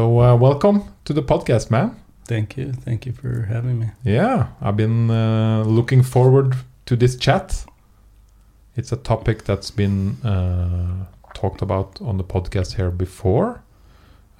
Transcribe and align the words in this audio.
So, 0.00 0.18
uh, 0.18 0.34
welcome 0.34 0.84
to 1.04 1.12
the 1.12 1.22
podcast, 1.22 1.70
man. 1.70 1.94
Thank 2.24 2.56
you. 2.56 2.72
Thank 2.72 3.04
you 3.04 3.12
for 3.12 3.42
having 3.42 3.78
me. 3.80 3.90
Yeah, 4.02 4.46
I've 4.58 4.74
been 4.74 5.10
uh, 5.10 5.62
looking 5.66 6.02
forward 6.02 6.56
to 6.86 6.96
this 6.96 7.16
chat. 7.16 7.66
It's 8.76 8.92
a 8.92 8.96
topic 8.96 9.44
that's 9.44 9.70
been 9.70 10.16
uh, 10.24 11.04
talked 11.34 11.60
about 11.60 12.00
on 12.00 12.16
the 12.16 12.24
podcast 12.24 12.76
here 12.76 12.90
before. 12.90 13.62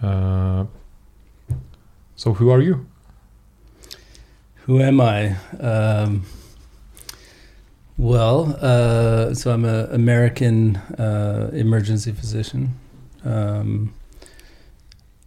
Uh, 0.03 0.65
so, 2.17 2.33
who 2.33 2.49
are 2.49 2.63
you? 2.63 2.87
Who 4.65 4.81
am 4.81 4.99
I? 4.99 5.37
Um, 5.61 6.25
well, 7.99 8.57
uh, 8.63 9.35
so 9.35 9.53
I'm 9.53 9.67
an 9.67 9.93
American 9.93 10.77
uh, 10.77 11.51
emergency 11.53 12.13
physician. 12.13 12.81
Um, 13.27 13.93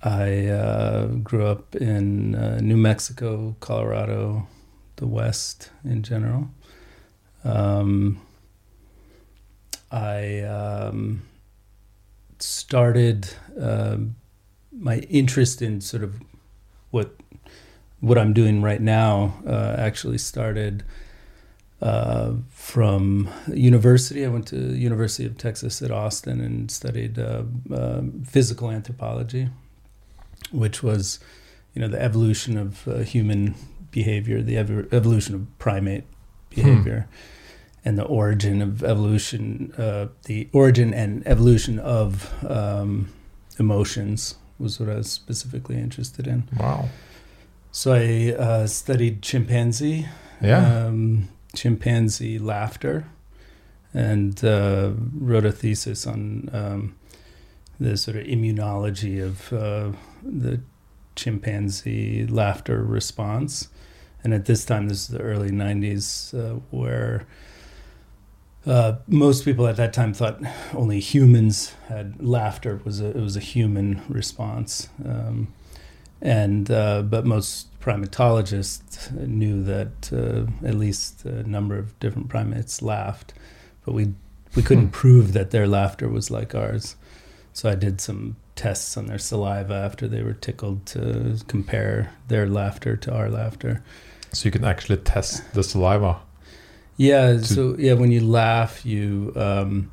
I 0.04 0.48
uh, 0.48 1.06
grew 1.06 1.46
up 1.46 1.78
in 1.78 2.36
uh, 2.36 2.60
New 2.62 2.76
Mexico, 2.76 3.56
Colorado, 3.62 4.48
the 4.98 5.08
West 5.08 5.70
in 5.86 6.04
general. 6.04 6.50
Um, 7.46 8.20
I 9.92 10.42
um, 10.42 11.22
started 12.38 13.30
uh, 13.60 13.98
my 14.74 14.98
interest 15.10 15.62
in 15.62 15.80
sort 15.80 16.04
of 16.04 16.20
what 16.92 17.16
what 18.02 18.18
I'm 18.18 18.34
doing 18.34 18.62
right 18.62 18.82
now. 18.82 19.36
Uh, 19.48 19.76
actually, 19.78 20.18
started 20.18 20.84
uh, 21.82 22.34
from 22.50 23.30
university. 23.48 24.26
I 24.26 24.28
went 24.28 24.48
to 24.48 24.58
University 24.58 25.26
of 25.26 25.38
Texas 25.38 25.82
at 25.82 25.92
Austin 25.92 26.42
and 26.42 26.70
studied 26.70 27.18
uh, 27.18 27.44
physical 28.26 28.70
anthropology 28.70 29.48
which 30.54 30.84
was, 30.84 31.20
you 31.74 31.82
know, 31.82 31.88
the 31.88 32.02
evolution 32.02 32.58
of 32.58 32.88
uh, 32.88 33.00
human 33.00 33.56
behavior, 33.92 34.42
the 34.42 34.58
ev- 34.58 34.94
evolution 34.94 35.36
of 35.36 35.60
primate 35.60 36.06
behavior, 36.50 37.08
hmm. 37.10 37.88
and 37.88 37.98
the 37.98 38.06
origin 38.06 38.62
of 38.62 38.84
evolution, 38.84 39.74
uh, 39.78 40.08
the 40.26 40.48
origin 40.54 40.94
and 40.94 41.26
evolution 41.28 41.80
of 41.80 42.34
um, 42.50 43.10
emotions 43.60 44.36
was 44.60 44.80
what 44.80 44.90
I 44.90 44.96
was 44.96 45.12
specifically 45.12 45.78
interested 45.78 46.28
in. 46.28 46.48
Wow. 46.58 46.90
So 47.72 47.94
I 47.94 48.34
uh, 48.40 48.68
studied 48.68 49.22
chimpanzee, 49.22 50.08
yeah. 50.42 50.86
Um, 50.86 51.30
chimpanzee 51.56 52.38
laughter, 52.38 53.08
and 53.94 54.44
uh, 54.44 54.92
wrote 55.16 55.46
a 55.46 55.52
thesis 55.52 56.06
on 56.06 56.50
um, 56.54 56.96
the 57.80 57.98
sort 57.98 58.18
of 58.18 58.24
immunology 58.26 59.24
of 59.24 59.54
uh, 59.54 59.92
the 60.24 60.62
chimpanzee 61.16 62.26
laughter 62.26 62.84
response. 62.84 63.70
And 64.24 64.34
at 64.34 64.46
this 64.46 64.66
time, 64.66 64.88
this 64.88 65.02
is 65.02 65.08
the 65.10 65.20
early 65.20 65.52
90s, 65.52 66.34
uh, 66.34 66.60
where 66.72 67.28
uh, 68.66 68.96
most 69.08 69.44
people 69.44 69.68
at 69.68 69.76
that 69.76 69.92
time 69.92 70.14
thought 70.14 70.42
only 70.74 71.00
humans 71.00 71.74
had 71.88 72.24
laughter 72.24 72.80
was 72.86 73.02
a, 73.02 73.08
it 73.08 73.22
was 73.22 73.36
a 73.36 73.42
human 73.42 74.02
response. 74.08 74.88
Um, 75.06 75.54
and 76.22 76.72
uh, 76.72 77.02
but 77.02 77.26
most 77.26 77.78
primatologists 77.82 79.12
knew 79.28 79.62
that 79.64 80.10
uh, 80.14 80.66
at 80.66 80.76
least 80.76 81.26
a 81.26 81.44
number 81.44 81.78
of 81.78 82.00
different 82.00 82.30
primates 82.30 82.82
laughed, 82.82 83.34
but 83.86 83.94
we 83.94 84.14
we 84.56 84.64
couldn't 84.64 84.86
hmm. 84.86 84.92
prove 84.92 85.34
that 85.34 85.52
their 85.52 85.68
laughter 85.68 86.08
was 86.08 86.32
like 86.32 86.56
ours. 86.56 86.96
So 87.52 87.70
I 87.70 87.76
did 87.76 88.00
some 88.00 88.38
tests 88.56 88.98
on 88.98 89.08
their 89.08 89.18
saliva 89.18 89.74
after 89.74 90.08
they 90.08 90.22
were 90.22 90.34
tickled 90.34 90.86
to 90.86 91.40
compare 91.48 92.14
their 92.28 92.48
laughter 92.48 92.96
to 92.98 93.14
our 93.14 93.30
laughter. 93.30 93.84
So 94.32 94.46
you 94.46 94.52
can 94.52 94.64
actually 94.64 94.98
test 94.98 95.54
the 95.54 95.64
saliva. 95.64 96.20
Yeah. 96.98 97.40
So 97.40 97.76
yeah, 97.78 97.94
when 97.94 98.12
you 98.12 98.22
laugh, 98.22 98.86
you 98.86 99.34
um, 99.36 99.92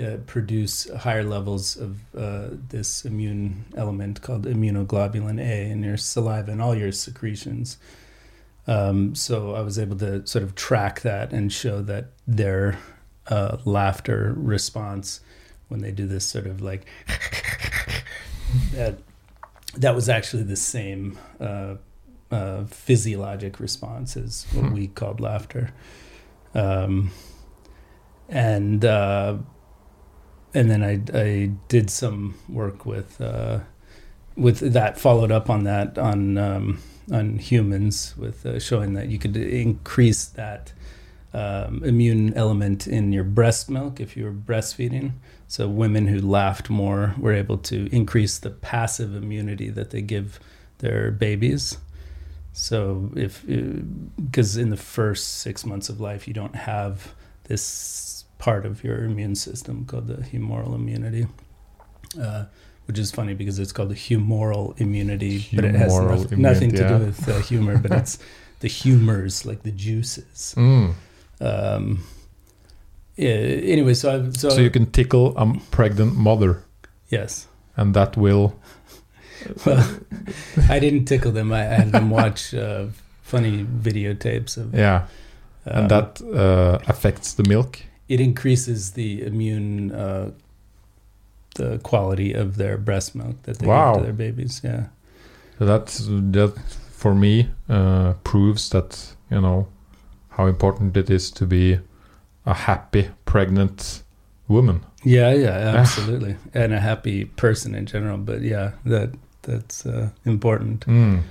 uh, 0.00 0.16
produce 0.26 0.88
higher 0.90 1.22
levels 1.22 1.76
of 1.76 1.98
uh, 2.16 2.48
this 2.68 3.04
immune 3.04 3.66
element 3.76 4.22
called 4.22 4.46
immunoglobulin 4.46 5.38
A 5.40 5.70
in 5.70 5.82
your 5.82 5.96
saliva 5.96 6.50
and 6.50 6.62
all 6.62 6.74
your 6.74 6.92
secretions. 6.92 7.76
Um, 8.66 9.14
so 9.14 9.54
I 9.54 9.60
was 9.60 9.78
able 9.78 9.96
to 9.98 10.26
sort 10.26 10.44
of 10.44 10.54
track 10.54 11.00
that 11.02 11.32
and 11.32 11.52
show 11.52 11.82
that 11.82 12.12
their 12.26 12.78
uh, 13.28 13.58
laughter 13.64 14.32
response 14.36 15.20
when 15.68 15.80
they 15.80 15.90
do 15.90 16.06
this 16.06 16.24
sort 16.24 16.46
of 16.46 16.60
like 16.60 16.86
that 18.72 18.98
that 19.74 19.94
was 19.94 20.08
actually 20.08 20.42
the 20.42 20.56
same 20.56 21.18
uh, 21.40 21.76
uh, 22.30 22.64
physiologic 22.64 23.58
response 23.60 24.16
as 24.16 24.46
what 24.52 24.66
hmm. 24.66 24.74
we 24.74 24.86
called 24.86 25.20
laughter 25.20 25.72
um, 26.54 27.10
and 28.28 28.84
uh, 28.84 29.36
and 30.54 30.70
then 30.70 30.82
I, 30.82 31.00
I 31.18 31.52
did 31.68 31.90
some 31.90 32.34
work 32.48 32.84
with 32.84 33.20
uh, 33.20 33.60
with 34.36 34.72
that 34.72 34.98
followed 34.98 35.32
up 35.32 35.48
on 35.50 35.64
that 35.64 35.98
on 35.98 36.38
um, 36.38 36.78
on 37.10 37.38
humans 37.38 38.14
with 38.16 38.46
uh, 38.46 38.58
showing 38.58 38.94
that 38.94 39.08
you 39.08 39.18
could 39.18 39.36
increase 39.36 40.24
that 40.24 40.72
um, 41.34 41.82
immune 41.84 42.34
element 42.34 42.86
in 42.86 43.12
your 43.12 43.24
breast 43.24 43.70
milk 43.70 44.00
if 44.00 44.16
you 44.16 44.24
were 44.24 44.32
breastfeeding. 44.32 45.12
So 45.52 45.68
women 45.68 46.06
who 46.06 46.18
laughed 46.18 46.70
more 46.70 47.14
were 47.18 47.34
able 47.34 47.58
to 47.58 47.86
increase 47.94 48.38
the 48.38 48.48
passive 48.48 49.14
immunity 49.14 49.68
that 49.68 49.90
they 49.90 50.00
give 50.00 50.40
their 50.78 51.10
babies. 51.10 51.76
So 52.54 53.10
if 53.14 53.44
because 53.44 54.56
uh, 54.56 54.62
in 54.62 54.70
the 54.70 54.78
first 54.78 55.40
six 55.40 55.66
months 55.66 55.90
of 55.90 56.00
life 56.00 56.26
you 56.26 56.32
don't 56.32 56.56
have 56.56 57.12
this 57.48 58.24
part 58.38 58.64
of 58.64 58.82
your 58.82 59.04
immune 59.04 59.34
system 59.34 59.84
called 59.84 60.06
the 60.06 60.22
humoral 60.22 60.74
immunity. 60.74 61.26
Uh, 62.18 62.46
which 62.86 62.98
is 62.98 63.10
funny 63.10 63.34
because 63.34 63.58
it's 63.58 63.72
called 63.72 63.90
the 63.90 63.94
humoral 63.94 64.80
immunity, 64.80 65.38
humoral 65.38 65.56
but 65.56 65.64
it 65.66 65.74
has 65.74 65.92
no, 66.32 66.50
nothing 66.50 66.70
to 66.70 66.80
yeah. 66.80 66.96
do 66.96 67.04
with 67.04 67.28
uh, 67.28 67.38
humor, 67.40 67.76
but 67.76 67.92
it's 67.92 68.18
the 68.60 68.68
humors, 68.68 69.44
like 69.44 69.64
the 69.64 69.70
juices. 69.70 70.54
Mm. 70.56 70.94
Um, 71.42 72.04
yeah, 73.22 73.72
anyway, 73.72 73.94
so 73.94 74.10
I, 74.10 74.30
so 74.32 74.50
so 74.50 74.60
you 74.60 74.70
can 74.70 74.90
tickle 74.90 75.36
a 75.36 75.54
pregnant 75.70 76.16
mother. 76.16 76.64
Yes, 77.08 77.46
and 77.76 77.94
that 77.94 78.16
will. 78.16 78.58
well, 79.66 79.98
I 80.68 80.78
didn't 80.78 81.04
tickle 81.04 81.32
them. 81.32 81.52
I, 81.52 81.60
I 81.60 81.74
had 81.74 81.92
them 81.92 82.10
watch 82.10 82.54
uh, 82.54 82.86
funny 83.22 83.64
videotapes 83.64 84.56
of. 84.56 84.74
Yeah, 84.74 85.06
um, 85.66 85.84
and 85.84 85.90
that 85.90 86.20
uh, 86.22 86.78
affects 86.88 87.34
the 87.34 87.44
milk. 87.48 87.80
It 88.08 88.20
increases 88.20 88.92
the 88.92 89.22
immune, 89.22 89.92
uh, 89.92 90.32
the 91.54 91.78
quality 91.78 92.32
of 92.32 92.56
their 92.56 92.76
breast 92.76 93.14
milk 93.14 93.42
that 93.44 93.58
they 93.58 93.66
wow. 93.66 93.94
give 93.94 94.00
to 94.00 94.04
their 94.06 94.12
babies. 94.14 94.60
Yeah, 94.64 94.86
so 95.58 95.66
that's 95.66 96.06
that 96.08 96.58
for 96.90 97.14
me 97.14 97.50
uh, 97.68 98.14
proves 98.24 98.68
that 98.70 99.14
you 99.30 99.40
know 99.40 99.68
how 100.30 100.46
important 100.46 100.96
it 100.96 101.08
is 101.08 101.30
to 101.30 101.46
be 101.46 101.78
a 102.46 102.54
happy 102.54 103.10
pregnant 103.24 104.02
woman. 104.48 104.84
Yeah, 105.04 105.32
yeah, 105.32 105.74
absolutely, 105.76 106.36
and 106.54 106.72
a 106.72 106.80
happy 106.80 107.24
person 107.24 107.74
in 107.74 107.86
general. 107.86 108.18
But 108.18 108.42
yeah, 108.42 108.72
that 108.84 109.10
that's 109.42 109.84
uh, 109.86 110.10
important. 110.24 110.86
Mm. 110.86 111.22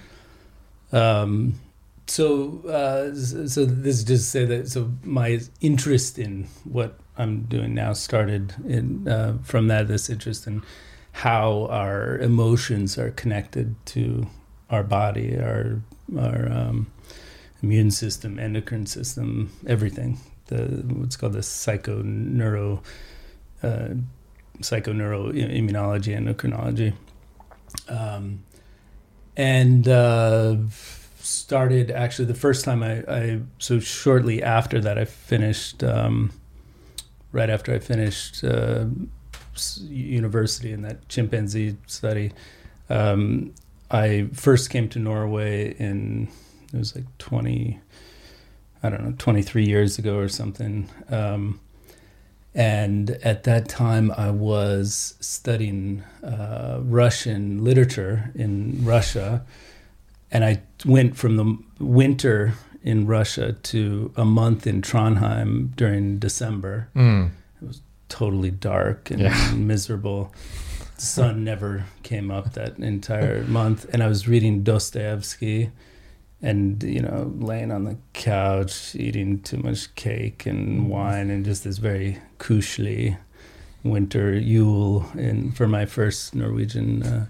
Um, 0.92 1.60
so 2.08 2.62
uh, 2.68 3.16
so 3.16 3.66
this 3.66 4.00
is 4.00 4.04
just 4.04 4.24
to 4.26 4.30
say 4.30 4.46
that 4.46 4.68
so 4.70 4.92
my 5.04 5.40
interest 5.62 6.20
in 6.20 6.48
what 6.66 7.00
I'm 7.18 7.44
doing 7.44 7.74
now 7.74 7.94
started 7.94 8.54
in 8.68 9.08
uh, 9.08 9.38
from 9.44 9.68
that 9.68 9.88
this 9.88 10.10
interest 10.10 10.48
in 10.48 10.64
how 11.14 11.68
our 11.70 12.18
emotions 12.18 12.98
are 12.98 13.12
connected 13.12 13.76
to 13.88 14.28
our 14.70 14.84
body, 14.84 15.38
our 15.38 15.82
our 16.18 16.52
um, 16.52 16.92
immune 17.64 17.92
system, 17.92 18.40
endocrine 18.40 18.86
system, 18.86 19.52
everything. 19.68 20.18
The 20.52 20.66
what's 20.96 21.16
called 21.16 21.34
the 21.34 21.40
uh, 23.64 23.90
psychoneuroimmunology, 24.60 26.16
and 26.16 26.28
endocrinology, 26.28 26.94
um, 27.88 28.44
and 29.38 29.88
uh, 29.88 30.58
started 31.20 31.92
actually 31.92 32.26
the 32.26 32.36
first 32.36 32.66
time 32.66 32.84
I, 32.84 33.04
I, 33.08 33.40
so 33.60 33.80
shortly 33.80 34.44
after 34.44 34.82
that 34.82 34.98
I 34.98 35.06
finished 35.06 35.84
um, 35.84 36.32
right 37.32 37.50
after 37.50 37.74
I 37.74 37.80
finished 37.80 38.44
uh, 38.44 38.86
university 39.88 40.74
in 40.74 40.82
that 40.82 41.08
chimpanzee 41.08 41.78
study. 41.88 42.34
Um, 42.90 43.54
I 43.90 44.28
first 44.34 44.70
came 44.70 44.90
to 44.90 45.00
Norway 45.00 45.76
in 45.76 46.30
it 46.74 46.78
was 46.78 46.96
like 46.96 47.06
20 47.18 47.80
i 48.84 48.90
don't 48.90 49.04
know 49.04 49.14
23 49.18 49.66
years 49.66 49.98
ago 50.00 50.18
or 50.18 50.28
something 50.30 50.90
um, 51.10 51.60
And 52.54 53.12
at 53.24 53.44
that 53.44 53.70
time, 53.70 54.12
I 54.18 54.30
was 54.30 55.16
studying 55.22 56.04
uh, 56.22 56.80
Russian 56.84 57.64
literature 57.64 58.30
in 58.36 58.84
Russia. 58.84 59.46
And 60.32 60.44
I 60.44 60.62
went 60.86 61.16
from 61.16 61.38
the 61.38 61.58
winter 61.80 62.54
in 62.84 63.08
Russia 63.08 63.54
to 63.72 64.12
a 64.18 64.26
month 64.26 64.68
in 64.68 64.82
Trondheim 64.82 65.74
during 65.78 66.20
December. 66.20 66.90
Mm. 66.94 67.30
It 67.62 67.68
was 67.68 67.82
totally 68.10 68.52
dark 68.52 69.12
and 69.12 69.22
Yeah. 69.22 69.54
miserable. 69.74 70.34
The 70.98 71.02
sun 71.06 71.44
never 71.46 71.86
came 72.04 72.30
up 72.38 72.52
that 72.54 72.78
entire 72.80 73.44
month. 73.46 73.86
And 73.94 74.04
I 74.04 74.08
was 74.08 74.28
reading 74.28 74.64
Dostoevsky 74.64 75.70
and, 76.42 76.82
you 76.84 77.02
know, 77.02 77.32
laying 77.38 77.72
on 77.72 77.84
the 77.84 77.98
couch, 78.14 78.96
eating 78.96 79.40
too 79.42 79.58
much 79.58 79.94
cake 79.96 80.46
and 80.46 80.90
wine 80.90 81.30
and 81.30 81.46
just 81.46 81.64
this 81.64 81.78
very 81.78 82.18
kushly 82.40 83.18
winter 83.84 84.34
Yule 84.34 85.06
in, 85.16 85.52
for 85.52 85.68
my 85.68 85.86
first 85.86 86.34
Norwegian. 86.36 87.04
Uh, 87.04 87.26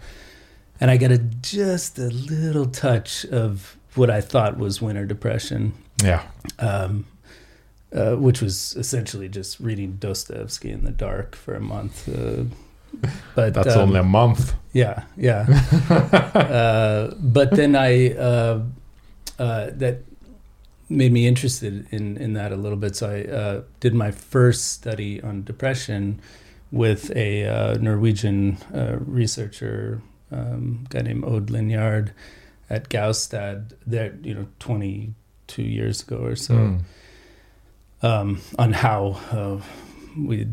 and 0.79 0.89
I 0.89 0.97
got 0.97 1.11
a, 1.11 1.17
just 1.17 1.99
a 1.99 2.07
little 2.09 2.65
touch 2.65 3.25
of 3.25 3.77
what 3.95 4.09
I 4.09 4.21
thought 4.21 4.57
was 4.57 4.81
winter 4.81 5.05
depression, 5.05 5.73
Yeah. 6.01 6.23
um, 6.59 7.05
uh, 7.93 8.15
which 8.15 8.41
was 8.41 8.75
essentially 8.77 9.27
just 9.27 9.59
reading 9.59 9.97
Dostoevsky 9.99 10.71
in 10.71 10.85
the 10.85 10.91
dark 10.91 11.35
for 11.35 11.53
a 11.53 11.59
month. 11.59 12.07
Uh, 12.07 12.45
but 13.35 13.53
That's 13.53 13.75
um, 13.75 13.89
only 13.89 13.99
a 13.99 14.03
month. 14.03 14.53
yeah, 14.73 15.03
yeah. 15.17 15.45
uh, 16.33 17.13
but 17.19 17.51
then 17.51 17.75
I 17.75 18.11
uh, 19.41 19.65
that 19.79 19.95
made 20.89 21.11
me 21.11 21.25
interested 21.27 21.87
in 21.91 22.17
in 22.17 22.33
that 22.33 22.51
a 22.51 22.55
little 22.55 22.77
bit. 22.77 22.95
So 22.95 23.05
I 23.09 23.17
uh, 23.41 23.61
did 23.79 23.93
my 23.93 24.11
first 24.11 24.61
study 24.71 25.21
on 25.23 25.43
depression 25.43 26.19
with 26.71 27.11
a 27.15 27.45
uh, 27.47 27.73
Norwegian 27.81 28.57
uh, 28.73 28.97
researcher, 29.19 30.01
um, 30.31 30.85
guy 30.89 31.01
named 31.01 31.23
Odd 31.25 31.49
Lingjærde 31.49 32.11
at 32.69 32.89
Gaustad. 32.89 33.73
There, 33.87 34.13
you 34.23 34.33
know, 34.35 34.47
twenty 34.59 35.13
two 35.47 35.63
years 35.63 36.03
ago 36.03 36.17
or 36.23 36.35
so 36.35 36.53
Mm. 36.53 36.79
um, 38.01 38.41
on 38.57 38.73
how 38.73 39.19
uh, 39.31 39.57
we 40.17 40.47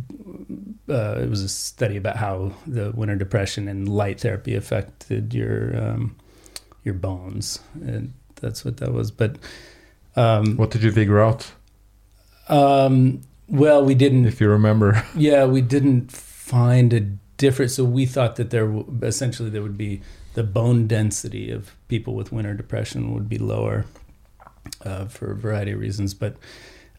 uh, 0.88 1.18
it 1.24 1.30
was 1.30 1.42
a 1.42 1.48
study 1.48 1.96
about 1.96 2.16
how 2.16 2.52
the 2.66 2.90
winter 2.92 3.16
depression 3.16 3.68
and 3.68 3.88
light 3.88 4.20
therapy 4.20 4.56
affected 4.56 5.34
your 5.34 5.76
um, 5.76 6.16
your 6.84 6.94
bones 6.94 7.60
and 7.86 8.12
that's 8.40 8.64
what 8.64 8.78
that 8.78 8.92
was. 8.92 9.10
But 9.10 9.36
um, 10.16 10.56
What 10.56 10.70
did 10.70 10.82
you 10.82 10.92
figure 10.92 11.20
out, 11.20 11.52
um, 12.48 13.22
well 13.48 13.84
we 13.84 13.94
didn't 13.94 14.26
if 14.26 14.40
you 14.40 14.48
remember? 14.48 15.04
yeah 15.16 15.44
we 15.44 15.60
didn't 15.60 16.10
find 16.12 16.92
a 16.92 17.00
difference. 17.36 17.74
So 17.74 17.84
we 17.84 18.06
thought 18.06 18.36
that 18.36 18.50
there 18.50 18.82
essentially 19.02 19.50
there 19.50 19.62
would 19.62 19.78
be 19.78 20.00
the 20.34 20.42
bone 20.42 20.86
density 20.86 21.50
of 21.50 21.74
people 21.88 22.14
with 22.14 22.32
winter 22.32 22.54
depression 22.54 23.14
would 23.14 23.28
be 23.28 23.38
lower 23.38 23.86
uh, 24.84 25.06
for 25.06 25.32
a 25.32 25.36
variety 25.36 25.72
of 25.72 25.80
reasons. 25.80 26.14
But 26.14 26.36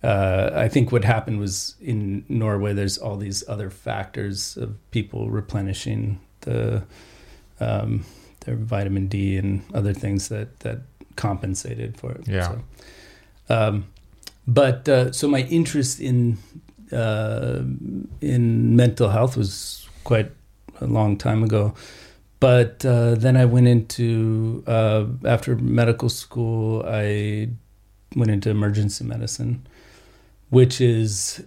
uh, 0.02 0.52
I 0.54 0.68
think 0.68 0.92
what 0.92 1.04
happened 1.04 1.40
was 1.40 1.76
in 1.82 2.26
Norway, 2.30 2.74
there's 2.74 2.98
all 2.98 3.18
these 3.18 3.48
other 3.48 3.70
factors 3.70 4.58
of 4.58 4.76
people 4.92 5.30
replenishing 5.30 6.20
the 6.42 6.84
um, 7.60 8.06
their 8.46 8.56
vitamin 8.56 9.08
D 9.08 9.38
and 9.38 9.64
other 9.74 9.94
things 9.94 10.30
that 10.30 10.62
that 10.62 10.80
compensated 11.20 11.98
for 12.00 12.12
it. 12.14 12.28
Yeah. 12.28 12.48
So, 12.48 12.64
um, 13.50 13.86
but 14.48 14.88
uh, 14.88 15.12
so 15.12 15.28
my 15.28 15.42
interest 15.42 16.00
in 16.00 16.38
uh, 16.92 17.62
in 18.22 18.76
mental 18.76 19.10
health 19.10 19.38
was 19.38 19.88
quite 20.04 20.32
a 20.82 20.88
long 20.88 21.18
time 21.18 21.44
ago. 21.44 21.74
But 22.40 22.86
uh, 22.86 23.16
then 23.16 23.36
I 23.36 23.46
went 23.46 23.68
into 23.68 24.64
uh, 24.66 25.06
after 25.26 25.56
medical 25.58 26.10
school, 26.10 26.84
I 26.88 27.50
went 28.16 28.32
into 28.32 28.50
emergency 28.50 29.04
medicine, 29.04 29.68
which 30.50 30.80
is 30.80 31.44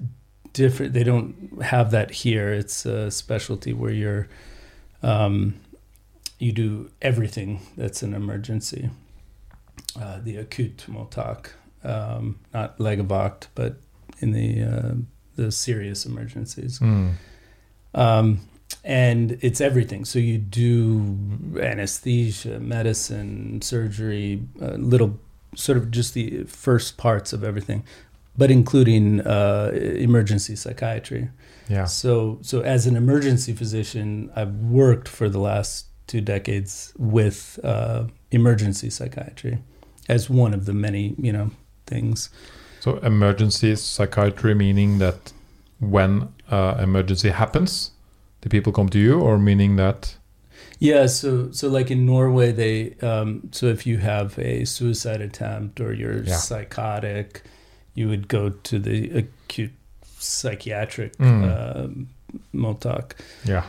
different. 0.53 0.93
They 0.93 1.03
don't 1.03 1.63
have 1.63 1.91
that 1.93 2.11
here. 2.11 2.53
It's 2.53 2.85
a 2.85 3.11
specialty 3.11 3.73
where 3.73 3.91
you're 3.91 4.29
um, 5.03 5.55
you 6.39 6.53
do 6.53 6.91
everything 7.01 7.61
that's 7.77 8.03
an 8.03 8.15
emergency. 8.15 8.91
Uh, 10.01 10.19
the 10.23 10.37
acute 10.37 10.85
mottak, 10.89 11.51
um, 11.85 12.39
not 12.55 12.79
legevakt, 12.79 13.49
but 13.55 13.77
in 14.21 14.33
the 14.33 14.63
uh, 14.63 14.95
the 15.37 15.53
serious 15.53 16.07
emergencies. 16.07 16.79
Mm. 16.79 17.13
Um, 17.95 18.41
and 18.85 19.39
it's 19.43 19.61
everything. 19.61 20.05
So 20.05 20.19
you 20.19 20.39
do 20.39 21.17
anesthesia, 21.61 22.59
medicine, 22.59 23.61
surgery, 23.63 24.43
uh, 24.61 24.75
little 24.75 25.21
sort 25.55 25.79
of 25.79 25.91
just 25.91 26.15
the 26.15 26.45
first 26.45 26.97
parts 26.97 27.33
of 27.33 27.45
everything, 27.45 27.85
but 28.37 28.51
including 28.51 29.21
uh, 29.21 29.73
emergency 29.75 30.57
psychiatry. 30.57 31.29
Yeah. 31.69 31.85
So, 31.85 32.39
so 32.43 32.61
as 32.63 32.87
an 32.87 32.97
emergency 32.97 33.53
physician, 33.53 34.31
I've 34.35 34.55
worked 34.55 35.07
for 35.07 35.29
the 35.29 35.39
last 35.39 35.87
two 36.07 36.21
decades 36.21 36.93
with 36.99 37.61
uh, 37.63 38.05
emergency 38.31 38.91
psychiatry 38.91 39.59
as 40.09 40.29
one 40.31 40.55
of 40.55 40.65
the 40.65 40.73
many, 40.73 41.15
you 41.19 41.33
know, 41.33 41.51
things. 41.87 42.31
So 42.81 42.99
emergency 42.99 43.77
psychiatry 43.77 44.55
meaning 44.55 44.99
that 44.99 45.33
when 45.81 46.29
uh, 46.51 46.77
emergency 46.83 47.31
happens, 47.31 47.93
the 48.41 48.49
people 48.49 48.73
come 48.73 48.89
to 48.89 48.99
you, 48.99 49.21
or 49.21 49.39
meaning 49.39 49.77
that 49.77 50.17
Yeah, 50.81 51.07
so 51.09 51.51
so 51.53 51.69
like 51.69 51.93
in 51.93 52.05
Norway, 52.07 52.53
they 52.53 52.95
um, 53.03 53.49
so 53.53 53.67
if 53.67 53.87
you 53.87 53.99
have 53.99 54.39
a 54.39 54.65
suicide 54.65 55.21
attempt 55.21 55.81
or 55.81 55.93
you're 55.93 56.25
Yeah. 56.25 56.37
psychotic, 56.39 57.43
you 57.95 58.09
would 58.09 58.27
go 58.29 58.51
to 58.51 58.79
the 58.79 59.11
acute 59.19 59.73
psychiatric 60.19 61.17
Mm. 61.19 61.43
um, 61.45 62.09
mottak. 62.55 63.13
yeah. 63.45 63.65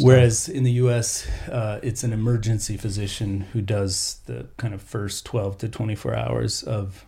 Whereas 0.00 0.48
in 0.48 0.64
the 0.64 0.72
U.S., 0.72 1.28
uh, 1.48 1.80
it's 1.82 2.04
an 2.04 2.12
emergency 2.12 2.76
physician 2.76 3.40
who 3.52 3.60
does 3.60 4.20
the 4.26 4.46
kind 4.56 4.74
of 4.74 4.82
first 4.82 5.24
twelve 5.24 5.58
to 5.58 5.68
twenty 5.68 5.94
four 5.94 6.14
hours 6.14 6.62
of 6.62 7.04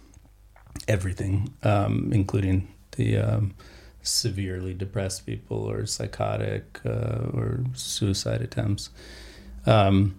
everything, 0.88 1.54
um, 1.62 2.10
including 2.12 2.68
the 2.96 3.18
um, 3.18 3.54
severely 4.02 4.72
depressed 4.72 5.26
people 5.26 5.58
or 5.58 5.86
psychotic 5.86 6.80
uh, 6.84 7.26
or 7.32 7.64
suicide 7.74 8.40
attempts. 8.40 8.90
Um, 9.66 10.14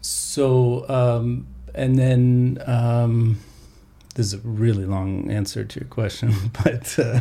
so, 0.00 0.88
um, 0.88 1.46
and 1.74 1.98
then 1.98 2.62
um, 2.66 3.40
this 4.14 4.26
is 4.26 4.34
a 4.34 4.38
really 4.38 4.84
long 4.86 5.30
answer 5.30 5.64
to 5.64 5.80
your 5.80 5.88
question, 5.88 6.32
but 6.64 6.98
uh, 6.98 7.20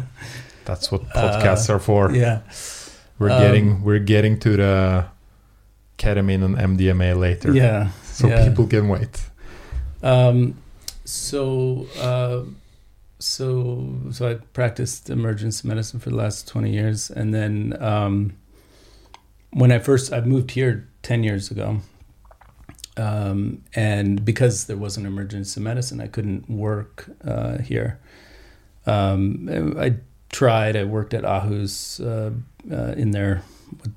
that's 0.65 0.91
what 0.91 1.03
podcasts 1.09 1.69
are 1.69 1.79
for. 1.79 2.11
yeah. 2.11 2.41
We're 3.19 3.29
Um, 3.31 3.41
getting 3.41 3.83
we're 3.83 3.99
getting 3.99 4.39
to 4.39 4.57
the 4.57 5.05
ketamine 5.97 6.43
and 6.43 6.55
MDMA 6.57 7.17
later. 7.17 7.51
Yeah. 7.53 7.89
So 8.15 8.27
yeah. 8.29 8.47
people 8.47 8.65
can 8.65 8.87
wait. 8.87 9.29
Um, 10.01 10.55
so, 11.03 11.85
uh, 11.99 12.43
so, 13.19 13.93
so 14.11 14.29
I 14.29 14.35
practiced 14.53 15.09
emergency 15.09 15.67
medicine 15.67 15.99
for 15.99 16.11
the 16.11 16.15
last 16.15 16.47
twenty 16.47 16.71
years, 16.71 17.11
and 17.11 17.33
then 17.33 17.75
um, 17.81 18.37
when 19.51 19.69
I 19.73 19.79
first 19.79 20.13
I 20.13 20.21
moved 20.21 20.51
here 20.51 20.87
ten 21.01 21.23
years 21.23 21.51
ago, 21.51 21.81
um, 22.95 23.63
and 23.75 24.23
because 24.23 24.65
there 24.67 24.77
wasn't 24.77 25.07
emergency 25.07 25.59
medicine, 25.59 25.99
I 25.99 26.07
couldn't 26.07 26.49
work 26.49 27.09
uh, 27.25 27.57
here. 27.57 27.99
Um, 28.85 29.75
I 29.77 29.95
tried. 30.29 30.77
I 30.77 30.85
worked 30.85 31.13
at 31.13 31.23
Ahus 31.23 31.99
uh, 31.99 32.31
uh, 32.71 32.93
in 32.97 33.11
there 33.11 33.43
with 33.81 33.93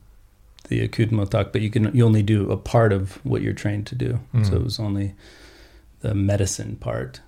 the 0.68 0.86
mottak, 0.88 1.52
but 1.52 1.60
you 1.60 1.70
can 1.70 1.94
you 1.94 2.04
only 2.04 2.22
do 2.22 2.50
a 2.50 2.56
part 2.56 2.92
of 2.92 3.24
what 3.24 3.42
you're 3.42 3.52
trained 3.54 3.86
to 3.86 3.94
do. 3.94 4.20
Mm. 4.34 4.46
So 4.46 4.56
it 4.56 4.62
was 4.62 4.78
only 4.78 5.14
the 6.00 6.14
medicine 6.14 6.76
part. 6.76 7.20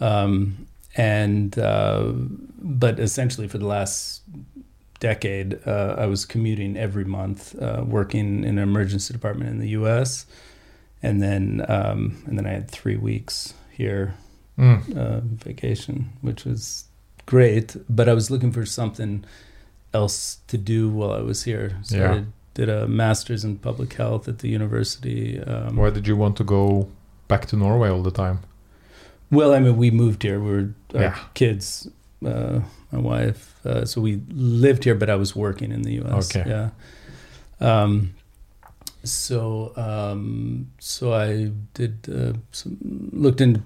Um, 0.00 0.66
and 0.96 1.58
uh, 1.58 2.12
but 2.58 2.98
essentially 2.98 3.48
for 3.48 3.58
the 3.58 3.66
last 3.66 4.22
decade, 5.00 5.60
uh, 5.66 5.96
I 5.98 6.06
was 6.06 6.24
commuting 6.24 6.76
every 6.76 7.04
month, 7.04 7.60
uh, 7.60 7.82
working 7.86 8.44
in 8.44 8.58
an 8.58 8.62
emergency 8.62 9.12
department 9.12 9.50
in 9.50 9.58
the 9.58 9.70
U.S. 9.70 10.26
And 11.02 11.22
then 11.22 11.64
um, 11.68 12.22
and 12.26 12.38
then 12.38 12.46
I 12.46 12.50
had 12.50 12.70
three 12.70 12.96
weeks 12.96 13.54
here 13.70 14.14
Mm. 14.58 14.94
uh, 14.96 15.20
vacation, 15.22 16.10
which 16.20 16.44
was 16.44 16.84
great. 17.24 17.74
But 17.88 18.06
I 18.06 18.12
was 18.12 18.30
looking 18.30 18.52
for 18.52 18.66
something 18.66 19.24
else 19.94 20.38
to 20.48 20.58
do 20.58 20.88
while 20.88 21.12
I 21.12 21.20
was 21.22 21.44
here. 21.44 21.78
So 21.82 21.96
Yeah. 21.96 22.12
I 22.14 22.24
did 22.54 22.68
a 22.68 22.86
master's 22.86 23.44
in 23.44 23.58
public 23.58 23.92
health 23.94 24.28
at 24.28 24.38
the 24.38 24.48
university. 24.48 25.38
Um, 25.40 25.76
Why 25.76 25.90
did 25.90 26.06
you 26.06 26.16
want 26.16 26.36
to 26.36 26.44
go 26.44 26.88
back 27.28 27.46
to 27.46 27.56
Norway 27.56 27.88
all 27.90 28.02
the 28.02 28.10
time? 28.10 28.38
Well, 29.30 29.54
I 29.54 29.60
mean, 29.60 29.76
we 29.76 29.90
moved 29.90 30.22
here. 30.22 30.38
We 30.40 30.50
were 30.50 30.68
Yeah. 30.94 31.16
kids 31.34 31.88
uh, 32.26 32.60
my 32.92 32.98
wife. 33.00 33.54
Uh, 33.64 33.84
so 33.84 34.00
we 34.00 34.20
lived 34.28 34.84
here, 34.84 34.94
but 34.94 35.08
I 35.08 35.16
was 35.16 35.34
working 35.34 35.72
in 35.72 35.82
the 35.82 35.94
U.S. 35.94 36.36
Okay. 36.36 36.48
Yeah. 36.48 36.70
Um, 37.60 38.14
so 39.04 39.72
um, 39.76 40.70
so 40.78 41.12
I 41.12 41.50
did 41.74 42.08
uh, 42.08 42.32
some, 42.52 42.76
looked 43.12 43.40
into 43.40 43.62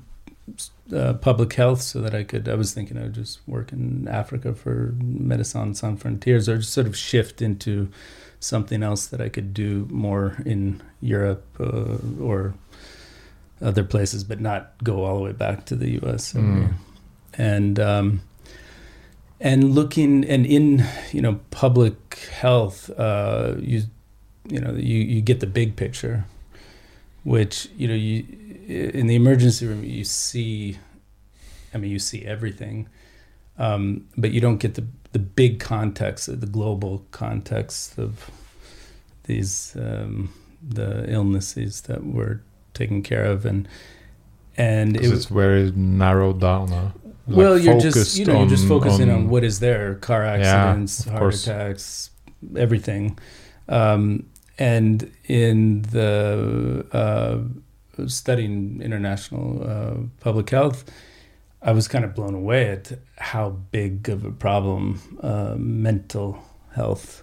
uh, 0.95 1.15
public 1.15 1.53
health 1.55 1.83
so 1.83 2.01
that 2.01 2.15
I 2.15 2.23
could. 2.23 2.49
I 2.49 2.55
was 2.55 2.73
thinking 2.73 2.99
I 2.99 3.03
would 3.03 3.15
just 3.15 3.41
work 3.47 3.73
in 3.73 4.07
Africa 4.09 4.55
for 4.55 4.95
Médecins 4.99 5.77
Sans 5.77 6.01
Frontières, 6.01 6.49
or 6.49 6.59
just 6.59 6.73
sort 6.73 6.87
of 6.87 6.97
shift 6.97 7.43
into 7.43 7.89
something 8.41 8.83
else 8.83 9.07
that 9.07 9.21
I 9.21 9.29
could 9.29 9.55
do 9.55 9.87
more 9.91 10.37
in 10.45 10.83
Europe 11.01 11.45
uh, 11.59 11.97
or 12.21 12.55
other 13.61 13.85
places, 13.85 14.25
but 14.25 14.41
not 14.41 14.73
go 14.85 15.05
all 15.05 15.17
the 15.17 15.23
way 15.23 15.33
back 15.33 15.65
to 15.67 15.77
the 15.77 15.91
U.S. 16.03 16.33
Mm. 16.35 16.75
And 17.35 17.81
um, 17.81 18.21
and 19.41 19.75
looking 19.75 20.25
and 20.25 20.47
in 20.47 20.85
you 21.13 21.21
know 21.21 21.41
public 21.51 22.17
health, 22.33 22.91
uh, 22.99 23.55
you 23.59 23.83
you 24.49 24.61
know 24.61 24.73
you 24.73 24.99
you 24.99 25.21
get 25.21 25.41
the 25.41 25.47
big 25.47 25.77
picture, 25.77 26.25
which 27.25 27.69
you 27.77 27.89
know 27.89 27.95
you 27.95 28.25
in 28.67 29.07
the 29.07 29.15
emergency 29.15 29.67
room 29.67 29.85
you 29.85 30.05
see, 30.05 30.79
I 31.73 31.79
mean 31.79 31.91
you 31.91 31.99
see 31.99 32.25
everything, 32.25 32.89
um, 33.59 34.07
but 34.17 34.33
you 34.33 34.41
don't 34.41 34.59
get 34.59 34.75
the 34.75 34.85
the 35.13 35.19
big 35.19 35.61
context, 35.61 36.27
the 36.41 36.47
global 36.47 37.05
context 37.11 37.99
of 37.99 38.31
these 39.25 39.75
um, 39.77 40.33
the 40.67 41.11
illnesses 41.11 41.83
that 41.83 42.05
we're 42.05 42.41
taking 42.75 43.03
care 43.03 43.25
of 43.25 43.47
and 43.47 43.67
and 44.57 44.97
it 44.97 45.03
was 45.03 45.13
it's 45.13 45.25
very 45.27 45.71
narrowed 45.73 46.41
down. 46.41 46.69
Huh? 46.69 46.91
Like 47.29 47.37
well 47.37 47.59
you're 47.59 47.81
just 47.81 48.17
you 48.19 48.25
know 48.25 48.41
you're 48.41 48.49
just 48.49 48.69
focusing 48.69 49.11
on, 49.11 49.17
on- 49.17 49.29
what 49.29 49.45
is 49.45 49.61
there 49.61 49.95
car 49.97 50.25
accidents 50.25 51.01
of 51.01 51.13
heart 51.13 51.21
course. 51.21 51.47
attacks 51.47 52.11
everything 52.57 53.19
um, 53.69 54.27
and 54.59 55.11
in 55.25 55.83
the 55.83 56.87
uh, 56.93 57.39
studying 58.07 58.81
international 58.83 59.63
uh, 59.63 59.95
public 60.21 60.51
health 60.51 60.85
i 61.63 61.73
was 61.73 61.89
kind 61.89 62.05
of 62.05 62.15
blown 62.15 62.35
away 62.35 62.69
at 62.71 62.93
how 63.19 63.51
big 63.71 64.09
of 64.09 64.25
a 64.25 64.31
problem 64.31 65.01
uh, 65.23 65.55
mental 65.59 66.39
health 66.75 67.23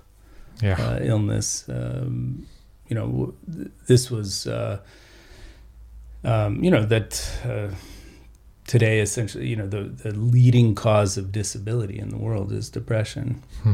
Yeah. 0.62 0.78
uh, 0.80 1.00
illness. 1.02 1.66
Um, 1.70 2.46
you 2.90 2.96
know, 2.96 3.34
this 3.88 4.12
was, 4.12 4.48
uh, 4.48 4.78
um, 6.24 6.64
you 6.64 6.72
know, 6.72 6.86
that 6.86 7.12
uh, 7.44 7.70
today 8.68 9.02
essentially, 9.02 9.48
you 9.48 9.56
know, 9.56 9.68
the, 9.68 9.84
the 10.04 10.12
leading 10.12 10.76
cause 10.76 11.18
of 11.18 11.32
disability 11.32 11.98
in 12.00 12.10
the 12.10 12.18
world 12.18 12.52
is 12.52 12.70
depression. 12.70 13.42
Hmm. 13.64 13.74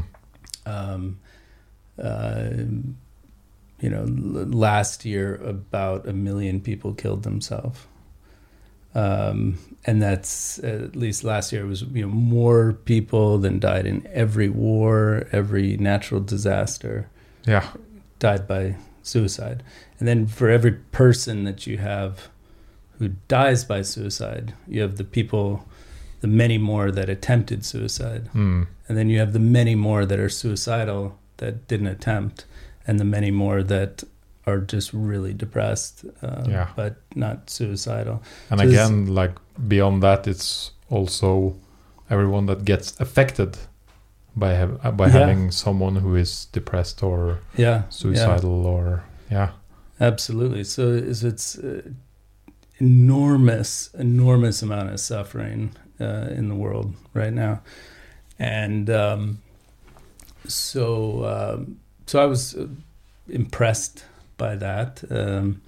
Um, 0.65 1.19
uh, 2.01 2.49
you 3.81 3.89
know, 3.89 4.01
l- 4.01 4.47
last 4.47 5.05
year 5.05 5.35
about 5.35 6.07
a 6.07 6.13
million 6.13 6.61
people 6.61 6.93
killed 6.93 7.23
themselves. 7.23 7.79
Um, 8.95 9.59
and 9.85 10.01
that's 10.01 10.57
at 10.59 10.95
least 10.95 11.23
last 11.23 11.51
year 11.51 11.65
was 11.65 11.83
you 11.83 12.01
know 12.01 12.11
more 12.11 12.73
people 12.73 13.37
than 13.37 13.59
died 13.59 13.85
in 13.85 14.07
every 14.11 14.49
war, 14.49 15.27
every 15.31 15.77
natural 15.77 16.21
disaster 16.21 17.07
yeah. 17.45 17.69
died 18.17 18.47
by 18.47 18.75
suicide. 19.03 19.63
And 19.99 20.07
then 20.07 20.27
for 20.27 20.49
every 20.49 20.71
person 20.71 21.43
that 21.43 21.67
you 21.67 21.77
have 21.77 22.29
who 22.97 23.09
dies 23.27 23.63
by 23.63 23.81
suicide, 23.81 24.53
you 24.67 24.81
have 24.81 24.97
the 24.97 25.03
people, 25.03 25.65
the 26.21 26.27
many 26.27 26.57
more 26.57 26.91
that 26.91 27.09
attempted 27.09 27.65
suicide. 27.65 28.29
Mm. 28.33 28.67
And 28.87 28.97
then 28.97 29.09
you 29.09 29.19
have 29.19 29.33
the 29.33 29.39
many 29.39 29.75
more 29.75 30.05
that 30.05 30.19
are 30.19 30.29
suicidal 30.29 31.17
that 31.37 31.67
didn't 31.67 31.87
attempt, 31.87 32.45
and 32.89 32.99
the 32.99 33.05
many 33.05 33.31
more 33.31 33.63
that 33.63 34.03
are 34.45 34.59
just 34.73 34.93
really 34.93 35.33
depressed, 35.33 36.05
uh, 36.23 36.43
Yeah. 36.49 36.67
but 36.75 36.93
not 37.15 37.49
suicidal. 37.49 38.21
And 38.49 38.59
So 38.59 38.65
this- 38.65 38.73
again, 38.73 39.15
like 39.15 39.33
beyond 39.67 40.01
that, 40.03 40.27
it's 40.27 40.71
also 40.89 41.55
everyone 42.09 42.45
that 42.47 42.65
gets 42.65 42.99
affected 42.99 43.57
by 44.35 44.55
uh, 44.61 44.91
by 44.91 45.05
Yeah. 45.07 45.19
having 45.19 45.51
someone 45.51 45.99
who 46.01 46.15
is 46.15 46.47
depressed 46.53 47.03
or 47.03 47.39
Yeah. 47.57 47.65
yeah. 47.67 47.81
suicidal 47.89 48.65
or 48.65 49.03
yeah. 49.31 49.49
Absolutely. 49.99 50.63
So 50.63 50.81
is 51.11 51.23
it's 51.23 51.57
uh, 51.57 51.81
enormous, 52.81 53.89
enormous 53.99 54.61
amount 54.63 54.89
of 54.89 54.99
suffering 54.99 55.71
uh, 55.99 56.29
in 56.37 56.47
the 56.49 56.55
world 56.55 56.93
right 57.13 57.33
now, 57.33 57.59
and 58.39 58.89
um, 58.89 59.39
so 60.47 61.25
um, 61.25 61.77
so 62.09 62.19
I 62.19 62.25
was 62.25 62.55
uh, 62.55 62.65
impressed 63.27 64.03
by 64.35 64.55
that, 64.55 65.03
um, 65.11 65.61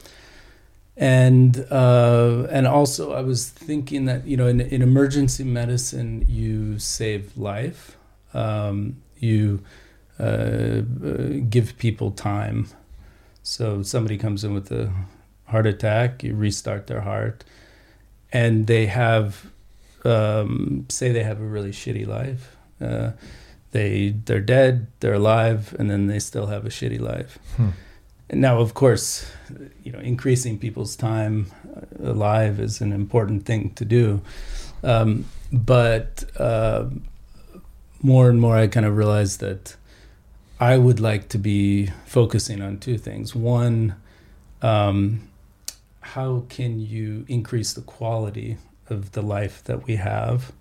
and 0.98 1.68
uh, 1.70 2.48
and 2.50 2.66
also 2.66 3.14
I 3.14 3.22
was 3.22 3.48
thinking 3.48 4.06
that 4.06 4.26
you 4.26 4.38
know 4.38 4.48
in, 4.48 4.60
in 4.60 4.82
emergency 4.82 5.44
medicine 5.44 6.26
you 6.28 6.80
save 6.80 7.38
life, 7.38 7.96
um, 8.34 9.04
you 9.20 9.62
uh, 10.20 10.24
uh, 10.24 10.82
give 11.48 11.78
people 11.78 12.10
time. 12.10 12.66
So 13.44 13.84
somebody 13.84 14.18
comes 14.18 14.44
in 14.44 14.56
with 14.56 14.72
a 14.72 14.92
heart 15.46 15.68
attack, 15.68 16.24
you 16.24 16.34
restart 16.34 16.88
their 16.88 17.02
heart, 17.02 17.44
and 18.34 18.66
they 18.66 18.88
have, 18.88 19.46
um, 20.06 20.88
say 20.90 21.12
they 21.12 21.24
have 21.24 21.40
a 21.40 21.46
really 21.46 21.72
shitty 21.72 22.08
life. 22.08 22.58
Uh, 22.80 23.12
they 23.72 24.16
they're 24.26 24.42
dead, 24.42 24.88
they're 25.00 25.14
alive, 25.14 25.76
and 25.80 25.90
then 25.90 26.08
they 26.08 26.20
still 26.20 26.48
have 26.48 26.66
a 26.66 26.70
shitty 26.70 27.00
life. 27.00 27.40
Hmm. 27.58 27.70
Now, 28.34 28.60
of 28.60 28.74
course, 28.74 29.30
you 29.84 29.92
know, 29.92 30.00
increasing 30.00 30.58
people's 30.58 30.96
time 30.96 31.52
uh, 31.76 32.12
alive 32.12 32.60
is 32.60 32.80
an 32.82 32.94
important 32.94 33.46
thing 33.46 33.72
to 33.76 33.86
do, 33.86 34.22
um, 34.84 35.26
but 35.52 36.24
uh, 36.40 36.86
more 38.02 38.30
and 38.30 38.40
more, 38.40 38.56
I 38.56 38.68
kind 38.68 38.86
of 38.86 38.98
realized 38.98 39.40
that. 39.42 39.76
I 40.60 40.78
would 40.78 41.00
like 41.00 41.28
to 41.30 41.40
be 41.40 41.88
focusing 42.06 42.62
on 42.62 42.78
two 42.78 43.00
things. 43.00 43.34
One, 43.34 43.96
um, 44.62 45.28
how 46.02 46.46
can 46.50 46.80
you 46.80 47.26
increase 47.28 47.74
the 47.74 47.82
quality 47.82 48.58
of 48.90 49.14
the 49.14 49.22
life 49.22 49.64
that 49.64 49.88
we 49.88 49.96
have 49.96 50.52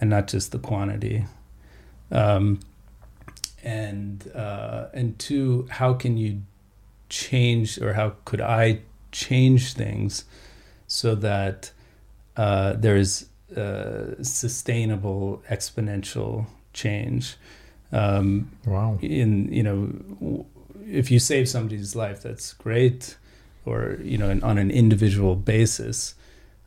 and 0.00 0.10
not 0.10 0.28
just 0.28 0.52
the 0.52 0.60
quantity? 0.60 1.24
Um, 2.10 2.60
and 3.62 4.30
uh, 4.34 4.86
and 4.92 5.18
two, 5.18 5.66
how 5.70 5.94
can 5.94 6.16
you 6.16 6.42
change 7.08 7.78
or 7.80 7.94
how 7.94 8.14
could 8.24 8.40
I 8.40 8.80
change 9.12 9.74
things 9.74 10.24
so 10.86 11.14
that 11.16 11.72
uh, 12.36 12.74
there 12.74 12.96
is 12.96 13.26
uh, 13.56 14.22
sustainable 14.22 15.42
exponential 15.50 16.46
change? 16.72 17.36
Um, 17.92 18.50
Wow. 18.66 18.98
in 19.00 19.52
you 19.52 19.62
know 19.62 20.46
if 20.84 21.10
you 21.10 21.18
save 21.20 21.48
somebody's 21.48 21.94
life 21.94 22.20
that's 22.22 22.52
great 22.52 23.16
or 23.64 23.98
you 24.02 24.18
know 24.18 24.38
on 24.42 24.58
an 24.58 24.70
individual 24.72 25.36
basis 25.36 26.14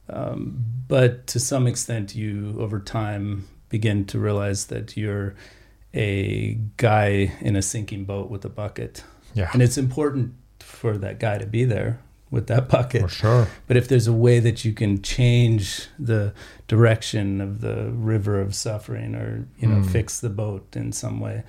um, 0.09 0.63
but 0.87 1.27
to 1.27 1.39
some 1.39 1.67
extent 1.67 2.15
you 2.15 2.55
over 2.57 2.79
time 2.79 3.47
begin 3.69 4.05
to 4.05 4.19
realize 4.19 4.65
that 4.67 4.97
you're 4.97 5.35
a 5.93 6.57
guy 6.77 7.31
in 7.41 7.55
a 7.55 7.61
sinking 7.61 8.05
boat 8.05 8.29
with 8.29 8.45
a 8.45 8.49
bucket 8.49 9.03
Yeah. 9.33 9.49
and 9.53 9.61
it's 9.61 9.77
important 9.77 10.33
for 10.59 10.97
that 10.97 11.19
guy 11.19 11.37
to 11.39 11.45
be 11.47 11.65
there 11.65 11.99
with 12.31 12.45
that 12.47 12.69
bucket 12.69 13.01
For 13.01 13.07
sure. 13.09 13.47
but 13.67 13.75
if 13.77 13.87
there's 13.87 14.05
a 14.07 14.13
way 14.13 14.39
that 14.39 14.63
you 14.63 14.73
can 14.73 15.01
change 15.01 15.87
the 15.97 16.33
direction 16.67 17.41
of 17.41 17.61
the 17.61 17.89
river 17.91 18.39
of 18.39 18.53
suffering 18.53 19.15
or, 19.15 19.47
you 19.57 19.67
know, 19.67 19.77
Mm. 19.81 19.89
fix 19.91 20.19
the 20.19 20.29
boat 20.29 20.75
in 20.75 20.91
some 20.91 21.19
way. 21.19 21.43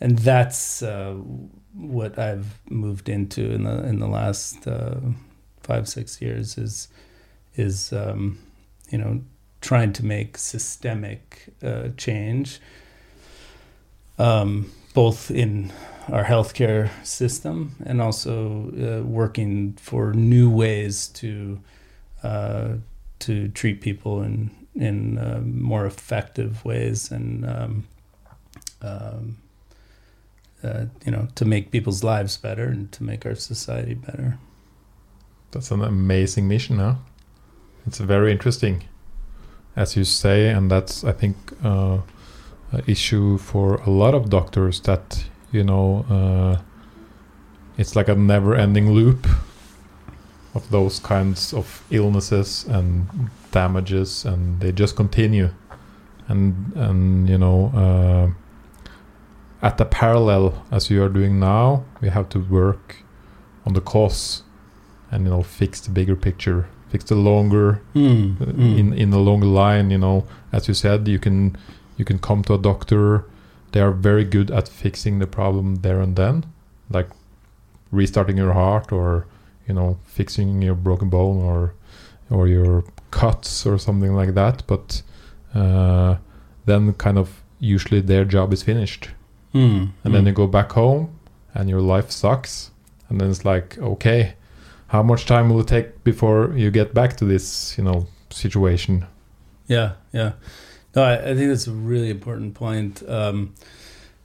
And 0.00 0.18
that's 0.18 0.82
uh, 0.82 1.14
what 1.74 2.18
I've 2.18 2.60
moved 2.68 3.08
into 3.08 3.50
in 3.52 3.64
the 3.64 3.84
in 3.86 3.98
the 4.00 4.08
last 4.08 4.66
uh, 4.66 4.96
five, 5.60 5.88
six 5.88 6.20
years 6.20 6.58
is 6.58 6.88
is 7.56 7.92
um, 7.92 8.38
you 8.90 8.98
know, 8.98 9.22
trying 9.62 9.92
to 9.94 10.04
make 10.04 10.36
systemic 10.36 11.48
uh, 11.62 11.88
change 11.96 12.60
um, 14.18 14.70
both 14.94 15.30
in 15.30 15.72
our 16.08 16.24
healthcare 16.24 16.90
system 17.04 17.74
and 17.86 18.02
also 18.02 18.70
uh, 18.70 19.02
working 19.04 19.72
for 19.74 20.12
new 20.12 20.50
ways 20.50 21.08
to 21.08 21.60
uh, 22.22 22.74
to 23.20 23.48
treat 23.48 23.80
people 23.80 24.22
in 24.22 24.50
in 24.74 25.18
uh, 25.18 25.40
more 25.44 25.86
effective 25.86 26.64
ways 26.64 27.10
and 27.10 27.46
um, 27.46 27.84
um, 28.80 29.36
uh, 30.64 30.84
you 31.04 31.12
know 31.12 31.28
to 31.34 31.44
make 31.44 31.70
people's 31.70 32.02
lives 32.02 32.36
better 32.36 32.64
and 32.64 32.90
to 32.92 33.02
make 33.02 33.24
our 33.24 33.34
society 33.34 33.94
better. 33.94 34.38
That's 35.52 35.70
an 35.70 35.82
amazing 35.82 36.48
mission, 36.48 36.78
huh? 36.78 36.94
It's 37.86 37.98
very 37.98 38.32
interesting. 38.32 38.84
As 39.76 39.96
you 39.96 40.04
say, 40.04 40.48
and 40.50 40.70
that's 40.70 41.04
I 41.04 41.12
think 41.12 41.36
uh, 41.64 41.98
issue 42.86 43.38
for 43.38 43.76
a 43.76 43.90
lot 43.90 44.14
of 44.14 44.30
doctors 44.30 44.80
that 44.82 45.24
you 45.50 45.64
know 45.64 46.04
uh, 46.10 46.62
it's 47.78 47.96
like 47.96 48.08
a 48.08 48.14
never-ending 48.14 48.92
loop 48.92 49.26
of 50.54 50.68
those 50.70 50.98
kinds 51.00 51.54
of 51.54 51.82
illnesses 51.90 52.64
and 52.68 53.30
damages, 53.50 54.24
and 54.24 54.60
they 54.60 54.72
just 54.72 54.96
continue, 54.96 55.50
and 56.28 56.72
and 56.74 57.28
you 57.28 57.38
know. 57.38 57.72
Uh, 57.74 58.38
at 59.62 59.78
the 59.78 59.84
parallel 59.84 60.66
as 60.72 60.90
you 60.90 61.00
are 61.04 61.08
doing 61.08 61.38
now, 61.38 61.84
we 62.00 62.08
have 62.08 62.28
to 62.30 62.40
work 62.40 62.96
on 63.64 63.74
the 63.74 63.80
cause 63.80 64.42
and 65.08 65.24
you 65.24 65.30
know 65.30 65.42
fix 65.42 65.80
the 65.80 65.90
bigger 65.90 66.16
picture 66.16 66.68
fix 66.92 67.04
the 67.04 67.14
longer 67.14 67.80
Mm, 67.94 68.40
uh, 68.40 68.44
mm. 68.44 68.78
in 68.78 68.92
in 68.92 69.10
the 69.10 69.18
longer 69.28 69.46
line 69.46 69.90
you 69.90 69.98
know. 69.98 70.24
As 70.52 70.68
you 70.68 70.74
said 70.74 71.08
you 71.08 71.18
can 71.18 71.56
you 71.96 72.04
can 72.04 72.18
come 72.18 72.42
to 72.44 72.54
a 72.54 72.58
doctor. 72.58 73.24
They 73.72 73.80
are 73.80 73.94
very 74.10 74.24
good 74.24 74.50
at 74.50 74.68
fixing 74.68 75.18
the 75.18 75.26
problem 75.26 75.76
there 75.76 76.00
and 76.04 76.14
then 76.16 76.44
like 76.90 77.08
restarting 77.90 78.36
your 78.36 78.52
heart 78.52 78.92
or 78.92 79.26
you 79.66 79.74
know 79.74 79.96
fixing 80.04 80.62
your 80.62 80.74
broken 80.74 81.08
bone 81.08 81.38
or 81.50 81.74
or 82.28 82.48
your 82.48 82.84
cuts 83.10 83.66
or 83.66 83.78
something 83.78 84.14
like 84.20 84.34
that. 84.34 84.62
But 84.66 85.02
uh, 85.54 86.16
then 86.66 86.92
kind 86.94 87.18
of 87.18 87.28
usually 87.58 88.02
their 88.02 88.24
job 88.24 88.52
is 88.52 88.62
finished. 88.62 89.10
Mm, 89.54 89.92
and 90.04 90.14
then 90.14 90.24
mm. 90.24 90.28
you 90.28 90.32
go 90.32 90.46
back 90.46 90.72
home 90.72 91.08
and 91.54 91.70
your 91.70 91.80
life 91.80 92.10
sucks. 92.10 92.70
And 93.08 93.20
then 93.20 93.30
it's 93.30 93.44
like 93.44 93.78
okay 93.78 94.34
how 94.92 95.02
much 95.02 95.24
time 95.24 95.48
will 95.48 95.60
it 95.60 95.68
take 95.68 96.04
before 96.04 96.52
you 96.54 96.70
get 96.70 96.92
back 96.92 97.16
to 97.16 97.24
this 97.24 97.76
you 97.78 97.84
know 97.84 98.06
situation 98.30 99.06
Yeah, 99.66 99.92
yeah. 100.12 100.32
No, 100.94 101.02
I, 101.02 101.14
I 101.30 101.34
think 101.34 101.48
that's 101.48 101.66
a 101.66 101.72
really 101.72 102.10
important 102.10 102.54
point. 102.54 103.02
Um, 103.08 103.54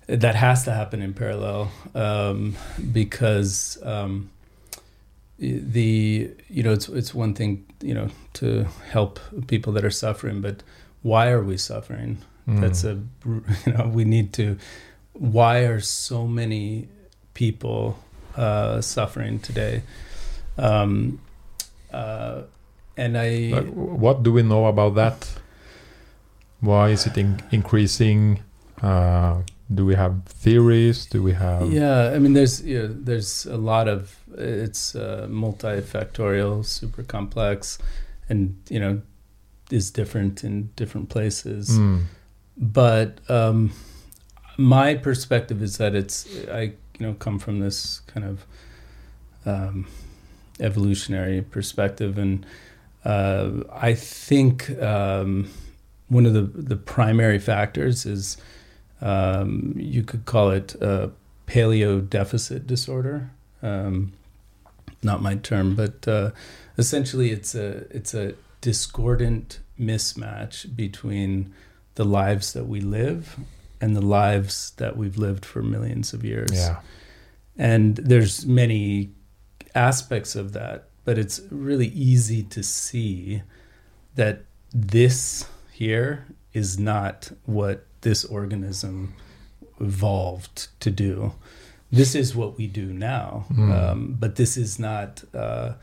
that 0.08 0.36
has 0.36 0.64
to 0.66 0.72
happen 0.72 1.02
in 1.02 1.14
parallel 1.14 1.72
um, 1.96 2.56
because 2.92 3.78
um, 3.84 4.30
the 5.40 6.32
you 6.50 6.64
know 6.64 6.74
it's 6.74 6.90
it's 6.90 7.14
one 7.14 7.34
thing 7.34 7.66
you 7.82 7.94
know 7.94 8.10
to 8.34 8.66
help 8.92 9.20
people 9.48 9.74
that 9.74 9.86
are 9.86 9.92
suffering, 9.92 10.42
but 10.42 10.64
why 11.02 11.30
are 11.30 11.44
we 11.44 11.58
suffering? 11.58 12.18
Mm. 12.48 12.62
That's 12.62 12.84
a 12.84 13.02
you 13.66 13.74
know 13.74 13.88
we 13.88 14.06
need 14.06 14.34
to. 14.34 14.58
Why 15.14 15.60
are 15.60 15.80
so 15.80 16.28
many 16.28 16.88
people 17.34 18.00
uh, 18.36 18.82
suffering 18.82 19.40
today? 19.40 19.84
Um, 20.58 21.20
uh, 21.92 22.42
and 22.96 23.18
I 23.18 23.52
Like, 23.54 23.68
what 23.74 24.24
do 24.24 24.32
we 24.32 24.44
know 24.44 24.66
about 24.66 24.96
that 24.96 25.28
why 26.60 26.90
is 26.90 27.06
it 27.06 27.18
in- 27.18 27.42
increasing 27.52 28.42
uh, 28.82 29.42
do 29.74 29.86
we 29.86 29.96
have 29.96 30.24
theories 30.26 31.06
do 31.06 31.22
we 31.22 31.34
have 31.34 31.72
Yeah, 31.72 32.12
I 32.16 32.20
mean, 32.20 32.34
there's 32.34 32.62
you 32.64 32.80
know, 32.80 32.88
there's 32.88 33.46
a 33.46 33.58
lot 33.58 33.88
of 33.88 34.16
it's 34.38 34.96
uh, 34.96 35.28
multifactorial, 35.30 36.66
super 36.66 37.04
complex, 37.04 37.80
and 38.30 38.56
you 38.70 38.80
know 38.80 39.02
is 39.70 39.92
different 39.92 40.44
in 40.44 40.70
different 40.76 41.10
places. 41.10 41.78
Mm. 41.78 42.04
But 42.56 43.20
um, 43.30 43.74
my 44.58 44.96
perspective 44.96 45.62
is 45.62 45.78
that 45.78 45.96
it's 45.96 46.28
I 46.50 46.62
you 46.62 46.74
know 47.00 47.14
come 47.14 47.40
from 47.40 47.60
this 47.60 48.02
kind 48.08 48.26
of 48.26 48.46
um, 49.46 49.88
evolutionary 50.60 51.42
perspective, 51.42 52.18
and 52.18 52.46
uh, 53.06 53.50
I 53.72 53.94
think 53.94 54.70
um, 54.82 55.50
one 56.08 56.26
of 56.26 56.34
the 56.34 56.42
the 56.42 56.76
primary 56.76 57.40
factors 57.40 58.06
is 58.06 58.38
um, 59.02 59.74
you 59.78 60.04
could 60.04 60.26
call 60.26 60.52
it 60.52 60.76
paleo 61.48 62.08
deficit 62.08 62.68
disorder. 62.68 63.30
Um, 63.62 64.14
not 65.04 65.22
my 65.22 65.36
term, 65.36 65.76
but 65.76 66.08
uh, 66.08 66.32
essentially 66.78 67.32
it's 67.32 67.56
a 67.56 67.86
it's 67.90 68.14
a 68.14 68.34
discordant 68.62 69.60
mismatch 69.80 70.76
between 70.76 71.54
the 71.96 72.04
lives 72.04 72.54
that 72.54 72.66
we 72.66 72.82
live 72.82 73.38
and 73.80 73.96
the 73.96 74.02
lives 74.02 74.72
that 74.78 74.98
we've 74.98 75.18
lived 75.18 75.46
for 75.46 75.62
millions 75.62 76.14
of 76.14 76.24
years. 76.24 76.52
yeah 76.54 76.78
And 77.58 77.96
there's 77.98 78.46
many 78.46 79.12
aspects 79.78 80.36
of 80.36 80.54
that, 80.54 80.86
but 81.06 81.18
it's 81.18 81.40
really 81.52 81.88
easy 81.88 82.44
to 82.44 82.62
see 82.64 83.44
that 84.16 84.44
this 84.74 85.46
here 85.72 86.26
is 86.54 86.78
not 86.80 87.32
what 87.46 87.86
this 88.02 88.26
organism 88.26 89.14
evolved 89.80 90.68
to 90.80 90.90
do. 90.92 91.34
This 91.92 92.16
is 92.16 92.36
what 92.36 92.58
we 92.58 92.68
do 92.68 92.88
now, 92.92 93.46
Mm. 93.54 93.72
um, 93.72 94.16
but 94.20 94.36
this 94.36 94.58
is 94.58 94.78
not 94.80 95.24
uh, 95.34 95.74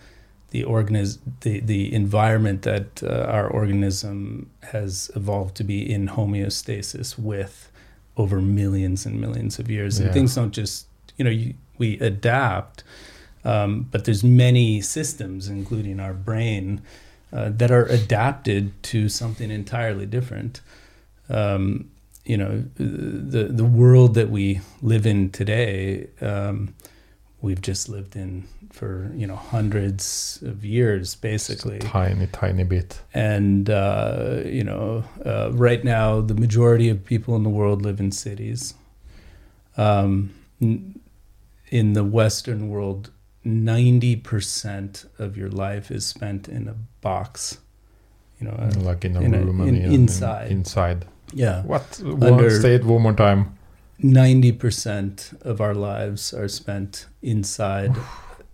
the 0.51 0.63
organis- 0.65 1.19
the 1.41 1.61
the 1.61 1.93
environment 1.95 2.63
that 2.63 3.03
uh, 3.03 3.09
our 3.37 3.49
organism 3.49 4.51
has 4.73 5.11
evolved 5.17 5.55
to 5.57 5.65
be 5.65 5.79
in 5.95 6.09
homeostasis 6.09 7.19
with 7.19 7.71
over 8.17 8.41
millions 8.41 9.07
and 9.07 9.21
millions 9.21 9.59
of 9.59 9.71
years. 9.71 9.99
And 9.99 10.13
things 10.13 10.35
don't 10.35 10.53
just 10.57 10.87
you 11.17 11.25
know 11.25 11.31
you, 11.31 11.55
we 11.79 11.99
adapt, 12.01 12.85
um, 13.45 13.89
but 13.91 14.05
there's 14.05 14.25
many 14.25 14.81
systems, 14.81 15.49
including 15.49 16.01
our 16.01 16.15
brain, 16.15 16.83
uh, 17.33 17.51
that 17.51 17.71
are 17.71 17.85
adapted 17.87 18.83
to 18.85 19.09
something 19.09 19.51
entirely 19.51 20.07
different. 20.07 20.61
Um, 21.29 21.91
you 22.25 22.37
know, 22.37 22.65
the 22.77 23.45
the 23.45 23.65
world 23.65 24.15
that 24.15 24.31
we 24.31 24.61
live 24.81 25.05
in 25.07 25.31
today, 25.31 26.09
um, 26.23 26.75
we've 27.43 27.61
just 27.61 27.89
lived 27.89 28.17
in 28.17 28.45
for 28.73 29.11
you 29.15 29.27
know 29.27 29.37
hundreds 29.37 30.43
of 30.43 30.65
years, 30.65 31.15
basically. 31.17 31.81
Tiny 31.81 32.27
tiny 32.29 32.65
bit. 32.65 33.01
And 33.13 33.69
uh, 33.69 34.41
you 34.47 34.65
know 34.65 35.05
uh, 35.25 35.51
right 35.53 35.85
now 35.85 36.23
the 36.23 36.35
majority 36.35 36.89
of 36.89 37.05
people 37.05 37.37
in 37.37 37.43
the 37.43 37.51
world 37.51 37.83
live 37.83 38.01
in 38.01 38.11
cities. 38.11 38.75
Um, 39.77 40.33
in 40.61 41.95
the 41.95 42.05
western 42.05 42.69
world 42.69 43.11
90% 43.47 45.07
of 45.19 45.37
your 45.37 45.51
life 45.51 45.91
is 45.91 46.07
spent 46.07 46.49
in 46.49 46.69
a 46.69 46.75
box 47.01 47.59
you 48.41 48.47
know 48.47 48.55
uh, 48.55 48.71
like 48.81 49.05
in 49.05 49.17
a 49.17 49.21
in 49.21 49.33
room 49.33 49.61
and 49.61 49.69
in- 49.77 49.85
in, 49.85 49.93
inside. 49.93 50.51
inside 50.51 51.05
yeah 51.33 51.63
what 51.63 52.01
one 52.05 52.51
say 52.51 52.75
it 52.75 52.85
one 52.85 53.03
more 53.03 53.13
time 53.15 53.57
90% 54.03 55.41
of 55.43 55.61
our 55.61 55.75
lives 55.75 56.35
are 56.35 56.49
spent 56.49 57.07
inside 57.23 57.93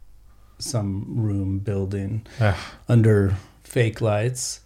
some 0.59 1.05
room 1.09 1.59
building 1.59 2.26
Ah. 2.40 2.57
under 2.88 3.35
fake 3.64 4.00
lights 4.00 4.61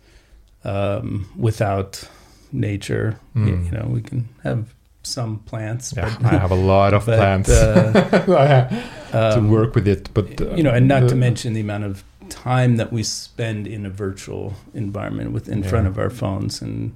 um, 0.65 1.27
without 1.37 2.09
nature 2.53 3.17
Mm. 3.37 3.65
you 3.67 3.71
know 3.79 3.87
we 3.95 4.01
can 4.01 4.29
have 4.43 4.75
some 5.07 5.39
plants 5.41 5.93
yeah 5.97 6.17
but 6.21 6.33
i 6.33 6.39
have 6.39 6.51
a 6.51 6.55
lot 6.55 6.95
of 6.95 7.07
but, 7.07 7.17
plants. 7.17 7.51
uh, 7.51 8.69
to 9.11 9.39
um, 9.39 9.51
work 9.51 9.75
with 9.75 9.87
it 9.87 10.09
but 10.15 10.41
uh, 10.41 10.55
you 10.55 10.63
know 10.63 10.71
and 10.71 10.89
not 10.89 11.09
to 11.09 11.15
mention 11.15 11.53
the 11.53 11.61
amount 11.61 11.85
of 11.85 12.05
time 12.29 12.77
that 12.77 12.93
we 12.93 13.03
spend 13.03 13.67
in 13.67 13.87
a 13.87 13.91
virtual 13.91 14.55
environment 14.75 15.33
with 15.33 15.49
in 15.49 15.63
front 15.63 15.87
of 15.87 15.99
our 15.99 16.11
phones 16.11 16.61
and 16.61 16.95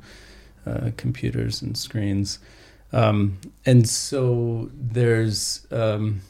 uh, 0.67 0.91
computers 0.97 1.63
and 1.63 1.77
screens. 1.77 2.39
Um, 2.93 3.39
and 3.67 3.89
so 3.89 4.71
there's 4.73 5.67
um, 5.71 6.23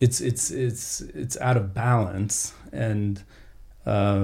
it's 0.00 0.20
it's 0.20 0.50
it's 0.50 1.00
it's 1.00 1.36
out 1.40 1.56
of 1.56 1.74
balance 1.74 2.54
and 2.72 3.22
uh, 3.86 4.20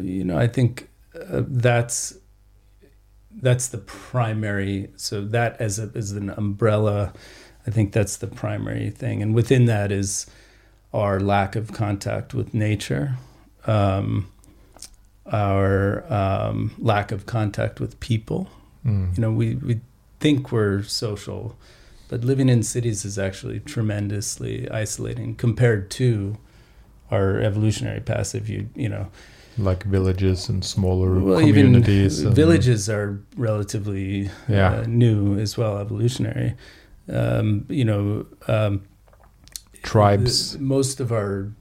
you 0.00 0.24
know 0.24 0.36
I 0.36 0.48
think 0.48 0.88
uh, 1.14 1.42
that's 1.46 2.14
that's 3.42 3.68
the 3.68 3.78
primary 3.78 4.88
so 4.96 5.20
that 5.24 5.60
as 5.60 5.78
a 5.78 5.90
as 5.94 6.12
an 6.12 6.30
umbrella 6.30 7.12
I 7.66 7.70
think 7.70 7.92
that's 7.92 8.16
the 8.16 8.26
primary 8.26 8.90
thing 8.90 9.22
and 9.22 9.34
within 9.34 9.66
that 9.66 9.92
is 9.92 10.26
our 10.92 11.20
lack 11.20 11.56
of 11.56 11.72
contact 11.72 12.32
with 12.34 12.54
nature 12.54 13.16
um, 13.66 14.30
our 15.30 16.10
um, 16.12 16.72
lack 16.78 17.12
of 17.12 17.26
contact 17.26 17.80
with 17.80 17.98
people 18.00 18.48
Mm. 18.84 19.16
you 19.16 19.20
know 19.20 19.32
we, 19.32 19.56
we 19.56 19.80
think 20.20 20.52
we're 20.52 20.84
social 20.84 21.56
but 22.08 22.22
living 22.22 22.48
in 22.48 22.62
cities 22.62 23.04
is 23.04 23.18
actually 23.18 23.58
tremendously 23.60 24.70
isolating 24.70 25.34
compared 25.34 25.90
to 25.90 26.38
our 27.10 27.40
evolutionary 27.40 28.00
past. 28.00 28.34
If 28.34 28.48
you 28.48 28.68
you 28.74 28.88
know 28.88 29.08
like 29.58 29.84
villages 29.84 30.48
and 30.48 30.64
smaller 30.64 31.18
well 31.18 31.40
communities 31.40 32.18
even 32.18 32.26
and- 32.28 32.36
villages 32.36 32.88
are 32.90 33.18
relatively 33.36 34.30
Yeah. 34.48 34.80
uh, 34.80 34.84
new 34.86 35.38
as 35.38 35.56
well 35.56 35.78
evolutionary 35.78 36.54
um, 37.12 37.64
you 37.68 37.84
know 37.84 38.26
um, 38.48 38.82
tribes 39.82 40.52
the- 40.52 40.58
most 40.60 41.00
of 41.00 41.10
our 41.12 41.52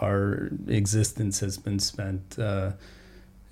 our 0.00 0.50
existence 0.68 1.40
has 1.40 1.56
been 1.58 1.78
spent 1.78 2.38
uh, 2.38 2.72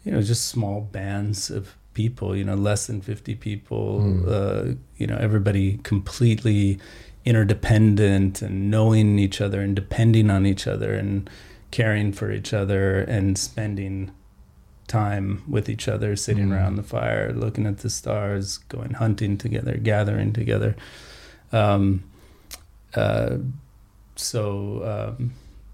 you 0.05 0.13
know 0.13 0.23
just 0.23 0.47
small 0.47 0.81
bands 0.81 1.51
of 1.51 1.75
people, 1.95 2.37
you 2.37 2.45
know, 2.45 2.55
less 2.55 2.87
than 2.87 3.01
50 3.01 3.35
people, 3.35 4.01
Mm. 4.01 4.29
uh, 4.29 4.75
you 4.99 5.07
know, 5.09 5.17
everybody 5.17 5.79
completely 5.83 6.79
interdependent 7.25 8.41
and 8.41 8.71
knowing 8.71 9.19
each 9.19 9.41
other 9.41 9.61
and 9.61 9.75
depending 9.75 10.31
on 10.31 10.47
each 10.47 10.69
other 10.69 10.95
and 10.95 11.29
caring 11.71 12.13
for 12.13 12.31
each 12.33 12.53
other 12.55 13.01
and 13.01 13.37
spending 13.39 14.11
time 14.87 15.43
with 15.47 15.69
each 15.69 15.87
other, 15.89 16.17
sitting 16.17 16.49
Mm. 16.49 16.53
around 16.57 16.77
the 16.77 16.83
fire, 16.83 17.33
looking 17.33 17.67
at 17.67 17.79
the 17.79 17.91
stars, 17.91 18.59
going 18.69 18.95
hunting 18.95 19.37
together, 19.37 19.77
gathering 19.77 20.33
together. 20.33 20.75
Um, 21.53 22.03
uh, 22.95 23.37
so, 24.17 25.15
um, 25.19 25.33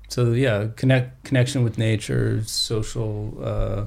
so 0.08 0.32
yeah, 0.32 0.66
connect 0.76 1.24
connection 1.24 1.62
with 1.64 1.78
nature, 1.78 2.42
social, 2.44 3.34
uh, 3.42 3.84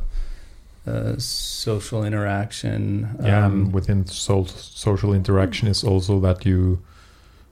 uh, 0.90 1.16
social 1.18 2.06
interaction. 2.06 3.10
yeah 3.22 3.46
um, 3.46 3.52
and 3.66 3.74
within 3.74 4.06
so- 4.06 4.46
social 4.46 5.14
interaction 5.14 5.68
is 5.68 5.84
also 5.84 6.20
that 6.22 6.46
you 6.46 6.80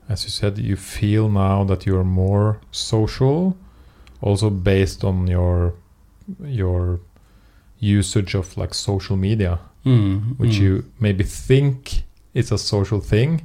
as 0.08 0.24
you 0.24 0.30
said 0.30 0.58
you 0.58 0.78
feel 0.78 1.28
now 1.30 1.64
that 1.66 1.86
you're 1.86 2.04
more 2.06 2.60
social 2.72 3.58
also 4.22 4.50
based 4.50 5.04
on 5.04 5.28
your 5.28 5.74
your 6.44 7.00
usage 7.80 8.36
of 8.36 8.58
like 8.58 8.74
social 8.74 9.16
media 9.18 9.60
mm, 9.86 10.38
which 10.40 10.56
mm, 10.58 10.62
you 10.62 10.84
maybe 11.00 11.24
think 11.24 12.04
is 12.34 12.52
a 12.52 12.58
social 12.58 13.00
thing 13.02 13.42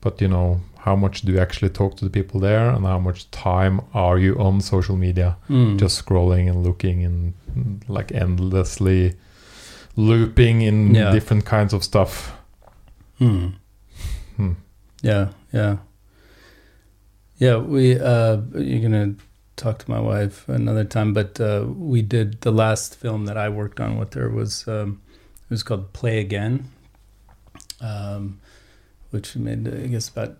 but 0.00 0.20
you 0.20 0.28
know 0.28 0.60
how 0.78 0.94
much 0.96 1.22
do 1.22 1.32
you 1.32 1.38
actually 1.40 1.70
talk 1.70 1.96
to 1.96 2.04
the 2.04 2.10
people 2.10 2.40
there 2.40 2.68
and 2.70 2.84
how 2.84 2.98
much 2.98 3.30
time 3.30 3.80
are 3.94 4.18
you 4.18 4.34
on 4.38 4.60
social 4.60 4.96
media 4.96 5.36
mm, 5.48 5.76
just 5.78 6.04
scrolling 6.04 6.48
and 6.50 6.64
looking 6.66 7.04
and 7.04 7.32
like 7.88 8.12
endlessly 8.12 9.14
looping 9.96 10.60
in 10.62 10.94
Yeah. 10.94 11.10
different 11.12 11.44
kinds 11.44 11.72
of 11.72 11.82
stuff 11.82 12.32
mm. 13.20 13.52
Hmm. 14.36 14.52
Yeah, 15.02 15.28
yeah, 15.52 15.76
yeah. 17.38 17.56
We 17.56 17.98
uh, 17.98 18.36
you're 18.54 18.82
gonna 18.82 19.14
talk 19.56 19.78
to 19.78 19.90
my 19.90 20.00
wife 20.00 20.48
another 20.48 20.84
time, 20.84 21.12
but 21.12 21.40
uh, 21.40 21.64
we 21.66 22.02
did 22.02 22.42
the 22.42 22.52
last 22.52 22.94
film 22.94 23.24
that 23.26 23.36
I 23.36 23.48
worked 23.48 23.80
on 23.80 23.98
with 23.98 24.14
her 24.14 24.28
was 24.28 24.68
um, 24.68 25.00
it 25.44 25.50
was 25.50 25.62
called 25.62 25.92
Play 25.92 26.20
Again, 26.20 26.70
um, 27.80 28.40
which 29.10 29.34
made 29.36 29.66
I 29.66 29.86
guess 29.86 30.08
about 30.08 30.36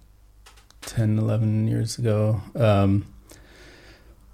10, 0.83 1.19
11 1.19 1.69
years 1.69 1.99
ago. 1.99 2.43
Um, 2.55 3.07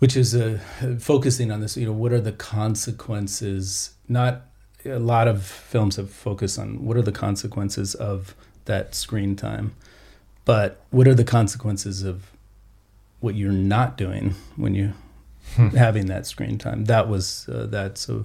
which 0.02 0.16
is 0.16 0.34
uh, 0.34 0.58
focusing 0.98 1.52
on 1.52 1.60
this, 1.60 1.76
you 1.76 1.86
know, 1.86 1.92
what 1.92 2.12
are 2.12 2.20
the 2.20 2.32
consequences? 2.32 3.94
Not 4.08 4.42
a 4.84 4.98
lot 4.98 5.28
of 5.28 5.44
films 5.44 5.94
have 5.94 6.10
focused 6.10 6.58
on 6.58 6.84
what 6.84 6.96
are 6.96 7.02
the 7.02 7.12
consequences 7.12 7.94
of 7.94 8.34
that 8.64 8.96
screen 8.96 9.36
time, 9.36 9.76
but 10.44 10.84
what 10.90 11.06
are 11.06 11.14
the 11.14 11.22
consequences 11.22 12.02
of 12.02 12.31
what 13.22 13.34
you're 13.34 13.52
not 13.52 13.96
doing 13.96 14.34
when 14.56 14.74
you 14.74 14.92
having 15.76 16.06
that 16.06 16.26
screen 16.26 16.58
time? 16.58 16.84
That 16.86 17.08
was 17.08 17.48
uh, 17.48 17.66
that. 17.66 17.98
So 17.98 18.24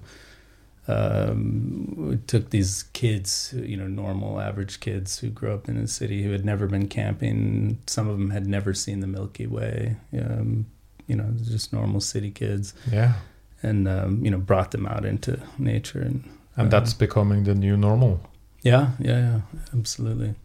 um, 0.87 1.93
we 1.97 2.17
took 2.17 2.49
these 2.49 2.83
kids, 2.93 3.53
you 3.55 3.77
know, 3.77 3.87
normal 3.87 4.39
average 4.39 4.79
kids 4.79 5.19
who 5.19 5.29
grew 5.29 5.53
up 5.53 5.67
in 5.67 5.79
the 5.79 5.87
city 5.87 6.23
who 6.23 6.31
had 6.31 6.45
never 6.45 6.67
been 6.67 6.87
camping. 6.87 7.79
Some 7.87 8.07
of 8.07 8.17
them 8.17 8.31
had 8.31 8.47
never 8.47 8.73
seen 8.73 8.99
the 8.99 9.07
Milky 9.07 9.47
Way. 9.47 9.97
Um, 10.13 10.65
you 11.07 11.15
know, 11.15 11.31
just 11.43 11.71
normal 11.71 12.01
city 12.01 12.31
kids, 12.31 12.73
yeah 12.91 13.13
and 13.63 13.87
um, 13.87 14.23
you 14.23 14.29
know, 14.29 14.37
brought 14.37 14.69
them 14.69 14.85
out 14.85 15.03
into 15.03 15.39
nature 15.57 15.99
and 15.99 16.29
and 16.57 16.69
that's 16.69 16.93
becoming 16.93 17.43
the 17.43 17.55
new 17.55 17.77
normal 17.77 18.19
yeah, 18.61 18.91
yeah, 18.99 19.19
yeah, 19.19 19.39
absolutely. 19.73 20.35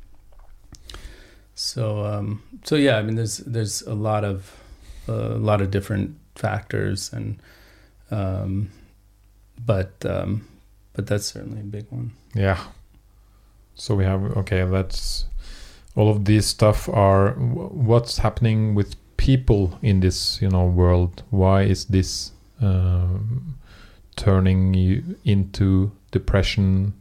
So, 1.63 2.05
um, 2.05 2.43
so 2.65 2.75
yeah, 2.75 2.97
I 2.97 3.03
mean, 3.03 3.15
there's 3.15 3.37
there's 3.39 3.83
a 3.83 3.95
lot 3.95 4.25
of 4.25 4.53
a 5.07 5.39
lot 5.39 5.61
of 5.61 5.71
different 5.71 6.17
factors, 6.35 7.13
and 7.13 7.41
um, 8.11 8.71
but 9.65 9.93
um, 10.05 10.49
but 10.93 11.07
that's 11.07 11.27
certainly 11.27 11.61
a 11.61 11.65
big 11.65 11.87
one. 11.91 12.11
yeah. 12.35 12.59
So 13.77 13.95
we 13.95 14.05
have 14.05 14.37
okay 14.39 14.65
that's 14.65 15.27
all 15.95 16.11
of 16.11 16.25
these 16.25 16.47
stuff 16.47 16.89
are 16.89 17.31
what's 17.35 18.19
happening 18.19 18.75
with 18.75 18.97
people 19.17 19.79
in 19.83 20.01
this 20.01 20.43
you 20.43 20.49
know 20.49 20.67
world? 20.67 21.23
Why 21.31 21.63
is 21.63 21.85
this 21.85 22.33
um, 22.61 23.57
turning 24.17 24.75
you 24.75 25.17
into 25.25 25.93
depression 26.11 26.95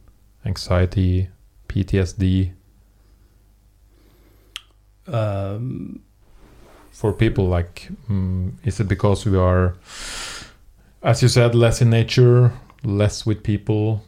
anxiety 0.46 1.28
ptsd 1.68 2.52
Um, 5.06 6.00
for 6.90 7.12
people 7.12 7.48
like 7.48 7.90
mm, 8.08 8.52
is 8.64 8.78
it 8.78 8.88
because 8.88 9.26
we 9.26 9.36
are 9.36 9.74
as 11.02 11.22
you 11.22 11.28
said 11.28 11.54
less 11.54 11.80
in 11.80 11.90
nature 11.90 12.52
less 12.84 13.26
with 13.26 13.42
people 13.42 14.04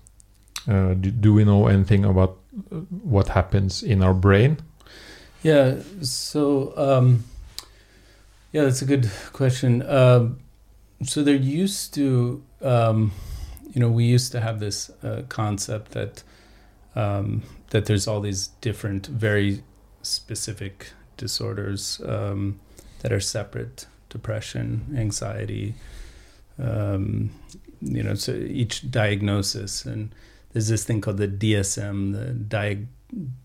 uh, 0.68 0.94
do, 0.94 1.10
do 1.10 1.34
we 1.34 1.44
know 1.44 1.66
anything 1.66 2.04
about 2.04 2.36
uh, 2.70 2.76
what 3.02 3.28
happens 3.28 3.82
in 3.82 4.02
our 4.02 4.14
brain 4.14 4.58
yeah, 5.44 5.80
so 6.00 6.72
um, 6.74 7.22
yeah, 8.50 8.64
that's 8.64 8.80
a 8.80 8.86
good 8.86 9.10
question. 9.34 9.82
Um, 9.86 10.40
so 11.02 11.22
there 11.22 11.36
used 11.36 11.92
to, 11.94 12.42
um, 12.62 13.12
you 13.74 13.80
know, 13.80 13.90
we 13.90 14.04
used 14.04 14.32
to 14.32 14.40
have 14.40 14.60
this 14.60 14.90
uh, 15.02 15.22
concept 15.28 15.90
that 15.92 16.22
um, 16.96 17.42
that 17.70 17.84
there's 17.84 18.08
all 18.08 18.22
these 18.22 18.48
different, 18.62 19.06
very 19.06 19.62
specific 20.04 20.92
disorders 21.16 22.00
um, 22.06 22.60
that 23.00 23.12
are 23.12 23.20
separate: 23.20 23.86
depression, 24.08 24.94
anxiety. 24.96 25.74
Um, 26.58 27.30
you 27.80 28.02
know, 28.02 28.14
so 28.14 28.32
each 28.32 28.90
diagnosis, 28.90 29.84
and 29.84 30.14
there's 30.52 30.68
this 30.68 30.84
thing 30.84 31.00
called 31.00 31.18
the 31.18 31.28
DSM, 31.28 32.12
the 32.12 32.32
diag 32.32 32.86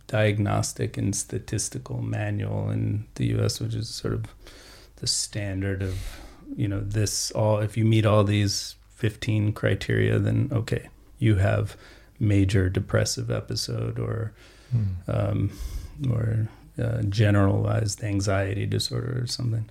Diagnostic 0.07 0.97
and 0.97 1.15
Statistical 1.15 2.01
Manual 2.01 2.71
in 2.71 3.05
the 3.15 3.27
U.S., 3.27 3.59
which 3.59 3.75
is 3.75 3.87
sort 3.87 4.15
of 4.15 4.25
the 4.95 5.05
standard 5.05 5.83
of, 5.83 6.19
you 6.55 6.67
know, 6.67 6.79
this 6.79 7.29
all. 7.31 7.59
If 7.59 7.77
you 7.77 7.85
meet 7.85 8.05
all 8.05 8.23
these 8.23 8.75
15 8.95 9.53
criteria, 9.53 10.17
then 10.17 10.49
okay, 10.51 10.89
you 11.19 11.35
have 11.35 11.77
major 12.19 12.69
depressive 12.69 13.29
episode 13.29 13.99
or 13.99 14.33
um, 15.07 15.51
or 16.09 16.47
uh, 16.81 17.01
generalized 17.03 18.03
anxiety 18.03 18.65
disorder 18.65 19.21
or 19.21 19.27
something. 19.27 19.65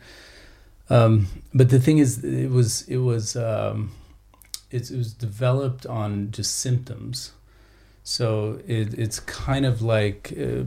Um, 0.91 1.29
but 1.55 1.69
the 1.71 1.79
thing 1.79 1.99
is, 1.99 2.25
it 2.25 2.51
was 2.51 2.83
it 2.89 2.99
was 2.99 3.37
um, 3.37 3.93
it, 4.71 4.91
it 4.91 4.97
was 4.97 5.13
developed 5.13 5.87
on 5.87 6.31
just 6.31 6.57
symptoms. 6.57 7.33
So 8.03 8.61
it, 8.67 8.95
it's 8.95 9.21
kind 9.21 9.67
of 9.67 9.83
like 9.83 10.33
uh, 10.39 10.65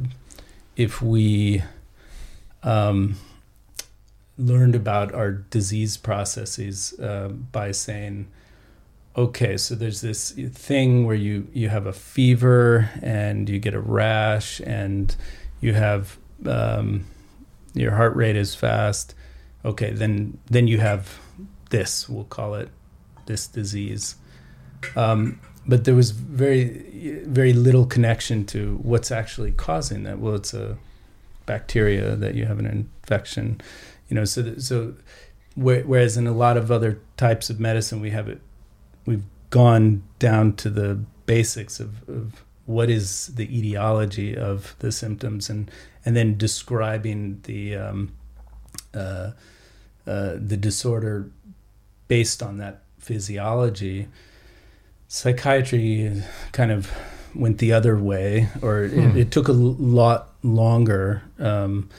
if 0.75 1.01
we 1.01 1.63
um, 2.61 3.15
learned 4.37 4.75
about 4.75 5.13
our 5.13 5.31
disease 5.31 5.97
processes 5.97 6.99
uh, 6.99 7.29
by 7.29 7.71
saying, 7.71 8.27
okay, 9.17 9.57
so 9.57 9.75
there's 9.75 10.01
this 10.01 10.31
thing 10.31 11.05
where 11.05 11.15
you, 11.15 11.47
you 11.53 11.69
have 11.69 11.85
a 11.85 11.93
fever 11.93 12.89
and 13.01 13.49
you 13.49 13.59
get 13.59 13.73
a 13.73 13.79
rash 13.79 14.61
and 14.61 15.15
you 15.61 15.73
have 15.73 16.17
um, 16.45 17.05
your 17.73 17.91
heart 17.91 18.15
rate 18.15 18.35
is 18.35 18.55
fast. 18.55 19.15
Okay, 19.63 19.91
then 19.91 20.39
then 20.47 20.67
you 20.67 20.79
have 20.79 21.19
this. 21.69 22.09
We'll 22.09 22.25
call 22.25 22.55
it 22.55 22.69
this 23.27 23.47
disease. 23.47 24.15
Um, 24.95 25.39
but 25.65 25.85
there 25.85 25.95
was 25.95 26.11
very 26.11 27.23
very 27.25 27.53
little 27.53 27.85
connection 27.85 28.45
to 28.47 28.79
what's 28.81 29.11
actually 29.11 29.51
causing 29.51 30.03
that. 30.03 30.19
Well, 30.19 30.35
it's 30.35 30.53
a 30.53 30.77
bacteria 31.45 32.15
that 32.15 32.35
you 32.35 32.45
have 32.45 32.59
an 32.59 32.65
infection, 32.65 33.61
you 34.09 34.15
know. 34.15 34.25
So 34.25 34.57
so 34.57 34.95
whereas 35.55 36.17
in 36.17 36.27
a 36.27 36.33
lot 36.33 36.57
of 36.57 36.71
other 36.71 36.99
types 37.17 37.49
of 37.49 37.59
medicine, 37.59 38.01
we 38.01 38.09
have 38.09 38.27
it. 38.27 38.41
We've 39.05 39.25
gone 39.49 40.03
down 40.17 40.55
to 40.55 40.69
the 40.69 41.03
basics 41.25 41.79
of, 41.79 42.07
of 42.09 42.43
what 42.65 42.89
is 42.89 43.27
the 43.35 43.45
etiology 43.57 44.35
of 44.37 44.75
the 44.79 44.91
symptoms 44.91 45.49
and 45.49 45.69
and 46.05 46.15
then 46.15 46.37
describing 46.37 47.39
the 47.43 47.75
um, 47.75 48.11
uh, 48.93 49.31
uh, 50.07 50.33
the 50.37 50.57
disorder 50.57 51.29
based 52.07 52.41
on 52.43 52.57
that 52.57 52.81
physiology. 52.99 54.07
Psychiatry 55.07 56.23
kind 56.53 56.71
of 56.71 56.89
went 57.35 57.57
the 57.57 57.73
other 57.73 57.97
way, 57.97 58.47
or 58.61 58.87
Hmm. 58.87 58.99
it, 58.99 59.17
it 59.17 59.31
took 59.31 59.47
a 59.47 59.51
lot 59.53 60.29
longer 60.43 61.23
um, 61.39 61.89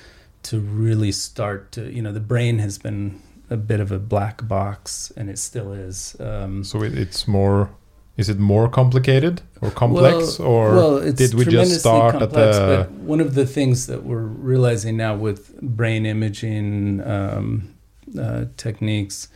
to 0.45 0.59
really 0.61 1.13
start 1.13 1.73
to. 1.73 1.93
You 1.93 2.03
know, 2.03 2.13
the 2.13 2.21
brain 2.21 2.59
has 2.59 2.79
been 2.79 3.21
a 3.51 3.57
bit 3.57 3.81
of 3.81 3.93
a 3.93 3.99
black 3.99 4.47
box, 4.49 5.13
and 5.17 5.29
it 5.29 5.39
still 5.39 5.73
is. 5.73 6.17
Um, 6.21 6.65
So 6.65 6.83
it, 6.83 6.97
it's 6.97 7.29
more 7.29 7.71
is 8.17 8.29
it 8.29 8.39
more 8.39 8.69
complicated 8.69 9.41
or 9.61 9.71
complex 9.71 10.39
or 10.39 10.75
well, 10.75 11.13
did 11.13 11.35
we 11.35 11.45
just 11.45 11.81
start 11.81 12.15
at 12.15 12.21
complex, 12.21 12.59
the 12.59 12.67
But 12.67 12.91
one 12.91 13.21
of 13.21 13.35
the 13.35 13.47
things 13.47 13.87
that 13.87 14.05
we're 14.05 14.21
realizing 14.21 14.97
now 14.97 15.15
with 15.15 15.61
brain 15.61 16.05
imaging 16.05 17.01
um, 17.07 17.75
uh, 18.19 18.45
techniques 18.57 19.29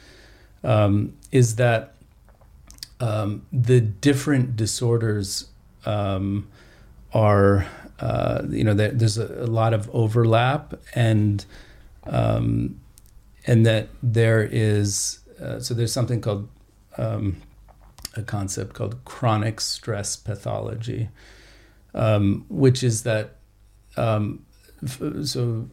um, 0.63 1.15
is 1.33 1.57
that 1.57 1.95
um, 3.01 3.47
the 3.53 3.81
different 3.81 4.57
disorders 4.57 5.49
um, 5.85 6.49
are, 7.13 7.67
uh, 8.01 8.43
you 8.49 8.65
know, 8.65 8.75
there, 8.75 8.91
there's 8.91 9.19
a, 9.19 9.45
a 9.45 9.47
lot 9.47 9.73
of 9.73 9.89
overlap, 9.95 10.75
and 10.95 11.45
um, 12.05 12.81
and 13.47 13.65
that 13.65 13.89
there 14.03 14.43
is 14.43 15.21
uh, 15.41 15.61
so 15.61 15.73
there's 15.75 15.93
something 15.93 16.21
called 16.21 16.49
um, 16.99 17.41
a 18.17 18.23
concept 18.23 18.75
called 18.75 19.05
chronic 19.05 19.61
stress 19.61 20.17
pathology, 20.17 21.09
um, 21.95 22.45
which 22.49 22.83
is 22.83 23.03
that 23.05 23.37
um, 23.97 24.45
so 25.25 25.69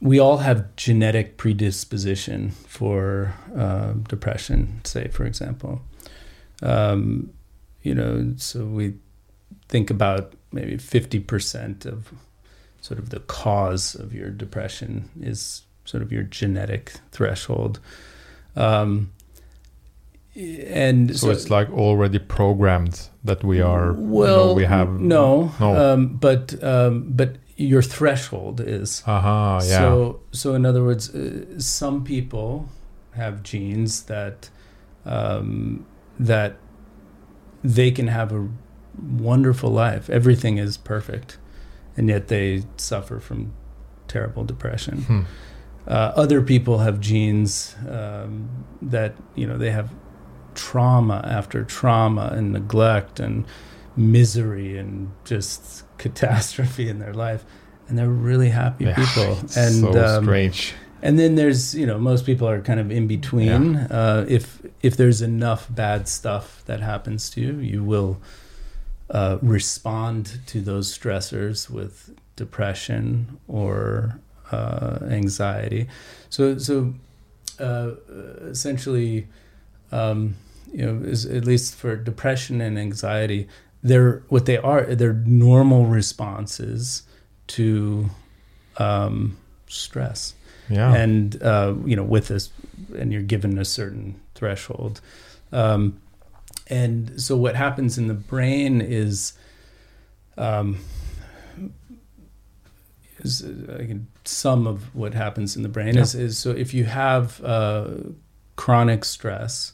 we 0.00 0.18
all 0.18 0.38
have 0.38 0.76
genetic 0.76 1.36
predisposition 1.36 2.50
for 2.50 3.34
uh, 3.56 3.92
depression, 4.08 4.80
say, 4.84 5.08
for 5.08 5.24
example. 5.24 5.82
Um, 6.62 7.32
you 7.82 7.94
know, 7.94 8.34
so 8.36 8.64
we 8.64 8.94
think 9.68 9.90
about 9.90 10.34
maybe 10.52 10.76
50% 10.76 11.86
of 11.86 12.12
sort 12.80 12.98
of 12.98 13.10
the 13.10 13.20
cause 13.20 13.94
of 13.94 14.14
your 14.14 14.30
depression 14.30 15.08
is 15.20 15.62
sort 15.84 16.02
of 16.02 16.12
your 16.12 16.22
genetic 16.22 16.92
threshold. 17.10 17.80
Um, 18.56 19.12
and 20.38 21.16
so, 21.18 21.30
it's 21.30 21.50
like 21.50 21.68
already 21.72 22.18
programmed 22.18 23.08
that 23.24 23.42
we 23.42 23.60
are 23.60 23.92
well 23.92 24.30
you 24.30 24.46
know, 24.48 24.54
we 24.54 24.64
have 24.64 24.88
no, 25.00 25.50
no. 25.58 25.76
Um, 25.92 26.16
but 26.16 26.62
um, 26.62 27.10
but 27.10 27.36
your 27.56 27.82
threshold 27.82 28.60
is 28.60 29.02
aha 29.06 29.56
yeah 29.64 29.78
so 29.78 30.20
so 30.30 30.54
in 30.54 30.64
other 30.64 30.82
words 30.84 31.12
uh, 31.14 31.58
some 31.58 32.04
people 32.04 32.68
have 33.16 33.42
genes 33.42 34.02
that 34.04 34.48
um, 35.04 35.84
that 36.20 36.52
they 37.64 37.90
can 37.90 38.06
have 38.06 38.32
a 38.32 38.48
wonderful 39.30 39.70
life 39.70 40.08
everything 40.08 40.58
is 40.58 40.76
perfect 40.76 41.38
and 41.96 42.08
yet 42.08 42.28
they 42.28 42.62
suffer 42.76 43.18
from 43.18 43.52
terrible 44.06 44.44
depression 44.44 44.98
Hmm. 45.02 45.20
uh, 45.88 46.12
other 46.14 46.40
people 46.42 46.78
have 46.78 47.00
genes 47.00 47.74
um, 47.88 48.48
that 48.80 49.14
you 49.34 49.46
know 49.48 49.58
they 49.58 49.72
have 49.72 49.90
trauma 50.58 51.18
after 51.24 51.64
trauma 51.64 52.32
and 52.36 52.52
neglect 52.52 53.20
and 53.20 53.44
misery 53.96 54.76
and 54.76 55.10
just 55.24 55.84
catastrophe 55.98 56.88
in 56.88 56.98
their 56.98 57.14
life, 57.14 57.44
and 57.88 57.96
they're 57.98 58.08
really 58.30 58.50
happy 58.50 58.84
Yeah, 58.84 58.96
people. 58.96 59.38
and 59.56 59.74
so 59.94 60.04
um, 60.04 60.24
strange 60.24 60.74
and 61.02 61.18
then 61.18 61.36
there's 61.36 61.74
you 61.74 61.86
know 61.86 61.98
most 61.98 62.26
people 62.26 62.48
are 62.48 62.60
kind 62.60 62.80
of 62.80 62.90
in 62.90 63.06
between. 63.06 63.76
Uh, 63.76 64.26
if 64.28 64.60
if 64.82 64.96
there's 64.96 65.22
enough 65.22 65.66
bad 65.70 66.08
stuff 66.08 66.62
that 66.66 66.80
happens 66.80 67.30
to 67.30 67.40
you, 67.40 67.52
you 67.60 67.84
will 67.84 68.18
uh, 69.10 69.38
respond 69.42 70.40
to 70.46 70.60
those 70.60 70.96
stressors 70.96 71.70
with 71.70 72.10
depression 72.36 73.38
or 73.46 74.18
uh, 74.50 74.98
anxiety. 75.10 75.86
So 76.30 76.58
so 76.58 76.94
uh, 77.60 77.92
essentially, 78.50 79.28
um, 79.92 80.34
you 80.72 80.84
know, 80.86 81.02
is 81.08 81.24
at 81.26 81.44
least 81.44 81.74
for 81.74 81.96
depression 81.96 82.60
and 82.60 82.78
anxiety, 82.78 83.48
they're 83.82 84.22
what 84.28 84.46
they 84.46 84.56
are. 84.58 84.94
They're 84.94 85.12
normal 85.12 85.86
responses 85.86 87.02
to 87.48 88.10
um, 88.78 89.36
stress 89.66 90.34
yeah 90.70 90.94
and 90.94 91.42
uh, 91.42 91.74
you 91.86 91.96
know 91.96 92.02
with 92.02 92.28
this 92.28 92.50
and 92.96 93.10
you're 93.12 93.22
given 93.22 93.58
a 93.58 93.64
certain 93.64 94.20
threshold 94.34 95.00
um, 95.52 95.98
and 96.68 97.18
so 97.20 97.36
what 97.36 97.56
happens 97.56 97.96
in 97.96 98.06
the 98.06 98.14
brain 98.14 98.80
is 98.82 99.32
um, 100.36 100.78
is 103.20 103.42
uh, 103.42 103.82
some 104.24 104.66
of 104.66 104.94
what 104.94 105.14
happens 105.14 105.56
in 105.56 105.62
the 105.62 105.68
brain 105.68 105.94
Yeah. 105.94 106.02
is, 106.02 106.14
is 106.14 106.38
so 106.38 106.50
if 106.50 106.72
you 106.74 106.84
have 106.84 107.42
uh, 107.42 107.88
chronic 108.56 109.04
stress 109.04 109.72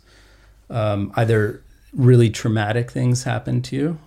um, 0.71 1.13
either 1.17 1.63
really 1.93 2.31
traumatic 2.31 2.91
things 2.91 3.25
happen 3.25 3.63
to 3.63 3.77
you 3.77 3.99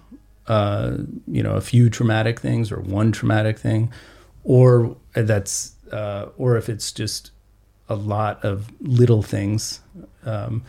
uh, 0.48 0.98
you 1.28 1.44
know 1.44 1.56
a 1.56 1.62
few 1.62 1.90
traumatic 1.90 2.40
things 2.40 2.72
or 2.72 2.80
one 2.80 3.12
traumatic 3.12 3.58
thing 3.58 3.92
or 4.44 4.96
that's 5.14 5.76
uh, 5.92 6.28
or 6.38 6.58
if 6.58 6.70
it's 6.70 6.92
just 6.92 7.32
a 7.90 7.96
lot 7.96 8.44
of 8.44 8.72
little 8.82 9.22
things 9.22 9.80
um, 10.26 10.64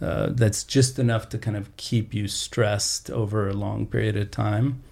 uh, 0.00 0.28
that's 0.30 0.64
just 0.64 0.98
enough 0.98 1.28
to 1.28 1.38
kind 1.38 1.56
of 1.56 1.76
keep 1.76 2.14
you 2.14 2.26
stressed 2.26 3.10
over 3.10 3.48
a 3.48 3.52
long 3.52 3.86
period 3.86 4.16
of 4.16 4.30
time 4.30 4.82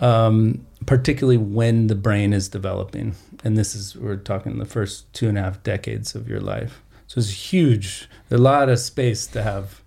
um, 0.00 0.64
particularly 0.86 1.36
when 1.36 1.88
the 1.88 1.94
brain 1.94 2.32
is 2.32 2.48
developing. 2.48 3.14
And 3.44 3.56
this 3.56 3.74
is 3.74 3.96
we're 3.96 4.16
talking 4.16 4.58
the 4.58 4.64
first 4.64 5.12
two 5.12 5.28
and 5.28 5.38
a 5.38 5.42
half 5.42 5.62
decades 5.62 6.14
of 6.14 6.28
your 6.28 6.40
life 6.40 6.82
so 7.08 7.18
it's 7.18 7.50
huge 7.52 8.08
a 8.30 8.38
lot 8.38 8.68
of 8.68 8.78
space 8.78 9.26
to 9.26 9.42
have 9.42 9.82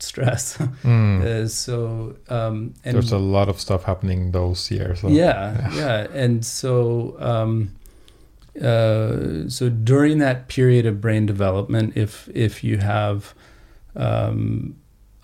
stress 0.00 0.58
Mm. 0.82 1.22
uh, 1.22 1.48
so 1.48 2.16
um, 2.28 2.74
and 2.84 2.94
there's 2.94 3.12
a 3.12 3.18
lot 3.18 3.48
of 3.48 3.60
stuff 3.60 3.84
happening 3.84 4.32
those 4.32 4.68
years 4.70 5.00
so. 5.00 5.08
yeah, 5.22 5.70
yeah, 5.74 6.06
and 6.12 6.44
so 6.44 7.16
um, 7.20 7.70
uh, 8.60 9.48
so 9.48 9.68
during 9.68 10.18
that 10.18 10.48
period 10.48 10.86
of 10.86 11.00
brain 11.00 11.26
development, 11.26 11.96
if 11.96 12.28
if 12.34 12.62
you 12.62 12.78
have 12.78 13.34
um, 13.96 14.76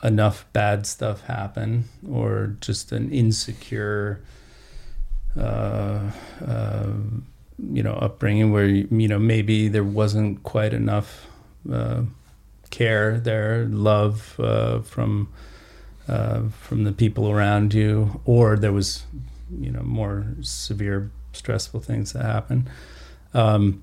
enough 0.02 0.46
bad 0.52 0.86
stuff 0.86 1.20
happen, 1.26 1.84
or 2.10 2.56
just 2.60 2.90
an 2.92 3.10
insecure, 3.10 4.20
uh, 5.38 6.10
uh, 6.46 6.86
you 7.72 7.82
know, 7.82 7.94
upbringing 7.94 8.50
where 8.50 8.66
you, 8.66 8.88
you 8.90 9.08
know 9.08 9.18
maybe 9.18 9.68
there 9.68 9.84
wasn't 9.84 10.42
quite 10.42 10.72
enough 10.74 11.26
uh, 11.70 12.02
care 12.70 13.18
there, 13.18 13.66
love 13.66 14.38
uh, 14.38 14.80
from 14.80 15.28
uh, 16.08 16.42
from 16.48 16.84
the 16.84 16.92
people 16.92 17.30
around 17.30 17.72
you, 17.72 18.20
or 18.24 18.56
there 18.56 18.72
was, 18.72 19.04
you 19.60 19.70
know, 19.70 19.82
more 19.82 20.26
severe 20.40 21.10
stressful 21.32 21.80
things 21.80 22.12
that 22.12 22.24
happen. 22.24 22.68
Um, 23.34 23.82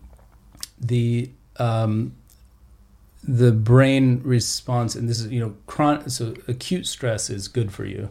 the 0.80 1.32
um, 1.58 2.13
the 3.24 3.52
brain 3.52 4.22
response, 4.24 4.96
and 4.96 5.10
this 5.10 5.22
is 5.22 5.32
you 5.32 5.40
know, 5.40 5.56
chron- 5.68 6.10
so 6.10 6.34
acute 6.48 6.88
stress 6.88 7.30
is 7.30 7.48
good 7.48 7.72
for 7.72 7.86
you. 7.86 8.10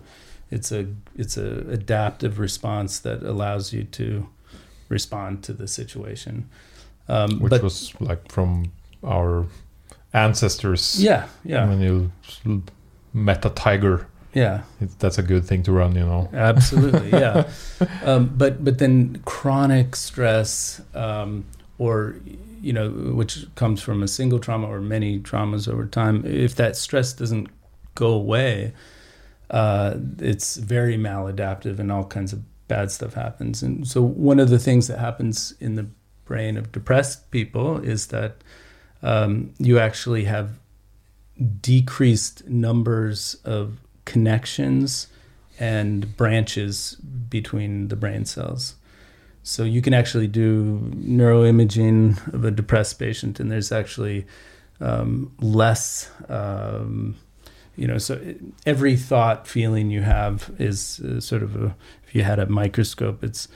It's 0.50 0.72
a 0.72 0.87
it's 1.16 1.37
a 1.37 1.59
adaptive 1.68 2.38
response 2.38 2.98
that 3.00 3.22
allows 3.22 3.72
you 3.72 3.85
to 3.85 4.29
respond 4.88 5.42
to 5.44 5.52
the 5.52 5.66
situation. 5.68 6.48
Um, 7.09 7.38
which 7.40 7.50
but 7.50 7.62
was 7.62 7.92
like 8.00 8.31
from 8.31 8.72
our 9.06 9.46
ancestors 10.12 11.02
yeah, 11.02 11.26
yeah, 11.44 11.68
when 11.68 11.80
you 11.80 12.12
met 13.12 13.44
a 13.44 13.50
tiger. 13.50 14.06
Yeah. 14.34 14.62
it, 14.82 14.98
that's 14.98 15.16
a 15.16 15.22
good 15.22 15.46
thing 15.46 15.62
to 15.62 15.72
run 15.72 15.94
you 15.94 16.04
know. 16.04 16.28
Absolutely 16.32 17.10
yeah. 17.10 17.48
Um, 18.04 18.32
but 18.36 18.62
but 18.64 18.78
then 18.78 19.22
chronic 19.24 19.96
stress 19.96 20.80
um, 20.94 21.44
or 21.78 22.16
you 22.60 22.72
know 22.72 22.90
which 22.90 23.46
comes 23.54 23.82
from 23.82 24.02
a 24.02 24.08
single 24.08 24.38
trauma 24.38 24.66
or 24.66 24.80
many 24.80 25.18
traumas 25.18 25.68
over 25.68 25.86
time 25.86 26.24
if 26.26 26.54
that 26.56 26.76
stress 26.76 27.12
doesn't 27.12 27.48
go 27.94 28.08
away 28.08 28.72
uh, 29.50 29.94
it's 30.18 30.56
very 30.56 30.96
maladaptive 30.96 31.78
and 31.78 31.92
all 31.92 32.04
kinds 32.04 32.32
of 32.32 32.42
bad 32.68 32.90
stuff 32.90 33.14
happens. 33.14 33.62
And 33.62 33.86
so 33.86 34.02
one 34.02 34.40
of 34.40 34.50
the 34.50 34.58
things 34.58 34.88
that 34.88 34.98
happens 34.98 35.54
in 35.60 35.76
the 35.76 35.86
brain 36.24 36.56
of 36.56 36.72
depressed 36.72 37.30
people 37.30 37.78
is 37.78 38.08
that 38.08 38.36
um, 39.02 39.52
you 39.59 39.78
actually 39.78 40.24
have 40.24 40.59
decreased 41.61 42.46
numbers 42.48 43.37
of 43.44 43.78
connections 44.04 45.09
and 45.59 46.16
branches 46.16 46.96
between 47.28 47.88
the 47.88 47.96
brain 47.96 48.24
cells. 48.24 48.76
So 49.42 49.62
you 49.62 49.80
can 49.80 49.94
actually 49.94 50.26
do 50.26 50.90
neuroimaging 50.96 52.35
of 52.35 52.44
a 52.44 52.50
depressed 52.50 52.98
patient, 52.98 53.38
and 53.38 53.50
there's 53.50 53.70
actually 53.70 54.26
um, 54.80 55.32
less. 55.40 56.11
Um, 56.28 57.16
you 57.76 57.87
know, 57.87 57.98
so 57.98 58.20
every 58.64 58.96
thought, 58.96 59.46
feeling 59.46 59.90
you 59.90 60.02
have 60.02 60.50
is 60.59 61.00
uh, 61.00 61.20
sort 61.20 61.42
of 61.42 61.54
a. 61.54 61.76
If 62.06 62.14
you 62.14 62.22
had 62.22 62.38
a 62.38 62.46
microscope, 62.46 63.22
it's 63.22 63.46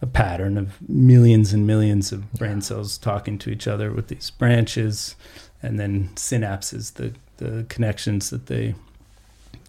a 0.00 0.06
pattern 0.06 0.56
of 0.56 0.80
millions 0.88 1.52
and 1.52 1.66
millions 1.66 2.12
of 2.12 2.32
brain 2.34 2.60
cells 2.60 2.98
talking 2.98 3.38
to 3.38 3.50
each 3.50 3.66
other 3.66 3.92
with 3.92 4.08
these 4.08 4.30
branches, 4.30 5.16
and 5.62 5.78
then 5.78 6.10
synapses, 6.14 6.94
the 6.94 7.12
the 7.38 7.64
connections 7.68 8.30
that 8.30 8.46
they 8.46 8.74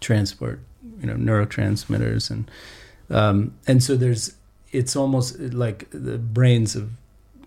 transport, 0.00 0.60
you 1.00 1.06
know, 1.06 1.14
neurotransmitters 1.14 2.30
and 2.30 2.50
um, 3.10 3.54
and 3.66 3.82
so 3.82 3.96
there's 3.96 4.34
it's 4.72 4.94
almost 4.94 5.38
like 5.40 5.88
the 5.90 6.18
brains 6.18 6.76
of 6.76 6.90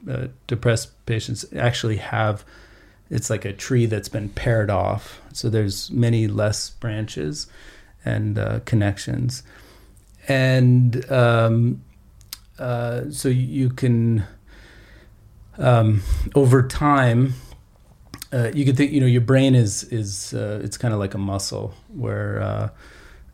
uh, 0.10 0.28
depressed 0.48 1.06
patients 1.06 1.46
actually 1.56 1.98
have 1.98 2.44
it's 3.10 3.30
like 3.30 3.46
a 3.46 3.54
tree 3.54 3.86
that's 3.86 4.10
been 4.10 4.30
pared 4.30 4.72
off. 4.72 5.22
So 5.34 5.50
there's 5.50 5.92
many 5.92 6.28
less 6.28 6.72
branches 6.72 7.48
and 8.04 8.40
uh, 8.40 8.62
connections. 8.66 9.44
And 10.28 11.10
um, 11.12 11.84
uh, 12.60 13.10
so 13.10 13.30
you 13.30 13.70
can 13.70 14.24
um, 15.58 16.02
over 16.36 16.68
time 16.68 17.34
uh, 18.34 18.52
you 18.54 18.66
could 18.66 18.76
think 18.76 18.92
you 18.92 19.00
know 19.00 19.08
your 19.08 19.22
brain 19.22 19.54
is 19.54 19.84
is 19.86 20.34
uh, 20.34 20.60
it's 20.64 20.78
kind 20.78 20.94
of 20.94 21.00
like 21.00 21.14
a 21.14 21.20
muscle 21.20 21.74
where 21.90 22.42
uh, 22.42 22.70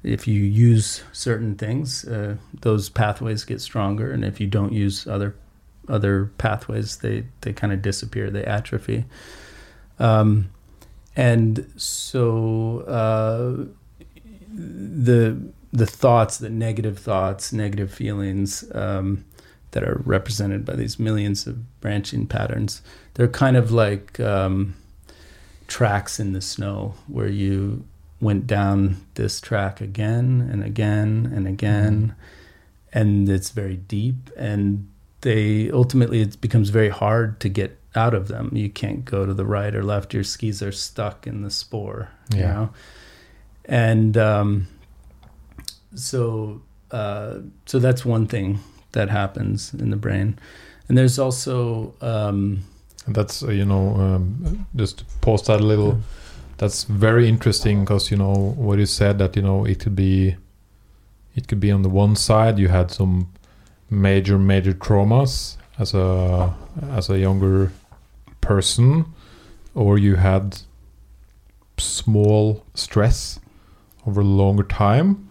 if 0.04 0.28
you 0.28 0.42
use 0.42 1.04
certain 1.12 1.56
things, 1.56 2.06
uh, 2.06 2.36
those 2.62 2.90
pathways 2.90 3.44
get 3.44 3.62
stronger, 3.62 4.12
and 4.12 4.24
if 4.24 4.40
you 4.40 4.48
don't 4.48 4.74
use 4.74 5.08
other 5.08 5.36
other 5.88 6.32
pathways, 6.38 6.98
they 6.98 7.26
they 7.42 7.54
kind 7.54 7.72
of 7.72 7.82
disappear, 7.82 8.30
they 8.30 8.44
atrophy. 8.44 9.06
Um, 10.00 10.50
and 11.16 11.70
so 11.76 12.80
uh, 12.82 13.66
the 14.54 15.38
the 15.72 15.86
thoughts, 15.86 16.38
the 16.38 16.50
negative 16.50 17.00
thoughts, 17.00 17.54
negative 17.54 17.94
feelings 17.94 18.64
um, 18.74 19.26
that 19.72 19.84
are 19.84 20.02
represented 20.04 20.66
by 20.66 20.76
these 20.76 21.00
millions 21.00 21.46
of 21.46 21.80
branching 21.80 22.26
patterns, 22.26 22.82
they're 23.14 23.28
kind 23.28 23.56
of 23.56 23.72
like 23.72 24.20
um, 24.20 24.76
tracks 25.68 26.20
in 26.20 26.34
the 26.34 26.42
snow 26.42 26.96
where 27.08 27.28
you 27.28 27.86
went 28.20 28.48
down 28.48 28.98
this 29.14 29.40
track 29.40 29.80
again 29.80 30.50
and 30.52 30.64
again 30.64 31.32
and 31.34 31.48
again 31.48 32.08
mm-hmm. 32.08 33.00
and 33.00 33.30
it's 33.30 33.52
very 33.52 33.78
deep 33.78 34.30
and 34.36 34.90
they 35.22 35.72
ultimately 35.72 36.22
it 36.22 36.42
becomes 36.42 36.70
very 36.70 36.90
hard 36.90 37.40
to 37.40 37.48
get 37.48 37.80
out 37.96 38.14
of 38.14 38.28
them 38.28 38.52
you 38.54 38.70
can't 38.70 39.06
go 39.06 39.26
to 39.26 39.34
the 39.34 39.46
right 39.46 39.74
or 39.74 39.84
left 39.84 40.14
your 40.14 40.24
skis 40.24 40.62
are 40.62 40.72
stuck 40.72 41.26
in 41.26 41.44
the 41.44 41.52
spore 41.52 42.10
yeah. 42.32 42.38
you 42.38 42.44
know 42.44 42.70
and 43.66 44.18
um, 44.18 44.68
so 45.96 46.62
uh, 46.92 47.40
so 47.66 47.80
that's 47.80 48.06
one 48.06 48.28
thing 48.28 48.60
that 48.94 49.10
happens 49.10 49.74
in 49.74 49.90
the 49.92 49.96
brain. 49.96 50.40
And 50.88 50.98
there's 50.98 51.20
also 51.20 51.94
um, 52.02 52.64
that's 53.08 53.44
uh, 53.44 53.52
you 53.52 53.66
know 53.66 53.96
um, 53.96 54.66
just 54.76 55.04
pause 55.22 55.46
that 55.48 55.60
a 55.60 55.64
little 55.64 55.90
yeah. 55.90 56.04
that's 56.58 56.84
very 56.84 57.28
interesting 57.28 57.82
because 57.82 58.12
you 58.12 58.18
know 58.18 58.34
what 58.58 58.80
you 58.80 58.86
said 58.86 59.20
that 59.20 59.36
you 59.36 59.42
know 59.42 59.66
it 59.66 59.80
could 59.80 59.96
be 59.96 60.36
it 61.36 61.48
could 61.48 61.60
be 61.60 61.72
on 61.72 61.84
the 61.84 61.90
one 61.90 62.16
side 62.16 62.60
you 62.60 62.68
had 62.68 62.92
some 62.92 63.32
major 63.90 64.38
major 64.38 64.74
traumas 64.74 65.58
as 65.78 65.94
a 65.94 66.54
as 66.92 67.10
a 67.10 67.18
younger 67.18 67.72
person 68.42 69.06
or 69.76 69.98
you 69.98 70.16
had 70.16 70.60
small 71.78 72.66
stress 72.74 73.40
over 74.06 74.22
a 74.22 74.26
longer 74.26 74.64
time 74.64 75.29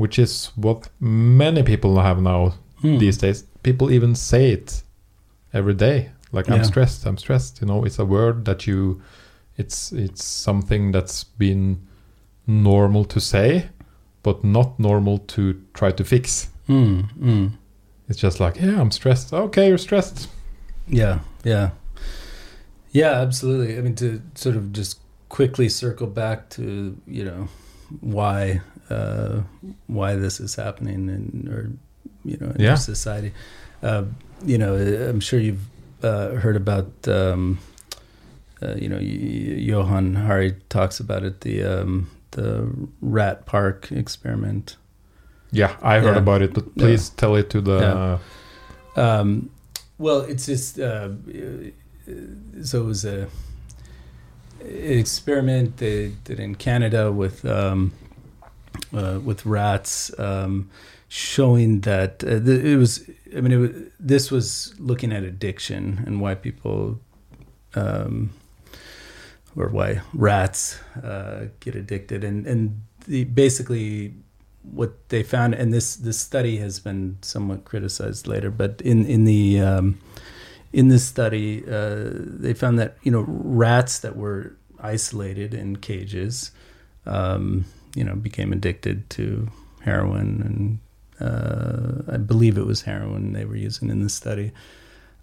which 0.00 0.18
is 0.18 0.32
what 0.56 0.88
many 1.00 1.62
people 1.62 2.00
have 2.00 2.20
now 2.20 2.40
hmm. 2.80 2.98
these 2.98 3.18
days 3.18 3.44
people 3.62 3.90
even 3.90 4.14
say 4.14 4.50
it 4.50 4.82
every 5.52 5.74
day 5.74 6.10
like 6.32 6.46
yeah. 6.46 6.54
i'm 6.54 6.64
stressed 6.64 7.06
i'm 7.06 7.18
stressed 7.18 7.60
you 7.60 7.66
know 7.66 7.84
it's 7.84 7.98
a 7.98 8.04
word 8.04 8.44
that 8.44 8.66
you 8.66 9.00
it's 9.60 9.92
it's 9.92 10.24
something 10.24 10.90
that's 10.90 11.24
been 11.24 11.86
normal 12.46 13.04
to 13.04 13.20
say, 13.20 13.68
but 14.22 14.42
not 14.42 14.78
normal 14.78 15.18
to 15.18 15.62
try 15.74 15.92
to 15.92 16.04
fix. 16.04 16.50
Mm, 16.68 17.12
mm. 17.18 17.52
It's 18.08 18.18
just 18.18 18.40
like, 18.40 18.56
yeah, 18.56 18.80
I'm 18.80 18.90
stressed. 18.90 19.32
Okay, 19.32 19.68
you're 19.68 19.78
stressed. 19.78 20.28
Yeah, 20.88 21.20
yeah, 21.44 21.70
yeah, 22.90 23.12
absolutely. 23.20 23.78
I 23.78 23.80
mean, 23.82 23.94
to 23.96 24.20
sort 24.34 24.56
of 24.56 24.72
just 24.72 24.98
quickly 25.28 25.68
circle 25.68 26.08
back 26.08 26.50
to 26.50 26.96
you 27.06 27.24
know 27.24 27.48
why 28.00 28.60
uh, 28.90 29.42
why 29.86 30.16
this 30.16 30.40
is 30.40 30.54
happening 30.54 31.08
in 31.08 31.48
or 31.52 31.70
you 32.24 32.36
know 32.38 32.52
in 32.52 32.60
yeah. 32.60 32.74
society. 32.74 33.32
Uh, 33.82 34.04
you 34.44 34.58
know, 34.58 34.74
I'm 34.74 35.20
sure 35.20 35.38
you've 35.38 35.66
uh, 36.02 36.30
heard 36.36 36.56
about 36.56 36.90
um, 37.08 37.58
uh, 38.62 38.74
you 38.74 38.88
know, 38.88 38.98
Johann 38.98 40.14
Hari 40.14 40.56
talks 40.68 41.00
about 41.00 41.24
it, 41.24 41.40
the 41.40 41.62
um, 41.64 42.10
the 42.32 42.70
rat 43.00 43.46
park 43.46 43.90
experiment. 43.90 44.76
Yeah, 45.50 45.76
I 45.82 45.98
heard 45.98 46.14
yeah. 46.14 46.22
about 46.22 46.42
it, 46.42 46.52
but 46.52 46.76
please 46.76 47.10
yeah. 47.10 47.14
tell 47.16 47.36
it 47.36 47.50
to 47.50 47.60
the. 47.60 48.20
Um, 48.96 49.50
well, 49.98 50.20
it's 50.20 50.46
just 50.46 50.78
uh, 50.78 51.10
so 52.62 52.82
it 52.82 52.84
was 52.84 53.04
a 53.04 53.28
an 54.60 54.98
experiment 54.98 55.78
they 55.78 56.12
did 56.24 56.38
in 56.38 56.54
Canada 56.54 57.10
with 57.10 57.44
um, 57.46 57.92
uh, 58.94 59.20
with 59.24 59.46
rats, 59.46 60.10
um, 60.18 60.70
showing 61.08 61.80
that 61.80 62.22
uh, 62.24 62.42
it 62.50 62.76
was. 62.76 63.08
I 63.36 63.40
mean, 63.40 63.52
it 63.52 63.56
was, 63.56 63.70
this 63.98 64.30
was 64.30 64.74
looking 64.78 65.12
at 65.12 65.22
addiction 65.22 66.02
and 66.06 66.20
why 66.20 66.34
people 66.34 67.00
um, 67.74 68.30
or 69.56 69.68
why 69.68 70.00
rats 70.14 70.78
uh, 71.02 71.46
get 71.60 71.74
addicted, 71.74 72.24
and 72.24 72.46
and 72.46 72.82
the, 73.06 73.24
basically 73.24 74.14
what 74.62 75.08
they 75.08 75.22
found, 75.22 75.54
and 75.54 75.72
this 75.72 75.96
this 75.96 76.18
study 76.18 76.58
has 76.58 76.80
been 76.80 77.18
somewhat 77.22 77.64
criticized 77.64 78.26
later, 78.26 78.50
but 78.50 78.80
in 78.82 79.06
in 79.06 79.24
the 79.24 79.60
um, 79.60 79.98
in 80.72 80.88
this 80.88 81.04
study, 81.04 81.64
uh, 81.66 82.10
they 82.12 82.54
found 82.54 82.78
that 82.78 82.96
you 83.02 83.10
know 83.10 83.24
rats 83.26 83.98
that 84.00 84.16
were 84.16 84.56
isolated 84.78 85.54
in 85.54 85.76
cages, 85.76 86.52
um, 87.06 87.64
you 87.94 88.04
know, 88.04 88.14
became 88.14 88.52
addicted 88.52 89.08
to 89.10 89.48
heroin, 89.80 90.80
and 91.20 91.28
uh, 91.28 92.12
I 92.12 92.16
believe 92.16 92.58
it 92.58 92.66
was 92.66 92.82
heroin 92.82 93.32
they 93.32 93.44
were 93.44 93.56
using 93.56 93.90
in 93.90 94.02
the 94.02 94.10
study. 94.10 94.52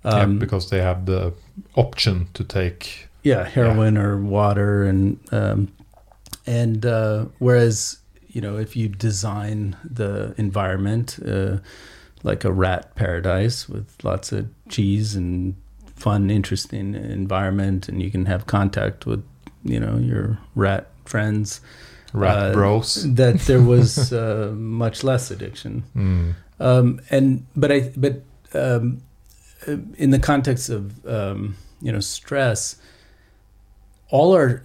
Um, 0.03 0.33
yeah, 0.33 0.39
because 0.39 0.69
they 0.69 0.81
have 0.81 1.05
the 1.05 1.33
option 1.75 2.27
to 2.33 2.43
take 2.43 3.07
yeah 3.23 3.43
heroin 3.43 3.95
yeah. 3.95 4.01
or 4.01 4.17
water 4.17 4.83
and 4.83 5.19
um, 5.31 5.67
and 6.45 6.85
uh, 6.85 7.25
whereas 7.39 7.99
you 8.27 8.41
know 8.41 8.57
if 8.57 8.75
you 8.75 8.87
design 8.87 9.75
the 9.83 10.33
environment 10.37 11.19
uh, 11.27 11.57
like 12.23 12.43
a 12.45 12.51
rat 12.51 12.95
paradise 12.95 13.67
with 13.67 13.93
lots 14.03 14.31
of 14.31 14.47
cheese 14.69 15.15
and 15.15 15.55
fun 15.95 16.29
interesting 16.29 16.93
environment 16.93 17.89
and 17.89 18.01
you 18.01 18.11
can 18.11 18.25
have 18.25 18.45
contact 18.45 19.05
with 19.05 19.23
you 19.63 19.79
know 19.79 19.97
your 19.97 20.37
rat 20.55 20.89
friends 21.05 21.59
rat 22.13 22.37
uh, 22.37 22.53
bros 22.53 23.13
that 23.15 23.39
there 23.41 23.61
was 23.61 24.13
uh, 24.23 24.51
much 24.55 25.03
less 25.03 25.31
addiction 25.31 25.83
mm. 25.95 26.33
um, 26.59 26.99
and 27.09 27.45
but 27.55 27.71
i 27.71 27.91
but 27.95 28.23
um, 28.53 29.01
in 29.97 30.11
the 30.11 30.19
context 30.19 30.69
of 30.69 31.05
um, 31.05 31.55
you 31.81 31.91
know 31.91 31.99
stress 31.99 32.77
all 34.09 34.33
our 34.33 34.63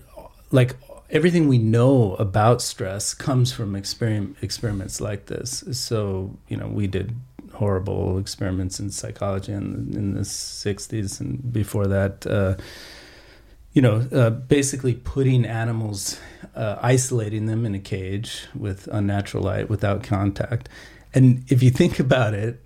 like 0.50 0.76
everything 1.12 1.46
we 1.46 1.58
know 1.58 2.14
about 2.14 2.62
stress 2.62 3.14
comes 3.14 3.52
from 3.52 3.76
experiment, 3.76 4.36
experiments 4.40 5.00
like 5.00 5.26
this. 5.26 5.62
So, 5.72 6.36
you 6.48 6.56
know, 6.56 6.66
we 6.66 6.86
did 6.86 7.14
horrible 7.52 8.18
experiments 8.18 8.80
in 8.80 8.90
psychology 8.90 9.52
in, 9.52 9.92
in 9.94 10.14
the 10.14 10.22
60s 10.22 11.20
and 11.20 11.52
before 11.52 11.86
that. 11.86 12.26
Uh, 12.26 12.56
you 13.72 13.80
know, 13.80 14.06
uh, 14.12 14.30
basically 14.30 14.94
putting 14.94 15.44
animals, 15.44 16.20
uh, 16.54 16.76
isolating 16.82 17.46
them 17.46 17.64
in 17.64 17.74
a 17.74 17.78
cage 17.78 18.46
with 18.54 18.86
unnatural 18.88 19.44
light 19.44 19.70
without 19.70 20.02
contact. 20.02 20.68
And 21.14 21.44
if 21.48 21.62
you 21.62 21.70
think 21.70 21.98
about 21.98 22.34
it, 22.34 22.60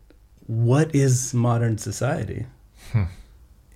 what 0.46 0.94
is 0.94 1.32
modern 1.34 1.78
society? 1.78 2.46
Hmm. 2.92 3.04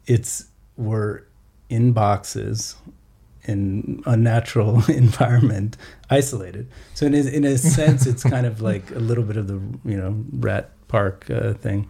It's 0.07 0.47
we're 0.77 1.23
in 1.69 1.93
boxes 1.93 2.77
in 3.45 4.03
unnatural 4.07 4.83
environment, 4.89 5.77
isolated. 6.11 6.69
So 6.95 7.07
in 7.07 7.15
a, 7.15 7.19
in 7.19 7.45
a 7.45 7.59
sense, 7.59 8.07
it's 8.07 8.23
kind 8.23 8.47
of 8.47 8.61
like 8.61 8.91
a 8.91 8.99
little 8.99 9.25
bit 9.25 9.37
of 9.37 9.47
the 9.47 9.61
you 9.85 9.97
know 9.97 10.25
rat 10.33 10.71
park 10.89 11.31
uh, 11.31 11.55
thing. 11.55 11.89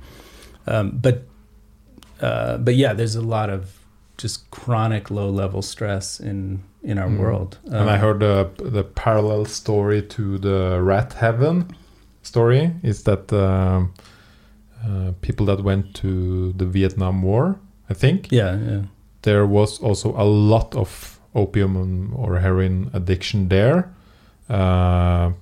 Um, 0.67 0.99
but 0.99 1.27
uh, 2.21 2.59
but 2.59 2.75
yeah, 2.77 2.93
there's 2.93 3.17
a 3.17 3.23
lot 3.23 3.51
of 3.51 3.80
just 4.21 4.51
chronic 4.51 5.11
low 5.11 5.31
level 5.31 5.63
stress 5.63 6.21
in 6.21 6.63
in 6.83 6.99
our 6.99 7.09
mm. 7.09 7.19
world. 7.19 7.59
Um, 7.69 7.75
and 7.75 7.91
I 7.91 7.95
um, 7.95 8.01
heard 8.01 8.21
the 8.21 8.71
the 8.71 8.85
parallel 8.85 9.45
story 9.45 10.03
to 10.03 10.39
the 10.39 10.81
rat 10.83 11.13
heaven 11.15 11.75
story 12.23 12.73
is 12.83 13.03
that 13.05 13.33
uh, 13.33 13.83
uh, 14.87 15.13
people 15.21 15.47
that 15.47 15.63
went 15.63 15.95
to 15.95 16.53
the 16.53 16.67
Vietnam 16.67 17.23
War, 17.23 17.59
I 17.89 17.95
think. 17.95 18.31
Yeah, 18.31 18.59
yeah 18.59 18.83
there 19.23 19.47
was 19.47 19.79
also 19.81 20.15
a 20.17 20.25
lot 20.25 20.75
of 20.75 21.21
opium 21.35 22.13
or 22.17 22.39
heroin 22.39 22.91
addiction 22.93 23.49
there 23.49 23.93
uh, 24.49 25.33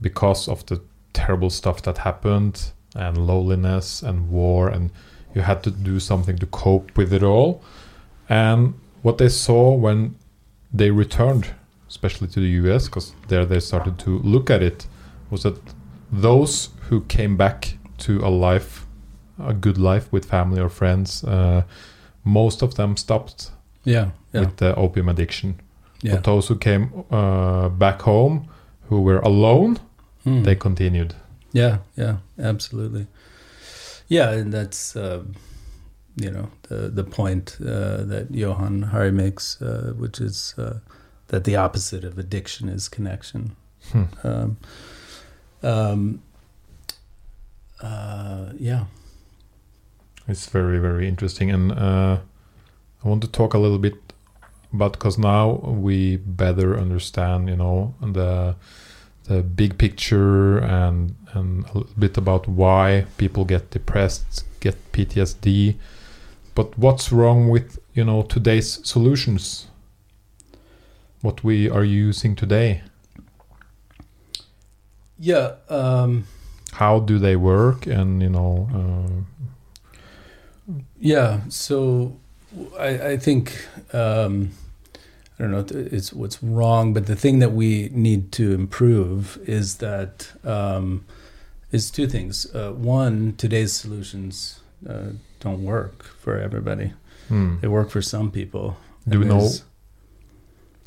because 0.00 0.48
of 0.48 0.64
the 0.66 0.80
terrible 1.12 1.50
stuff 1.50 1.82
that 1.82 1.98
happened 1.98 2.72
and 2.94 3.26
loneliness 3.26 4.02
and 4.02 4.30
war 4.30 4.68
and 4.68 4.90
you 5.34 5.42
had 5.42 5.62
to 5.62 5.70
do 5.70 5.98
something 5.98 6.38
to 6.38 6.46
cope 6.46 6.96
with 6.96 7.12
it 7.12 7.22
all 7.22 7.62
and 8.28 8.74
what 9.02 9.18
they 9.18 9.28
saw 9.28 9.72
when 9.74 10.14
they 10.72 10.90
returned 10.90 11.46
especially 11.88 12.26
to 12.28 12.40
the 12.40 12.48
US 12.70 12.88
because 12.88 13.14
there 13.28 13.44
they 13.46 13.60
started 13.60 13.98
to 13.98 14.18
look 14.24 14.50
at 14.50 14.62
it 14.62 14.86
was 15.30 15.42
that 15.42 15.56
those 16.12 16.70
who 16.90 17.00
came 17.02 17.36
back 17.36 17.76
to 17.98 18.12
a 18.24 18.28
life 18.30 18.86
a 19.38 19.52
good 19.52 19.78
life 19.78 20.12
with 20.12 20.24
family 20.24 20.60
or 20.60 20.68
friends 20.68 21.24
uh, 21.24 21.62
most 22.24 22.62
of 22.62 22.74
them 22.74 22.96
stopped 22.96 23.50
Yeah. 23.84 24.10
Yeah. 24.32 24.40
with 24.40 24.56
the 24.56 24.74
opium 24.76 25.08
addiction 25.08 25.54
yeah. 26.02 26.14
but 26.14 26.24
those 26.24 26.48
who 26.48 26.56
came 26.58 26.88
uh, 27.10 27.68
back 27.68 28.02
home 28.02 28.48
who 28.90 29.00
were 29.02 29.20
alone 29.20 29.78
Hmm. 30.24 30.42
they 30.42 30.54
continued 30.56 31.14
Yeah, 31.52 31.76
yeah, 31.98 32.16
absolutely. 32.38 33.06
Yeah, 34.08 34.30
and 34.40 34.52
that's 34.54 34.96
uh, 34.96 35.22
you 36.16 36.30
know 36.30 36.48
the 36.68 36.88
the 36.88 37.04
point 37.04 37.58
uh, 37.60 38.04
that 38.04 38.28
Johann 38.30 38.82
Hari 38.82 39.12
makes, 39.12 39.60
uh, 39.60 39.92
which 39.96 40.20
is 40.20 40.54
uh, 40.58 40.78
that 41.28 41.44
the 41.44 41.56
opposite 41.56 42.04
of 42.04 42.18
addiction 42.18 42.68
is 42.68 42.88
connection. 42.88 43.56
Hmm. 43.92 44.04
Um, 44.22 44.56
um, 45.62 46.22
uh, 47.82 48.52
yeah, 48.58 48.84
It's 50.26 50.46
very, 50.46 50.78
very 50.78 51.06
interesting. 51.06 51.50
And 51.50 51.72
uh, 51.72 52.18
I 53.04 53.08
want 53.08 53.22
to 53.22 53.28
talk 53.28 53.54
a 53.54 53.58
little 53.58 53.78
bit 53.78 53.94
about 54.72 54.92
because 54.92 55.18
now 55.18 55.60
we 55.64 56.16
better 56.16 56.78
understand, 56.78 57.48
you 57.48 57.56
know, 57.56 57.94
the 58.00 58.56
the 59.24 59.42
big 59.42 59.78
picture 59.78 60.58
and 60.58 61.14
and 61.32 61.64
a 61.64 61.78
little 61.78 61.98
bit 61.98 62.16
about 62.16 62.46
why 62.48 63.06
people 63.16 63.44
get 63.44 63.70
depressed, 63.70 64.44
get 64.60 64.76
PTSD. 64.92 65.76
But 66.54 66.78
what's 66.78 67.10
wrong 67.12 67.48
with 67.48 67.78
you 67.94 68.04
know 68.04 68.22
today's 68.22 68.80
solutions? 68.86 69.66
What 71.22 71.42
we 71.42 71.70
are 71.70 71.84
using 71.84 72.36
today? 72.36 72.82
yeah. 75.18 75.54
Um, 75.68 76.26
How 76.72 77.00
do 77.00 77.18
they 77.18 77.36
work? 77.36 77.86
And 77.86 78.22
you 78.22 78.28
know, 78.30 78.68
uh, 78.74 80.72
Yeah, 80.98 81.40
so 81.48 82.16
I, 82.78 83.12
I 83.12 83.16
think 83.16 83.66
um, 83.92 84.50
I 85.38 85.42
don't 85.42 85.50
know 85.50 85.64
it's 85.70 86.12
what's 86.12 86.42
wrong, 86.42 86.94
but 86.94 87.06
the 87.06 87.16
thing 87.16 87.38
that 87.40 87.52
we 87.52 87.88
need 87.92 88.32
to 88.32 88.52
improve 88.52 89.38
is 89.46 89.76
that 89.76 90.32
um, 90.44 91.04
is 91.72 91.90
two 91.90 92.06
things. 92.06 92.46
Uh, 92.54 92.72
one, 92.72 93.34
today's 93.36 93.72
solutions 93.72 94.60
uh, 94.88 95.10
don't 95.44 95.62
work 95.64 96.02
for 96.22 96.38
everybody. 96.46 96.92
hmm. 97.28 97.56
They 97.60 97.68
work 97.68 97.90
for 97.90 98.02
some 98.02 98.30
people. 98.30 98.76
Do 99.08 99.18
we 99.20 99.26
And 99.26 99.34
know 99.34 99.48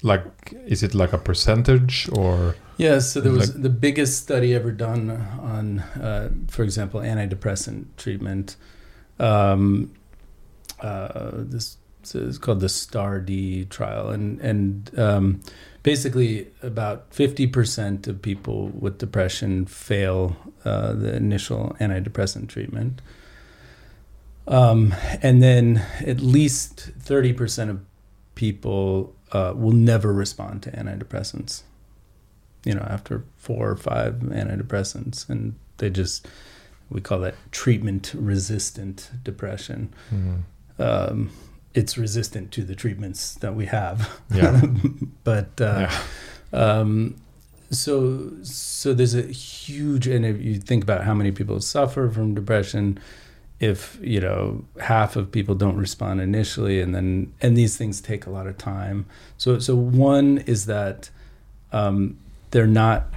like 0.03 0.26
is 0.66 0.84
it 0.84 0.93
like 0.93 1.14
a 1.14 1.18
percentage 1.18 2.10
or 2.12 2.55
Yeah, 2.78 2.99
so 2.99 3.22
there 3.22 3.32
was 3.32 3.49
Like- 3.53 3.64
the 3.64 3.70
biggest 3.70 4.22
study 4.22 4.53
ever 4.53 4.72
done 4.72 5.10
on, 5.41 5.80
uh, 5.80 6.30
for 6.47 6.64
example, 6.64 6.99
antidepressant 7.01 7.86
treatment. 7.97 8.55
Um, 9.20 9.91
uh, 10.80 11.32
this 11.53 11.78
is 12.14 12.38
called 12.38 12.60
the 12.60 12.70
STAR*D 12.70 13.66
trial, 13.66 14.10
and 14.12 14.39
and 14.41 14.91
um, 14.99 15.39
basically 15.82 16.47
about 16.62 16.97
fifty 17.10 17.47
percent 17.47 18.08
of 18.08 18.22
people 18.22 18.70
with 18.80 18.99
depression 18.99 19.66
fail 19.66 20.36
uh, 20.64 20.93
the 20.93 21.16
initial 21.16 21.76
antidepressant 21.80 22.47
treatment, 22.47 23.01
um, 24.48 24.95
and 25.22 25.41
then 25.41 25.86
at 26.06 26.20
least 26.20 26.91
thirty 27.00 27.34
percent 27.34 27.70
of 27.70 27.82
people 28.36 29.16
uh, 29.32 29.54
will 29.56 29.72
never 29.72 30.14
respond 30.14 30.64
to 30.64 30.72
antidepressants 30.72 31.64
you 32.68 32.74
know, 32.74 32.86
after 32.89 33.24
four 33.38 33.70
or 33.70 33.78
five 33.78 34.16
antidepressants, 34.16 35.30
and 35.30 35.56
they 35.78 35.89
just 35.89 36.28
we 36.89 37.00
call 37.00 37.20
that 37.20 37.36
treatment 37.52 38.14
resistant 38.14 39.10
depression. 39.24 39.93
Hmm. 40.10 40.36
Um, 40.78 41.32
it's 41.74 41.98
resistant 41.98 42.52
to 42.54 42.64
the 42.64 42.76
treatments 42.76 43.36
that 43.36 43.56
we 43.56 43.68
have. 43.68 44.20
Yeah. 44.34 44.62
but 45.24 45.62
uh, 45.62 45.89
yeah. 45.89 46.60
um, 46.60 47.16
so 47.72 48.32
so 48.43 48.93
there's 48.93 49.16
a 49.16 49.22
huge, 49.22 50.08
and 50.08 50.26
if 50.26 50.41
you 50.41 50.60
think 50.60 50.84
about 50.84 51.06
how 51.06 51.14
many 51.14 51.32
people 51.32 51.62
suffer 51.62 52.10
from 52.10 52.36
depression, 52.36 53.00
if 53.60 53.97
you 54.01 54.20
know 54.20 54.66
half 54.82 55.16
of 55.16 55.32
people 55.32 55.55
don't 55.55 55.78
respond 55.78 56.22
initially, 56.22 56.80
and 56.80 56.93
then 56.93 57.34
and 57.41 57.58
these 57.58 57.78
things 57.78 58.01
take 58.01 58.26
a 58.26 58.30
lot 58.30 58.47
of 58.47 58.58
time. 58.58 59.05
So 59.38 59.60
so 59.60 59.76
one 59.76 60.39
is 60.39 60.66
that 60.68 61.10
um, 61.72 62.18
they're 62.51 62.68
not 62.68 63.08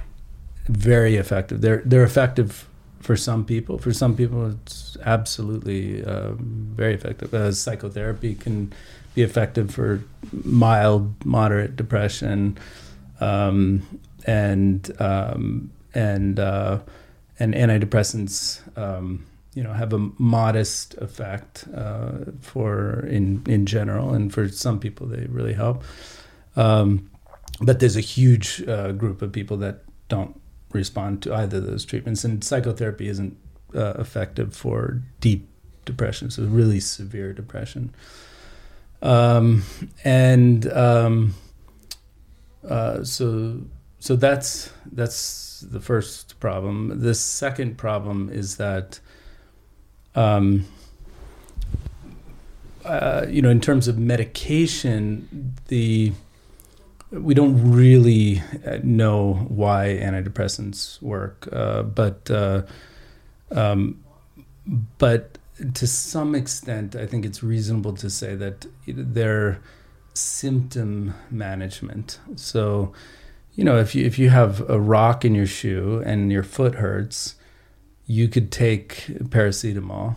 very 0.67 1.15
effective. 1.15 1.61
They're 1.61 1.81
they're 1.85 2.03
effective 2.03 2.67
for 3.01 3.15
some 3.15 3.45
people. 3.45 3.77
For 3.77 3.93
some 3.93 4.15
people, 4.15 4.51
it's 4.51 4.97
absolutely 5.03 6.03
um, 6.05 6.71
very 6.75 6.93
effective. 6.93 7.33
Uh, 7.33 7.51
psychotherapy 7.51 8.35
can 8.35 8.73
be 9.15 9.23
effective 9.23 9.71
for 9.71 10.03
mild, 10.31 11.13
moderate 11.25 11.75
depression, 11.75 12.57
um, 13.19 13.99
and 14.25 14.91
um, 14.99 15.71
and 15.93 16.39
uh, 16.39 16.79
and 17.39 17.53
antidepressants. 17.53 18.61
You 19.53 19.63
know, 19.63 19.73
have 19.73 19.91
a 19.93 19.99
modest 20.17 20.93
effect 20.95 21.65
uh, 21.75 22.11
for 22.39 23.05
in 23.07 23.43
in 23.47 23.65
general, 23.65 24.13
and 24.13 24.33
for 24.33 24.47
some 24.47 24.79
people, 24.79 25.07
they 25.07 25.25
really 25.25 25.53
help. 25.53 25.83
Um, 26.55 27.09
but 27.59 27.79
there's 27.79 27.97
a 27.97 28.01
huge 28.01 28.63
uh, 28.67 28.91
group 28.93 29.21
of 29.21 29.31
people 29.31 29.57
that 29.57 29.83
don't 30.07 30.39
respond 30.71 31.21
to 31.23 31.33
either 31.35 31.57
of 31.57 31.65
those 31.65 31.85
treatments, 31.85 32.23
and 32.23 32.43
psychotherapy 32.43 33.07
isn't 33.07 33.37
uh, 33.75 33.93
effective 33.99 34.55
for 34.55 35.01
deep 35.19 35.47
depression, 35.85 36.31
so 36.31 36.43
really 36.43 36.79
severe 36.79 37.33
depression. 37.33 37.93
Um, 39.01 39.63
and 40.03 40.71
um, 40.71 41.33
uh, 42.67 43.03
so 43.03 43.61
so 43.99 44.15
that's 44.15 44.71
that's 44.91 45.61
the 45.61 45.79
first 45.79 46.39
problem. 46.39 47.01
The 47.01 47.15
second 47.15 47.77
problem 47.77 48.29
is 48.29 48.57
that 48.57 48.99
um, 50.15 50.65
uh, 52.85 53.25
you 53.29 53.41
know, 53.41 53.49
in 53.49 53.61
terms 53.61 53.87
of 53.87 53.97
medication, 53.97 55.55
the 55.67 56.11
we 57.11 57.33
don't 57.33 57.71
really 57.71 58.41
uh, 58.65 58.79
know 58.83 59.45
why 59.49 59.99
antidepressants 60.01 61.01
work, 61.01 61.47
uh, 61.51 61.83
but 61.83 62.31
uh, 62.31 62.63
um, 63.51 64.01
but 64.97 65.37
to 65.73 65.85
some 65.85 66.33
extent, 66.33 66.95
I 66.95 67.05
think 67.05 67.25
it's 67.25 67.43
reasonable 67.43 67.93
to 67.93 68.09
say 68.09 68.35
that 68.35 68.65
they're 68.87 69.59
symptom 70.13 71.13
management. 71.29 72.19
So, 72.35 72.93
you 73.55 73.63
know, 73.63 73.77
if 73.77 73.93
you 73.93 74.05
if 74.05 74.17
you 74.17 74.29
have 74.29 74.67
a 74.69 74.79
rock 74.79 75.25
in 75.25 75.35
your 75.35 75.45
shoe 75.45 76.01
and 76.05 76.31
your 76.31 76.43
foot 76.43 76.75
hurts, 76.75 77.35
you 78.07 78.27
could 78.27 78.51
take 78.51 79.05
paracetamol, 79.29 80.15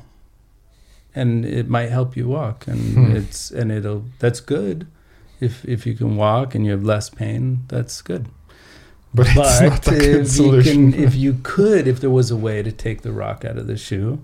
and 1.14 1.45
it 1.45 1.68
might 1.68 1.91
help 1.91 2.16
you 2.16 2.28
walk, 2.28 2.66
and 2.66 2.80
Hmm. 2.95 3.16
it's 3.16 3.51
and 3.51 3.70
it'll 3.70 4.05
that's 4.18 4.41
good. 4.41 4.87
If 5.41 5.64
if 5.64 5.87
you 5.87 5.95
can 5.95 6.16
walk 6.16 6.55
and 6.55 6.64
you 6.64 6.72
have 6.72 6.85
less 6.85 7.11
pain, 7.11 7.64
that's 7.68 8.03
good. 8.03 8.26
But 9.14 9.28
it's 9.28 9.61
not 9.61 9.87
a 9.87 9.91
good 9.91 10.26
if 10.26 10.37
you 10.39 10.62
can, 10.62 10.95
if 10.95 11.14
you 11.14 11.39
could, 11.45 11.87
if 11.87 12.01
there 12.01 12.11
was 12.11 12.30
a 12.32 12.37
way 12.37 12.62
to 12.64 12.72
take 12.72 13.03
the 13.03 13.12
rock 13.12 13.45
out 13.45 13.57
of 13.57 13.68
the 13.68 13.76
shoe, 13.76 14.18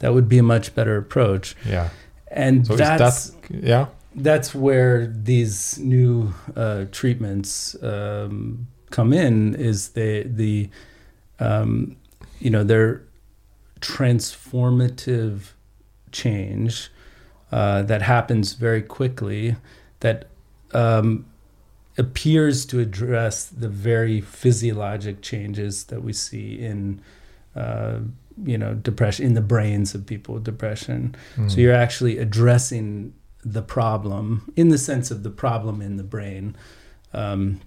that 0.00 0.12
would 0.14 0.28
be 0.28 0.38
a 0.38 0.42
much 0.42 0.74
better 0.74 0.96
approach. 0.96 1.54
yeah. 1.64 1.90
And 2.28 2.66
So 2.66 2.74
that's 2.74 3.30
that 3.30 3.64
yeah? 3.64 3.86
that's 4.16 4.52
where 4.54 5.06
these 5.06 5.78
new 5.78 6.34
uh, 6.56 6.86
treatments 6.90 7.76
um, 7.84 8.66
come 8.90 9.12
in. 9.12 9.54
Is 9.54 9.90
they 9.90 10.24
the 10.24 10.70
um, 11.38 11.96
you 12.42 12.50
know 12.50 12.64
they're 12.64 13.02
transformative 13.80 15.52
change 16.10 16.90
uh, 17.50 17.82
that 17.82 18.02
happens 18.02 18.54
very 18.54 18.82
quickly 18.82 19.56
that 20.00 20.26
um, 20.72 21.26
appears 21.98 22.64
to 22.66 22.80
address 22.80 23.44
the 23.44 23.68
very 23.68 24.20
physiologic 24.20 25.20
changes 25.22 25.84
that 25.84 26.02
we 26.02 26.12
see 26.12 26.58
in 26.58 27.00
uh, 27.54 27.98
you 28.44 28.56
know 28.56 28.74
depression 28.74 29.26
in 29.26 29.34
the 29.34 29.40
brains 29.42 29.94
of 29.94 30.06
people 30.06 30.34
with 30.34 30.44
depression 30.44 31.14
so 31.36 31.42
Mm. 31.42 31.56
you're 31.58 31.74
actually 31.74 32.18
addressing 32.18 33.12
the 33.44 33.62
problem 33.62 34.50
in 34.56 34.68
the 34.68 34.78
sense 34.78 35.10
of 35.10 35.22
the 35.22 35.30
problem 35.30 35.82
in 35.82 35.96
the 35.96 36.04
brain. 36.04 36.54
Um, 37.12 37.60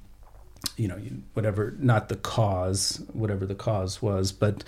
you 0.78 0.88
know, 0.88 1.00
whatever, 1.34 1.76
not 1.80 2.10
the 2.10 2.16
cause, 2.16 3.02
whatever 3.14 3.46
the 3.46 3.56
cause 3.56 4.02
was, 4.02 4.32
but 4.32 4.64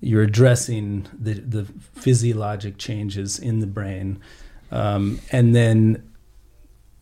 you're 0.00 0.22
addressing 0.22 1.06
the, 1.18 1.34
the 1.34 1.64
physiologic 1.94 2.78
changes 2.78 3.38
in 3.38 3.60
the 3.60 3.66
brain. 3.66 4.18
Um, 4.70 5.20
and 5.30 5.54
then, 5.54 6.10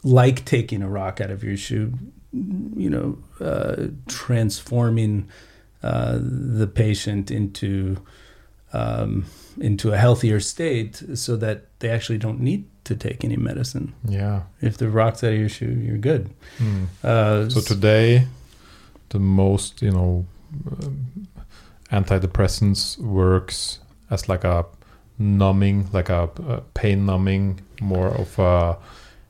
like 0.02 0.44
taking 0.44 0.82
a 0.82 0.88
rock 0.88 1.20
out 1.20 1.30
of 1.30 1.44
your 1.44 1.56
shoe, 1.56 1.92
you 2.32 2.90
know, 2.90 3.18
uh, 3.40 3.88
transforming 4.08 5.28
uh, 5.82 6.18
the 6.20 6.66
patient 6.66 7.30
into 7.30 8.02
um, 8.72 9.24
into 9.60 9.92
a 9.92 9.96
healthier 9.96 10.40
state 10.40 11.02
so 11.14 11.36
that 11.36 11.66
they 11.80 11.90
actually 11.90 12.18
don't 12.18 12.40
need 12.40 12.68
to 12.84 12.94
take 12.94 13.24
any 13.24 13.36
medicine. 13.36 13.94
Yeah. 14.04 14.42
If 14.60 14.78
the 14.78 14.88
rock's 14.88 15.24
out 15.24 15.32
of 15.32 15.38
your 15.38 15.48
shoe, 15.48 15.78
you're 15.82 15.98
good. 15.98 16.30
Mm. 16.58 16.86
Uh, 17.02 17.50
So 17.50 17.60
today, 17.60 18.26
the 19.10 19.18
most 19.18 19.82
you 19.82 19.90
know, 19.90 20.26
um, 20.82 21.26
antidepressants 21.90 22.98
works 22.98 23.80
as 24.10 24.28
like 24.28 24.44
a 24.44 24.64
numbing, 25.18 25.88
like 25.92 26.08
a, 26.08 26.30
a 26.48 26.60
pain 26.74 27.06
numbing, 27.06 27.60
more 27.80 28.08
of 28.08 28.38
a 28.38 28.76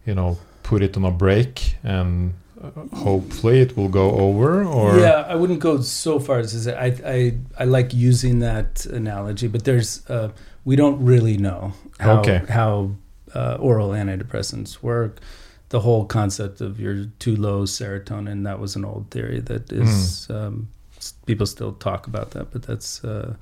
you 0.07 0.15
know, 0.15 0.39
put 0.63 0.83
it 0.83 0.97
on 0.97 1.05
a 1.05 1.11
break 1.11 1.77
and 1.83 2.35
uh, 2.63 2.71
hopefully 2.97 3.61
it 3.61 3.77
will 3.77 3.89
go 3.89 4.11
over. 4.13 4.65
Or 4.65 4.99
yeah, 4.99 5.25
I 5.29 5.35
wouldn't 5.35 5.61
go 5.61 5.81
so 5.81 6.19
far 6.19 6.39
as 6.41 6.53
to 6.53 6.59
say 6.59 6.75
I, 6.77 6.87
I 7.07 7.39
I 7.61 7.65
like 7.65 7.95
using 7.95 8.41
that 8.41 8.85
analogy, 8.87 9.49
but 9.49 9.65
there's 9.65 10.09
uh, 10.11 10.31
we 10.65 10.77
don't 10.77 11.05
really 11.05 11.37
know 11.37 11.73
how 12.01 12.21
Okay. 12.21 12.43
how 12.49 12.91
uh, 13.35 13.57
oral 13.61 13.91
antidepressants 13.91 14.83
work. 14.83 15.21
The 15.71 15.81
whole 15.81 16.05
concept 16.07 16.61
of 16.61 16.81
your 16.81 17.07
too 17.19 17.37
low 17.37 17.65
serotonin 17.65 18.45
that 18.45 18.59
was 18.59 18.75
an 18.77 18.85
old 18.85 19.11
theory 19.11 19.41
that 19.41 19.71
is 19.73 20.27
um, 20.31 20.69
people 21.27 21.47
still 21.47 21.73
talk 21.73 22.07
about 22.07 22.31
that, 22.31 22.51
but 22.53 22.63
that's 22.63 23.05
uh, 23.05 23.35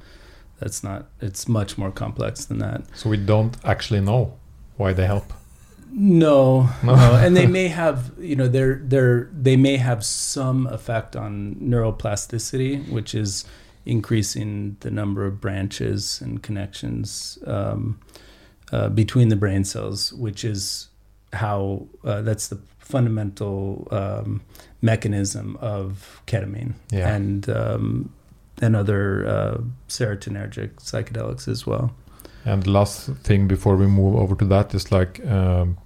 that's 0.59 0.83
not. 0.83 1.07
It's 1.21 1.47
much 1.49 1.79
more 1.79 1.91
complex 1.93 2.45
than 2.47 2.59
that. 2.59 2.83
so 2.97 3.09
we 3.11 3.17
don't 3.17 3.57
actually 3.65 4.01
know 4.01 4.33
why 4.77 4.93
they 4.93 5.07
help. 5.07 5.33
No, 5.93 6.69
No. 6.83 6.97
no, 6.97 7.15
and 7.15 7.37
they 7.37 7.47
may 7.61 7.69
have, 7.69 8.11
you 8.19 8.35
know, 8.37 8.49
they're 8.49 8.81
they're 8.85 9.31
they 9.33 9.57
may 9.57 9.77
have 9.77 10.05
some 10.05 10.67
effect 10.67 11.15
on 11.17 11.55
neuroplasticity, 11.63 12.91
which 12.91 13.15
is 13.15 13.45
increasing 13.85 14.77
the 14.81 14.91
number 14.91 15.25
of 15.25 15.41
branches 15.41 16.21
and 16.21 16.43
connections 16.43 17.39
um, 17.47 18.01
uh, 18.73 18.89
between 18.89 19.29
the 19.29 19.37
brain 19.37 19.65
cells, 19.65 20.13
which 20.13 20.45
is 20.45 20.89
how 21.33 21.87
uh, 22.05 22.23
that's 22.23 22.49
the 22.49 22.59
fundamental 22.79 23.87
um, 23.91 24.41
mechanism 24.81 25.57
of 25.61 26.23
ketamine 26.27 26.75
Yeah. 26.93 27.15
and 27.17 27.49
um, 27.49 28.11
and 28.63 28.75
other 28.77 29.27
uh, 29.27 29.59
serotonergic 29.89 30.71
psychedelics 30.77 31.49
as 31.49 31.67
well. 31.67 31.91
And 32.45 32.67
last 32.67 33.11
thing 33.25 33.49
before 33.49 33.77
we 33.77 33.87
move 33.87 34.15
over 34.17 34.35
to 34.37 34.45
that 34.47 34.73
is 34.75 34.91
like, 34.93 35.21
um, 35.27 35.77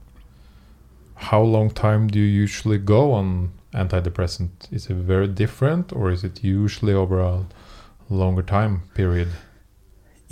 how 1.15 1.43
long 1.43 1.71
time 1.71 2.07
do 2.09 2.19
you 2.19 2.43
usually 2.43 2.79
go 2.79 3.13
on 3.13 3.51
antidepressant? 3.73 4.51
Is 4.71 4.89
it 4.91 4.95
very 4.95 5.27
different, 5.27 5.93
or 5.93 6.11
is 6.13 6.23
it 6.23 6.45
usually 6.45 6.93
over 6.93 7.19
a 7.21 7.45
longer 8.11 8.43
time 8.43 8.83
period? 8.95 9.29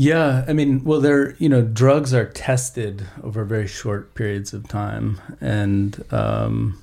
Yeah, 0.01 0.45
I 0.47 0.53
mean, 0.53 0.85
well, 0.85 1.01
they're 1.01 1.35
you 1.39 1.49
know, 1.49 1.61
drugs 1.61 2.15
are 2.15 2.27
tested 2.27 3.05
over 3.25 3.45
very 3.45 3.67
short 3.67 4.15
periods 4.15 4.53
of 4.55 4.69
time, 4.69 5.21
and 5.41 6.05
um, 6.13 6.81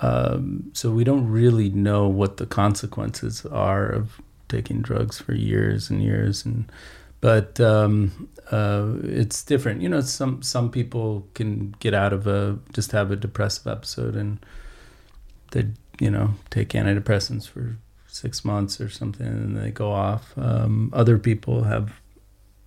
um, 0.00 0.70
so 0.72 0.90
we 0.90 1.04
don't 1.04 1.28
really 1.28 1.68
know 1.68 2.08
what 2.08 2.38
the 2.38 2.46
consequences 2.46 3.44
are 3.44 3.86
of 3.86 4.22
taking 4.48 4.80
drugs 4.80 5.20
for 5.20 5.34
years 5.34 5.90
and 5.90 6.02
years, 6.02 6.46
and 6.46 6.72
but 7.20 7.60
um, 7.60 8.30
uh, 8.50 8.94
it's 9.02 9.42
different. 9.42 9.82
You 9.82 9.90
know, 9.90 10.00
some 10.00 10.40
some 10.40 10.70
people 10.70 11.28
can 11.34 11.74
get 11.78 11.92
out 11.92 12.14
of 12.14 12.26
a 12.26 12.58
just 12.72 12.92
have 12.92 13.10
a 13.10 13.16
depressive 13.16 13.66
episode, 13.66 14.16
and 14.16 14.38
they 15.50 15.66
you 16.00 16.10
know 16.10 16.36
take 16.48 16.70
antidepressants 16.70 17.46
for 17.46 17.76
six 18.06 18.46
months 18.46 18.80
or 18.80 18.88
something, 18.88 19.26
and 19.26 19.58
they 19.58 19.70
go 19.70 19.92
off. 19.92 20.32
Um, 20.38 20.88
other 20.94 21.18
people 21.18 21.64
have 21.64 22.00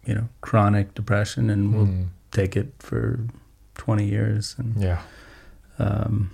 you 0.07 0.15
know 0.15 0.27
chronic 0.41 0.93
depression 0.95 1.49
and 1.49 1.73
will 1.75 1.85
Mm, 1.87 2.07
take 2.31 2.55
it 2.57 2.73
for 2.79 3.19
20 3.75 4.05
years 4.05 4.55
and 4.57 4.81
yeah. 4.81 5.01
um, 5.79 6.31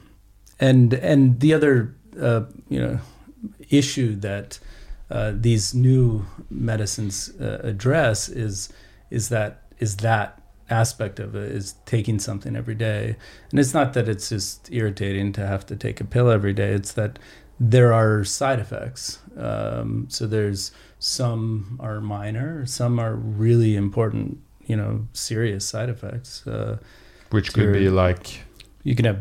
and 0.60 0.94
and 0.94 1.40
the 1.40 1.54
other 1.54 1.94
uh, 2.22 2.42
you 2.70 2.80
know 2.80 3.00
issue 3.70 4.16
that 4.16 4.60
uh, 5.12 5.32
these 5.36 5.74
new 5.74 6.26
medicines 6.50 7.30
uh, 7.42 7.60
address 7.64 8.30
is 8.30 8.70
is 9.10 9.30
that 9.30 9.62
is 9.80 9.98
that 9.98 10.40
aspect 10.70 11.20
of 11.20 11.36
it 11.36 11.52
is 11.52 11.76
taking 11.86 12.18
something 12.20 12.56
every 12.56 12.74
day. 12.76 13.16
And 13.52 13.60
it's 13.60 13.74
not 13.74 13.94
that 13.94 14.08
it's 14.08 14.30
just 14.30 14.72
irritating 14.72 15.34
to 15.34 15.46
have 15.46 15.66
to 15.68 15.76
take 15.76 16.00
a 16.02 16.06
pill 16.06 16.30
every 16.30 16.54
day 16.54 16.72
it's 16.74 16.94
that 16.94 17.20
there 17.60 17.92
are 17.94 18.24
side 18.24 18.60
effects. 18.60 19.20
Um, 19.38 20.08
so 20.10 20.26
there's 20.26 20.72
some 21.04 21.78
are 21.82 22.00
minor 22.00 22.66
some 22.66 22.98
are 22.98 23.16
really 23.16 23.76
important 23.76 24.38
you 24.66 24.76
know 24.76 25.06
serious 25.12 25.66
side 25.66 25.90
effects 25.90 26.48
uh, 26.48 26.78
Which 27.32 27.52
could 27.54 27.74
be 27.74 27.90
like, 27.90 28.40
you 28.84 28.96
can 28.96 29.06
have 29.06 29.20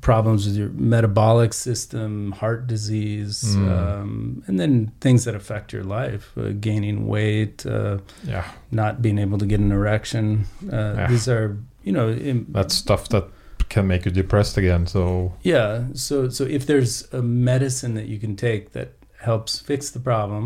problems 0.00 0.46
with 0.46 0.56
your 0.56 0.70
metabolic 0.70 1.52
system, 1.52 2.32
heart 2.32 2.66
disease, 2.66 3.44
Mm. 3.56 3.68
um, 3.78 4.42
and 4.46 4.58
then 4.58 4.90
things 5.00 5.24
that 5.24 5.34
affect 5.34 5.72
your 5.72 5.84
life, 5.84 6.26
uh, 6.38 6.52
gaining 6.60 7.06
weight, 7.06 7.66
uh, 7.66 7.98
yeah, 8.24 8.44
not 8.70 9.02
being 9.02 9.18
able 9.18 9.38
to 9.38 9.46
get 9.46 9.60
an 9.60 9.72
erection. 9.72 10.46
Uh, 10.72 10.94
Yeah. 10.96 11.08
These 11.10 11.28
are, 11.28 11.56
you 11.84 11.92
know, 11.92 12.08
im- 12.30 12.46
that's 12.52 12.74
stuff 12.74 13.08
that 13.08 13.24
can 13.68 13.86
make 13.86 14.04
you 14.06 14.10
depressed 14.14 14.56
again. 14.58 14.86
So 14.86 15.32
yeah. 15.42 15.84
So, 15.94 16.28
so 16.30 16.44
if 16.44 16.64
there's 16.66 17.06
a 17.12 17.20
medicine 17.22 17.94
that 18.00 18.06
you 18.08 18.18
can 18.18 18.34
take 18.36 18.70
that 18.72 18.88
helps 19.18 19.60
fix 19.60 19.90
the 19.90 20.00
problem, 20.00 20.44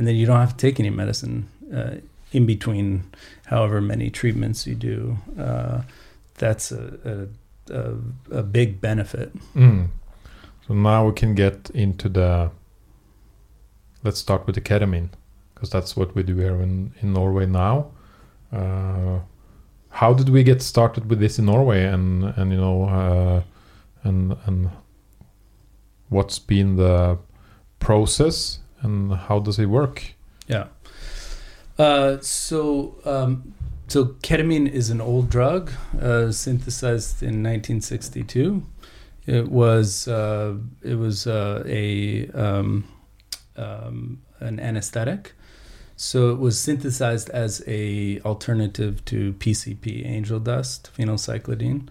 and 0.00 0.08
then 0.08 0.16
you 0.16 0.24
don't 0.24 0.40
have 0.40 0.56
to 0.56 0.66
take 0.66 0.80
any 0.80 0.88
medicine 0.88 1.46
uh, 1.76 1.96
in 2.32 2.46
between, 2.46 3.04
however 3.44 3.82
many 3.82 4.08
treatments 4.08 4.66
you 4.66 4.74
do, 4.74 5.18
uh, 5.38 5.82
that's 6.38 6.72
a, 6.72 7.28
a, 7.70 7.74
a, 7.74 8.38
a 8.38 8.42
big 8.42 8.80
benefit. 8.80 9.30
Mm. 9.54 9.88
So 10.66 10.72
now 10.72 11.06
we 11.06 11.12
can 11.12 11.34
get 11.34 11.68
into 11.74 12.08
the. 12.08 12.50
Let's 14.02 14.18
start 14.18 14.46
with 14.46 14.54
the 14.54 14.62
ketamine, 14.62 15.10
because 15.52 15.68
that's 15.68 15.94
what 15.98 16.14
we 16.14 16.22
do 16.22 16.36
here 16.36 16.62
in, 16.62 16.94
in 17.02 17.12
Norway 17.12 17.44
now. 17.44 17.90
Uh, 18.50 19.18
how 19.90 20.14
did 20.14 20.30
we 20.30 20.42
get 20.42 20.62
started 20.62 21.10
with 21.10 21.20
this 21.20 21.38
in 21.38 21.44
Norway, 21.44 21.84
and 21.84 22.24
and 22.38 22.52
you 22.52 22.58
know, 22.58 22.84
uh, 22.84 23.42
and 24.02 24.34
and 24.46 24.70
what's 26.08 26.38
been 26.38 26.76
the 26.76 27.18
process, 27.80 28.60
and 28.82 29.12
how 29.14 29.38
does 29.38 29.58
it 29.58 29.66
work? 29.66 30.14
Yeah. 30.46 30.66
Uh, 31.78 32.18
so, 32.20 32.96
um, 33.04 33.54
so 33.88 34.04
ketamine 34.22 34.70
is 34.70 34.90
an 34.90 35.00
old 35.00 35.30
drug 35.30 35.70
uh, 36.00 36.30
synthesized 36.30 37.22
in 37.22 37.42
1962. 37.42 38.62
It 39.26 39.48
was 39.48 40.08
uh, 40.08 40.56
it 40.82 40.96
was 40.96 41.26
uh, 41.26 41.62
a 41.66 42.28
um, 42.30 42.84
um, 43.56 44.22
an 44.40 44.58
anesthetic. 44.58 45.32
So 45.96 46.30
it 46.30 46.38
was 46.38 46.58
synthesized 46.58 47.28
as 47.30 47.62
a 47.66 48.20
alternative 48.20 49.04
to 49.06 49.34
PCP, 49.34 50.06
angel 50.06 50.40
dust, 50.40 50.90
phenylcyclidine. 50.96 51.88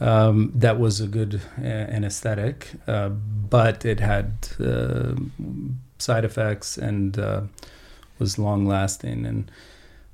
Um, 0.00 0.52
that 0.54 0.78
was 0.78 1.00
a 1.00 1.06
good 1.06 1.40
uh, 1.58 1.64
anesthetic, 1.64 2.68
uh, 2.86 3.08
but 3.08 3.84
it 3.84 4.00
had 4.00 4.48
side 5.98 6.24
effects 6.24 6.78
and 6.78 7.18
uh, 7.18 7.42
was 8.18 8.38
long 8.38 8.66
lasting. 8.66 9.26
And 9.26 9.50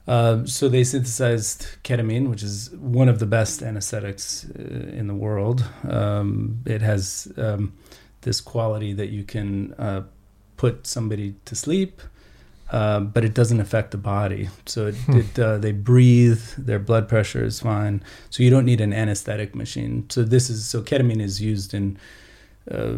uh, 0.07 0.45
so 0.45 0.69
they 0.69 0.85
synthesized 0.85 1.67
ketamine, 1.83 2.29
which 2.29 2.43
is 2.43 2.71
one 2.71 3.09
of 3.09 3.19
the 3.19 3.27
best 3.27 3.63
anesthetics 3.63 4.47
uh, 4.59 4.63
in 4.99 5.07
the 5.07 5.15
world. 5.15 5.65
Um, 5.89 6.61
it 6.67 6.83
has 6.83 7.33
um, 7.37 7.73
this 8.23 8.41
quality 8.41 8.93
that 8.95 9.09
you 9.09 9.25
can 9.25 9.73
uh, 9.75 10.03
put 10.57 10.87
somebody 10.87 11.35
to 11.45 11.55
sleep. 11.55 12.01
Uh, 12.71 12.99
but 12.99 13.25
it 13.25 13.35
doesn't 13.35 13.61
affect 13.61 13.91
the 13.91 13.99
body, 13.99 14.49
so 14.67 14.87
it, 14.87 14.95
Hmm. 15.07 15.19
it 15.19 15.39
uh, 15.39 15.59
they 15.59 15.71
breathe. 15.71 16.41
Their 16.57 16.79
blood 16.79 17.09
pressure 17.09 17.45
is 17.45 17.61
fine, 17.61 18.03
so 18.31 18.43
you 18.43 18.51
don't 18.51 18.65
need 18.65 18.81
an 18.81 18.93
anesthetic 18.93 19.55
machine. 19.55 20.07
So 20.09 20.25
this 20.25 20.49
is 20.51 20.65
so 20.67 20.81
ketamine 20.83 21.21
is 21.21 21.41
used 21.41 21.75
in 21.75 21.99
uh, 22.71 22.95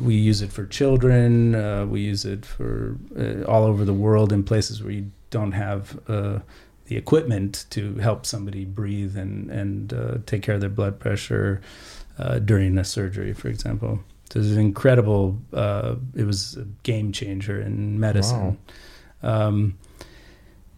we 0.00 0.14
use 0.14 0.42
it 0.42 0.52
for 0.52 0.66
children. 0.66 1.54
Uh, 1.54 1.86
we 1.86 2.00
use 2.00 2.24
it 2.24 2.44
for 2.44 2.96
uh, 3.18 3.42
all 3.44 3.64
over 3.64 3.84
the 3.84 3.94
world 3.94 4.32
in 4.32 4.42
places 4.42 4.82
where 4.82 4.92
you 4.92 5.10
don't 5.30 5.52
have 5.52 5.98
uh, 6.08 6.40
the 6.86 6.96
equipment 6.96 7.66
to 7.70 7.94
help 7.96 8.26
somebody 8.26 8.64
breathe 8.64 9.16
and 9.16 9.50
and 9.50 9.92
uh, 9.92 10.18
take 10.26 10.42
care 10.42 10.56
of 10.56 10.60
their 10.60 10.70
blood 10.70 10.98
pressure 10.98 11.60
uh, 12.18 12.38
during 12.38 12.76
a 12.78 12.84
surgery, 12.84 13.32
for 13.32 13.48
example. 13.48 14.00
So 14.30 14.40
it 14.40 14.42
was 14.42 14.52
an 14.52 14.60
incredible. 14.60 15.38
Uh, 15.52 15.96
it 16.14 16.26
was 16.26 16.56
a 16.56 16.64
game 16.82 17.12
changer 17.12 17.60
in 17.60 18.00
medicine. 18.00 18.58
Um, 19.22 19.78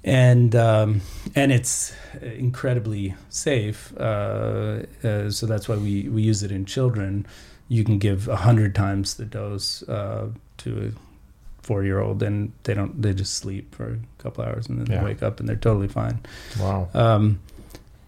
and 0.04 0.54
um, 0.54 1.00
and 1.34 1.50
it's 1.50 1.94
incredibly 2.22 3.14
safe. 3.28 3.92
Uh, 3.98 4.82
uh, 5.02 5.30
so 5.30 5.46
that's 5.46 5.68
why 5.68 5.76
we, 5.76 6.08
we 6.08 6.22
use 6.22 6.42
it 6.42 6.52
in 6.52 6.64
children. 6.64 7.26
You 7.68 7.84
can 7.84 7.98
give 7.98 8.28
a 8.28 8.36
hundred 8.36 8.74
times 8.74 9.14
the 9.14 9.24
dose 9.24 9.82
uh, 9.88 10.28
to 10.58 10.92
a 10.94 11.62
four 11.62 11.82
year 11.84 12.00
old, 12.00 12.22
and 12.22 12.52
they 12.62 12.74
don't 12.74 13.02
they 13.02 13.12
just 13.12 13.34
sleep 13.34 13.74
for 13.74 13.94
a 13.94 14.22
couple 14.22 14.44
hours 14.44 14.68
and 14.68 14.78
then 14.78 14.86
Yeah. 14.86 15.00
they 15.00 15.04
wake 15.04 15.22
up 15.22 15.40
and 15.40 15.48
they're 15.48 15.56
totally 15.56 15.88
fine. 15.88 16.20
Wow. 16.60 16.88
Um, 16.94 17.40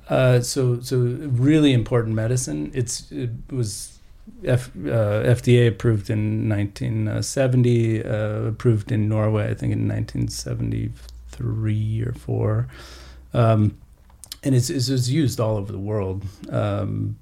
uh, 0.08 0.40
so 0.40 0.80
so 0.80 0.96
really 0.98 1.72
important 1.72 2.14
medicine. 2.14 2.70
It's 2.72 3.10
it 3.12 3.30
was 3.50 3.98
F, 4.44 4.70
uh, 4.76 5.24
FDA 5.24 5.66
approved 5.68 6.08
in 6.10 6.48
1970, 6.48 8.04
uh, 8.04 8.42
approved 8.48 8.92
in 8.92 9.08
Norway, 9.08 9.50
I 9.50 9.54
think 9.54 9.72
in 9.72 9.88
1973 9.88 12.02
or 12.02 12.12
four, 12.12 12.68
um, 13.34 13.76
and 14.42 14.54
it's, 14.54 14.70
it's 14.70 14.88
it's 14.88 15.08
used 15.08 15.40
all 15.40 15.56
over 15.56 15.72
the 15.72 15.78
world. 15.78 16.24
Um, 16.50 17.16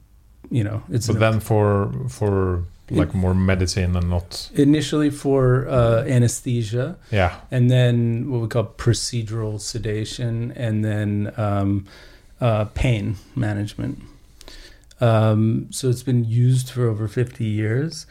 you 0.51 0.65
know, 0.65 0.83
it's 0.91 1.07
But 1.07 1.17
an- 1.17 1.21
then 1.21 1.41
for 1.41 1.93
for 2.09 2.63
like 2.91 3.13
more 3.15 3.35
medicine 3.35 3.97
and 3.97 4.09
not 4.11 4.49
initially 4.55 5.11
for 5.11 5.67
uh, 5.69 6.05
anesthesia. 6.07 6.97
yeah 7.11 7.33
and 7.51 7.69
then 7.69 8.31
what 8.31 8.41
we 8.43 8.47
call 8.49 8.65
procedural 8.77 9.59
sedation, 9.61 10.53
and 10.53 10.85
then 10.85 11.33
um, 11.37 11.85
uh, 12.41 12.65
pain 12.75 13.17
management. 13.35 13.99
Um, 15.01 15.67
so 15.71 15.89
it's 15.91 16.05
been 16.05 16.25
used 16.25 16.71
for 16.71 16.87
over 16.89 17.09
50 17.09 17.45
years. 17.45 18.07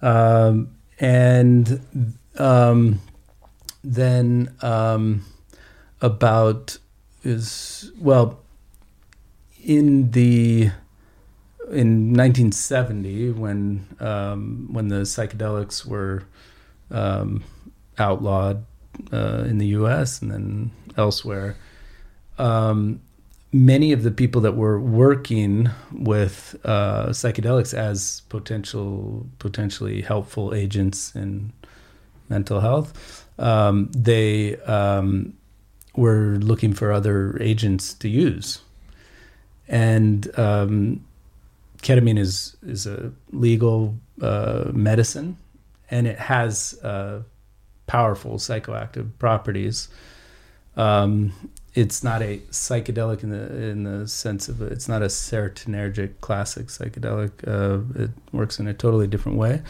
Um, 0.00 0.68
and 1.00 1.80
um, 2.38 3.00
then 3.84 4.54
um, 4.62 5.24
about 6.00 6.78
is, 7.24 7.90
well, 8.00 8.38
in 9.64 10.10
the 10.12 10.70
in 11.70 12.12
1970 12.12 13.30
when 13.32 13.86
um, 14.00 14.68
when 14.70 14.88
the 14.88 15.02
psychedelics 15.02 15.84
were 15.84 16.24
um, 16.90 17.44
outlawed 17.98 18.64
uh, 19.12 19.44
in 19.46 19.58
the 19.58 19.68
U.S. 19.68 20.20
and 20.20 20.30
then 20.30 20.70
elsewhere. 20.96 21.56
Um, 22.38 23.00
many 23.52 23.92
of 23.92 24.02
the 24.02 24.10
people 24.10 24.40
that 24.42 24.56
were 24.56 24.80
working 24.80 25.70
with 25.92 26.56
uh, 26.64 27.06
psychedelics 27.08 27.74
as 27.74 28.22
potential 28.28 29.26
potentially 29.38 30.02
helpful 30.02 30.54
agents 30.54 31.14
in 31.14 31.52
mental 32.28 32.60
health, 32.60 33.26
um, 33.38 33.90
they 33.92 34.56
um, 34.60 35.34
were 35.96 36.38
looking 36.40 36.72
for 36.72 36.92
other 36.92 37.36
agents 37.40 37.92
to 37.94 38.08
use, 38.08 38.60
and 39.68 40.38
um, 40.38 41.04
ketamine 41.82 42.18
is 42.18 42.56
is 42.62 42.86
a 42.86 43.12
legal 43.32 43.94
uh, 44.20 44.70
medicine, 44.72 45.36
and 45.90 46.06
it 46.06 46.18
has 46.18 46.78
uh, 46.82 47.22
powerful 47.86 48.34
psychoactive 48.36 49.10
properties. 49.18 49.88
Um, 50.76 51.32
it's 51.74 52.02
not 52.02 52.22
a 52.22 52.38
psychedelic 52.50 53.22
in 53.22 53.30
the 53.30 53.68
in 53.70 53.84
the 53.84 54.08
sense 54.08 54.48
of 54.48 54.60
it's 54.62 54.88
not 54.88 55.02
a 55.02 55.06
serotonergic 55.06 56.20
classic 56.20 56.66
psychedelic. 56.66 57.32
Uh, 57.46 58.02
it 58.02 58.10
works 58.32 58.58
in 58.58 58.66
a 58.66 58.74
totally 58.74 59.06
different 59.06 59.38
way, 59.38 59.62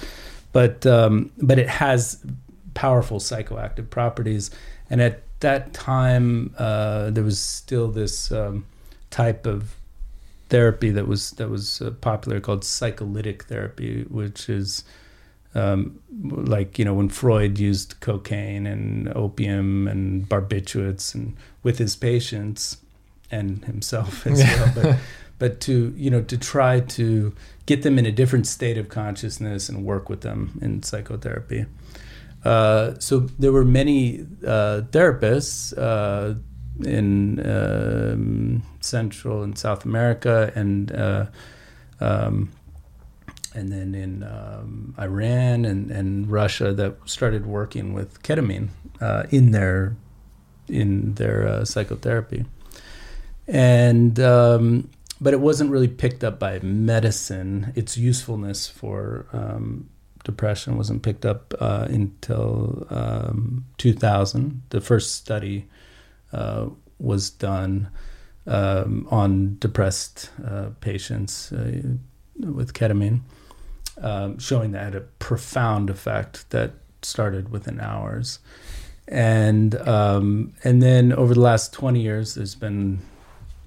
but 0.53 0.87
um, 0.87 1.31
but 1.41 1.59
it 1.59 1.69
has 1.69 2.25
powerful 2.75 3.19
psychoactive 3.19 3.91
properties. 3.91 4.51
And 4.89 5.01
at 5.01 5.23
that 5.41 5.73
time, 5.73 6.55
uh, 6.59 7.11
there 7.11 7.25
was 7.25 7.39
still 7.39 7.89
this 7.89 8.33
um, 8.33 8.67
type 9.11 9.47
of 9.47 9.75
therapy 10.51 10.91
that 10.91 11.07
was 11.07 11.31
that 11.33 11.49
was 11.49 11.81
uh, 11.81 11.91
popular 12.01 12.41
called 12.41 12.65
psycholytic 12.65 13.45
therapy, 13.45 14.03
which 14.09 14.49
is 14.49 14.85
um, 15.55 16.01
like 16.23 16.79
you 16.79 16.85
know 16.85 16.95
when 16.95 17.09
Freud 17.09 17.59
used 17.59 17.99
cocaine 18.01 18.67
and 18.67 19.09
opium 19.17 19.89
and 19.89 20.29
barbiturates 20.29 21.15
and 21.15 21.37
with 21.63 21.79
his 21.79 21.97
patients 21.97 22.79
and 23.31 23.65
himself 23.65 24.27
as 24.27 24.41
well, 24.43 24.73
but 24.75 24.99
but 25.39 25.61
to 25.63 25.95
you 25.97 26.11
know 26.11 26.23
to 26.23 26.37
try 26.37 26.81
to 26.81 27.35
get 27.67 27.83
them 27.83 27.99
in 27.99 28.07
a 28.07 28.13
different 28.13 28.47
state 28.47 28.77
of 28.77 28.89
consciousness 28.89 29.69
and 29.69 29.85
work 29.85 30.09
with 30.09 30.21
them 30.21 30.59
in 30.61 30.83
psychotherapy. 30.83 31.67
Uh, 32.45 32.99
so 32.99 33.21
there 33.39 33.53
were 33.53 33.65
many 33.65 34.27
uh, 34.47 34.81
therapists 34.91 35.77
uh, 35.77 36.35
in 36.87 37.41
um, 37.47 38.63
Central 38.81 39.43
and 39.43 39.57
South 39.59 39.85
America 39.85 40.53
and 40.55 40.93
uh, 40.93 41.27
um, 42.01 42.51
and 43.55 43.73
then 43.73 43.95
in 43.95 44.23
um, 44.23 44.95
Iran 44.99 45.65
and, 45.65 45.91
and 45.91 46.31
Russia 46.31 46.73
that 46.73 46.97
started 47.05 47.47
working 47.47 47.93
with 47.93 48.23
ketamine 48.23 48.69
uh, 49.01 49.25
in 49.31 49.51
their 49.51 49.97
in 50.69 51.15
their 51.15 51.49
uh, 51.49 51.65
psychotherapy, 51.65 52.45
and 53.49 54.21
um, 54.21 54.89
but 55.21 55.35
it 55.35 55.41
wasn't 55.41 55.71
really 55.71 55.89
picked 55.89 56.23
up 56.23 56.39
by 56.39 56.59
medicine. 56.61 57.73
Its 57.75 57.99
usefulness 57.99 58.69
for 58.69 59.27
um, 59.33 59.89
depression 60.25 60.77
wasn't 60.77 61.03
picked 61.03 61.27
up 61.27 61.55
uh, 61.61 61.87
until 61.89 62.87
um, 62.91 63.67
2000. 63.79 64.63
The 64.71 64.81
first 64.81 65.15
study 65.17 65.67
uh, 66.33 66.67
was 66.99 67.31
done 67.31 67.89
um, 68.47 69.07
on 69.11 69.57
depressed 69.59 70.31
uh, 70.45 70.71
patients 70.81 71.53
uh, 71.53 71.83
with 72.39 72.73
ketamine, 72.73 73.21
um, 74.01 74.39
showing 74.39 74.73
that 74.73 74.85
had 74.85 74.95
a 74.95 75.01
profound 75.01 75.91
effect 75.91 76.49
that 76.51 76.73
started 77.03 77.51
within 77.51 77.81
hours. 77.81 78.39
And 79.09 79.75
um, 79.89 80.55
and 80.63 80.83
then 80.83 81.13
over 81.13 81.35
the 81.35 81.41
last 81.41 81.73
20 81.73 82.01
years, 82.01 82.35
there's 82.35 82.55
been 82.55 83.01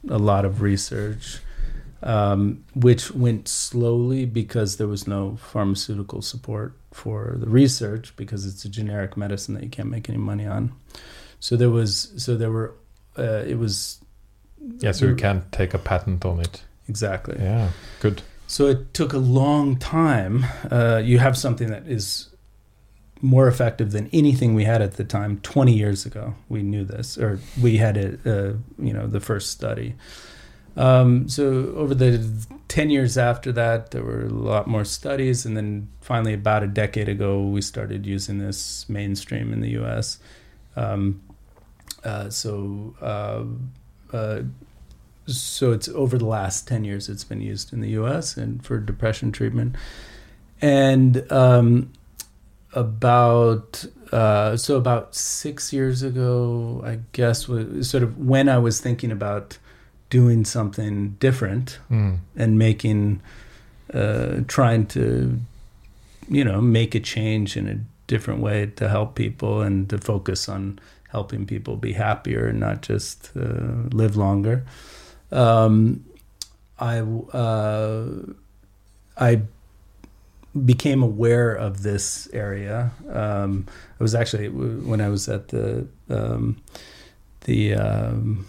a 0.09 0.17
lot 0.17 0.45
of 0.45 0.61
research 0.61 1.39
um, 2.03 2.65
which 2.75 3.11
went 3.11 3.47
slowly 3.47 4.25
because 4.25 4.77
there 4.77 4.87
was 4.87 5.07
no 5.07 5.37
pharmaceutical 5.37 6.21
support 6.21 6.73
for 6.91 7.35
the 7.39 7.47
research 7.47 8.15
because 8.17 8.45
it's 8.45 8.65
a 8.65 8.69
generic 8.69 9.15
medicine 9.15 9.55
that 9.55 9.63
you 9.63 9.69
can't 9.69 9.89
make 9.89 10.09
any 10.09 10.17
money 10.17 10.45
on. 10.45 10.73
So 11.43 11.51
there 11.57 11.69
was, 11.69 12.13
so 12.17 12.37
there 12.37 12.51
were, 12.51 12.69
uh, 13.17 13.43
it 13.45 13.59
was 13.59 13.99
yeah 14.79 14.91
so 14.91 15.05
you 15.05 15.15
can't 15.15 15.51
take 15.51 15.73
a 15.73 15.77
patent 15.77 16.23
on 16.25 16.39
it 16.39 16.63
exactly. 16.87 17.35
yeah 17.39 17.69
good 17.99 18.21
So 18.47 18.67
it 18.67 18.93
took 18.93 19.13
a 19.13 19.17
long 19.17 19.77
time. 19.77 20.45
Uh, 20.69 21.01
you 21.03 21.19
have 21.19 21.37
something 21.37 21.69
that 21.69 21.87
is 21.87 22.29
more 23.21 23.47
effective 23.47 23.91
than 23.91 24.09
anything 24.13 24.53
we 24.53 24.65
had 24.65 24.81
at 24.81 24.93
the 24.93 25.03
time. 25.03 25.39
Twenty 25.41 25.73
years 25.73 26.05
ago, 26.05 26.35
we 26.49 26.61
knew 26.61 26.83
this, 26.83 27.17
or 27.17 27.39
we 27.59 27.77
had 27.77 27.97
it. 27.97 28.19
Uh, 28.25 28.53
you 28.77 28.93
know, 28.93 29.07
the 29.07 29.19
first 29.19 29.49
study. 29.49 29.95
Um, 30.75 31.29
so 31.29 31.73
over 31.75 31.95
the 31.95 32.09
ten 32.67 32.89
years 32.89 33.17
after 33.17 33.51
that, 33.53 33.91
there 33.91 34.03
were 34.03 34.25
a 34.25 34.29
lot 34.29 34.67
more 34.67 34.85
studies, 34.85 35.45
and 35.45 35.57
then 35.57 35.87
finally, 36.01 36.33
about 36.33 36.63
a 36.63 36.67
decade 36.67 37.09
ago, 37.09 37.41
we 37.41 37.61
started 37.61 38.05
using 38.05 38.37
this 38.39 38.87
mainstream 38.89 39.53
in 39.53 39.61
the 39.61 39.71
U.S. 39.81 40.19
Um, 40.75 41.21
uh, 42.03 42.29
so. 42.29 42.95
Uh, 43.01 43.43
uh, 44.15 44.41
so 45.25 45.71
it's 45.71 45.87
over 45.89 46.17
the 46.17 46.25
last 46.25 46.67
10 46.67 46.83
years 46.83 47.07
it's 47.07 47.23
been 47.23 47.39
used 47.39 47.71
in 47.71 47.79
the 47.79 47.87
us 47.91 48.35
and 48.35 48.61
for 48.65 48.77
depression 48.77 49.31
treatment 49.31 49.73
and 50.61 51.31
um, 51.31 51.89
about 52.73 53.85
uh, 54.11 54.57
so 54.57 54.75
about 54.75 55.15
six 55.15 55.71
years 55.71 56.03
ago 56.03 56.81
i 56.85 56.99
guess 57.13 57.47
was 57.47 57.89
sort 57.89 58.03
of 58.03 58.17
when 58.17 58.49
i 58.49 58.57
was 58.57 58.81
thinking 58.81 59.11
about 59.11 59.57
doing 60.09 60.43
something 60.45 61.11
different 61.19 61.79
Mm. 61.89 62.17
and 62.35 62.59
making 62.59 63.21
uh, 63.93 64.41
trying 64.47 64.85
to 64.87 65.39
you 66.29 66.43
know 66.43 66.59
make 66.61 66.93
a 66.95 66.99
change 66.99 67.55
in 67.55 67.67
a 67.67 67.79
different 68.13 68.41
way 68.47 68.59
to 68.79 68.85
help 68.95 69.09
people 69.15 69.53
and 69.65 69.89
to 69.91 69.97
focus 69.97 70.49
on 70.55 70.79
helping 71.15 71.45
people 71.45 71.75
be 71.87 71.93
happier 71.93 72.43
and 72.49 72.59
not 72.59 72.77
just 72.91 73.31
uh, 73.35 73.89
live 74.01 74.15
longer 74.15 74.57
um, 75.33 76.03
I 76.79 76.99
uh, 76.99 78.05
I 79.17 79.41
became 80.65 81.01
aware 81.01 81.53
of 81.53 81.83
this 81.83 82.29
area. 82.33 82.91
Um, 83.09 83.65
I 83.99 84.03
was 84.03 84.13
actually 84.13 84.49
when 84.49 85.01
I 85.01 85.09
was 85.09 85.27
at 85.29 85.49
the 85.49 85.87
um, 86.09 86.61
the 87.41 87.75
um, 87.75 88.45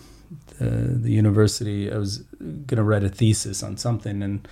the, 0.58 0.68
the 1.04 1.10
university. 1.10 1.90
I 1.92 1.96
was 1.96 2.18
going 2.40 2.76
to 2.76 2.82
write 2.82 3.04
a 3.04 3.08
thesis 3.08 3.62
on 3.62 3.76
something, 3.76 4.22
and 4.22 4.46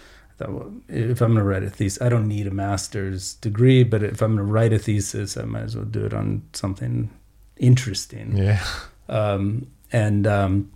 Thought, 0.46 0.72
if 0.88 1.20
I'm 1.20 1.34
going 1.34 1.44
to 1.44 1.44
write 1.44 1.62
a 1.62 1.70
thesis, 1.70 2.00
I 2.02 2.08
don't 2.08 2.28
need 2.28 2.46
a 2.46 2.50
master's 2.50 3.34
degree, 3.34 3.84
but 3.84 4.02
if 4.02 4.20
I'm 4.22 4.36
going 4.36 4.46
to 4.46 4.52
write 4.52 4.72
a 4.72 4.78
thesis, 4.78 5.36
I 5.36 5.42
might 5.42 5.62
as 5.62 5.76
well 5.76 5.84
do 5.84 6.04
it 6.04 6.14
on 6.14 6.42
something 6.52 7.10
interesting. 7.56 8.36
Yeah. 8.36 8.64
Um, 9.08 9.68
and 9.92 10.26
um, 10.26 10.70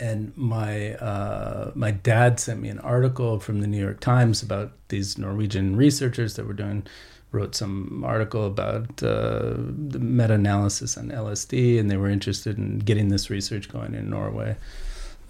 and 0.00 0.36
my 0.36 0.94
uh, 0.94 1.70
my 1.74 1.90
dad 1.90 2.40
sent 2.40 2.60
me 2.60 2.68
an 2.68 2.80
article 2.80 3.38
from 3.38 3.60
the 3.60 3.66
New 3.66 3.80
York 3.80 4.00
Times 4.00 4.42
about 4.42 4.72
these 4.88 5.18
Norwegian 5.18 5.76
researchers 5.76 6.34
that 6.34 6.46
were 6.46 6.52
doing 6.54 6.86
wrote 7.32 7.54
some 7.54 8.04
article 8.04 8.46
about 8.46 9.02
uh, 9.02 9.54
the 9.56 9.98
meta-analysis 9.98 10.96
on 10.96 11.08
LSD, 11.08 11.80
and 11.80 11.90
they 11.90 11.96
were 11.96 12.08
interested 12.08 12.56
in 12.58 12.78
getting 12.78 13.08
this 13.08 13.28
research 13.28 13.68
going 13.68 13.94
in 13.94 14.08
Norway. 14.08 14.56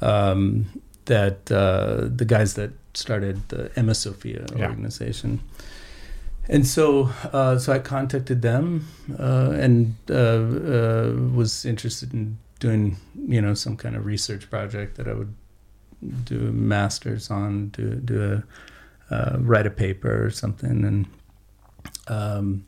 Um, 0.00 0.66
that 1.06 1.50
uh, 1.50 2.08
the 2.14 2.24
guys 2.24 2.54
that 2.54 2.72
started 2.96 3.48
the 3.48 3.70
EmmaSofia 3.76 4.56
Yeah. 4.56 4.68
organization. 4.68 5.40
And 6.48 6.66
so, 6.66 7.10
uh, 7.32 7.58
so 7.58 7.72
I 7.72 7.78
contacted 7.78 8.42
them 8.42 8.86
uh, 9.18 9.52
and 9.52 9.94
uh, 10.10 10.14
uh, 10.14 11.12
was 11.34 11.64
interested 11.64 12.12
in 12.12 12.36
doing, 12.60 12.96
you 13.28 13.40
know, 13.40 13.54
some 13.54 13.76
kind 13.76 13.96
of 13.96 14.04
research 14.04 14.50
project 14.50 14.96
that 14.96 15.08
I 15.08 15.14
would 15.14 15.34
do 16.24 16.48
a 16.48 16.52
master's 16.52 17.30
on, 17.30 17.68
do 17.68 17.94
do 17.94 18.42
a 19.10 19.14
uh, 19.14 19.38
write 19.40 19.66
a 19.66 19.70
paper 19.70 20.26
or 20.26 20.30
something, 20.30 20.84
and 20.84 21.06
um, 22.08 22.66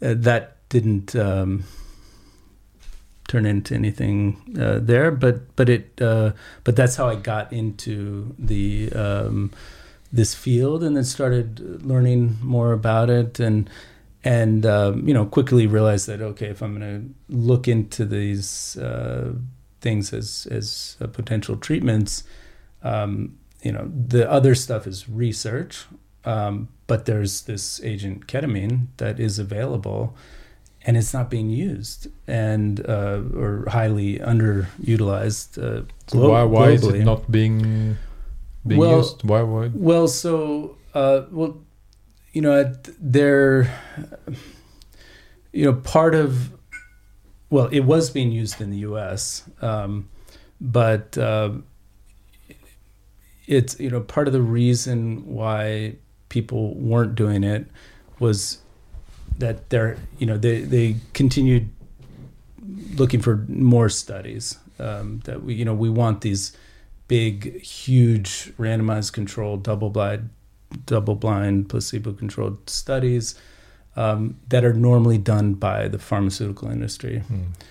that 0.00 0.56
didn't 0.68 1.14
um, 1.14 1.64
turn 3.28 3.46
into 3.46 3.74
anything 3.74 4.56
uh, 4.58 4.80
there. 4.80 5.12
But 5.12 5.54
but 5.54 5.68
it 5.68 6.00
uh, 6.02 6.32
but 6.64 6.74
that's 6.74 6.96
how 6.96 7.08
I 7.08 7.14
got 7.14 7.52
into 7.52 8.34
the 8.38 8.92
um, 8.92 9.52
this 10.12 10.34
field, 10.34 10.82
and 10.82 10.96
then 10.96 11.04
started 11.04 11.84
learning 11.84 12.38
more 12.42 12.72
about 12.72 13.10
it, 13.10 13.38
and 13.38 13.70
and 14.24 14.66
um, 14.66 15.06
you 15.06 15.14
know 15.14 15.26
quickly 15.26 15.66
realized 15.66 16.08
that 16.08 16.20
okay, 16.20 16.46
if 16.46 16.62
I'm 16.62 16.78
going 16.78 17.14
to 17.28 17.34
look 17.34 17.68
into 17.68 18.04
these 18.04 18.76
uh, 18.78 19.34
things 19.80 20.12
as 20.12 20.48
as 20.50 20.96
uh, 21.00 21.06
potential 21.06 21.56
treatments, 21.56 22.24
um, 22.82 23.38
you 23.62 23.70
know 23.70 23.90
the 23.94 24.28
other 24.30 24.54
stuff 24.54 24.86
is 24.86 25.08
research, 25.08 25.84
um, 26.24 26.68
but 26.86 27.04
there's 27.04 27.42
this 27.42 27.82
agent 27.84 28.26
ketamine 28.26 28.86
that 28.96 29.20
is 29.20 29.38
available. 29.38 30.16
And 30.88 30.96
it's 30.96 31.12
not 31.12 31.28
being 31.28 31.50
used, 31.50 32.08
and 32.26 32.80
uh, 32.88 33.20
or 33.36 33.66
highly 33.68 34.18
underutilized. 34.20 35.58
Uh, 35.62 35.84
glo- 36.06 36.30
why 36.30 36.42
why 36.44 36.70
is 36.70 36.86
it 36.86 37.04
not 37.04 37.30
being 37.30 37.98
being 38.66 38.80
Well- 38.80 38.96
used? 39.04 39.22
Why 39.22 39.42
why? 39.42 39.68
Well, 39.74 40.08
so 40.08 40.78
uh, 40.94 41.18
well, 41.30 41.60
you 42.32 42.40
know, 42.40 42.54
at- 42.58 42.88
they're 42.98 43.68
you 45.52 45.64
know 45.66 45.74
part 45.74 46.14
of 46.14 46.56
well, 47.50 47.66
it 47.66 47.80
was 47.80 48.08
being 48.08 48.32
used 48.32 48.58
in 48.60 48.70
the 48.70 48.78
U.S., 48.78 49.44
um, 49.60 50.08
but 50.60 51.18
uh, 51.18 51.50
it's 53.46 53.78
you 53.78 53.90
know 53.90 54.00
part 54.00 54.26
of 54.26 54.32
the 54.32 54.42
reason 54.42 55.26
why 55.26 55.96
people 56.30 56.74
weren't 56.76 57.14
doing 57.14 57.44
it 57.44 57.66
was 58.18 58.58
that 59.38 59.70
they're 59.70 59.96
you 60.18 60.26
know 60.26 60.36
they 60.36 60.60
they 60.62 60.96
continued 61.14 61.68
looking 62.96 63.20
for 63.20 63.44
more 63.48 63.88
studies 63.88 64.58
um, 64.78 65.20
that 65.24 65.42
we 65.42 65.54
you 65.54 65.64
know 65.64 65.74
we 65.74 65.88
want 65.90 66.20
these 66.20 66.56
big 67.06 67.60
huge 67.62 68.52
randomized 68.58 69.12
controlled 69.12 69.62
double 69.62 69.90
blind 69.90 70.30
double 70.86 71.14
blind 71.14 71.68
placebo 71.68 72.12
controlled 72.12 72.68
studies 72.68 73.34
um, 73.96 74.36
that 74.48 74.64
are 74.64 74.74
normally 74.74 75.18
done 75.18 75.54
by 75.54 75.88
the 75.88 75.98
pharmaceutical 75.98 76.70
industry 76.70 77.22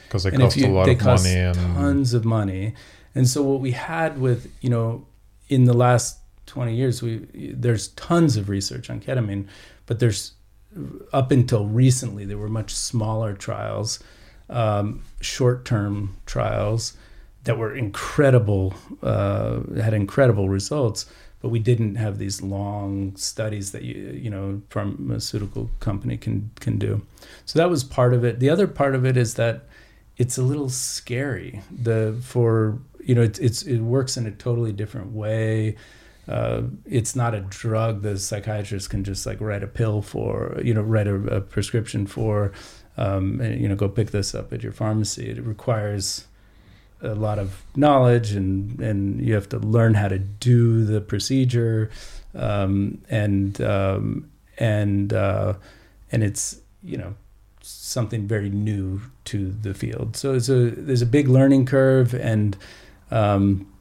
Because 0.07 0.24
they 0.24 0.32
and 0.32 0.41
cost 0.41 0.57
you- 0.57 0.68
a 0.68 0.70
lot 0.70 0.86
they 0.86 0.93
of 0.93 0.99
cost 0.99 1.24
money 1.26 1.36
and 1.39 1.55
tons 1.55 2.13
of 2.13 2.26
money. 2.26 2.74
And 3.15 3.28
so 3.28 3.41
what 3.41 3.61
we 3.61 3.72
had 3.72 4.20
with, 4.20 4.51
you 4.61 4.70
know, 4.70 5.05
in 5.47 5.63
the 5.65 5.74
last 5.74 6.18
20 6.47 6.76
years, 6.76 7.01
we 7.01 7.20
there's 7.34 7.88
tons 7.89 8.36
of 8.38 8.49
research 8.49 8.89
on 8.89 8.99
ketamine, 8.99 9.47
but 9.86 9.99
there's 9.99 10.34
up 11.14 11.32
until 11.32 11.66
recently 11.66 12.26
there 12.26 12.38
were 12.38 12.50
much 12.50 12.74
smaller 12.74 13.34
trials, 13.34 14.00
um, 14.50 15.04
short-term 15.22 16.18
trials 16.26 16.94
that 17.44 17.58
were 17.58 17.76
incredible, 17.76 18.74
uh, 19.02 19.62
had 19.82 19.94
incredible 19.94 20.50
results. 20.50 21.06
But 21.40 21.50
we 21.50 21.60
didn't 21.60 21.96
have 21.96 22.18
these 22.18 22.42
long 22.42 23.16
studies 23.16 23.72
that 23.72 23.84
you 23.84 23.96
you 23.96 24.30
know 24.30 24.62
pharmaceutical 24.70 25.70
company 25.80 26.18
can 26.18 26.50
can 26.60 26.80
do. 26.80 27.06
So 27.46 27.60
that 27.60 27.70
was 27.70 27.84
part 27.84 28.14
of 28.16 28.26
it. 28.26 28.40
The 28.40 28.50
other 28.50 28.68
part 28.68 28.96
of 28.96 29.06
it 29.06 29.16
is 29.16 29.36
that 29.36 29.66
it's 30.18 30.38
a 30.38 30.42
little 30.42 30.70
scary 30.70 31.62
the 31.72 32.18
for 32.22 32.80
you 33.04 33.16
know 33.16 33.22
it's, 33.22 33.40
it's 33.40 33.62
it 33.62 33.80
works 33.80 34.18
in 34.18 34.26
a 34.26 34.32
totally 34.32 34.72
different 34.72 35.12
way 35.12 35.76
uh, 36.28 36.62
it's 36.86 37.16
not 37.16 37.34
a 37.34 37.42
drug 37.42 38.02
the 38.02 38.18
psychiatrist 38.18 38.90
can 38.90 39.04
just 39.04 39.26
like 39.26 39.40
write 39.42 39.64
a 39.64 39.68
pill 39.68 40.02
for 40.02 40.60
you 40.64 40.74
know 40.74 40.82
write 40.82 41.08
a, 41.08 41.16
a 41.16 41.42
prescription 41.42 42.06
for 42.06 42.52
um, 42.98 43.40
and, 43.42 43.62
you 43.62 43.68
know 43.68 43.76
go 43.76 43.88
pick 43.88 44.12
this 44.12 44.36
up 44.36 44.52
at 44.52 44.64
your 44.64 44.72
pharmacy 44.72 45.30
it 45.30 45.44
requires 45.44 46.26
a 47.02 47.14
lot 47.14 47.38
of 47.38 47.64
knowledge 47.76 48.32
and 48.32 48.80
and 48.82 49.22
you 49.22 49.34
have 49.34 49.48
to 49.48 49.60
learn 49.60 49.94
how 49.94 50.08
to 50.08 50.18
do 50.18 50.84
the 50.84 51.00
procedure 51.00 51.90
um, 52.34 53.02
and 53.10 53.62
um, 53.62 54.30
and 54.58 55.14
uh, 55.14 55.54
and 56.12 56.24
it's 56.24 56.62
you 56.84 56.98
know 56.98 57.16
something 57.62 58.28
very 58.28 58.50
new 58.50 59.02
to 59.26 59.52
the 59.52 59.74
field. 59.74 60.16
So 60.16 60.36
it's 60.36 60.50
a 60.50 60.72
there's 60.72 61.02
a 61.02 61.08
big 61.08 61.28
learning 61.28 61.66
curve, 61.66 62.14
and 62.14 62.58
um, 63.12 63.72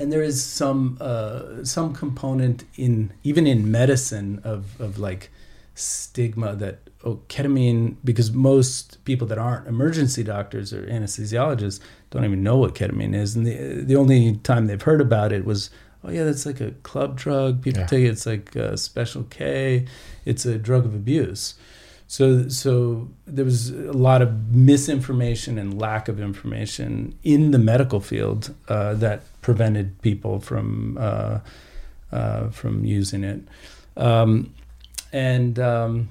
and 0.00 0.12
there 0.12 0.22
is 0.22 0.42
some 0.42 0.96
uh, 1.00 1.62
some 1.64 1.92
component 1.94 2.64
in 2.76 3.12
even 3.22 3.46
in 3.46 3.70
medicine 3.70 4.40
of 4.44 4.80
of 4.80 4.98
like 4.98 5.30
stigma 5.74 6.54
that 6.56 6.78
oh 7.04 7.20
ketamine 7.28 7.96
because 8.04 8.32
most 8.32 9.02
people 9.04 9.26
that 9.26 9.38
aren't 9.38 9.66
emergency 9.66 10.22
doctors 10.22 10.72
or 10.72 10.82
anesthesiologists 10.86 11.80
don't 12.10 12.24
even 12.24 12.42
know 12.42 12.56
what 12.56 12.74
ketamine 12.74 13.14
is, 13.14 13.36
and 13.36 13.46
the 13.46 13.82
the 13.84 13.96
only 13.96 14.36
time 14.38 14.66
they've 14.66 14.82
heard 14.82 15.00
about 15.00 15.32
it 15.32 15.44
was. 15.44 15.70
Oh 16.02 16.10
yeah, 16.10 16.24
that's 16.24 16.46
like 16.46 16.62
a 16.62 16.70
club 16.82 17.18
drug. 17.18 17.60
People 17.62 17.82
Yeah. 17.82 17.86
take 17.86 18.04
it. 18.04 18.08
It's 18.08 18.24
like 18.24 18.56
Special 18.78 19.24
K. 19.24 19.84
It's 20.24 20.46
a 20.46 20.56
drug 20.56 20.86
of 20.86 20.94
abuse. 20.94 21.56
So, 22.06 22.48
so 22.48 23.08
there 23.26 23.44
was 23.44 23.68
a 23.68 23.92
lot 23.92 24.22
of 24.22 24.30
misinformation 24.54 25.58
and 25.58 25.78
lack 25.78 26.08
of 26.08 26.18
information 26.18 27.14
in 27.22 27.50
the 27.50 27.58
medical 27.58 28.00
field 28.00 28.54
uh, 28.66 28.94
that 28.94 29.22
prevented 29.42 30.00
people 30.02 30.40
from 30.40 30.96
uh, 31.00 31.40
uh, 32.12 32.48
from 32.50 32.84
using 32.84 33.24
it. 33.24 33.40
Um, 33.96 34.52
and 35.12 35.58
um, 35.58 36.08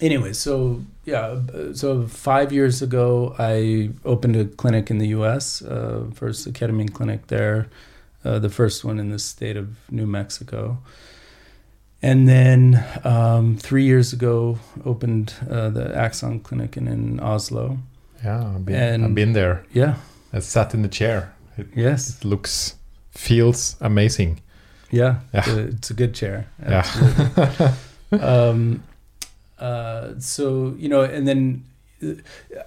anyway, 0.00 0.32
so 0.32 0.82
yeah, 1.04 1.40
so 1.74 2.06
five 2.06 2.52
years 2.52 2.82
ago, 2.82 3.34
I 3.38 3.90
opened 4.04 4.36
a 4.36 4.44
clinic 4.44 4.90
in 4.90 4.98
the 4.98 5.08
U.S. 5.08 5.62
Uh, 5.62 6.04
first, 6.14 6.46
a 6.46 6.50
ketamine 6.50 6.92
clinic 6.92 7.26
there, 7.26 7.68
uh, 8.24 8.38
the 8.38 8.48
first 8.48 8.84
one 8.84 8.98
in 9.00 9.10
the 9.10 9.18
state 9.18 9.56
of 9.56 9.68
New 9.90 10.06
Mexico. 10.06 10.78
And 12.04 12.28
then 12.28 12.84
um, 13.04 13.56
three 13.56 13.84
years 13.84 14.12
ago, 14.12 14.58
opened 14.84 15.34
uh, 15.48 15.70
the 15.70 15.96
Axon 15.96 16.40
Clinic 16.40 16.76
in, 16.76 16.88
in 16.88 17.20
Oslo. 17.20 17.78
yeah, 18.24 18.54
I've 18.54 18.64
been, 18.64 18.74
And- 18.74 19.04
I've 19.04 19.14
been 19.14 19.32
there. 19.34 19.64
Yeah. 19.72 19.96
I 20.32 20.40
sat 20.40 20.74
in 20.74 20.82
the 20.82 20.88
chair. 20.88 21.32
It, 21.56 21.66
Yes. 21.74 22.16
it 22.18 22.24
looks, 22.24 22.76
feels 23.10 23.76
amazing. 23.80 24.40
Yeah. 24.90 25.20
Yeah. 25.32 25.40
It's, 25.40 25.48
a, 25.48 25.60
it's 25.60 25.90
a 25.90 25.94
good 25.94 26.14
chair. 26.14 26.46
Yeah. 26.62 27.74
Um, 28.12 28.82
uh, 29.58 30.12
so 30.18 30.74
you 30.78 30.86
know, 30.86 31.00
and 31.00 31.26
then 31.26 31.64
uh, 32.04 32.12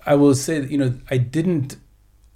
I 0.08 0.16
will 0.16 0.34
say 0.34 0.60
that 0.60 0.72
you 0.72 0.78
know 0.80 0.96
I 1.12 1.18
didn't 1.18 1.78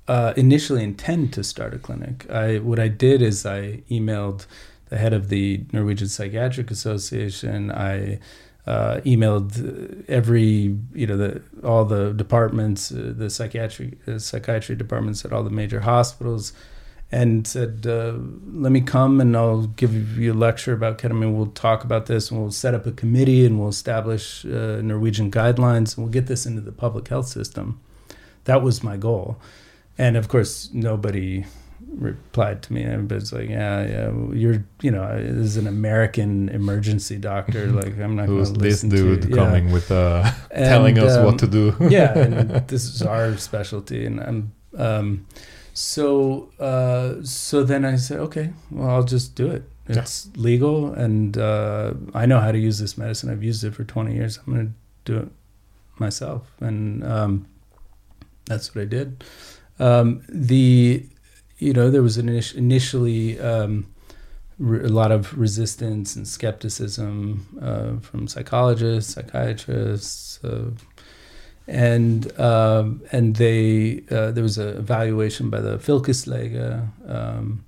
uh, 0.08 0.34
initially 0.38 0.84
intend 0.84 1.34
to 1.34 1.43
start 1.43 1.74
a 1.74 1.80
clinic. 1.80 2.30
I 2.30 2.60
what 2.60 2.78
I 2.78 2.88
did 2.88 3.24
is 3.24 3.47
I 3.47 3.82
emailed 3.89 4.45
the 4.89 4.97
head 5.00 5.12
of 5.14 5.30
the 5.30 5.64
Norwegian 5.74 6.08
Psychiatric 6.08 6.70
Association. 6.70 7.72
I 7.72 8.20
uh, 8.70 9.01
emailed 9.03 10.07
every 10.07 10.78
you 10.93 11.07
know 11.07 11.17
the 11.17 11.41
all 11.63 11.86
the 11.86 12.13
departments, 12.13 12.91
uh, 12.91 13.13
the 13.17 13.28
psychiatry 13.28 13.97
uh, 14.07 14.20
psychiatry 14.20 14.76
departments 14.76 15.26
at 15.26 15.34
all 15.34 15.43
the 15.43 15.49
major 15.49 15.80
hospitals, 15.80 16.53
and 17.11 17.47
said, 17.47 17.88
uh, 17.88 18.13
"Let 18.53 18.72
me 18.72 18.82
come 18.82 19.20
and 19.20 19.36
I'll 19.36 19.65
give 19.65 20.20
you 20.20 20.34
a 20.34 20.41
lecture 20.47 20.74
about 20.74 20.99
ketamine. 20.99 21.36
We'll 21.36 21.47
talk 21.47 21.84
about 21.84 22.05
this 22.05 22.30
and 22.30 22.39
we'll 22.39 22.51
set 22.51 22.76
up 22.76 22.86
a 22.86 22.91
committee 22.91 23.43
and 23.43 23.59
we'll 23.59 23.70
establish 23.70 24.45
uh, 24.45 24.82
Norwegian 24.84 25.32
guidelines 25.32 25.97
and 25.97 26.05
we'll 26.05 26.13
get 26.13 26.28
this 26.28 26.45
into 26.45 26.61
the 26.61 26.72
public 26.72 27.07
health 27.07 27.28
system." 27.28 27.80
That 28.43 28.61
was 28.61 28.84
my 28.84 28.97
goal, 28.97 29.39
and 29.97 30.15
of 30.15 30.28
course 30.28 30.70
nobody 30.74 31.45
replied 31.96 32.62
to 32.62 32.74
me 32.74 32.84
and 32.84 33.12
was 33.12 33.34
like 33.34 33.50
yeah 33.50 33.86
yeah 33.86 34.12
you're 34.34 34.64
you 34.82 34.92
know 34.92 35.22
this 35.22 35.46
is 35.46 35.58
an 35.58 35.68
american 35.68 36.48
emergency 36.50 37.18
doctor 37.18 37.68
like 37.82 37.98
i'm 38.00 38.16
not 38.16 38.28
going 38.28 38.40
Who's 38.40 38.52
to 38.52 38.60
this 38.60 38.82
dude 38.82 39.24
to 39.24 39.28
coming 39.30 39.72
with 39.72 39.92
uh, 39.92 40.32
And, 40.52 40.66
telling 40.66 41.00
us 41.00 41.16
um, 41.16 41.26
what 41.26 41.40
to 41.40 41.48
do? 41.48 41.76
yeah, 41.90 42.18
and 42.18 42.68
this 42.68 42.84
is 42.86 43.02
our 43.02 43.38
specialty, 43.38 44.06
and 44.06 44.20
I'm 44.20 44.52
um, 44.78 45.28
so 45.74 46.52
uh, 46.60 47.24
so 47.24 47.64
then 47.64 47.86
I 47.86 47.96
said, 47.96 48.20
okay, 48.20 48.52
well, 48.72 48.90
I'll 48.90 49.04
just 49.04 49.36
do 49.36 49.48
it. 49.48 49.64
Yeah. 49.88 50.02
It's 50.02 50.30
legal, 50.36 50.94
and 50.94 51.38
uh, 51.38 51.94
I 52.14 52.26
know 52.26 52.40
how 52.40 52.52
to 52.52 52.58
use 52.58 52.80
this 52.80 52.98
medicine. 52.98 53.30
I've 53.30 53.44
used 53.44 53.64
it 53.64 53.74
for 53.74 53.84
20 53.84 54.14
years. 54.14 54.38
I'm 54.38 54.54
going 54.54 54.68
to 54.68 55.12
do 55.12 55.20
it 55.20 55.30
myself, 55.98 56.52
and 56.60 57.04
um, 57.04 57.48
that's 58.46 58.76
what 58.76 58.82
I 58.84 58.86
did. 58.86 59.24
Um, 59.80 60.24
the 60.30 61.06
you 61.60 61.74
know 61.74 61.89
there 61.89 62.01
was 62.01 62.18
an 62.18 62.28
init- 62.28 62.55
initially 62.55 63.39
um, 63.39 63.86
re- 64.57 64.84
a 64.84 64.89
lot 64.89 65.12
of 65.12 65.38
resistance 65.38 66.16
and 66.16 66.28
skepticism 66.28 67.45
uh, 67.62 67.99
from 67.99 68.28
psychologists, 68.28 69.14
psychiatrists, 69.14 70.43
uh, 70.43 70.72
and 71.68 72.39
um, 72.39 73.01
and 73.12 73.36
they 73.36 74.03
uh, 74.10 74.32
there 74.32 74.43
was 74.43 74.57
an 74.57 74.78
evaluation 74.78 75.49
by 75.49 75.60
the 75.60 75.78
Fylkeslege, 75.78 76.89
um, 77.07 77.64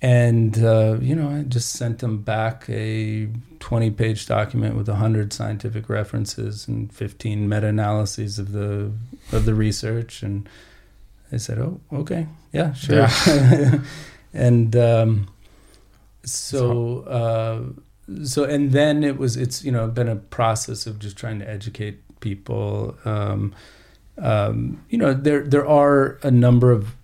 and 0.00 0.62
uh, 0.62 0.98
you 1.00 1.14
know 1.14 1.28
I 1.28 1.42
just 1.42 1.70
sent 1.70 1.98
them 1.98 2.18
back 2.18 2.68
a 2.68 3.28
twenty 3.58 3.90
page 3.90 4.26
document 4.26 4.76
with 4.76 4.88
hundred 4.88 5.32
scientific 5.32 5.88
references 5.88 6.68
and 6.68 6.92
fifteen 6.92 7.48
meta 7.48 7.68
analyses 7.68 8.38
of 8.38 8.52
the 8.52 8.92
of 9.32 9.44
the 9.44 9.54
research, 9.54 10.22
and 10.22 10.48
they 11.30 11.38
said, 11.38 11.58
"Oh, 11.58 11.80
okay, 11.92 12.26
yeah, 12.52 12.72
sure," 12.72 13.08
and 14.34 14.74
um, 14.76 15.28
so. 16.24 17.00
Uh, 17.00 17.82
so 18.24 18.44
and 18.44 18.72
then 18.72 19.04
it 19.04 19.18
was 19.18 19.36
it's 19.36 19.64
you 19.64 19.70
know 19.70 19.86
been 19.86 20.08
a 20.08 20.16
process 20.16 20.86
of 20.86 20.98
just 20.98 21.16
trying 21.16 21.38
to 21.38 21.48
educate 21.48 22.00
people. 22.20 22.96
Um, 23.04 23.54
um, 24.18 24.84
you 24.90 24.98
know 24.98 25.14
there 25.14 25.42
there 25.42 25.66
are 25.66 26.18
a 26.22 26.30
number 26.30 26.72
of 26.72 26.94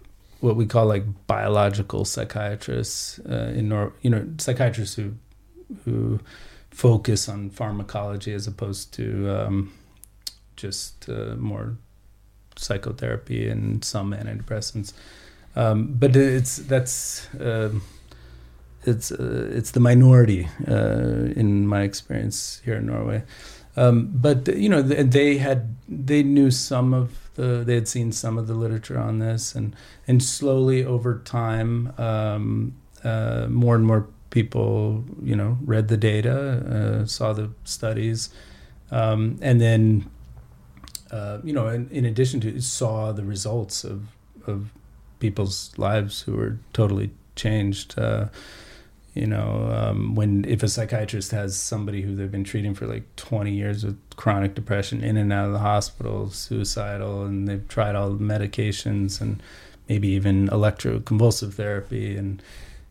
what 0.40 0.56
we 0.56 0.66
call 0.66 0.86
like 0.86 1.04
biological 1.26 2.04
psychiatrists 2.04 3.18
uh, 3.20 3.52
in 3.54 3.68
Nor- 3.68 3.92
you 4.02 4.10
know 4.10 4.26
psychiatrists 4.38 4.96
who 4.96 5.14
who 5.84 6.20
focus 6.70 7.28
on 7.28 7.50
pharmacology 7.50 8.32
as 8.32 8.46
opposed 8.46 8.92
to 8.94 9.30
um, 9.30 9.72
just 10.56 11.08
uh, 11.08 11.34
more 11.36 11.76
psychotherapy 12.56 13.48
and 13.48 13.84
some 13.84 14.12
antidepressants 14.12 14.92
um, 15.54 15.94
but 15.98 16.14
it's 16.16 16.56
that's 16.56 17.28
um 17.40 17.82
it's 18.86 19.10
uh, 19.10 19.50
it's 19.52 19.72
the 19.72 19.80
minority 19.80 20.48
uh, 20.68 21.32
in 21.34 21.66
my 21.66 21.82
experience 21.82 22.62
here 22.64 22.76
in 22.76 22.86
Norway. 22.86 23.24
Um, 23.76 24.10
but 24.14 24.48
you 24.56 24.68
know, 24.68 24.80
they 24.80 25.36
had 25.36 25.76
they 25.88 26.22
knew 26.22 26.50
some 26.50 26.94
of 26.94 27.30
the 27.34 27.62
they 27.64 27.74
had 27.74 27.88
seen 27.88 28.12
some 28.12 28.38
of 28.38 28.46
the 28.46 28.54
literature 28.54 28.98
on 28.98 29.18
this, 29.18 29.54
and 29.54 29.74
and 30.06 30.22
slowly 30.22 30.84
over 30.84 31.18
time, 31.24 31.92
um, 31.98 32.74
uh, 33.04 33.46
more 33.50 33.74
and 33.74 33.84
more 33.84 34.08
people 34.30 35.04
you 35.22 35.36
know 35.36 35.58
read 35.62 35.88
the 35.88 35.96
data, 35.96 37.02
uh, 37.02 37.06
saw 37.06 37.32
the 37.32 37.50
studies, 37.64 38.30
um, 38.90 39.38
and 39.42 39.60
then 39.60 40.10
uh, 41.16 41.40
you 41.42 41.52
know, 41.52 41.68
in, 41.68 41.88
in 41.90 42.04
addition 42.04 42.40
to 42.40 42.60
saw 42.60 43.12
the 43.12 43.24
results 43.24 43.84
of 43.84 44.08
of 44.46 44.70
people's 45.18 45.72
lives 45.76 46.22
who 46.22 46.32
were 46.36 46.58
totally 46.72 47.10
changed. 47.34 47.98
Uh, 47.98 48.26
you 49.14 49.26
know, 49.26 49.70
um, 49.74 50.14
when 50.14 50.44
if 50.44 50.62
a 50.62 50.68
psychiatrist 50.68 51.30
has 51.30 51.58
somebody 51.58 52.02
who 52.02 52.14
they've 52.14 52.30
been 52.30 52.44
treating 52.44 52.74
for 52.74 52.86
like 52.86 53.04
20 53.16 53.50
years 53.50 53.82
with 53.82 53.98
chronic 54.16 54.54
depression 54.54 55.02
in 55.02 55.16
and 55.16 55.32
out 55.32 55.46
of 55.46 55.52
the 55.52 55.58
hospital, 55.58 56.28
suicidal, 56.28 57.24
and 57.24 57.48
they've 57.48 57.66
tried 57.66 57.94
all 57.94 58.10
the 58.10 58.22
medications 58.22 59.20
and 59.22 59.42
maybe 59.88 60.08
even 60.08 60.48
electroconvulsive 60.48 61.54
therapy, 61.54 62.14
and 62.16 62.42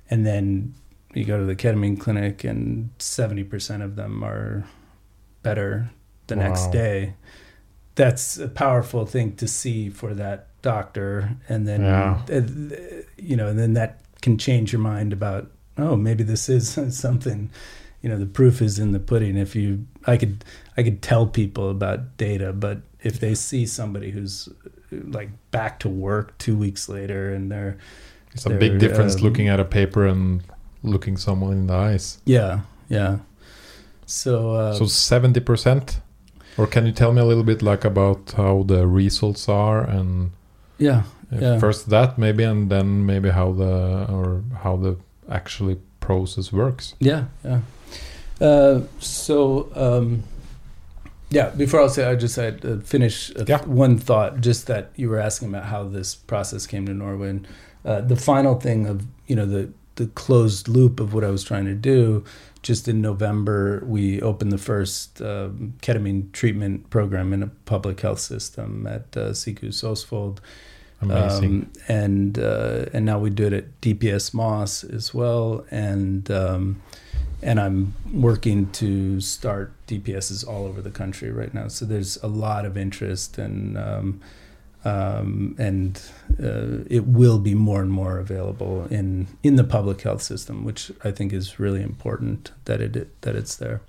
and 0.10 0.26
then 0.26 0.74
you 1.14 1.26
go 1.26 1.38
to 1.38 1.46
the 1.46 1.56
ketamine 1.56 2.00
clinic 2.00 2.44
and 2.44 2.90
70% 3.00 3.82
of 3.82 3.96
them 3.96 4.24
are 4.24 4.66
better 5.44 5.90
the 6.28 6.36
next 6.36 6.72
day. 6.72 7.14
That's 7.96 8.38
a 8.38 8.48
powerful 8.48 9.06
thing 9.06 9.36
to 9.38 9.48
see 9.48 9.90
for 9.90 10.14
that 10.14 10.48
doctor, 10.62 11.38
and 11.48 11.68
then 11.68 11.82
Yeah. 11.82 12.22
uh, 12.30 12.42
you 13.18 13.36
know, 13.38 13.48
and 13.48 13.58
then 13.60 13.74
that 13.74 14.02
can 14.22 14.38
change 14.38 14.72
your 14.74 14.82
mind 14.82 15.14
about 15.14 15.52
oh 15.78 15.96
maybe 15.96 16.24
this 16.24 16.50
is 16.50 16.78
something 16.98 17.50
you 18.02 18.10
know 18.10 18.18
the 18.18 18.26
proof 18.26 18.62
is 18.62 18.80
in 18.80 18.92
the 18.92 19.00
pudding 19.00 19.36
if 19.38 19.56
you 19.56 19.86
i 20.08 20.16
could 20.18 20.44
i 20.78 20.84
could 20.84 21.02
tell 21.02 21.28
people 21.28 21.70
about 21.70 22.18
data 22.18 22.52
but 22.54 22.80
if 23.04 23.20
they 23.20 23.36
see 23.36 23.66
somebody 23.66 24.10
who's 24.12 24.50
like 24.92 25.30
back 25.52 25.80
to 25.80 25.90
work 25.90 26.36
two 26.38 26.56
weeks 26.58 26.88
later 26.90 27.34
and 27.34 27.52
they're 27.52 27.78
It's 28.32 28.46
a 28.46 28.50
big 28.52 28.80
difference 28.80 29.16
um, 29.16 29.22
looking 29.22 29.48
at 29.50 29.60
a 29.60 29.66
paper 29.66 30.06
and 30.08 30.42
looking 30.82 31.18
someone 31.18 31.52
in 31.54 31.68
the 31.68 31.74
eyes. 31.74 32.20
yeah 32.26 32.62
yeah 32.90 33.18
so 34.06 34.52
uh 34.54 34.74
so 34.74 34.86
seventy 34.86 35.40
percent, 35.40 36.00
or 36.58 36.68
can 36.68 36.86
you 36.86 36.92
tell 36.92 37.12
me 37.12 37.22
a 37.22 37.26
little 37.26 37.44
bit 37.44 37.62
like 37.62 37.84
about 37.86 38.34
how 38.38 38.64
the 38.64 38.86
results 38.88 39.50
are 39.50 39.82
and 39.84 40.32
yeah 40.78 41.04
Yeah. 41.42 41.60
first 41.60 41.90
that 41.90 42.18
maybe 42.18 42.44
and 42.44 42.70
then 42.70 43.06
maybe 43.06 43.30
how 43.30 43.52
the 43.54 44.06
or 44.10 44.42
how 44.64 44.78
the 44.78 44.96
actually 45.30 45.78
process 46.00 46.52
works. 46.54 46.94
Yeah, 47.00 47.24
yeah. 47.44 47.60
Uh, 48.40 48.82
so, 49.00 49.68
um, 49.76 50.24
yeah, 51.32 51.50
before 51.58 51.82
I'll 51.82 51.90
say, 51.90 52.06
I 52.06 52.16
just 52.16 52.36
had 52.36 52.62
to 52.62 52.80
finish 52.82 53.32
uh, 53.36 53.44
Yeah. 53.48 53.66
one 53.66 53.98
thought, 53.98 54.40
just 54.42 54.68
that 54.68 54.92
you 54.96 55.10
were 55.10 55.20
asking 55.20 55.50
about 55.50 55.66
how 55.66 55.84
this 55.90 56.16
process 56.16 56.68
came 56.68 56.86
to 56.86 56.94
Norway. 56.94 57.30
And, 57.30 57.48
uh, 57.84 58.02
the 58.02 58.16
final 58.16 58.56
thing 58.60 58.86
of, 58.88 58.98
you 59.28 59.36
know, 59.36 59.46
the, 59.48 59.70
the 59.96 60.08
closed 60.08 60.68
loop 60.68 61.00
of 61.00 61.14
what 61.14 61.24
I 61.24 61.30
was 61.32 61.44
trying 61.44 61.66
to 61.66 61.74
do, 61.74 62.24
just 62.66 62.88
in 62.88 63.00
November, 63.00 63.84
we 63.86 64.20
opened 64.24 64.52
the 64.52 64.58
first 64.58 65.22
um, 65.22 65.76
ketamine 65.84 66.32
treatment 66.32 66.90
program 66.90 67.32
in 67.32 67.44
a 67.44 67.48
public 67.66 68.02
health 68.02 68.20
system 68.20 68.88
at 68.88 69.16
uh, 69.16 69.30
Sikus 69.34 69.84
Østfold. 69.84 70.40
Amazing. 71.00 71.52
Um, 71.52 71.72
and 71.88 72.40
uh, 72.40 72.86
and 72.92 73.06
now 73.06 73.20
we 73.20 73.30
do 73.30 73.46
it 73.46 73.54
at 73.54 73.82
DPS 73.82 74.34
Moss 74.34 74.84
as 74.84 75.14
well, 75.14 75.64
and 75.70 76.32
um, 76.32 76.82
and 77.44 77.60
I'm 77.60 77.94
working 78.12 78.72
to 78.72 79.22
start 79.22 79.72
DPSs 79.86 80.48
all 80.48 80.66
over 80.66 80.82
the 80.82 80.90
country 80.90 81.30
right 81.30 81.54
now. 81.54 81.68
So 81.68 81.86
there's 81.86 82.18
a 82.24 82.28
lot 82.28 82.66
of 82.66 82.76
interest, 82.78 83.38
and 83.38 83.78
um, 83.78 84.22
um, 84.86 85.56
and 85.58 86.02
uh, 86.42 86.86
it 86.90 87.06
will 87.08 87.40
be 87.40 87.56
more 87.56 87.82
and 87.82 87.92
more 87.92 88.20
available 88.20 88.88
in 88.90 89.28
in 89.44 89.56
the 89.56 89.64
public 89.64 90.02
health 90.02 90.22
system, 90.22 90.64
which 90.64 90.92
I 91.04 91.12
think 91.12 91.34
is 91.34 91.60
really 91.60 91.82
important 91.82 92.52
that 92.66 92.80
it 92.82 93.22
that 93.22 93.36
it's 93.36 93.56
there. 93.56 93.82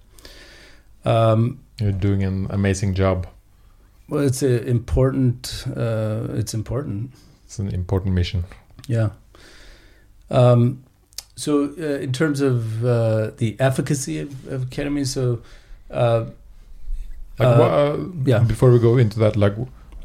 Um, 1.04 1.58
You're 1.80 1.92
doing 1.92 2.24
an 2.24 2.46
amazing 2.50 2.94
job. 2.94 3.26
well, 4.08 4.26
it's 4.26 4.42
a 4.42 4.66
important. 4.66 5.64
Uh, 5.76 6.38
it's 6.40 6.54
important. 6.54 7.10
It's 7.44 7.58
an 7.58 7.68
important 7.68 8.14
mission. 8.14 8.44
Yeah. 8.88 9.10
Um, 10.30 10.82
so, 11.36 11.72
uh, 11.78 12.00
in 12.02 12.12
terms 12.12 12.40
of 12.40 12.84
uh, 12.84 13.30
the 13.36 13.56
efficacy 13.60 14.20
of, 14.20 14.30
of 14.48 14.70
ketamine, 14.70 15.06
so 15.06 15.40
uh, 15.90 16.24
Like, 17.38 17.48
Uh, 17.48 17.62
uh, 17.62 17.96
yeah. 18.24 18.38
Before 18.46 18.70
we 18.72 18.78
go 18.78 18.96
into 18.98 19.18
that, 19.18 19.36
like, 19.36 19.54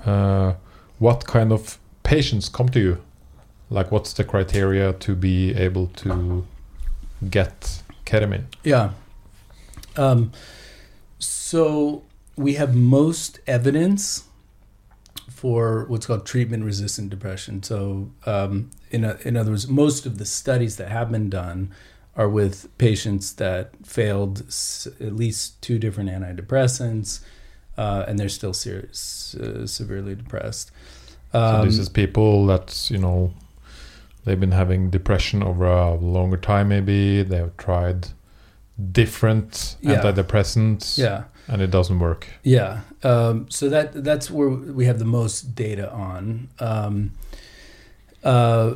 uh, 0.05 0.53
what 1.01 1.25
kind 1.25 1.51
of 1.51 1.79
patients 2.03 2.47
come 2.47 2.69
to 2.69 2.79
you? 2.79 3.01
Like, 3.71 3.91
what's 3.91 4.13
the 4.13 4.23
criteria 4.23 4.93
to 4.93 5.15
be 5.15 5.51
able 5.55 5.87
to 6.03 6.45
get 7.27 7.81
ketamine? 8.05 8.45
yeah. 8.63 8.91
Um, 9.97 10.31
so 11.17 12.03
we 12.35 12.53
have 12.53 12.75
most 12.75 13.39
evidence 13.47 14.25
for 15.27 15.85
what's 15.87 16.05
called 16.05 16.25
treatment-resistant 16.25 17.09
depression. 17.09 17.63
So, 17.63 18.11
um, 18.27 18.69
in 18.91 19.03
a, 19.03 19.17
in 19.23 19.35
other 19.35 19.51
words, 19.51 19.67
most 19.67 20.05
of 20.05 20.19
the 20.19 20.25
studies 20.25 20.75
that 20.77 20.89
have 20.89 21.11
been 21.11 21.31
done 21.31 21.71
are 22.15 22.29
with 22.29 22.69
patients 22.77 23.33
that 23.33 23.71
failed 23.83 24.41
at 24.41 25.15
least 25.15 25.59
two 25.63 25.79
different 25.79 26.11
antidepressants, 26.11 27.21
uh, 27.77 28.05
and 28.07 28.19
they're 28.19 28.29
still 28.29 28.53
serious, 28.53 29.35
uh, 29.35 29.65
severely 29.67 30.15
depressed. 30.15 30.71
so 31.31 31.63
this 31.65 31.75
Um, 31.75 31.81
is 31.81 31.89
people 31.89 32.45
that 32.47 32.89
you 32.91 32.97
know 32.97 33.33
they've 34.25 34.39
been 34.39 34.51
having 34.51 34.89
depression 34.89 35.41
over 35.43 35.65
a 35.65 35.95
longer 35.95 36.37
time. 36.37 36.67
Maybe 36.69 37.23
they 37.23 37.37
have 37.37 37.55
tried 37.57 38.09
different 38.91 39.75
Yeah. 39.81 40.01
antidepressants, 40.01 40.97
yeah. 40.97 41.23
and 41.47 41.61
it 41.61 41.71
doesn't 41.71 41.99
work. 41.99 42.27
Yeah. 42.43 42.81
Um, 43.03 43.45
so 43.49 43.69
that 43.69 44.03
that's 44.03 44.29
where 44.31 44.49
we 44.49 44.85
have 44.85 44.99
the 44.99 45.05
most 45.05 45.55
data 45.55 45.91
on. 45.91 46.47
Um, 46.59 47.11
Uh, 48.23 48.75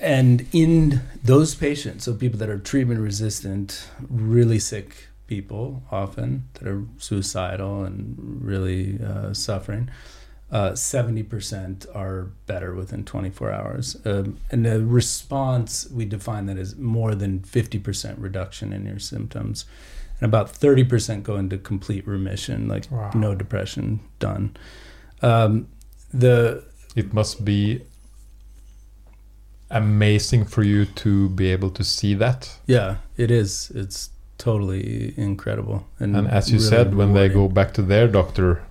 and 0.00 0.46
in 0.52 1.00
those 1.24 1.56
patients, 1.56 2.04
so 2.04 2.14
people 2.14 2.38
that 2.38 2.48
are 2.48 2.58
treatment 2.58 3.00
resistant, 3.00 3.88
really 4.08 4.60
sick 4.60 5.07
people 5.28 5.82
often 5.92 6.48
that 6.54 6.66
are 6.66 6.82
suicidal 6.98 7.84
and 7.84 8.16
really 8.42 8.98
uh, 9.00 9.32
suffering, 9.32 9.88
uh, 10.50 10.70
70% 10.72 11.86
are 11.94 12.30
better 12.46 12.74
within 12.74 13.04
24 13.04 13.52
hours. 13.52 13.96
Um, 14.04 14.38
and 14.50 14.64
the 14.66 14.82
response, 14.82 15.88
we 15.90 16.04
define 16.06 16.46
that 16.46 16.56
as 16.58 16.74
more 16.76 17.14
than 17.14 17.40
50% 17.40 18.14
reduction 18.18 18.72
in 18.72 18.84
your 18.86 18.98
symptoms. 18.98 19.66
And 20.20 20.26
about 20.28 20.48
30% 20.52 21.22
go 21.22 21.36
into 21.36 21.58
complete 21.58 22.04
remission, 22.08 22.66
like 22.66 22.90
Wow. 22.90 23.10
no 23.14 23.34
depression 23.36 24.00
done. 24.18 24.56
Um, 25.22 25.68
the 26.12 26.64
It 26.96 27.12
must 27.12 27.44
be 27.44 27.82
amazing 29.70 30.46
for 30.46 30.62
you 30.62 30.86
to 30.86 31.28
be 31.28 31.52
able 31.52 31.70
to 31.70 31.84
see 31.84 32.14
that. 32.14 32.58
Yeah, 32.66 32.96
it 33.16 33.30
is. 33.30 33.70
It's 33.74 34.10
totally 34.38 35.12
incredible. 35.16 35.86
And, 35.98 36.16
And 36.16 36.28
as 36.28 36.50
you 36.50 36.58
really 36.58 36.68
said, 36.70 36.94
when 36.94 37.12
they 37.12 37.28
go 37.28 37.48
back 37.48 37.74
to 37.74 37.82
their 37.82 38.08
doctor 38.08 38.62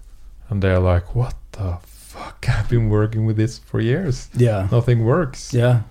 and 0.49 0.61
they're 0.61 0.79
like, 0.79 1.13
what 1.15 1.35
the 1.51 1.77
fuck? 1.83 2.45
I've 2.49 2.69
been 2.69 2.89
working 2.89 3.25
with 3.25 3.37
this 3.37 3.59
for 3.59 3.79
years. 3.81 4.29
yeah, 4.35 4.67
Nothing 4.71 5.03
works. 5.05 5.53
yeah. 5.53 5.81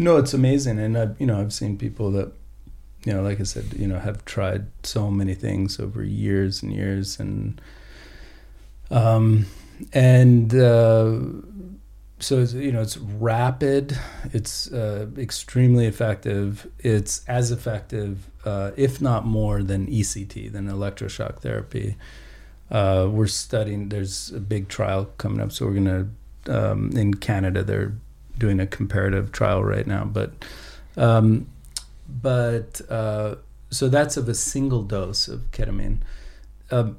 No, 0.00 0.16
it's 0.16 0.32
amazing, 0.32 0.78
and 0.78 0.96
I, 0.96 1.08
you 1.18 1.26
know, 1.26 1.40
I've 1.40 1.52
seen 1.52 1.76
people 1.76 2.12
that, 2.12 2.30
you 3.04 3.12
know, 3.12 3.20
like 3.20 3.40
I 3.40 3.42
said, 3.42 3.64
you 3.76 3.88
know, 3.88 3.98
have 3.98 4.24
tried 4.24 4.66
so 4.84 5.10
many 5.10 5.34
things 5.34 5.80
over 5.80 6.04
years 6.04 6.62
and 6.62 6.72
years, 6.72 7.18
and, 7.18 7.60
um, 8.92 9.46
and 9.92 10.54
uh, 10.54 11.18
so 12.20 12.40
it's, 12.40 12.52
you 12.52 12.72
know, 12.72 12.80
it's 12.80 12.96
rapid, 12.96 13.96
it's 14.32 14.72
uh, 14.72 15.06
extremely 15.16 15.86
effective. 15.86 16.66
It's 16.78 17.24
as 17.28 17.50
effective, 17.50 18.28
uh, 18.44 18.72
if 18.76 19.00
not 19.00 19.24
more, 19.24 19.62
than 19.62 19.86
ECT, 19.86 20.50
than 20.52 20.68
electroshock 20.68 21.40
therapy. 21.40 21.96
Uh, 22.70 23.08
we're 23.10 23.26
studying. 23.26 23.88
There's 23.88 24.30
a 24.30 24.40
big 24.40 24.68
trial 24.68 25.06
coming 25.16 25.40
up, 25.40 25.52
so 25.52 25.66
we're 25.66 25.74
gonna 25.74 26.08
um, 26.48 26.90
in 26.94 27.14
Canada. 27.14 27.62
They're 27.62 27.94
doing 28.36 28.60
a 28.60 28.66
comparative 28.66 29.32
trial 29.32 29.64
right 29.64 29.86
now, 29.86 30.04
but 30.04 30.32
um, 30.96 31.46
but 32.08 32.80
uh, 32.90 33.36
so 33.70 33.88
that's 33.88 34.16
of 34.16 34.28
a 34.28 34.34
single 34.34 34.82
dose 34.82 35.28
of 35.28 35.50
ketamine. 35.50 35.98
Um, 36.70 36.98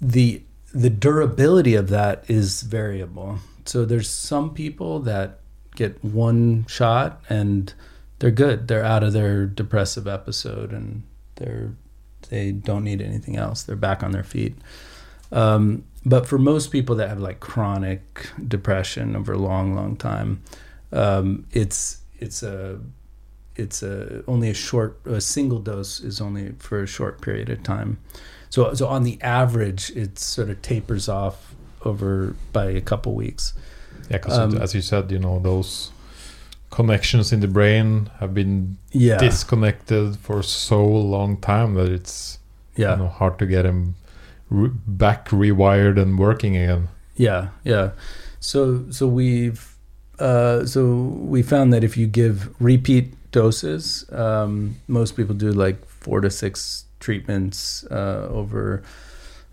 the 0.00 0.42
the 0.72 0.90
durability 0.90 1.74
of 1.74 1.88
that 1.88 2.24
is 2.28 2.62
variable. 2.62 3.38
So 3.70 3.84
there's 3.84 4.10
some 4.10 4.52
people 4.52 4.98
that 5.02 5.38
get 5.76 6.04
one 6.04 6.66
shot 6.66 7.22
and 7.28 7.72
they're 8.18 8.32
good. 8.32 8.66
They're 8.66 8.82
out 8.82 9.04
of 9.04 9.12
their 9.12 9.46
depressive 9.46 10.08
episode 10.08 10.72
and 10.72 11.04
they're 11.36 11.74
they 12.30 12.50
don't 12.50 12.82
need 12.82 13.00
anything 13.00 13.36
else. 13.36 13.62
They're 13.62 13.76
back 13.76 14.02
on 14.02 14.10
their 14.10 14.24
feet. 14.24 14.56
Um, 15.30 15.84
but 16.04 16.26
for 16.26 16.36
most 16.36 16.72
people 16.72 16.96
that 16.96 17.10
have 17.10 17.20
like 17.20 17.38
chronic 17.38 18.28
depression 18.48 19.14
over 19.14 19.34
a 19.34 19.38
long, 19.38 19.76
long 19.76 19.94
time, 19.94 20.42
um, 20.90 21.46
it's 21.52 21.98
it's 22.18 22.42
a 22.42 22.80
it's 23.54 23.84
a 23.84 24.24
only 24.26 24.50
a 24.50 24.54
short 24.54 24.98
a 25.06 25.20
single 25.20 25.60
dose 25.60 26.00
is 26.00 26.20
only 26.20 26.54
for 26.58 26.82
a 26.82 26.88
short 26.88 27.20
period 27.20 27.48
of 27.48 27.62
time. 27.62 27.98
So 28.48 28.74
so 28.74 28.88
on 28.88 29.04
the 29.04 29.22
average, 29.22 29.90
it 29.90 30.18
sort 30.18 30.50
of 30.50 30.60
tapers 30.60 31.08
off 31.08 31.49
over 31.84 32.34
by 32.52 32.66
a 32.66 32.80
couple 32.80 33.14
weeks. 33.14 33.54
Yeah, 34.10 34.18
because 34.18 34.38
Um, 34.38 34.56
as 34.58 34.74
you 34.74 34.82
said, 34.82 35.10
you 35.10 35.18
know, 35.18 35.38
those 35.40 35.90
connections 36.70 37.32
in 37.32 37.40
the 37.40 37.48
brain 37.48 38.10
have 38.20 38.32
been 38.34 38.76
Yeah, 38.92 39.18
disconnected 39.18 40.16
for 40.16 40.42
so 40.42 40.84
long 40.86 41.36
time 41.36 41.74
that 41.74 41.88
it's 41.92 42.38
yeah. 42.76 42.92
you 42.92 43.02
know, 43.02 43.08
hard 43.08 43.38
to 43.38 43.46
get 43.46 43.62
them 43.62 43.94
re- 44.50 44.70
back 44.86 45.28
rewired 45.30 46.00
and 46.00 46.18
working 46.18 46.56
again. 46.56 46.88
Yeah, 47.16 47.48
yeah. 47.64 47.90
So 48.40 48.84
so 48.90 49.06
we've 49.06 49.76
uh, 50.18 50.64
so 50.66 50.94
we 51.28 51.42
found 51.42 51.72
that 51.72 51.82
if 51.84 51.96
you 51.96 52.06
give 52.06 52.48
repeat 52.60 53.14
doses, 53.32 54.04
um, 54.12 54.76
most 54.88 55.16
people 55.16 55.34
do 55.34 55.50
like 55.52 55.84
four 55.86 56.20
to 56.20 56.30
six 56.30 56.84
treatments 57.00 57.84
uh, 57.90 58.28
over 58.30 58.82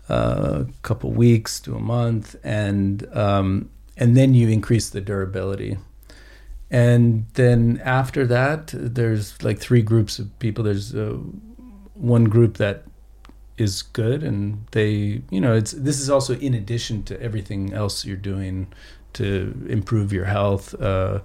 a 0.08 0.66
couple 0.82 1.10
weeks 1.12 1.60
to 1.60 1.74
a 1.74 1.80
month, 1.80 2.36
and 2.42 3.06
um, 3.16 3.70
and 3.96 4.16
then 4.16 4.34
you 4.34 4.48
increase 4.48 4.90
the 4.90 5.00
durability. 5.00 5.78
And 6.70 7.26
then 7.34 7.80
after 7.84 8.26
that, 8.26 8.72
there's 8.74 9.42
like 9.42 9.58
three 9.58 9.82
groups 9.82 10.18
of 10.18 10.38
people. 10.38 10.64
There's 10.64 10.94
uh, 10.94 11.18
one 11.94 12.24
group 12.24 12.58
that 12.58 12.84
is 13.58 13.82
good 13.82 14.22
and 14.22 14.64
they 14.70 15.20
you 15.30 15.40
know 15.40 15.54
it's 15.54 15.72
this 15.72 16.00
is 16.00 16.08
also 16.08 16.36
in 16.36 16.54
addition 16.54 17.02
to 17.02 17.20
everything 17.20 17.72
else 17.72 18.04
you're 18.04 18.16
doing 18.16 18.72
to 19.12 19.66
improve 19.68 20.12
your 20.12 20.24
health 20.24 20.80
uh, 20.80 21.18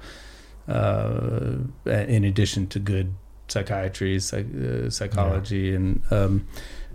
uh, 0.67 1.57
in 1.85 2.23
addition 2.23 2.65
to 2.65 2.79
good 2.79 3.13
psychiatry 3.47 4.19
psych, 4.19 4.47
uh, 4.55 4.89
psychology 4.89 5.75
and 5.75 6.01
um, 6.11 6.47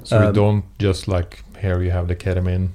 So 0.04 0.20
you 0.20 0.26
Um, 0.28 0.32
don't 0.34 0.64
just 0.78 1.08
like 1.08 1.44
here 1.60 1.82
you 1.82 1.90
have 1.90 2.08
the 2.08 2.16
ketamine. 2.16 2.70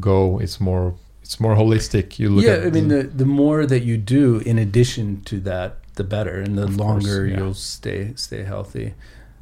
Go. 0.00 0.38
It's 0.38 0.60
more. 0.60 0.94
It's 1.22 1.40
more 1.40 1.54
holistic. 1.56 2.18
You 2.18 2.28
look 2.30 2.44
yeah 2.44 2.66
i 2.66 2.70
mean 2.70 2.88
the, 2.88 3.04
the 3.04 3.24
more 3.24 3.64
that 3.64 3.80
you 3.82 3.96
do 3.96 4.38
in 4.40 4.58
addition 4.58 5.22
to 5.22 5.40
that 5.40 5.78
the 5.94 6.04
better 6.04 6.40
and 6.40 6.58
the 6.58 6.64
Of 6.64 6.76
course, 6.76 7.06
longer 7.06 7.26
yeah. 7.26 7.38
you'll 7.38 7.54
stay 7.54 8.12
stay 8.14 8.42
healthy 8.42 8.94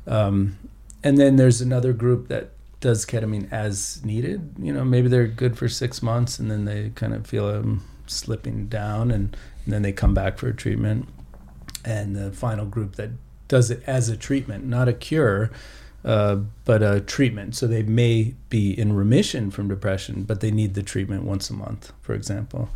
um, 0.06 0.58
and 1.02 1.18
then 1.18 1.36
there's 1.36 1.60
another 1.60 1.92
group 1.92 2.28
that 2.28 2.50
does 2.80 3.04
ketamine 3.06 3.50
as 3.52 4.04
needed 4.04 4.54
you 4.60 4.72
know 4.72 4.84
maybe 4.84 5.08
they're 5.08 5.26
good 5.26 5.56
for 5.58 5.68
six 5.68 6.02
months 6.02 6.38
and 6.38 6.50
then 6.50 6.64
they 6.66 6.90
kind 6.94 7.14
of 7.14 7.26
feel 7.26 7.50
them 7.50 7.82
slipping 8.06 8.66
down 8.66 9.10
and, 9.10 9.36
and 9.64 9.72
then 9.72 9.82
they 9.82 9.92
come 9.92 10.14
back 10.14 10.38
for 10.38 10.48
a 10.48 10.54
treatment 10.54 11.08
and 11.84 12.14
the 12.14 12.30
final 12.32 12.66
group 12.66 12.94
that 12.96 13.10
does 13.48 13.70
it 13.70 13.82
as 13.86 14.08
a 14.08 14.16
treatment 14.16 14.64
not 14.64 14.88
a 14.88 14.92
cure 14.92 15.50
uh, 16.04 16.36
but 16.64 16.82
a 16.82 17.00
treatment. 17.00 17.54
So 17.56 17.66
they 17.66 17.82
may 17.82 18.34
be 18.48 18.78
in 18.78 18.92
remission 18.94 19.50
from 19.50 19.68
depression, 19.68 20.24
but 20.24 20.40
they 20.40 20.50
need 20.50 20.74
the 20.74 20.82
treatment 20.82 21.24
once 21.24 21.50
a 21.50 21.54
month, 21.54 21.92
for 22.00 22.14
example. 22.14 22.68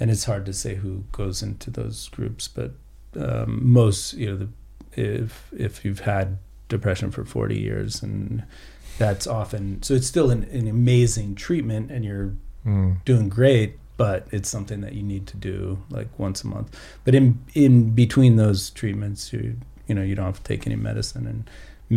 And 0.00 0.10
it's 0.10 0.24
hard 0.24 0.44
to 0.46 0.52
say 0.52 0.74
who 0.76 1.04
goes 1.12 1.42
into 1.42 1.70
those 1.70 2.08
groups, 2.08 2.48
but 2.48 2.72
um, 3.18 3.60
most, 3.72 4.14
you 4.14 4.26
know, 4.30 4.36
the, 4.36 4.48
if 4.94 5.50
if 5.56 5.84
you've 5.84 6.00
had 6.00 6.38
depression 6.68 7.10
for 7.10 7.24
40 7.24 7.58
years, 7.58 8.02
and 8.02 8.42
that's 8.98 9.26
often 9.26 9.82
so 9.82 9.94
it's 9.94 10.06
still 10.06 10.30
an, 10.30 10.44
an 10.44 10.66
amazing 10.68 11.34
treatment, 11.34 11.90
and 11.90 12.04
you're 12.04 12.32
Mm. 12.64 13.02
doing 13.04 13.28
great 13.28 13.76
but 13.96 14.28
it's 14.30 14.48
something 14.48 14.82
that 14.82 14.92
you 14.92 15.02
need 15.02 15.26
to 15.26 15.36
do 15.36 15.82
like 15.90 16.06
once 16.16 16.44
a 16.44 16.46
month 16.46 16.70
but 17.04 17.12
in 17.12 17.40
in 17.54 17.90
between 17.90 18.36
those 18.36 18.70
treatments 18.70 19.32
you 19.32 19.56
you 19.88 19.96
know 19.96 20.02
you 20.02 20.14
don't 20.14 20.26
have 20.26 20.36
to 20.36 20.44
take 20.44 20.64
any 20.64 20.76
medicine 20.76 21.26
and 21.26 21.50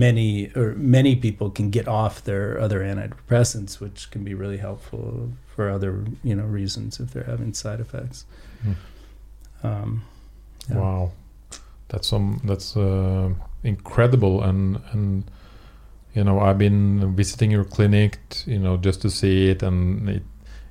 many 0.04 0.52
or 0.56 0.68
many 0.76 1.16
people 1.16 1.50
can 1.58 1.70
get 1.70 1.88
off 1.88 2.16
their 2.24 2.60
other 2.66 2.80
antidepressants 2.82 3.80
which 3.80 4.00
can 4.12 4.24
be 4.24 4.34
really 4.34 4.58
helpful 4.58 5.32
for 5.56 5.70
other 5.70 5.92
you 6.24 6.36
know 6.36 6.48
reasons 6.60 7.00
if 7.00 7.08
they're 7.12 7.32
having 7.34 7.54
side 7.54 7.80
effects 7.80 8.26
Mm. 8.66 8.76
um 9.64 10.02
yeah. 10.70 10.78
Wow, 10.78 11.12
that's 11.90 12.08
some. 12.08 12.42
That's 12.44 12.76
uh, 12.76 13.30
incredible. 13.64 14.42
And 14.44 14.82
and 14.92 15.24
you 16.16 16.24
know, 16.24 16.40
I've 16.40 16.58
been 16.58 17.16
visiting 17.16 17.52
your 17.52 17.66
clinic. 17.66 18.18
You 18.46 18.60
know, 18.60 18.78
just 18.78 19.02
to 19.02 19.10
see 19.10 19.50
it, 19.52 19.64
and 19.64 20.10
it 20.10 20.24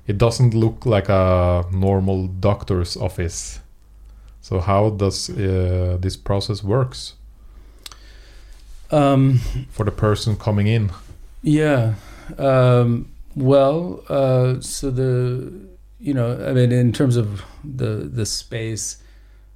it 0.07 0.17
doesn't 0.17 0.53
look 0.53 0.85
like 0.85 1.09
a 1.09 1.63
normal 1.71 2.27
doctor's 2.27 2.97
office. 2.97 3.61
So 4.41 4.59
how 4.59 4.89
does 4.91 5.29
uh, 5.29 5.97
this 6.01 6.17
process 6.17 6.63
works 6.63 7.13
um 8.91 9.39
for 9.69 9.83
the 9.85 9.91
person 9.91 10.35
coming 10.37 10.67
in? 10.67 10.91
Yeah. 11.41 11.95
Um, 12.37 13.11
well, 13.35 14.03
uh, 14.09 14.59
so 14.61 14.89
the 14.89 15.51
you 15.99 16.13
know, 16.13 16.45
I 16.47 16.53
mean, 16.53 16.71
in 16.71 16.91
terms 16.91 17.15
of 17.17 17.43
the 17.63 18.09
the 18.11 18.25
space, 18.25 18.97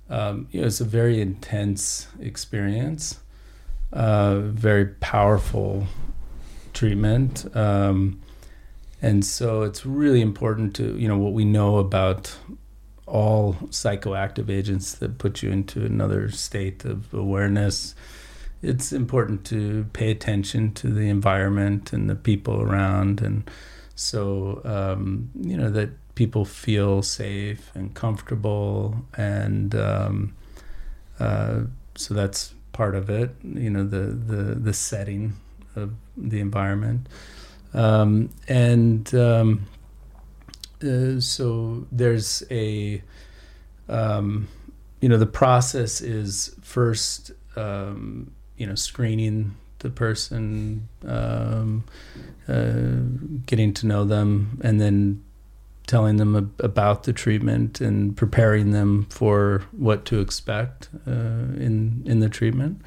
um, 0.09 0.47
you 0.51 0.61
know, 0.61 0.67
it's 0.67 0.81
a 0.81 0.85
very 0.85 1.21
intense 1.21 2.07
experience, 2.19 3.19
uh, 3.93 4.39
very 4.39 4.85
powerful 4.85 5.87
treatment, 6.73 7.45
um, 7.55 8.21
and 9.01 9.25
so 9.25 9.63
it's 9.63 9.85
really 9.85 10.21
important 10.21 10.75
to 10.75 10.97
you 10.97 11.07
know 11.07 11.17
what 11.17 11.33
we 11.33 11.45
know 11.45 11.77
about 11.77 12.35
all 13.05 13.53
psychoactive 13.69 14.49
agents 14.49 14.93
that 14.93 15.17
put 15.17 15.41
you 15.41 15.49
into 15.49 15.83
another 15.83 16.29
state 16.29 16.85
of 16.85 17.11
awareness 17.13 17.95
it's 18.61 18.91
important 18.91 19.45
to 19.45 19.85
pay 19.93 20.11
attention 20.11 20.73
to 20.73 20.89
the 20.89 21.09
environment 21.09 21.93
and 21.93 22.09
the 22.09 22.15
people 22.15 22.61
around 22.61 23.21
and 23.21 23.49
so 23.99 24.61
um, 24.63 25.29
you 25.41 25.57
know 25.57 25.69
that 25.69 25.89
people 26.19 26.43
feel 26.43 27.01
safe 27.01 27.71
and 27.75 27.93
comfortable, 27.93 28.93
and 29.15 29.73
um, 29.75 30.35
uh, 31.19 31.61
so 31.95 32.13
that's 32.13 32.53
part 32.71 32.95
of 32.95 33.09
it. 33.09 33.35
You 33.43 33.69
know, 33.69 33.83
the 33.83 34.05
the 34.31 34.55
the 34.55 34.73
setting 34.73 35.33
of 35.75 35.93
the 36.15 36.39
environment, 36.39 37.07
um, 37.73 38.29
and 38.47 39.13
um, 39.15 39.65
uh, 40.81 41.19
so 41.19 41.85
there's 41.91 42.43
a 42.49 43.01
um, 43.89 44.47
you 45.01 45.09
know 45.09 45.17
the 45.17 45.25
process 45.25 45.99
is 45.99 46.55
first 46.61 47.31
um, 47.57 48.31
you 48.59 48.67
know 48.67 48.75
screening 48.75 49.55
the 49.79 49.89
person 49.89 50.87
um, 51.07 51.83
uh, 52.47 53.41
getting 53.45 53.73
to 53.73 53.87
know 53.87 54.03
them 54.03 54.59
and 54.61 54.79
then 54.79 55.23
telling 55.87 56.17
them 56.17 56.35
ab- 56.35 56.53
about 56.59 57.03
the 57.03 57.13
treatment 57.13 57.81
and 57.81 58.15
preparing 58.15 58.71
them 58.71 59.07
for 59.09 59.63
what 59.71 60.05
to 60.05 60.19
expect 60.19 60.89
uh, 61.07 61.55
in 61.57 62.03
in 62.05 62.19
the 62.19 62.29
treatment. 62.29 62.79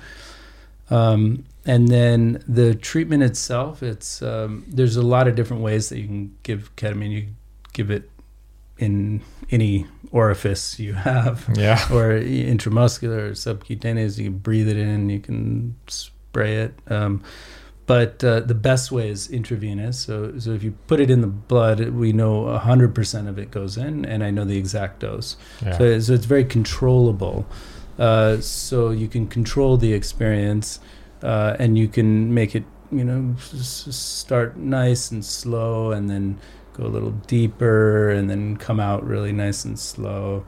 Um, 0.90 1.44
and 1.64 1.88
then 1.88 2.44
the 2.46 2.74
treatment 2.74 3.22
itself 3.22 3.82
it's 3.82 4.20
um, 4.20 4.64
there's 4.68 4.96
a 4.96 5.02
lot 5.02 5.26
of 5.26 5.34
different 5.34 5.62
ways 5.62 5.88
that 5.88 5.98
you 5.98 6.06
can 6.06 6.36
give 6.42 6.74
ketamine. 6.76 7.10
You 7.10 7.26
give 7.72 7.90
it 7.90 8.10
in 8.78 9.22
any 9.50 9.86
orifice 10.12 10.78
you 10.78 10.92
have 10.94 11.48
Yeah. 11.56 11.80
or 11.92 12.10
intramuscular 12.20 13.30
or 13.30 13.34
subcutaneous. 13.34 14.18
You 14.18 14.30
can 14.30 14.38
breathe 14.38 14.68
it 14.68 14.76
in, 14.76 15.08
you 15.10 15.20
can 15.20 15.74
spray 15.88 16.56
it. 16.58 16.74
Um, 16.88 17.22
but 17.86 18.22
uh, 18.22 18.40
the 18.40 18.54
best 18.54 18.92
way 18.92 19.08
is 19.08 19.28
intravenous. 19.28 19.98
So, 19.98 20.38
so 20.38 20.52
if 20.52 20.62
you 20.62 20.72
put 20.86 21.00
it 21.00 21.10
in 21.10 21.20
the 21.20 21.26
blood, 21.26 21.80
we 21.90 22.12
know 22.12 22.44
100% 22.44 23.28
of 23.28 23.38
it 23.38 23.50
goes 23.50 23.76
in, 23.76 24.04
and 24.04 24.22
I 24.22 24.30
know 24.30 24.44
the 24.44 24.56
exact 24.56 25.00
dose. 25.00 25.36
Yeah. 25.64 25.76
So, 25.78 25.98
so 25.98 26.12
it's 26.12 26.24
very 26.26 26.44
controllable. 26.44 27.44
Uh, 27.98 28.40
so 28.40 28.90
you 28.90 29.08
can 29.08 29.26
control 29.26 29.76
the 29.76 29.92
experience, 29.94 30.78
uh, 31.22 31.56
and 31.58 31.76
you 31.76 31.88
can 31.88 32.32
make 32.32 32.54
it, 32.54 32.64
you 32.92 33.04
know, 33.04 33.34
s- 33.52 33.88
start 33.90 34.56
nice 34.56 35.10
and 35.10 35.24
slow, 35.24 35.90
and 35.90 36.08
then 36.08 36.38
go 36.74 36.84
a 36.84 36.88
little 36.88 37.12
deeper, 37.26 38.10
and 38.10 38.28
then 38.30 38.56
come 38.56 38.80
out 38.80 39.06
really 39.06 39.32
nice 39.32 39.64
and 39.64 39.78
slow. 39.78 40.44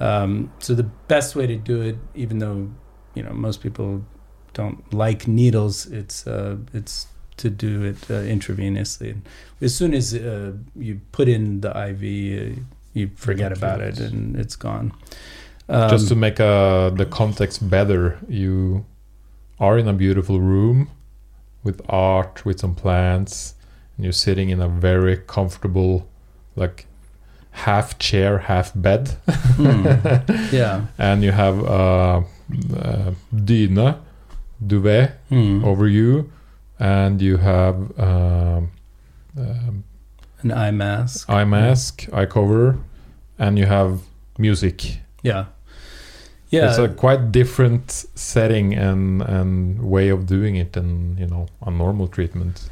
Um, 0.00 0.52
so 0.58 0.74
the 0.74 0.82
best 0.82 1.36
way 1.36 1.46
to 1.46 1.56
do 1.56 1.80
it, 1.80 1.96
even 2.14 2.38
though 2.38 2.70
you 3.14 3.22
know 3.22 3.32
most 3.32 3.62
people 3.62 4.04
don't 4.52 4.92
like 4.92 5.28
needles, 5.28 5.86
it's 5.86 6.26
uh, 6.26 6.56
it's 6.72 7.06
to 7.36 7.50
do 7.50 7.82
it 7.82 7.96
uh, 8.10 8.22
intravenously. 8.22 9.20
As 9.60 9.74
soon 9.74 9.94
as 9.94 10.14
uh, 10.14 10.52
you 10.76 11.00
put 11.12 11.28
in 11.28 11.60
the 11.60 11.70
IV, 11.70 12.58
uh, 12.58 12.60
you 12.92 13.10
forget 13.16 13.52
about 13.52 13.80
it 13.80 13.98
and 13.98 14.36
it's 14.36 14.56
gone. 14.56 14.92
Um, 15.68 15.90
Just 15.90 16.08
to 16.08 16.14
make 16.14 16.38
uh, 16.40 16.90
the 16.90 17.06
context 17.06 17.68
better, 17.68 18.18
you 18.28 18.84
are 19.58 19.78
in 19.78 19.88
a 19.88 19.92
beautiful 19.92 20.40
room 20.40 20.90
with 21.62 21.80
art, 21.88 22.44
with 22.44 22.60
some 22.60 22.74
plants, 22.74 23.53
and 23.96 24.04
you're 24.04 24.12
sitting 24.12 24.50
in 24.50 24.60
a 24.60 24.68
very 24.68 25.16
comfortable, 25.16 26.06
like 26.56 26.86
half 27.50 27.98
chair, 27.98 28.38
half 28.38 28.72
bed, 28.74 29.08
hmm, 29.56 29.86
yeah. 30.54 30.86
and 30.98 31.22
you 31.22 31.32
have 31.32 31.64
uh, 31.64 32.22
uh, 32.76 33.10
dyne, 33.44 33.94
duvet 34.66 35.18
Hmm. 35.28 35.64
over 35.64 35.86
you, 35.88 36.30
and 36.78 37.20
you 37.22 37.36
have 37.38 37.76
um, 37.98 38.70
um, 39.38 39.84
An 40.42 40.50
eye 40.52 40.70
mask. 40.72 41.28
eye 41.30 41.44
mask, 41.44 42.08
eye 42.12 42.26
cover, 42.26 42.76
and 43.38 43.58
you 43.58 43.66
have 43.66 44.00
music. 44.38 44.98
Yeah. 45.22 45.46
Yeah. 46.50 46.68
It's 46.68 46.78
a 46.78 46.88
quite 46.88 47.32
different 47.32 47.90
setting 48.14 48.74
and 48.74 49.22
and 49.22 49.80
way 49.82 50.08
of 50.10 50.26
doing 50.26 50.54
it 50.56 50.72
than 50.72 51.16
you 51.18 51.26
know 51.26 51.46
a 51.66 51.70
normal 51.70 52.06
treatment. 52.08 52.68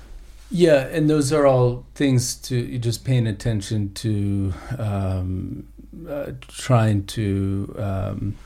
Yeah, 0.55 0.87
and 0.89 1.09
those 1.09 1.33
are 1.33 1.47
all 1.47 1.87
things 1.95 2.35
to 2.43 2.79
just 2.79 3.07
paying 3.07 3.27
attention 3.27 3.95
to, 3.95 4.53
um, 4.79 5.67
uh, 6.07 6.33
trying 6.47 7.07
to 7.07 7.75
um, 7.79 8.37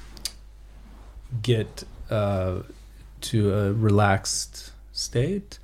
get 1.43 1.83
uh, 2.09 2.61
to 3.23 3.53
a 3.53 3.73
relaxed 3.73 4.71
state. 4.93 5.59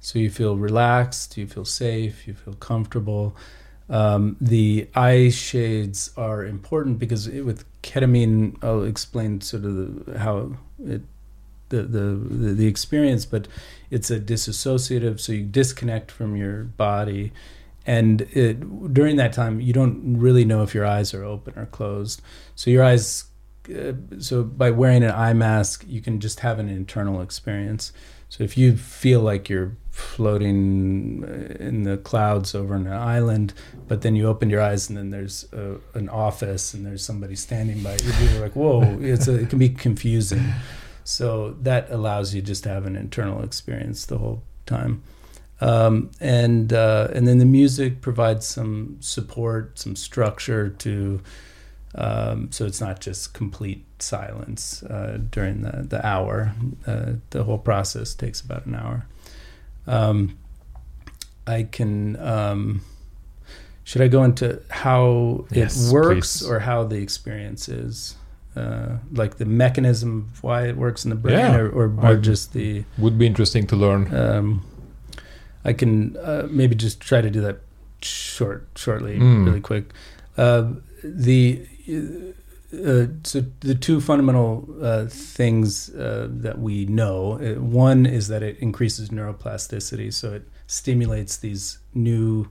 So 0.00 0.18
you 0.18 0.28
feel 0.28 0.58
relaxed, 0.58 1.38
you 1.38 1.46
feel 1.46 1.64
safe, 1.64 2.28
you 2.28 2.34
feel 2.34 2.54
comfortable. 2.54 3.34
Um, 3.88 4.36
the 4.42 4.88
eye 4.94 5.30
shades 5.30 6.10
are 6.18 6.44
important 6.44 6.98
because 6.98 7.26
it, 7.26 7.46
with 7.46 7.64
ketamine, 7.82 8.62
I'll 8.62 8.82
explain 8.82 9.40
sort 9.40 9.64
of 9.64 10.04
the, 10.04 10.18
how 10.18 10.52
it 10.84 11.00
the, 11.70 11.82
the 11.82 12.00
the 12.00 12.52
the 12.52 12.66
experience, 12.66 13.24
but 13.26 13.48
it's 13.90 14.10
a 14.10 14.20
disassociative, 14.20 15.20
so 15.20 15.32
you 15.32 15.44
disconnect 15.44 16.10
from 16.10 16.36
your 16.36 16.64
body, 16.64 17.32
and 17.86 18.22
it, 18.32 18.92
during 18.92 19.16
that 19.16 19.32
time 19.32 19.60
you 19.60 19.72
don't 19.72 20.18
really 20.18 20.44
know 20.44 20.62
if 20.62 20.74
your 20.74 20.84
eyes 20.84 21.14
are 21.14 21.24
open 21.24 21.58
or 21.58 21.66
closed. 21.66 22.20
So 22.54 22.70
your 22.70 22.84
eyes, 22.84 23.24
uh, 23.70 23.92
so 24.18 24.44
by 24.44 24.70
wearing 24.70 25.02
an 25.02 25.12
eye 25.12 25.32
mask, 25.32 25.84
you 25.88 26.00
can 26.00 26.20
just 26.20 26.40
have 26.40 26.58
an 26.58 26.68
internal 26.68 27.20
experience. 27.20 27.92
So 28.28 28.44
if 28.44 28.58
you 28.58 28.76
feel 28.76 29.22
like 29.22 29.48
you're 29.48 29.76
floating 29.90 31.24
uh, 31.24 31.64
in 31.64 31.84
the 31.84 31.96
clouds 31.96 32.54
over 32.54 32.74
an 32.74 32.86
island, 32.86 33.54
but 33.88 34.02
then 34.02 34.14
you 34.16 34.28
open 34.28 34.50
your 34.50 34.60
eyes 34.60 34.90
and 34.90 34.98
then 34.98 35.10
there's 35.10 35.50
a, 35.52 35.76
an 35.94 36.10
office 36.10 36.74
and 36.74 36.84
there's 36.84 37.02
somebody 37.02 37.34
standing 37.34 37.82
by 37.82 37.96
you, 38.04 38.28
you're 38.28 38.42
like, 38.42 38.54
whoa! 38.54 38.98
It's 39.00 39.28
a, 39.28 39.36
it 39.36 39.48
can 39.48 39.58
be 39.58 39.70
confusing. 39.70 40.52
So 41.08 41.56
that 41.62 41.90
allows 41.90 42.34
you 42.34 42.42
just 42.42 42.64
to 42.64 42.68
have 42.68 42.84
an 42.84 42.94
internal 42.94 43.42
experience 43.42 44.04
the 44.04 44.18
whole 44.18 44.42
time. 44.66 45.02
Um, 45.58 46.10
and 46.20 46.70
uh, 46.70 47.08
and 47.14 47.26
then 47.26 47.38
the 47.38 47.46
music 47.46 48.02
provides 48.02 48.46
some 48.46 48.98
support, 49.00 49.78
some 49.78 49.96
structure 49.96 50.68
to, 50.68 51.22
um, 51.94 52.52
so 52.52 52.66
it's 52.66 52.82
not 52.82 53.00
just 53.00 53.32
complete 53.32 53.86
silence 53.98 54.82
uh, 54.82 55.18
during 55.30 55.62
the 55.62 55.82
the 55.88 56.06
hour. 56.06 56.52
Uh, 56.86 57.12
the 57.30 57.42
whole 57.42 57.56
process 57.58 58.12
takes 58.12 58.42
about 58.42 58.66
an 58.66 58.74
hour. 58.74 59.06
Um, 59.86 60.36
I 61.46 61.62
can. 61.62 62.16
Um, 62.20 62.82
should 63.82 64.02
I 64.02 64.08
go 64.08 64.24
into 64.24 64.60
how 64.68 65.46
Yes, 65.50 65.88
it 65.88 65.92
works 65.94 66.40
please. 66.42 66.46
or 66.46 66.58
how 66.58 66.84
the 66.84 66.96
experience 66.96 67.66
is? 67.70 68.14
Uh, 68.58 68.98
like 69.20 69.36
the 69.36 69.44
mechanism 69.44 70.10
of 70.32 70.42
why 70.42 70.66
it 70.68 70.76
works 70.76 71.04
in 71.04 71.10
the 71.10 71.16
brain, 71.16 71.38
Yeah, 71.38 71.56
or, 71.60 71.88
or, 72.02 72.16
just 72.16 72.52
the 72.52 72.84
Would 72.98 73.16
be 73.18 73.26
interesting 73.26 73.66
to 73.68 73.76
learn. 73.76 74.02
um, 74.14 74.46
I 75.64 75.72
can 75.72 76.16
uh, 76.16 76.46
maybe 76.50 76.74
just 76.74 77.00
try 77.00 77.20
to 77.20 77.30
do 77.30 77.40
that 77.42 77.58
short, 78.02 78.66
shortly, 78.76 79.18
Mm. 79.18 79.46
really 79.46 79.60
quick. 79.60 79.84
Uh, 80.36 80.62
the 81.04 81.60
uh, 82.72 83.06
so 83.22 83.44
the 83.60 83.74
two 83.74 84.00
fundamental 84.00 84.66
uh, 84.82 85.06
things 85.08 85.88
uh, 85.94 86.26
that 86.44 86.58
we 86.58 86.84
know. 86.86 87.38
Uh, 87.40 87.60
one 87.60 88.06
is 88.06 88.28
that 88.28 88.42
it 88.42 88.56
increases 88.60 89.08
neuroplasticity, 89.10 90.12
so 90.12 90.34
it 90.34 90.42
stimulates 90.66 91.36
these 91.38 91.78
new 91.94 92.46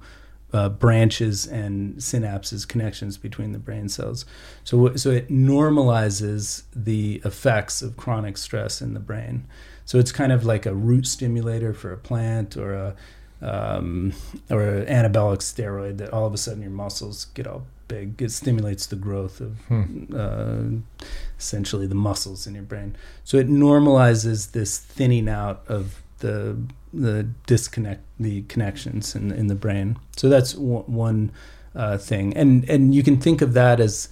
uh, 0.54 0.70
branches 0.70 1.46
and 1.46 1.96
synapses, 1.98 2.68
connections 2.68 3.18
between 3.18 3.52
the 3.52 3.60
brain 3.60 3.90
cells. 3.90 4.26
So, 4.64 4.96
so 4.96 5.12
it 5.12 5.30
normalizes 5.30 6.64
the 6.76 7.22
effects 7.26 7.82
of 7.82 7.98
chronic 7.98 8.38
stress 8.38 8.82
in 8.82 8.94
the 8.94 9.00
brain. 9.00 9.46
So 9.86 9.98
it's 10.00 10.12
kind 10.12 10.32
of 10.32 10.46
like 10.46 10.66
a 10.66 10.74
root 10.74 11.06
stimulator 11.08 11.74
for 11.74 11.92
a 11.92 11.98
plant 11.98 12.58
or 12.58 12.74
a 12.74 12.96
um, 13.40 14.14
or 14.50 14.64
an 14.64 14.86
anabolic 14.88 15.40
steroid 15.40 15.98
that 16.00 16.12
all 16.12 16.26
of 16.26 16.34
a 16.34 16.38
sudden 16.38 16.62
your 16.64 16.72
muscles 16.72 17.26
get 17.36 17.46
all 17.46 17.68
big. 17.88 18.20
It 18.22 18.32
stimulates 18.32 18.88
the 18.88 18.96
growth 18.96 19.40
of 19.40 19.60
Hmm. 19.68 20.06
uh, 20.16 21.08
essentially 21.38 21.86
the 21.86 21.96
muscles 21.96 22.48
in 22.48 22.56
your 22.56 22.64
brain. 22.64 22.96
So 23.24 23.38
it 23.38 23.48
normalizes 23.48 24.52
this 24.54 24.80
thinning 24.80 25.30
out 25.30 25.64
of 25.68 26.02
the 26.20 26.58
the 27.02 27.24
disconnect 27.46 28.04
the 28.20 28.42
connections 28.44 29.16
in 29.16 29.32
in 29.32 29.48
the 29.48 29.56
brain. 29.56 29.98
So 30.16 30.30
that's 30.30 30.56
one, 30.56 30.84
one 30.84 31.32
uh, 31.76 31.98
thing, 31.98 32.36
and 32.36 32.68
and 32.70 32.94
you 32.94 33.04
can 33.04 33.18
think 33.18 33.42
of 33.42 33.54
that 33.54 33.80
as 33.80 34.10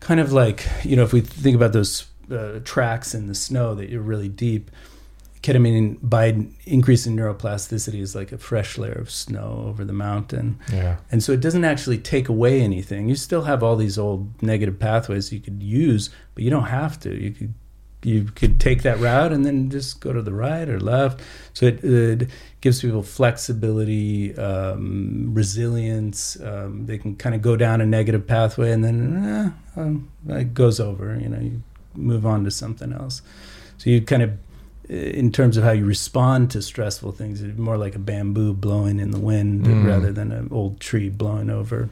kind 0.00 0.20
of 0.20 0.32
like 0.32 0.66
you 0.84 0.96
know 0.96 1.02
if 1.02 1.12
we 1.12 1.20
think 1.20 1.56
about 1.56 1.72
those 1.72 2.06
uh, 2.30 2.60
tracks 2.64 3.14
in 3.14 3.26
the 3.26 3.34
snow 3.34 3.74
that 3.74 3.88
you're 3.88 4.02
really 4.02 4.28
deep. 4.28 4.70
Ketamine, 5.42 5.98
by 6.02 6.36
increasing 6.64 7.14
neuroplasticity, 7.14 8.00
is 8.00 8.16
like 8.16 8.32
a 8.32 8.38
fresh 8.38 8.78
layer 8.78 8.98
of 8.98 9.12
snow 9.12 9.64
over 9.68 9.84
the 9.84 9.92
mountain. 9.92 10.58
Yeah. 10.72 10.96
And 11.12 11.22
so 11.22 11.30
it 11.30 11.40
doesn't 11.40 11.64
actually 11.64 11.98
take 11.98 12.28
away 12.28 12.62
anything. 12.62 13.08
You 13.08 13.14
still 13.14 13.42
have 13.42 13.62
all 13.62 13.76
these 13.76 13.96
old 13.96 14.42
negative 14.42 14.80
pathways 14.80 15.32
you 15.32 15.38
could 15.38 15.62
use, 15.62 16.10
but 16.34 16.42
you 16.42 16.50
don't 16.50 16.64
have 16.64 16.98
to. 17.00 17.14
You 17.14 17.30
could 17.30 17.54
you 18.06 18.24
could 18.36 18.60
take 18.60 18.82
that 18.82 19.00
route 19.00 19.32
and 19.32 19.44
then 19.44 19.68
just 19.68 20.00
go 20.00 20.12
to 20.12 20.22
the 20.22 20.32
right 20.32 20.68
or 20.68 20.78
left. 20.78 21.20
So 21.54 21.66
it, 21.66 21.82
it 21.82 22.28
gives 22.60 22.80
people 22.80 23.02
flexibility, 23.02 24.36
um, 24.38 25.30
resilience. 25.34 26.40
Um, 26.40 26.86
they 26.86 26.98
can 26.98 27.16
kind 27.16 27.34
of 27.34 27.42
go 27.42 27.56
down 27.56 27.80
a 27.80 27.86
negative 27.86 28.26
pathway 28.26 28.70
and 28.70 28.84
then 28.84 29.54
eh, 29.76 29.80
um, 29.80 30.08
it 30.28 30.54
goes 30.54 30.78
over. 30.78 31.18
You 31.20 31.28
know, 31.28 31.40
you 31.40 31.62
move 31.94 32.24
on 32.24 32.44
to 32.44 32.50
something 32.50 32.92
else. 32.92 33.22
So 33.78 33.90
you 33.90 34.00
kind 34.02 34.22
of, 34.22 34.30
in 34.88 35.32
terms 35.32 35.56
of 35.56 35.64
how 35.64 35.72
you 35.72 35.84
respond 35.84 36.50
to 36.52 36.62
stressful 36.62 37.12
things, 37.12 37.42
it's 37.42 37.58
more 37.58 37.76
like 37.76 37.96
a 37.96 37.98
bamboo 37.98 38.52
blowing 38.54 39.00
in 39.00 39.10
the 39.10 39.18
wind 39.20 39.66
Mm. 39.66 39.84
rather 39.86 40.12
than 40.12 40.30
an 40.32 40.48
old 40.52 40.78
tree 40.80 41.08
blowing 41.08 41.50
over. 41.50 41.88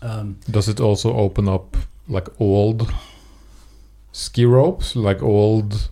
Um, 0.00 0.38
Does 0.50 0.68
it 0.68 0.80
also 0.80 1.14
open 1.14 1.46
up 1.48 1.76
like 2.08 2.28
old 2.40 2.90
ski 4.16 4.46
ropes, 4.46 4.96
like 4.96 5.22
old 5.22 5.90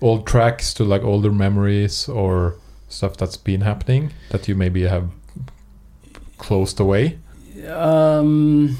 old 0.00 0.26
tracks 0.26 0.72
to 0.74 0.84
like 0.84 1.02
older 1.02 1.32
memories 1.32 2.08
or 2.08 2.54
stuff 2.88 3.16
that's 3.16 3.36
been 3.36 3.62
happening 3.62 4.12
that 4.30 4.46
you 4.48 4.54
maybe 4.54 4.82
have 4.82 5.10
closed 6.38 6.78
away? 6.80 7.18
Um, 7.68 8.78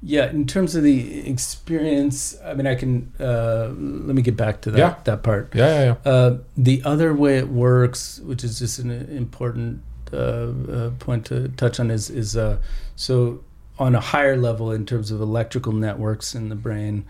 yeah, 0.00 0.30
in 0.30 0.46
terms 0.46 0.76
of 0.76 0.84
the 0.84 1.28
experience, 1.28 2.36
I 2.44 2.54
mean, 2.54 2.66
I 2.68 2.76
can 2.76 3.12
uh, 3.18 3.70
let 4.06 4.14
me 4.14 4.22
get 4.22 4.36
back 4.36 4.60
to 4.62 4.70
that 4.70 4.78
Yeah. 4.78 4.94
that 5.04 5.22
part. 5.24 5.52
Yeah, 5.54 5.66
yeah, 5.74 5.84
yeah. 6.04 6.10
Uh, 6.12 6.38
the 6.56 6.82
other 6.84 7.12
way 7.14 7.38
it 7.38 7.48
works, 7.48 8.20
which 8.20 8.44
is 8.44 8.60
just 8.60 8.78
an 8.78 8.90
important 8.90 9.82
uh, 10.12 10.16
uh, 10.16 10.90
point 11.00 11.26
to 11.26 11.48
touch 11.56 11.80
on, 11.80 11.90
is 11.90 12.10
is 12.10 12.36
uh, 12.36 12.58
so 12.96 13.40
on 13.78 13.94
a 13.94 14.00
higher 14.00 14.36
level 14.36 14.72
in 14.72 14.84
terms 14.84 15.10
of 15.10 15.20
electrical 15.20 15.72
networks 15.72 16.34
in 16.34 16.48
the 16.48 16.56
brain. 16.56 17.04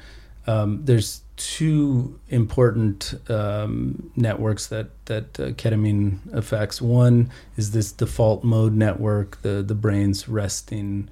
Um, 0.47 0.85
there's 0.85 1.23
two 1.37 2.19
important 2.29 3.15
um, 3.29 4.11
networks 4.17 4.67
that 4.69 4.89
that 5.07 5.39
uh, 5.39 5.51
ketamine 5.51 6.19
affects. 6.33 6.81
One 6.83 7.31
is 7.57 7.71
this 7.71 7.93
default 7.93 8.45
mode 8.45 8.75
network, 8.75 9.43
the 9.43 9.63
the 9.63 9.75
brain's 9.75 10.29
resting 10.29 11.09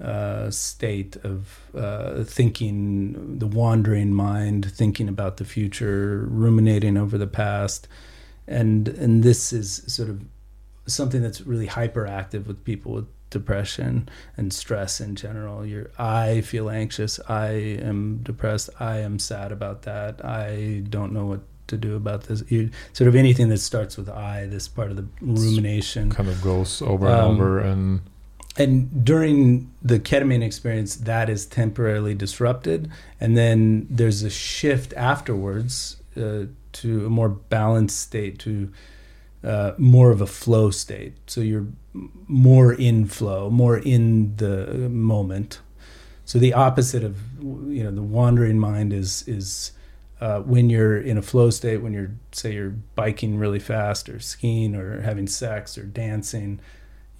uh, 0.00 0.50
state 0.50 1.16
of 1.24 1.60
uh, 1.76 2.22
thinking, 2.24 3.38
the 3.38 3.46
wandering 3.46 4.12
mind, 4.12 4.70
thinking 4.72 5.08
about 5.08 5.38
the 5.38 5.44
future, 5.44 6.26
ruminating 6.28 6.96
over 6.96 7.18
the 7.18 7.26
past, 7.26 7.88
and 8.46 8.88
and 8.88 9.22
this 9.22 9.52
is 9.52 9.82
sort 9.86 10.08
of 10.08 10.22
something 10.86 11.20
that's 11.20 11.42
really 11.42 11.66
hyperactive 11.66 12.46
with 12.46 12.64
people 12.64 12.92
with 12.92 13.06
depression 13.30 14.08
and 14.36 14.52
stress 14.52 15.00
in 15.00 15.14
general. 15.14 15.64
You're, 15.64 15.90
I 15.98 16.40
feel 16.40 16.70
anxious. 16.70 17.20
I 17.28 17.48
am 17.82 18.20
depressed. 18.22 18.70
I 18.80 18.98
am 18.98 19.18
sad 19.18 19.52
about 19.52 19.82
that. 19.82 20.24
I 20.24 20.82
don't 20.88 21.12
know 21.12 21.26
what 21.26 21.40
to 21.68 21.76
do 21.76 21.96
about 21.96 22.24
this. 22.24 22.42
You, 22.48 22.70
sort 22.92 23.08
of 23.08 23.14
anything 23.14 23.48
that 23.50 23.58
starts 23.58 23.96
with 23.96 24.08
I, 24.08 24.46
this 24.46 24.68
part 24.68 24.90
of 24.90 24.96
the 24.96 25.06
rumination. 25.20 26.10
Kind 26.10 26.28
of 26.28 26.40
goes 26.42 26.80
over 26.82 27.06
and 27.06 27.16
Um, 27.16 27.34
over 27.34 27.58
and 27.58 28.00
And 28.56 29.04
during 29.04 29.70
the 29.80 30.00
ketamine 30.00 30.42
experience, 30.42 30.96
that 30.96 31.28
is 31.30 31.46
temporarily 31.46 32.14
disrupted. 32.14 32.90
And 33.20 33.36
then 33.36 33.86
there's 33.88 34.24
a 34.24 34.30
shift 34.30 34.92
afterwards 34.96 35.98
uh, 36.16 36.46
to 36.72 37.06
a 37.06 37.10
more 37.10 37.28
balanced 37.28 38.00
state, 38.00 38.38
to 38.40 38.72
uh, 39.44 39.72
more 39.78 40.10
of 40.10 40.20
a 40.20 40.26
flow 40.26 40.70
state. 40.70 41.14
So 41.26 41.40
you're 41.40 41.66
more 42.26 42.72
in 42.72 43.06
flow, 43.06 43.50
more 43.50 43.78
in 43.78 44.36
the 44.36 44.88
moment. 44.88 45.60
So 46.24 46.38
the 46.38 46.52
opposite 46.52 47.04
of 47.04 47.16
you 47.40 47.84
know 47.84 47.90
the 47.90 48.02
wandering 48.02 48.58
mind 48.58 48.92
is 48.92 49.24
is 49.26 49.72
uh, 50.20 50.40
when 50.40 50.68
you're 50.68 50.98
in 51.00 51.16
a 51.16 51.22
flow 51.22 51.50
state, 51.50 51.78
when 51.78 51.92
you're 51.92 52.10
say 52.32 52.52
you're 52.52 52.74
biking 52.96 53.38
really 53.38 53.60
fast 53.60 54.08
or 54.08 54.18
skiing 54.20 54.74
or 54.74 55.00
having 55.00 55.26
sex 55.28 55.78
or 55.78 55.84
dancing, 55.84 56.60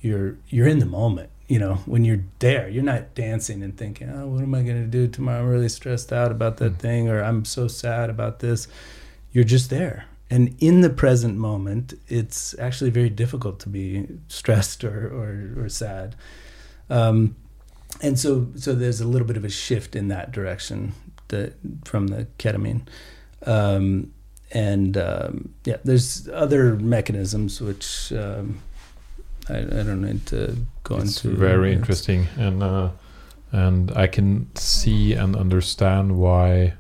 you're 0.01 0.37
you're 0.49 0.67
in 0.69 0.79
the 0.81 0.87
moment. 0.87 1.31
You 1.47 1.59
know 1.61 1.75
when 1.87 2.05
you're 2.05 2.25
there, 2.41 2.69
you're 2.69 2.83
not 2.85 3.15
dancing 3.15 3.63
and 3.63 3.75
thinking, 3.77 4.11
oh, 4.11 4.27
what 4.27 4.43
am 4.43 4.55
I 4.55 4.63
going 4.63 4.83
to 4.83 4.87
do 4.91 5.07
tomorrow? 5.09 5.41
I'm 5.43 5.49
really 5.49 5.69
stressed 5.71 6.13
out 6.13 6.31
about 6.31 6.59
that 6.59 6.75
Mm. 6.75 6.79
thing, 6.79 7.09
or 7.09 7.23
I'm 7.23 7.45
so 7.47 7.69
sad 7.69 8.11
about 8.11 8.41
this. 8.41 8.69
You're 9.33 9.45
just 9.45 9.71
there. 9.71 10.05
And 10.31 10.55
in 10.59 10.83
the 10.83 10.91
present 10.91 11.39
moment, 11.39 11.95
it's 12.09 12.55
actually 12.59 12.91
very 12.91 13.09
difficult 13.11 13.61
to 13.61 13.69
be 13.69 14.07
stressed 14.29 14.85
or, 14.85 15.07
or, 15.09 15.65
or 15.65 15.69
sad. 15.69 16.17
Um, 16.91 17.37
and 18.03 18.19
so, 18.19 18.49
so 18.57 18.75
there's 18.75 19.01
a 19.01 19.07
little 19.09 19.27
bit 19.27 19.37
of 19.39 19.45
a 19.45 19.49
shift 19.49 19.97
in 19.97 20.09
that 20.09 20.31
direction 20.33 20.93
that, 21.29 21.55
from 21.85 22.09
the 22.09 22.27
ketamine. 22.39 22.83
Um, 23.47 24.13
and 24.53 24.97
um, 24.97 25.55
yeah, 25.65 25.77
there's 25.85 26.29
other 26.29 26.77
mechanisms 26.77 27.61
which 27.61 28.13
um, 28.13 28.59
I, 29.49 29.59
I 29.59 29.63
don't 29.63 30.03
need 30.03 30.27
to 30.27 30.57
go 30.85 30.97
it's 30.97 31.25
into. 31.25 31.37
very 31.37 31.71
Yes. 31.71 31.79
interesting 31.79 32.27
and 32.37 32.63
uh, 32.63 32.91
and 33.53 33.91
I 33.93 34.07
can 34.07 34.55
see 34.57 35.15
and 35.15 35.35
understand 35.37 36.19
why 36.19 36.75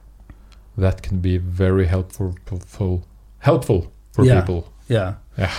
that 0.77 1.03
can 1.03 1.21
be 1.21 1.39
very 1.39 1.87
helpful 1.87 2.37
helpful, 3.39 3.93
for 4.13 4.25
Yeah. 4.25 4.41
people. 4.41 4.73
Yeah. 4.89 5.15
Yeah. 5.37 5.53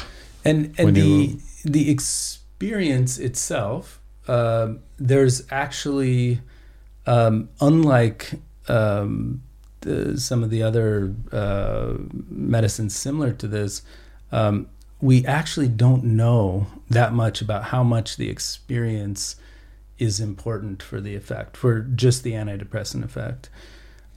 And 0.45 0.73
and 0.77 0.85
When 0.85 0.93
the 0.93 1.01
you- 1.01 1.39
the 1.65 1.89
experience 1.91 3.17
itself, 3.17 3.99
um, 4.27 4.79
there's 4.97 5.43
actually, 5.51 6.41
um, 7.05 7.49
unlike 7.59 8.39
um, 8.67 9.41
the, 9.81 10.17
some 10.19 10.43
of 10.43 10.49
the 10.49 10.61
other 10.63 11.13
uh, 11.31 11.93
medicines 12.29 12.95
similar 12.95 13.31
to 13.33 13.47
this, 13.47 13.81
um, 14.31 14.67
we 15.01 15.25
actually 15.25 15.67
don't 15.67 16.03
know 16.03 16.67
that 16.89 17.13
much 17.13 17.41
about 17.41 17.65
how 17.65 17.83
much 17.83 18.17
the 18.17 18.29
experience 18.29 19.35
is 19.97 20.19
important 20.19 20.81
for 20.83 21.01
the 21.01 21.15
effect, 21.15 21.57
for 21.57 21.81
just 21.81 22.23
the 22.23 22.33
antidepressant 22.33 23.03
effect. 23.03 23.49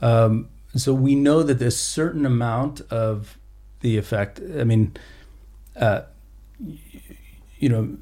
Um, 0.01 0.49
so 0.77 0.93
we 0.95 1.15
know 1.15 1.43
that 1.43 1.59
there's 1.59 1.77
certain 1.77 2.25
amount 2.27 2.81
of 2.91 3.39
the 3.83 3.99
effect. 3.99 4.41
I 4.59 4.65
mean, 4.65 4.97
uh, 5.77 6.03
you 7.59 7.69
know, 7.69 7.97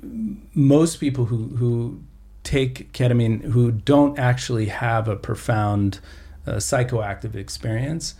most 0.54 1.00
people 1.00 1.26
who 1.26 1.48
who 1.56 2.02
take 2.42 2.92
ketamine 2.92 3.42
who 3.42 3.70
don't 3.70 4.18
actually 4.18 4.66
have 4.66 5.08
a 5.08 5.16
profound 5.16 6.00
uh, 6.46 6.52
psychoactive 6.52 7.34
experience 7.34 8.14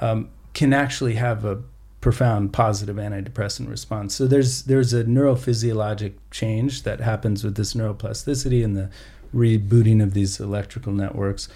um, 0.00 0.28
can 0.52 0.72
actually 0.72 1.14
have 1.14 1.44
a 1.44 1.62
profound 2.00 2.52
positive 2.52 2.96
antidepressant 2.96 3.70
response. 3.70 4.14
So 4.14 4.26
there's 4.26 4.64
there's 4.64 4.92
a 4.92 5.04
neurophysiologic 5.04 6.14
change 6.30 6.82
that 6.82 7.00
happens 7.00 7.44
with 7.44 7.56
this 7.56 7.74
neuroplasticity 7.74 8.64
and 8.64 8.76
the 8.76 8.90
rebooting 9.34 10.02
of 10.02 10.12
these 10.12 10.40
electrical 10.40 10.92
networks. 10.92 11.48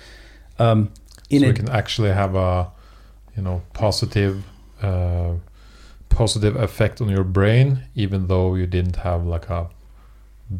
Um, 0.58 0.92
in 1.28 1.42
so 1.42 1.48
we 1.48 1.52
can 1.52 1.68
actually 1.68 2.10
have 2.10 2.34
a 2.34 2.70
you 3.36 3.42
know 3.42 3.62
positive 3.74 4.44
uh, 4.82 5.32
positive 6.08 6.56
effect 6.56 7.00
on 7.00 7.08
your 7.08 7.24
brain 7.24 7.82
even 7.94 8.26
though 8.28 8.54
you 8.54 8.66
didn't 8.66 8.96
have 8.96 9.26
like 9.26 9.48
a 9.50 9.68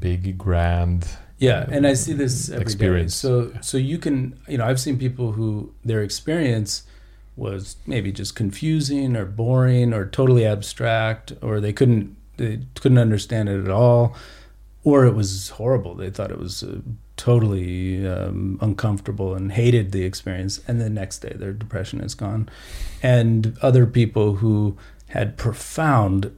big 0.01 0.37
grand 0.37 1.09
Yeah, 1.39 1.67
and 1.71 1.87
I 1.87 1.95
see 1.95 2.13
this 2.15 2.49
every 2.49 2.59
day. 2.59 2.63
experience. 2.63 3.15
So 3.15 3.53
so 3.61 3.77
you 3.79 3.99
can 3.99 4.39
you 4.49 4.59
know 4.59 4.67
I've 4.67 4.81
seen 4.81 4.99
people 4.99 5.33
who 5.33 5.73
their 5.85 6.03
experience 6.03 6.83
was 7.37 7.77
maybe 7.87 8.11
just 8.13 8.35
confusing 8.35 9.15
or 9.17 9.27
boring 9.27 9.93
or 9.93 10.07
totally 10.07 10.47
abstract 10.47 11.33
or 11.43 11.61
they 11.61 11.73
couldn't 11.73 12.17
they 12.39 12.61
couldn't 12.81 12.99
understand 12.99 13.49
it 13.49 13.63
at 13.65 13.71
all 13.71 14.17
or 14.85 15.05
it 15.05 15.15
was 15.15 15.51
horrible. 15.51 15.95
They 15.95 16.11
thought 16.11 16.31
it 16.31 16.39
was 16.39 16.63
uh, 16.63 16.79
totally 17.17 18.07
um, 18.07 18.59
uncomfortable 18.61 19.35
and 19.35 19.53
hated 19.53 19.93
the 19.93 20.05
experience. 20.05 20.61
And 20.69 20.81
the 20.81 20.91
next 20.91 21.19
day, 21.21 21.35
their 21.35 21.53
depression 21.53 22.01
is 22.01 22.15
gone. 22.15 22.49
And 23.03 23.57
other 23.63 23.87
people 23.87 24.37
who 24.37 24.77
had 25.09 25.37
profound 25.37 26.37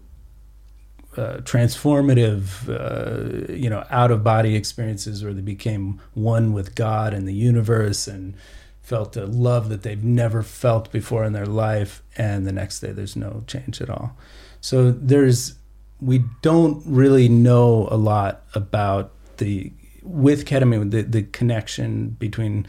uh, 1.17 1.39
transformative, 1.39 2.69
uh, 2.69 3.53
you 3.53 3.69
know, 3.69 3.85
out 3.91 4.13
of 4.13 4.23
body 4.23 4.55
experiences 4.55 5.25
where 5.25 5.33
they 5.33 5.41
became 5.41 6.01
one 6.15 6.53
with 6.53 6.77
God 6.77 7.13
and 7.13 7.27
the 7.27 7.35
universe 7.35 8.07
and 8.07 8.35
felt 8.83 9.17
a 9.17 9.27
love 9.27 9.69
that 9.69 9.83
they've 9.83 10.05
never 10.05 10.43
felt 10.43 10.93
before 10.93 11.25
in 11.25 11.33
their 11.33 11.47
life. 11.47 12.03
And 12.17 12.47
the 12.47 12.53
next 12.53 12.81
day, 12.81 12.93
there's 12.93 13.17
no 13.17 13.43
change 13.47 13.81
at 13.81 13.91
all. 13.91 14.17
So 14.61 14.93
there's, 14.93 15.55
we 16.01 16.25
don't 16.41 16.83
really 16.87 17.29
know 17.29 17.89
a 17.91 17.97
lot 17.97 18.45
about 18.55 19.13
the, 19.39 19.73
with 20.09 20.47
ketamine, 20.47 20.91
the, 20.91 21.03
the 21.03 21.23
connection 21.23 22.11
between 22.11 22.67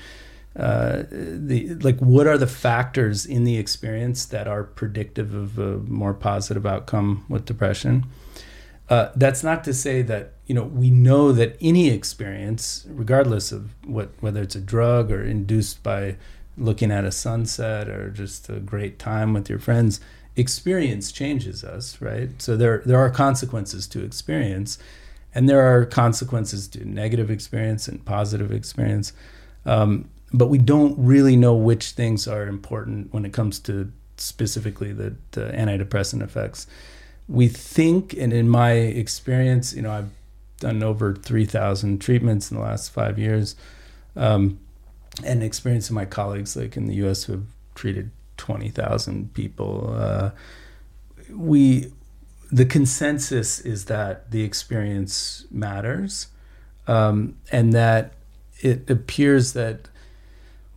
uh, 0.56 1.04
the 1.10 1.76
like 1.82 1.98
what 2.00 2.28
are 2.28 2.38
the 2.38 2.48
factors 2.48 3.26
in 3.26 3.44
the 3.44 3.58
experience 3.58 4.26
that 4.26 4.48
are 4.48 4.64
predictive 4.64 5.34
of 5.34 5.58
a 5.58 5.78
more 5.78 6.14
positive 6.14 6.66
outcome 6.66 7.24
with 7.30 7.46
depression? 7.46 8.06
Uh, 8.90 9.10
that's 9.16 9.44
not 9.44 9.64
to 9.64 9.74
say 9.74 10.02
that 10.02 10.34
you 10.48 10.56
know 10.56 10.64
we 10.64 10.90
know 10.90 11.32
that 11.32 11.56
any 11.62 11.90
experience 11.90 12.86
regardless 12.90 13.52
of 13.52 13.76
what 13.86 14.10
whether 14.20 14.42
it's 14.42 14.56
a 14.56 14.60
drug 14.60 15.12
or 15.12 15.24
induced 15.24 15.82
by 15.84 16.18
looking 16.58 16.92
at 16.92 17.06
a 17.06 17.12
sunset 17.12 17.88
or 17.88 18.10
just 18.10 18.50
a 18.50 18.60
great 18.60 19.00
time 19.00 19.34
with 19.34 19.50
your 19.50 19.60
friends 19.60 20.02
experience 20.36 21.12
changes 21.12 21.64
us 21.64 22.02
right? 22.02 22.42
So 22.42 22.58
there 22.58 22.82
there 22.86 22.98
are 22.98 23.12
consequences 23.12 23.88
to 23.88 24.04
experience 24.04 24.80
and 25.34 25.48
there 25.48 25.62
are 25.62 25.86
consequences 25.86 26.68
to 26.70 26.86
negative 26.86 27.30
experience 27.30 27.88
and 27.88 28.04
positive 28.04 28.52
experience. 28.52 29.14
Um, 29.66 30.10
but 30.34 30.48
we 30.48 30.58
don't 30.58 30.96
really 30.98 31.36
know 31.36 31.56
which 31.56 31.92
things 31.92 32.28
are 32.28 32.48
important 32.48 33.14
when 33.14 33.26
it 33.26 33.34
comes 33.34 33.60
to 33.60 33.92
specifically 34.18 34.94
the, 34.94 35.16
the 35.32 35.52
antidepressant 35.52 36.22
effects. 36.24 36.68
We 37.28 37.48
think 37.48 38.14
and 38.14 38.34
in 38.34 38.50
my 38.50 38.72
experience 38.72 39.74
you 39.74 39.84
know 39.84 39.92
i've 39.92 40.10
done 40.60 40.84
over 40.84 41.14
3000 41.14 42.00
treatments 42.00 42.52
in 42.52 42.58
the 42.58 42.64
last 42.64 42.92
five 42.92 43.18
years 43.18 43.56
um, 44.16 44.60
and 45.24 45.42
experience 45.42 45.90
of 45.90 45.96
my 45.96 46.06
colleagues 46.06 46.56
like 46.56 46.76
in 46.76 46.88
the 46.88 46.96
us 46.96 47.24
who 47.24 47.34
have 47.34 47.46
treated 47.76 48.12
20000 48.38 49.34
people 49.34 49.96
uh, 49.96 50.32
we 51.30 51.92
the 52.52 52.66
consensus 52.66 53.60
is 53.60 53.86
that 53.86 54.32
the 54.32 54.44
experience 54.44 55.46
matters 55.52 56.28
um, 56.88 57.36
and 57.52 57.74
that 57.74 58.14
it 58.60 58.90
appears 58.90 59.54
that 59.54 59.88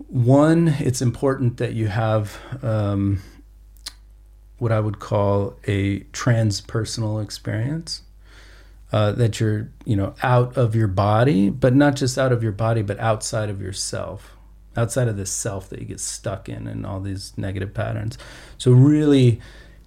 one 0.09 0.69
it's 0.79 1.01
important 1.01 1.57
that 1.57 1.73
you 1.73 1.89
have 1.89 2.39
um, 2.63 3.23
what 4.59 4.71
I 4.71 4.79
would 4.79 4.99
call 4.99 5.57
a 5.67 6.01
transpersonal 6.13 7.23
experience. 7.23 8.03
Uh, 8.93 9.11
that 9.11 9.41
you're, 9.41 9.71
you 9.87 9.97
know, 9.97 10.15
out 10.23 10.55
of 10.55 10.75
your 10.75 10.87
body, 10.87 11.49
but 11.49 11.75
not 11.75 11.97
just 11.97 12.19
out 12.19 12.31
of 12.31 12.43
your 12.43 12.53
body, 12.53 12.83
but 12.83 13.01
outside 13.01 13.49
of 13.49 13.63
yourself, 13.63 14.37
outside 14.77 15.09
of 15.09 15.17
the 15.17 15.25
self 15.25 15.71
that 15.71 15.79
you 15.79 15.87
get 15.87 15.99
stuck 15.99 16.47
in 16.47 16.67
and 16.67 16.85
all 16.85 17.01
these 17.01 17.33
negative 17.39 17.73
patterns. 17.73 18.19
So 18.59 18.71
really 18.71 19.41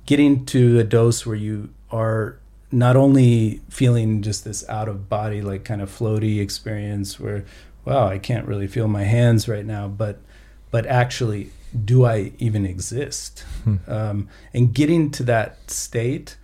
getting 0.07 0.43
to 0.47 0.79
a 0.79 0.83
dose 0.83 1.23
where 1.23 1.35
you 1.35 1.69
are 1.91 2.39
not 2.71 2.95
only 2.95 3.61
feeling 3.69 4.21
just 4.21 4.43
this 4.43 4.67
out 4.69 4.87
of 4.87 5.07
body, 5.07 5.41
like 5.41 5.63
kind 5.63 5.81
of 5.81 5.89
floaty 5.89 6.41
experience 6.41 7.19
where, 7.19 7.45
wow, 7.85 8.07
I 8.07 8.17
can't 8.17 8.47
really 8.47 8.67
feel 8.67 8.87
my 8.87 9.03
hands 9.03 9.47
right 9.47 9.65
now, 9.65 9.87
but 9.87 10.19
but 10.71 10.85
actually 10.85 11.51
do 11.83 12.05
I 12.05 12.31
even 12.37 12.65
exist? 12.65 13.43
Hmm. 13.63 13.75
Um, 13.87 14.29
and 14.53 14.73
getting 14.73 15.11
to 15.11 15.23
that 15.23 15.69
state, 15.69 16.37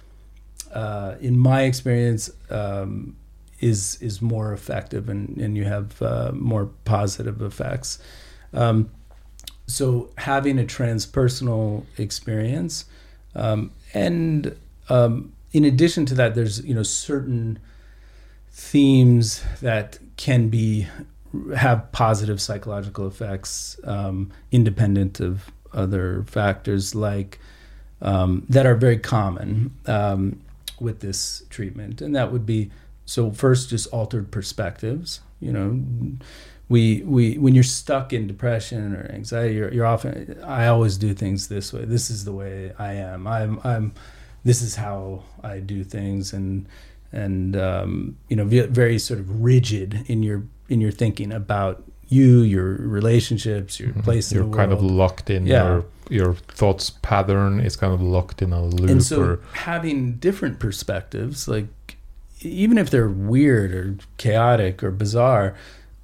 uh, 0.73 1.15
in 1.19 1.38
my 1.38 1.63
experience, 1.63 2.30
um, 2.49 3.15
is 3.59 3.97
is 4.01 4.22
more 4.22 4.53
effective, 4.53 5.09
and 5.09 5.38
and 5.38 5.55
you 5.55 5.65
have 5.65 6.01
uh, 6.01 6.31
more 6.34 6.68
positive 6.85 7.41
effects. 7.41 7.99
Um, 8.53 8.89
so 9.68 10.09
having 10.18 10.59
a 10.59 10.63
transpersonal 10.63 11.85
experience, 11.97 12.85
um, 13.35 13.72
and 13.93 14.55
um, 14.89 15.33
in 15.51 15.65
addition 15.65 16.05
to 16.07 16.15
that, 16.15 16.35
there's 16.35 16.63
you 16.65 16.73
know 16.73 16.83
certain 16.83 17.59
themes 18.51 19.43
that 19.61 19.99
can 20.17 20.49
be 20.49 20.87
have 21.55 21.91
positive 21.91 22.41
psychological 22.41 23.07
effects 23.07 23.79
um, 23.85 24.31
independent 24.51 25.19
of 25.19 25.49
other 25.73 26.23
factors 26.27 26.93
like 26.93 27.39
um, 28.01 28.45
that 28.49 28.65
are 28.65 28.75
very 28.75 28.97
common 28.97 29.71
um, 29.85 30.41
with 30.79 30.99
this 30.99 31.43
treatment. 31.49 32.01
And 32.01 32.13
that 32.15 32.31
would 32.31 32.45
be 32.45 32.71
so 33.05 33.31
first 33.31 33.69
just 33.69 33.87
altered 33.87 34.31
perspectives 34.31 35.21
you 35.41 35.51
know. 35.51 35.83
We 36.69 37.01
we 37.01 37.37
when 37.37 37.53
you're 37.53 37.65
stuck 37.65 38.13
in 38.13 38.27
depression 38.27 38.95
or 38.95 39.11
anxiety 39.11 39.55
you're, 39.55 39.73
you're 39.73 39.85
often 39.85 40.41
i 40.41 40.67
always 40.67 40.97
do 40.97 41.13
things 41.13 41.49
this 41.49 41.73
way. 41.73 41.83
This 41.83 42.09
is 42.09 42.23
the 42.23 42.31
way 42.31 42.71
i 42.79 42.93
am. 42.93 43.27
I'm 43.27 43.59
i'm 43.65 43.93
this 44.43 44.61
is 44.61 44.76
how 44.76 45.23
i 45.43 45.59
do 45.59 45.84
things 45.84 46.34
and 46.34 46.68
and 47.13 47.57
um, 47.57 48.18
you 48.30 48.38
know 48.38 48.45
very 48.45 48.97
sort 48.97 49.19
of 49.19 49.43
rigid 49.43 50.05
in 50.07 50.23
your 50.23 50.43
in 50.69 50.80
your 50.80 50.91
thinking 50.91 51.34
about 51.34 51.84
you, 52.11 52.41
your 52.41 52.76
relationships, 52.76 53.80
your 53.80 53.89
mm-hmm. 53.89 54.01
place 54.01 54.34
You're 54.34 54.43
in 54.43 54.51
the 54.51 54.57
kind 54.57 54.72
world. 54.72 54.84
of 54.84 54.91
locked 54.91 55.30
in 55.30 55.47
yeah. 55.47 55.63
your 55.63 55.85
your 56.09 56.34
thoughts 56.34 56.89
pattern 57.01 57.61
is 57.61 57.77
kind 57.77 57.93
of 57.93 58.01
locked 58.01 58.41
in 58.41 58.51
a 58.51 58.61
loop. 58.61 58.89
And 58.89 59.01
so 59.01 59.22
or... 59.22 59.39
having 59.53 60.15
different 60.15 60.59
perspectives, 60.59 61.47
like 61.47 61.97
even 62.41 62.77
if 62.77 62.89
they're 62.89 63.07
weird 63.07 63.73
or 63.73 63.95
chaotic 64.18 64.84
or 64.84 64.91
bizarre, 64.91 65.55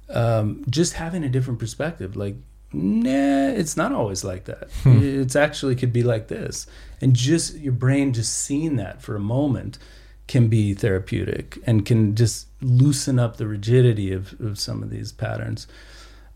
um, 0.08 0.64
just 0.70 0.94
having 0.94 1.24
a 1.24 1.28
different 1.28 1.58
perspective, 1.58 2.16
like 2.16 2.36
nah, 2.72 3.48
it's 3.48 3.76
not 3.76 3.92
always 3.92 4.24
like 4.24 4.44
that. 4.46 4.70
Hmm. 4.82 5.02
It's 5.02 5.36
actually 5.36 5.76
could 5.76 5.92
be 5.92 6.02
like 6.02 6.28
this, 6.28 6.66
and 7.00 7.14
just 7.14 7.56
your 7.56 7.72
brain 7.72 8.12
just 8.12 8.32
seeing 8.32 8.76
that 8.76 9.02
for 9.02 9.16
a 9.16 9.20
moment 9.20 9.78
can 10.26 10.48
be 10.48 10.74
therapeutic 10.74 11.58
and 11.66 11.86
can 11.86 12.14
just 12.14 12.48
loosen 12.60 13.18
up 13.18 13.36
the 13.36 13.46
rigidity 13.46 14.12
of, 14.12 14.38
of 14.40 14.58
some 14.58 14.82
of 14.82 14.90
these 14.90 15.10
patterns. 15.10 15.66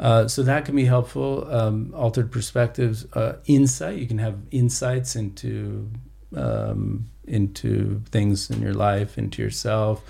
Uh, 0.01 0.27
so 0.27 0.43
that 0.43 0.65
can 0.65 0.75
be 0.75 0.87
helpful. 0.87 1.47
Um, 1.53 1.93
altered 1.95 2.33
perspectives, 2.33 3.07
uh, 3.13 3.37
insight. 3.47 3.99
You 3.99 4.07
can 4.07 4.19
have 4.19 4.39
insights 4.51 5.15
into 5.15 5.91
um, 6.35 7.07
into 7.27 8.03
things 8.11 8.51
in 8.51 8.61
your 8.63 8.75
life, 8.75 9.19
into 9.19 9.43
yourself. 9.43 10.03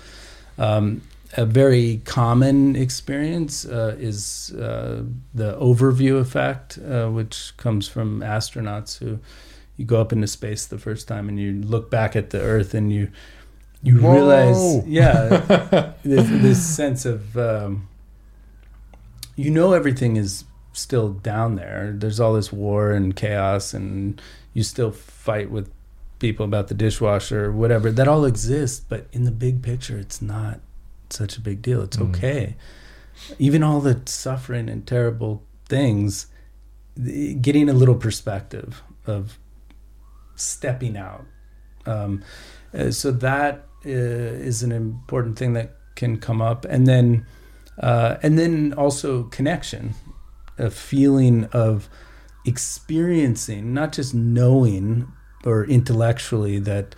Um, 0.57 1.01
a 1.35 1.45
very 1.45 2.01
common 2.05 2.75
experience 2.75 3.65
uh, 3.65 3.95
is 3.99 4.51
uh, 4.53 5.03
the 5.33 5.53
overview 5.57 6.19
effect, 6.19 6.77
uh, 6.77 7.09
which 7.09 7.55
comes 7.57 7.87
from 7.87 8.21
astronauts 8.21 8.97
who 8.97 9.19
you 9.77 9.85
go 9.85 9.99
up 9.99 10.11
into 10.11 10.27
space 10.27 10.65
the 10.65 10.77
first 10.77 11.07
time 11.07 11.27
and 11.29 11.39
you 11.39 11.53
look 11.53 11.89
back 11.89 12.15
at 12.15 12.29
the 12.29 12.39
Earth 12.39 12.73
and 12.73 12.91
you 12.91 13.09
you 13.81 13.99
Whoa. 13.99 14.13
realize, 14.13 14.87
yeah, 14.87 15.93
this, 16.03 16.29
this, 16.29 16.65
sense 16.65 17.05
of 17.05 17.37
um, 17.37 17.89
you 19.35 19.51
know 19.51 19.73
everything 19.73 20.15
is 20.15 20.45
still 20.71 21.09
down 21.09 21.55
there. 21.55 21.93
There's 21.93 22.19
all 22.19 22.33
this 22.33 22.53
war 22.53 22.91
and 22.91 23.13
chaos, 23.13 23.73
and 23.73 24.21
you 24.53 24.63
still 24.63 24.91
fight 24.91 25.51
with 25.51 25.69
people 26.19 26.45
about 26.45 26.69
the 26.69 26.73
dishwasher 26.73 27.47
or 27.47 27.51
whatever. 27.51 27.91
That 27.91 28.07
all 28.07 28.23
exists, 28.23 28.79
but 28.79 29.07
in 29.11 29.25
the 29.25 29.31
big 29.31 29.61
picture, 29.61 29.97
it's 29.97 30.21
not 30.21 30.61
such 31.09 31.35
a 31.35 31.41
big 31.41 31.61
deal. 31.61 31.81
It's 31.81 31.97
mm. 31.97 32.09
okay. 32.09 32.55
Even 33.37 33.63
all 33.63 33.81
the 33.81 34.01
suffering 34.05 34.69
and 34.69 34.87
terrible 34.87 35.43
things, 35.67 36.27
getting 36.95 37.67
a 37.67 37.73
little 37.73 37.95
perspective 37.95 38.81
of 39.05 39.37
stepping 40.35 40.97
out. 40.97 41.25
Um, 41.85 42.23
uh, 42.73 42.91
so 42.91 43.11
that 43.11 43.65
uh, 43.85 43.89
is 43.89 44.63
an 44.63 44.71
important 44.71 45.37
thing 45.37 45.53
that 45.53 45.75
can 45.95 46.19
come 46.19 46.41
up, 46.41 46.65
and 46.65 46.87
then 46.87 47.25
uh, 47.79 48.17
and 48.23 48.37
then 48.37 48.73
also 48.73 49.23
connection, 49.23 49.93
a 50.57 50.69
feeling 50.69 51.45
of 51.45 51.89
experiencing, 52.45 53.73
not 53.73 53.93
just 53.93 54.13
knowing 54.13 55.11
or 55.45 55.65
intellectually 55.65 56.59
that 56.59 56.95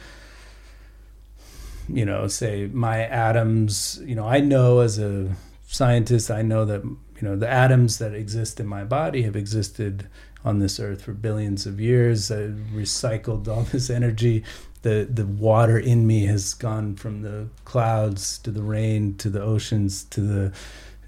you 1.87 2.05
know, 2.05 2.27
say 2.27 2.67
my 2.67 3.05
atoms, 3.05 4.01
you 4.03 4.15
know, 4.15 4.27
I 4.27 4.39
know 4.39 4.79
as 4.79 4.97
a 4.97 5.35
scientist, 5.67 6.31
I 6.31 6.41
know 6.41 6.65
that, 6.65 6.83
you 6.83 7.21
know, 7.21 7.35
the 7.35 7.49
atoms 7.49 7.99
that 7.99 8.13
exist 8.13 8.59
in 8.59 8.67
my 8.67 8.83
body 8.83 9.23
have 9.23 9.35
existed 9.35 10.07
on 10.45 10.59
this 10.59 10.79
earth 10.79 11.01
for 11.01 11.13
billions 11.13 11.65
of 11.65 11.81
years. 11.81 12.31
I 12.31 12.51
recycled 12.73 13.47
all 13.47 13.63
this 13.63 13.89
energy. 13.89 14.43
The 14.83 15.07
the 15.11 15.25
water 15.25 15.77
in 15.77 16.05
me 16.07 16.25
has 16.27 16.53
gone 16.53 16.95
from 16.95 17.23
the 17.23 17.47
clouds 17.65 18.37
to 18.39 18.51
the 18.51 18.61
rain 18.61 19.15
to 19.17 19.29
the 19.29 19.41
oceans 19.41 20.03
to 20.05 20.21
the 20.21 20.53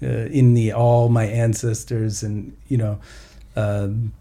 uh, 0.02 0.26
in 0.26 0.54
the 0.54 0.72
all 0.72 1.08
my 1.08 1.24
ancestors. 1.24 2.22
And 2.22 2.56
you 2.66 2.76
know 2.76 2.98
um, 3.56 4.12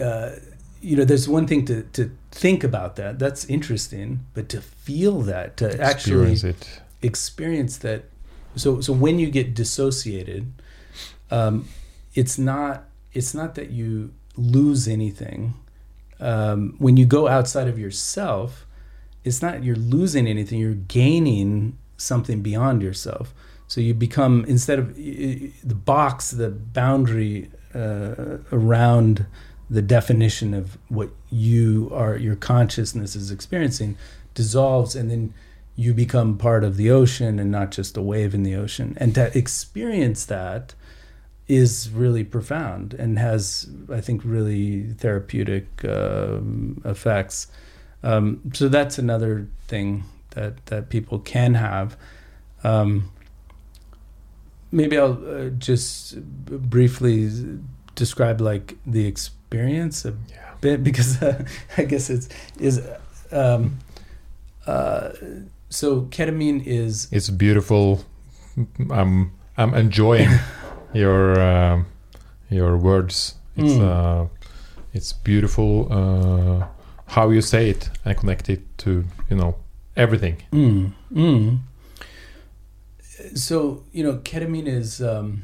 uh, 0.00 0.32
you 0.80 0.96
know 0.96 1.04
there's 1.04 1.28
one 1.28 1.46
thing 1.46 1.64
to 1.64 1.82
to 1.82 2.10
think 2.30 2.62
about 2.62 2.96
that. 2.96 3.18
That's 3.18 3.44
interesting. 3.46 4.26
But 4.34 4.48
to 4.50 4.60
feel 4.60 5.22
that 5.22 5.56
to 5.56 5.66
experience 5.66 6.44
actually 6.44 6.50
it. 6.50 6.80
experience 7.02 7.78
that. 7.78 8.04
So 8.54 8.80
so 8.80 8.92
when 8.92 9.18
you 9.18 9.30
get 9.30 9.54
dissociated 9.54 10.52
um, 11.30 11.68
it's 12.14 12.38
not 12.38 12.84
it's 13.16 13.34
not 13.34 13.54
that 13.54 13.70
you 13.70 14.12
lose 14.36 14.86
anything 14.86 15.54
um, 16.20 16.74
when 16.78 16.96
you 16.96 17.04
go 17.04 17.28
outside 17.28 17.68
of 17.68 17.78
yourself, 17.78 18.66
it's 19.24 19.42
not 19.42 19.64
you're 19.64 19.76
losing 19.76 20.26
anything, 20.26 20.58
you're 20.58 20.74
gaining 20.74 21.78
something 21.96 22.42
beyond 22.42 22.82
yourself. 22.82 23.34
So 23.68 23.80
you 23.80 23.94
become, 23.94 24.44
instead 24.46 24.78
of 24.78 24.94
the 24.94 25.74
box, 25.74 26.30
the 26.30 26.50
boundary 26.50 27.50
uh, 27.74 28.38
around 28.52 29.26
the 29.68 29.82
definition 29.82 30.54
of 30.54 30.78
what 30.88 31.10
you 31.30 31.90
are, 31.92 32.16
your 32.16 32.36
consciousness 32.36 33.16
is 33.16 33.32
experiencing, 33.32 33.96
dissolves, 34.34 34.94
and 34.94 35.10
then 35.10 35.34
you 35.74 35.92
become 35.92 36.38
part 36.38 36.62
of 36.62 36.76
the 36.76 36.90
ocean 36.90 37.38
and 37.38 37.50
not 37.50 37.72
just 37.72 37.96
a 37.96 38.02
wave 38.02 38.34
in 38.34 38.44
the 38.44 38.54
ocean. 38.54 38.96
And 38.98 39.14
to 39.16 39.36
experience 39.36 40.24
that, 40.26 40.74
is 41.48 41.88
really 41.90 42.24
profound 42.24 42.94
and 42.94 43.18
has, 43.18 43.68
I 43.92 44.00
think, 44.00 44.22
really 44.24 44.92
therapeutic 44.98 45.84
um, 45.84 46.82
effects. 46.84 47.46
Um, 48.02 48.40
so 48.52 48.68
that's 48.68 48.98
another 48.98 49.46
thing 49.68 50.04
that 50.30 50.66
that 50.66 50.88
people 50.88 51.18
can 51.20 51.54
have. 51.54 51.96
Um, 52.64 53.10
maybe 54.72 54.98
I'll 54.98 55.18
uh, 55.28 55.48
just 55.50 56.20
briefly 56.20 57.30
describe 57.94 58.40
like 58.40 58.76
the 58.86 59.06
experience 59.06 60.04
a 60.04 60.14
Yeah. 60.30 60.54
bit 60.60 60.82
because 60.88 61.22
uh, 61.22 61.44
I 61.78 61.84
guess 61.84 62.10
it's 62.10 62.28
is 62.58 62.80
um, 63.32 63.78
uh, 64.66 65.10
so 65.70 66.02
ketamine 66.10 66.62
is 66.66 67.08
It's 67.12 67.30
beautiful. 67.30 68.04
I'm 68.90 69.32
I'm 69.56 69.74
enjoying 69.74 70.28
your 70.92 71.40
um, 71.40 71.86
your 72.50 72.76
words. 72.76 73.34
It's 73.56 73.74
Mm. 73.74 73.80
uh, 73.80 74.28
it's 74.92 75.12
beautiful 75.12 75.88
uh, 75.90 76.66
how 77.06 77.30
you 77.30 77.40
say 77.40 77.70
it 77.70 77.90
and 78.04 78.16
connect 78.16 78.48
it 78.48 78.60
to 78.78 79.04
you 79.30 79.36
know 79.36 79.56
everything. 79.96 80.36
Mm, 80.52 80.92
mm. 81.12 81.58
So 83.34 83.84
you 83.92 84.04
know, 84.04 84.18
ketamine 84.18 84.66
is 84.68 85.00
um, 85.00 85.42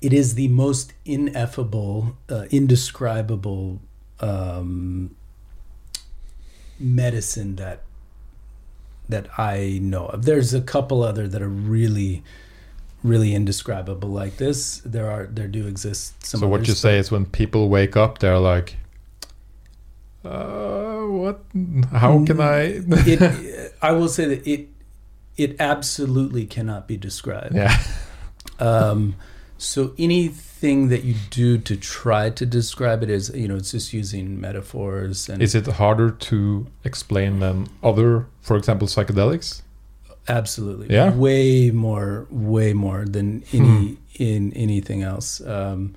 it 0.00 0.12
is 0.12 0.34
the 0.34 0.48
most 0.48 0.92
ineffable, 1.04 2.16
uh, 2.28 2.44
indescribable 2.50 3.80
um, 4.20 5.14
medicine 6.78 7.56
that 7.56 7.82
that 9.08 9.26
I 9.38 9.80
know 9.82 10.06
of. 10.06 10.24
There's 10.24 10.52
a 10.54 10.60
couple 10.60 11.02
other 11.02 11.26
that 11.26 11.40
are 11.42 11.48
really, 11.48 12.22
really 13.02 13.34
indescribable 13.34 14.08
like 14.08 14.36
this. 14.36 14.78
There 14.84 15.10
are 15.10 15.26
there 15.26 15.48
do 15.48 15.66
exist 15.66 16.24
some. 16.24 16.40
so 16.40 16.48
what 16.48 16.58
others, 16.58 16.68
you 16.68 16.74
say 16.74 16.98
is 16.98 17.10
when 17.10 17.26
people 17.26 17.68
wake 17.68 17.96
up, 17.96 18.18
they're 18.18 18.38
like, 18.38 18.76
uh, 20.24 21.02
"What? 21.02 21.40
How 21.92 22.24
can 22.24 22.40
I?" 22.40 22.82
it, 22.88 23.74
I 23.82 23.92
will 23.92 24.08
say 24.08 24.26
that 24.26 24.46
it 24.46 24.68
it 25.36 25.56
absolutely 25.60 26.46
cannot 26.46 26.88
be 26.88 26.96
described. 26.96 27.54
yeah. 27.54 27.76
Um, 28.60 29.14
so 29.56 29.94
anything 29.98 30.88
that 30.88 31.04
you 31.04 31.14
do 31.30 31.58
to 31.58 31.76
try 31.76 32.30
to 32.30 32.46
describe 32.46 33.02
it 33.02 33.10
is, 33.10 33.30
you 33.34 33.46
know, 33.46 33.56
it's 33.56 33.72
just 33.72 33.92
using 33.92 34.40
metaphors 34.40 35.28
and 35.28 35.42
Is 35.42 35.54
it 35.54 35.66
harder 35.66 36.10
to 36.10 36.66
explain 36.84 37.40
than 37.40 37.68
other, 37.82 38.26
for 38.40 38.56
example, 38.56 38.88
psychedelics? 38.88 39.62
Absolutely, 40.28 40.94
Yeah? 40.94 41.10
way 41.14 41.70
more, 41.70 42.26
way 42.30 42.72
more 42.72 43.04
than 43.04 43.44
any 43.52 43.98
in 44.14 44.52
anything 44.54 45.02
else. 45.02 45.40
Um, 45.40 45.94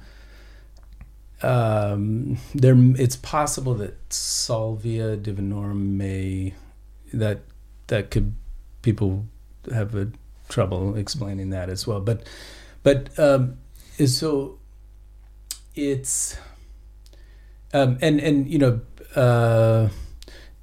um, 1.44 2.38
there, 2.54 2.76
it's 2.78 3.16
possible 3.16 3.74
that 3.76 3.96
salvia 4.14 5.18
divinorum 5.18 5.98
may 5.98 6.54
that 7.14 7.40
that 7.88 8.12
could 8.12 8.34
people 8.84 9.26
have 9.74 9.96
a 9.96 10.12
trouble 10.50 10.96
explaining 10.96 11.50
that 11.50 11.70
as 11.70 11.88
well. 11.88 12.00
But 12.00 12.28
but 12.84 13.18
um, 13.20 13.58
so 14.06 14.60
it's 15.76 16.38
um, 17.74 17.98
and 18.02 18.20
and 18.20 18.48
you 18.48 18.60
know 18.60 18.82
uh, 19.16 19.90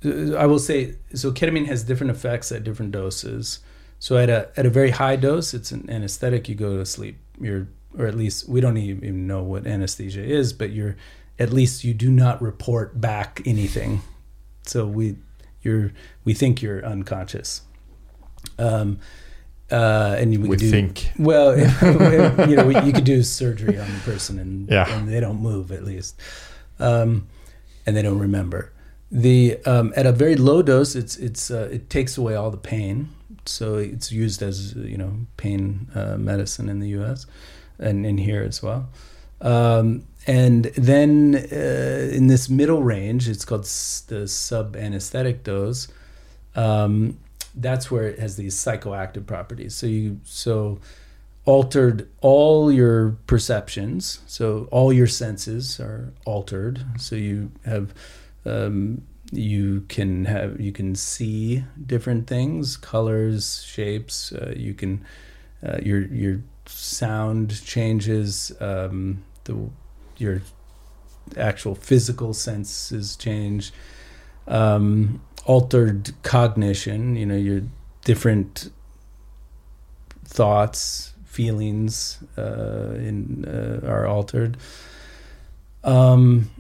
I 0.05 0.47
will 0.47 0.59
say 0.61 0.95
so 1.15 1.33
ketamine 1.33 1.67
has 1.67 1.83
different 1.83 2.11
effects 2.13 2.53
at 2.53 2.63
different 2.65 2.93
doses. 2.93 3.61
So 3.99 4.17
at 4.17 4.31
a 4.31 4.51
at 4.57 4.65
a 4.65 4.71
very 4.71 4.91
high 4.91 5.17
dose, 5.17 5.55
it's 5.55 5.73
an 5.73 5.89
anesthetic. 5.91 6.49
You 6.49 6.55
go 6.55 6.77
to 6.77 6.87
sleep. 6.87 7.19
You're 7.41 7.69
or 7.99 8.07
at 8.07 8.15
least 8.15 8.49
we 8.49 8.61
don't 8.61 8.77
even 8.77 9.27
know 9.27 9.43
what 9.43 9.67
anesthesia 9.67 10.23
is, 10.23 10.53
but 10.53 10.71
you're 10.71 10.97
at 11.39 11.53
least 11.53 11.83
you 11.85 11.95
do 11.95 12.11
not 12.11 12.41
report 12.41 13.01
back 13.01 13.41
anything. 13.45 14.03
So 14.63 14.87
we 14.87 15.17
you're 15.63 15.93
we 16.25 16.33
think 16.35 16.63
you're 16.63 16.85
unconscious. 16.85 17.63
Um, 18.59 19.01
uh, 19.71 20.17
and 20.19 20.31
we, 20.31 20.49
We 20.49 20.57
do, 20.57 20.71
think. 20.71 21.11
well, 21.19 21.57
you 22.49 22.57
know, 22.57 22.69
you 22.69 22.93
could 22.93 23.05
do 23.05 23.23
surgery 23.23 23.79
on 23.79 23.87
the 23.93 23.99
person 24.01 24.39
and, 24.39 24.69
Yeah. 24.69 24.89
and 24.89 25.09
they 25.09 25.21
don't 25.21 25.43
move 25.43 25.71
at 25.73 25.85
least, 25.85 26.19
um, 26.79 27.27
and 27.85 27.95
they 27.97 28.01
don't 28.03 28.19
remember. 28.19 28.73
The 29.11 29.59
um, 29.65 29.93
at 29.97 30.07
a 30.07 30.13
very 30.13 30.37
low 30.37 30.63
dose, 30.63 30.95
it's 30.95 31.17
it's 31.17 31.51
uh, 31.51 31.69
it 31.73 31.89
takes 31.89 32.19
away 32.19 32.35
all 32.35 32.51
the 32.51 32.59
pain, 32.59 33.09
so 33.47 33.77
it's 33.77 34.13
used 34.13 34.43
as 34.43 34.75
you 34.75 34.99
know 34.99 35.13
pain 35.37 35.89
uh, 35.95 36.17
medicine 36.19 36.69
in 36.69 36.81
the 36.81 36.89
U.S. 36.91 37.27
and 37.79 38.05
in 38.05 38.19
here 38.19 38.43
as 38.43 38.63
well. 38.63 38.89
Um, 39.41 40.05
and 40.27 40.65
then 40.77 41.37
uh, 41.51 42.11
in 42.13 42.27
this 42.27 42.51
middle 42.51 42.83
range, 42.83 43.29
it's 43.29 43.45
called 43.45 43.65
the 43.65 44.29
sub 44.29 44.77
anesthetic 44.77 45.43
dose. 45.43 45.89
Um, 46.55 47.19
that's 47.55 47.91
where 47.91 48.09
it 48.09 48.19
has 48.19 48.37
these 48.37 48.55
psychoactive 48.57 49.27
properties. 49.27 49.75
So 49.75 49.87
you 49.87 50.21
so 50.25 50.81
altered 51.49 52.09
all 52.21 52.71
your 52.71 53.17
perceptions. 53.27 54.21
So 54.27 54.69
all 54.71 54.93
your 54.93 55.07
senses 55.07 55.81
are 55.81 56.13
altered. 56.27 56.85
So 56.99 57.17
you 57.17 57.51
have 57.65 57.95
um, 58.49 59.03
you 59.31 59.83
can 59.89 60.25
have 60.25 60.61
you 60.61 60.73
can 60.73 60.95
see 60.95 61.65
different 61.87 62.27
things, 62.27 62.77
colors, 62.77 63.63
shapes. 63.65 64.33
Uh, 64.33 64.55
you 64.57 64.75
can 64.75 65.05
uh, 65.67 65.79
your 65.83 66.01
your 66.07 66.41
sound 66.67 67.65
changes. 67.65 68.53
Um, 68.61 69.23
the 69.45 69.71
your 70.17 70.43
actual 71.37 71.75
physical 71.75 72.33
senses 72.33 73.17
change. 73.17 73.73
Um, 74.47 75.21
altered 75.45 76.13
cognition. 76.23 77.17
You 77.17 77.27
know 77.27 77.37
your 77.37 77.63
different 78.05 78.71
thoughts, 80.25 81.13
feelings 81.25 82.19
uh, 82.37 82.95
in, 82.95 83.45
uh, 83.47 83.87
are 83.87 84.07
altered. 84.07 84.57
Um, 85.85 86.51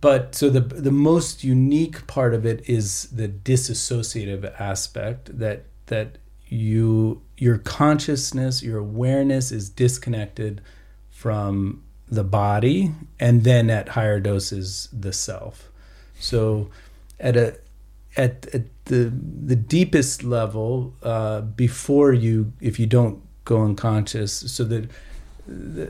but 0.00 0.34
so 0.34 0.48
the 0.48 0.60
the 0.60 0.92
most 0.92 1.42
unique 1.42 2.06
part 2.06 2.34
of 2.34 2.46
it 2.46 2.68
is 2.68 3.08
the 3.10 3.28
disassociative 3.28 4.60
aspect 4.60 5.36
that 5.38 5.64
that 5.86 6.18
you 6.46 7.22
your 7.36 7.58
consciousness, 7.58 8.62
your 8.62 8.78
awareness 8.78 9.50
is 9.50 9.68
disconnected 9.68 10.60
from 11.10 11.82
the 12.08 12.22
body, 12.22 12.92
and 13.18 13.42
then 13.42 13.70
at 13.70 13.90
higher 13.90 14.20
doses 14.20 14.88
the 14.92 15.12
self. 15.12 15.70
So 16.20 16.70
at 17.18 17.36
a 17.36 17.58
at, 18.16 18.46
at 18.54 18.62
the 18.84 19.12
the 19.44 19.56
deepest 19.56 20.22
level 20.22 20.94
uh, 21.02 21.40
before 21.40 22.12
you 22.12 22.52
if 22.60 22.78
you 22.78 22.86
don't 22.86 23.20
go 23.44 23.64
unconscious 23.64 24.32
so 24.52 24.62
that 24.64 24.88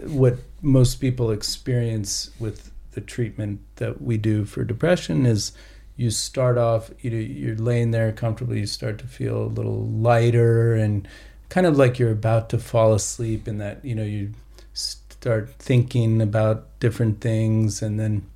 what 0.09 0.39
most 0.63 0.97
people 0.97 1.31
experience 1.31 2.31
with 2.41 2.72
the 2.93 3.01
treatment 3.01 3.61
that 3.77 4.01
we 4.01 4.17
do 4.17 4.45
for 4.45 4.65
depression 4.65 5.27
is 5.27 5.53
you 5.97 6.11
start 6.11 6.57
off 6.57 6.91
you 7.01 7.11
know, 7.11 7.17
you're 7.17 7.57
laying 7.57 7.91
there 7.91 8.13
comfortably 8.13 8.61
you 8.61 8.67
start 8.67 8.99
to 8.99 9.07
feel 9.07 9.45
a 9.45 9.55
little 9.55 9.87
lighter 9.89 10.75
and 10.75 11.07
kind 11.49 11.67
of 11.67 11.77
like 11.77 11.99
you're 11.99 12.11
about 12.11 12.49
to 12.49 12.59
fall 12.59 12.95
asleep 12.95 13.47
and 13.47 13.61
that 13.61 13.85
you 13.85 13.95
know 13.95 14.03
you 14.03 14.33
start 14.73 15.53
thinking 15.59 16.21
about 16.21 16.67
different 16.81 17.21
things 17.21 17.83
and 17.83 18.01
then 18.01 18.27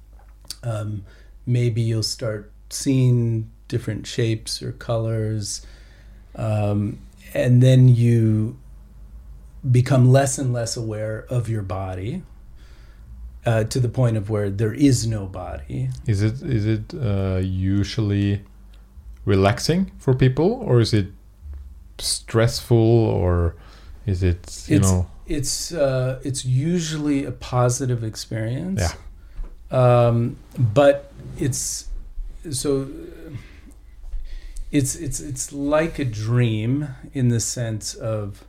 um, 0.62 1.04
maybe 1.46 1.80
you'll 1.80 2.02
start 2.02 2.52
seeing 2.70 3.50
different 3.68 4.06
shapes 4.06 4.62
or 4.62 4.72
colors 4.72 5.66
um, 6.34 6.98
and 7.34 7.62
then 7.62 7.88
you 7.88 8.56
become 9.68 10.12
less 10.12 10.38
and 10.38 10.52
less 10.52 10.76
aware 10.76 11.26
of 11.28 11.48
your 11.48 11.62
body 11.62 12.22
uh, 13.47 13.64
to 13.64 13.78
the 13.81 13.89
point 13.89 14.16
of 14.16 14.28
where 14.28 14.51
there 14.51 14.74
is 14.74 15.06
no 15.06 15.27
body 15.27 15.89
Is 16.06 16.20
it 16.23 16.43
is 16.43 16.64
it 16.66 16.94
uh, 16.94 17.39
usually 17.78 18.40
relaxing 19.24 19.90
for 19.98 20.14
people, 20.14 20.51
or 20.68 20.81
is 20.81 20.93
it 20.93 21.06
stressful, 21.98 22.77
or 23.23 23.55
is 24.06 24.23
it 24.23 24.64
you 24.68 24.77
It's- 24.77 24.93
know? 24.93 25.06
it's 25.27 25.73
uh, 25.73 26.20
it's 26.28 26.44
usually 26.44 27.24
a 27.24 27.32
positive 27.32 28.05
experience. 28.05 28.81
Yeah. 28.81 28.94
Um, 30.06 30.36
but 30.56 30.97
it's 31.39 31.86
so 32.51 32.86
it's 34.70 34.94
it's 34.97 35.20
it's 35.20 35.52
like 35.52 35.98
a 35.98 36.05
dream 36.05 36.89
in 37.12 37.28
the 37.28 37.40
sense 37.40 37.94
of 37.94 38.44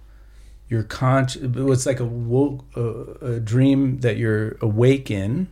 your 0.69 0.83
conscious. 0.83 1.41
It's 1.43 1.85
like 1.85 1.99
a, 1.99 2.05
wo- 2.05 2.63
a 2.75 3.35
a 3.35 3.39
dream 3.39 3.99
that 3.99 4.17
you're 4.17 4.57
awake 4.61 5.09
in. 5.09 5.47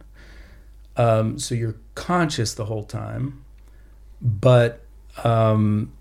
Um, 0.98 1.40
so 1.40 1.56
you're 1.56 1.76
conscious 1.94 2.54
the 2.54 2.66
whole 2.66 2.84
time, 2.84 3.44
but 4.22 4.84
um, 5.24 5.92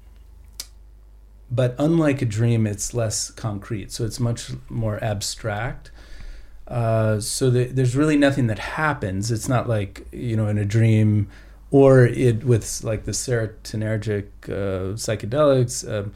but 1.51 1.74
unlike 1.78 2.23
a 2.23 2.24
dream, 2.27 2.66
it's 2.66 2.95
less 2.95 3.31
concrete. 3.31 3.93
So 3.93 4.05
it's 4.05 4.19
much 4.19 4.51
more 4.69 5.03
abstract. 5.03 5.91
Uh, 6.66 7.20
so 7.20 7.51
the, 7.51 7.65
there's 7.65 7.95
really 7.95 8.16
nothing 8.16 8.47
that 8.47 8.59
happens. 8.59 9.31
It's 9.31 9.49
not 9.49 9.69
like 9.69 10.07
you 10.12 10.36
know 10.36 10.49
in 10.49 10.59
a 10.59 10.65
dream, 10.65 11.28
or 11.70 12.07
it 12.07 12.45
with 12.45 12.82
like 12.82 13.05
the 13.05 13.12
serotonergic 13.12 14.27
uh, 14.47 14.95
psychedelics. 14.95 15.89
Um, 15.89 16.12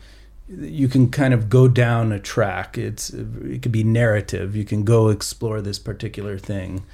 you 0.49 0.89
can 0.89 1.11
kind 1.11 1.35
of 1.35 1.49
go 1.49 1.69
down 1.69 2.13
a 2.13 2.19
track. 2.19 2.79
It's 2.79 3.11
it 3.11 3.63
could 3.63 3.73
be 3.73 3.85
narrative. 3.85 4.57
You 4.57 4.65
can 4.65 4.85
go 4.85 5.09
explore 5.09 5.61
this 5.61 5.79
particular 5.79 6.39
thing, 6.39 6.85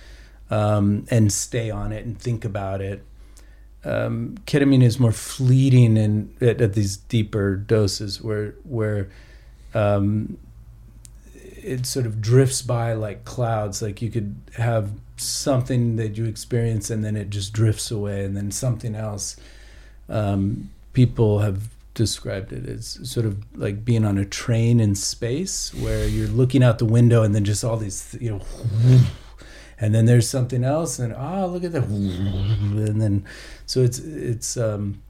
um, 0.51 1.07
and 1.11 1.33
stay 1.33 1.71
on 1.71 1.93
it 1.93 2.05
and 2.05 2.19
think 2.19 2.45
about 2.45 2.81
it. 2.81 3.05
Um, 3.85 4.37
ketamine 4.47 4.83
is 4.83 4.99
more 4.99 5.13
fleeting 5.13 5.99
and 5.99 6.35
at, 6.43 6.63
at, 6.63 6.73
these 6.73 6.97
deeper 6.97 7.55
doses 7.55 8.23
where 8.23 8.55
where 8.65 9.11
um, 9.75 10.39
it 11.35 11.85
sort 11.85 12.07
of 12.07 12.21
drifts 12.21 12.63
by 12.63 12.95
like 12.95 13.25
clouds. 13.25 13.83
Like 13.83 14.03
you 14.03 14.11
could 14.11 14.35
have 14.57 14.91
something 15.17 15.97
that 15.97 16.17
you 16.17 16.25
experience 16.25 16.91
and 16.91 17.05
then 17.05 17.17
it 17.17 17.31
just 17.31 17.53
drifts 17.53 17.91
away, 17.91 18.25
and 18.25 18.37
then 18.37 18.51
something 18.51 18.97
else. 18.97 19.37
Um, 20.09 20.71
people 20.93 21.39
have 21.39 21.74
described 21.95 22.53
it 22.53 22.69
as 22.69 22.99
sort 23.09 23.25
of 23.25 23.39
like 23.57 23.85
being 23.85 24.05
on 24.05 24.19
a 24.19 24.25
train 24.25 24.81
in 24.81 24.95
space 24.95 25.73
where 25.75 26.07
you're 26.07 26.29
looking 26.29 26.63
out 26.63 26.79
the 26.79 26.85
window 26.85 27.23
and 27.23 27.35
then 27.35 27.45
just 27.45 27.65
all 27.65 27.77
these 27.77 28.17
you 28.21 28.31
know 28.31 28.41
and 29.79 29.95
then 29.95 30.05
there's 30.05 30.29
something 30.29 30.65
else 30.65 30.99
and 30.99 31.15
oh 31.17 31.47
look 31.47 31.63
at 31.63 31.73
that 31.73 31.85
and 31.85 33.01
then 33.01 33.25
so 33.65 33.81
it's 33.81 34.01
it's 34.01 34.57
um 34.57 35.01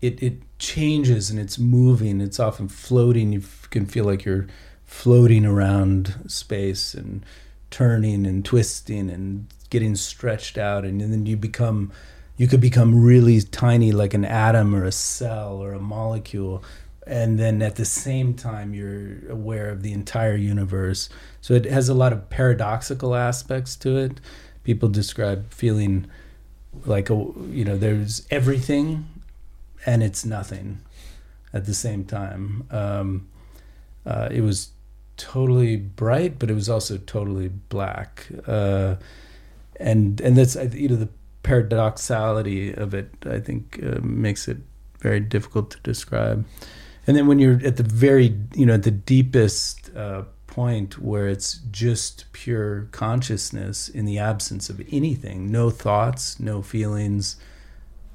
it 0.00 0.22
it 0.22 0.42
changes 0.58 1.30
and 1.30 1.38
it's 1.38 1.58
moving. 1.58 2.20
It's 2.20 2.40
often 2.40 2.68
floating. 2.68 3.32
You 3.32 3.42
can 3.70 3.86
feel 3.86 4.04
like 4.04 4.24
you're 4.24 4.46
floating 4.84 5.44
around 5.44 6.24
space 6.26 6.94
and 6.94 7.24
turning 7.70 8.26
and 8.26 8.44
twisting 8.44 9.10
and 9.10 9.46
getting 9.70 9.94
stretched 9.94 10.58
out 10.58 10.84
and, 10.84 11.00
and 11.00 11.12
then 11.12 11.26
you 11.26 11.36
become 11.36 11.92
you 12.40 12.46
could 12.46 12.60
become 12.62 13.04
really 13.04 13.38
tiny 13.42 13.92
like 13.92 14.14
an 14.14 14.24
atom 14.24 14.74
or 14.74 14.84
a 14.84 14.92
cell 14.92 15.62
or 15.62 15.74
a 15.74 15.78
molecule. 15.78 16.64
And 17.06 17.38
then 17.38 17.60
at 17.60 17.76
the 17.76 17.84
same 17.84 18.32
time 18.32 18.72
you're 18.72 19.30
aware 19.30 19.68
of 19.68 19.82
the 19.82 19.92
entire 19.92 20.36
universe. 20.36 21.10
So 21.42 21.52
it 21.52 21.66
has 21.66 21.90
a 21.90 21.94
lot 21.94 22.14
of 22.14 22.30
paradoxical 22.30 23.14
aspects 23.14 23.76
to 23.84 23.98
it. 23.98 24.22
People 24.64 24.88
describe 24.88 25.52
feeling 25.52 26.06
like 26.86 27.10
a, 27.10 27.14
you 27.50 27.62
know 27.62 27.76
there's 27.76 28.26
everything 28.30 29.06
and 29.84 30.02
it's 30.02 30.24
nothing 30.24 30.80
at 31.52 31.66
the 31.66 31.74
same 31.74 32.06
time. 32.06 32.66
Um, 32.70 33.28
uh, 34.06 34.30
it 34.30 34.40
was 34.40 34.70
totally 35.18 35.76
bright 35.76 36.38
but 36.38 36.50
it 36.50 36.54
was 36.54 36.70
also 36.70 36.96
totally 36.96 37.48
black. 37.48 38.28
Uh, 38.46 38.94
and 39.78 40.22
and 40.22 40.38
that's 40.38 40.56
you 40.74 40.88
know 40.88 40.96
the 40.96 41.10
paradoxality 41.42 42.72
of 42.72 42.94
it, 42.94 43.10
I 43.26 43.40
think, 43.40 43.80
uh, 43.82 44.00
makes 44.02 44.48
it 44.48 44.58
very 45.00 45.20
difficult 45.20 45.70
to 45.70 45.78
describe. 45.80 46.44
And 47.06 47.16
then 47.16 47.26
when 47.26 47.38
you're 47.38 47.60
at 47.64 47.76
the 47.76 47.82
very, 47.82 48.38
you 48.54 48.66
know, 48.66 48.76
the 48.76 48.90
deepest 48.90 49.94
uh, 49.96 50.24
point 50.46 50.98
where 50.98 51.28
it's 51.28 51.60
just 51.70 52.26
pure 52.32 52.88
consciousness 52.90 53.88
in 53.88 54.04
the 54.04 54.18
absence 54.18 54.68
of 54.68 54.80
anything, 54.92 55.50
no 55.50 55.70
thoughts, 55.70 56.38
no 56.38 56.60
feelings, 56.60 57.36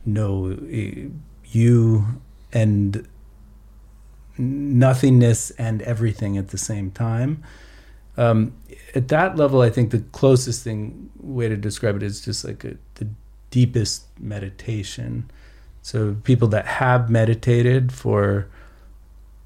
no 0.05 0.51
uh, 0.51 1.09
you, 1.45 2.21
and 2.53 3.07
nothingness 4.37 5.51
and 5.51 5.81
everything 5.81 6.37
at 6.37 6.49
the 6.49 6.57
same 6.57 6.91
time. 6.91 7.43
Um, 8.17 8.53
at 8.95 9.09
that 9.09 9.35
level, 9.35 9.61
I 9.61 9.69
think 9.69 9.91
the 9.91 9.99
closest 10.13 10.63
thing 10.63 11.09
way 11.19 11.49
to 11.49 11.57
describe 11.57 11.97
it 11.97 12.03
is 12.03 12.23
just 12.23 12.45
like 12.45 12.63
a, 12.63 12.77
the 12.95 13.07
deepest 13.51 14.05
meditation. 14.19 15.29
So 15.81 16.15
people 16.23 16.47
that 16.49 16.65
have 16.65 17.09
meditated 17.09 17.91
for 17.91 18.47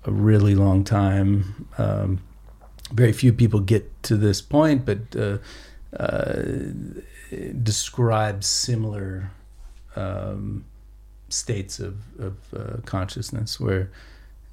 a 0.06 0.12
really 0.12 0.56
long 0.56 0.84
time, 0.84 1.68
um, 1.78 2.22
very 2.92 3.12
few 3.12 3.34
people 3.34 3.60
get 3.60 4.02
to 4.04 4.16
this 4.16 4.42
point, 4.42 4.86
but 4.86 5.00
uh, 5.16 5.40
uh, 5.98 6.44
describe 7.62 8.44
similar 8.44 9.32
um, 9.96 10.66
states 11.30 11.80
of, 11.80 11.98
of 12.20 12.38
uh, 12.56 12.78
consciousness 12.86 13.60
where 13.60 13.92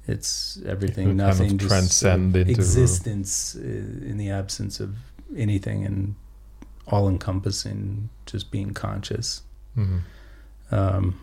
it's 0.07 0.61
everything, 0.65 1.17
nothing, 1.17 1.49
kind 1.49 1.61
of 1.61 1.67
transcend 1.67 2.35
into 2.35 2.51
existence 2.51 3.55
uh, 3.55 3.59
in 3.61 4.17
the 4.17 4.29
absence 4.29 4.79
of 4.79 4.95
anything, 5.35 5.85
and 5.85 6.15
all 6.87 7.09
encompassing, 7.09 8.09
just 8.25 8.49
being 8.49 8.73
conscious. 8.73 9.41
Mm-hmm. 9.77 9.97
Um, 10.73 11.19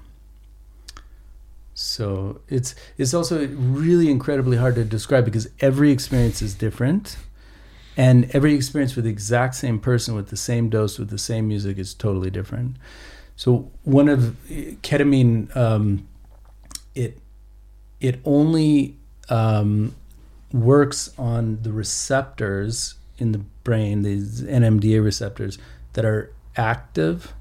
so 1.73 2.41
it's 2.49 2.75
it's 2.99 3.15
also 3.15 3.47
really 3.49 4.11
incredibly 4.11 4.59
hard 4.59 4.75
to 4.77 4.85
describe 4.85 5.25
because 5.25 5.49
every 5.61 5.91
experience 5.91 6.43
is 6.43 6.55
different, 6.55 7.17
and 7.97 8.31
every 8.33 8.55
experience 8.55 8.95
with 8.95 9.07
the 9.07 9.11
exact 9.11 9.55
same 9.55 9.81
person 9.81 10.15
with 10.15 10.29
the 10.29 10.37
same 10.37 10.69
dose 10.69 10.99
with 10.99 11.11
the 11.11 11.19
same 11.19 11.49
music 11.49 11.79
is 11.79 11.95
totally 11.95 12.31
different. 12.31 12.77
So 13.37 13.73
one 13.83 14.09
of 14.09 14.37
ketamine, 14.83 15.55
um, 15.57 16.07
it 16.95 17.19
it 18.05 18.21
only 18.27 18.95
um, 19.31 19.95
works 20.53 21.11
on 21.17 21.63
the 21.63 21.73
receptors 21.73 22.97
in 23.17 23.33
the 23.33 23.39
brain, 23.39 24.03
these 24.03 24.43
NMDA 24.43 25.03
receptors 25.03 25.57
that 25.95 26.05
are 26.05 26.31
active. 26.55 27.33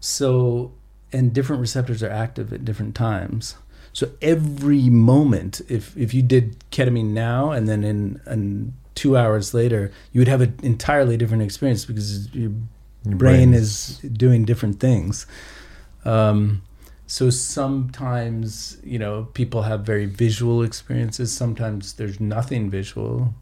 So, 0.00 0.72
and 1.12 1.30
different 1.34 1.60
receptors 1.60 2.02
are 2.02 2.08
active 2.08 2.54
at 2.54 2.64
different 2.64 2.94
times. 2.94 3.56
So 3.92 4.12
every 4.22 4.88
moment, 4.88 5.60
if 5.68 5.94
if 5.98 6.14
you 6.14 6.22
did 6.22 6.58
ketamine 6.70 7.10
now 7.10 7.50
and 7.50 7.68
then 7.68 7.84
in, 7.84 8.22
in 8.26 8.72
two 8.94 9.18
hours 9.18 9.52
later, 9.52 9.92
you 10.12 10.22
would 10.22 10.28
have 10.28 10.40
an 10.40 10.58
entirely 10.62 11.18
different 11.18 11.42
experience 11.42 11.84
because 11.84 12.34
your, 12.34 12.52
your 13.04 13.16
brain 13.16 13.52
is 13.52 13.98
doing 13.98 14.46
different 14.46 14.80
things. 14.80 15.26
Um, 16.06 16.62
so 17.12 17.28
sometimes 17.28 18.78
you 18.82 18.98
know 18.98 19.28
people 19.34 19.60
have 19.64 19.82
very 19.82 20.06
visual 20.06 20.62
experiences. 20.62 21.30
Sometimes 21.30 21.92
there's 21.92 22.18
nothing 22.20 22.70
visual. 22.70 23.34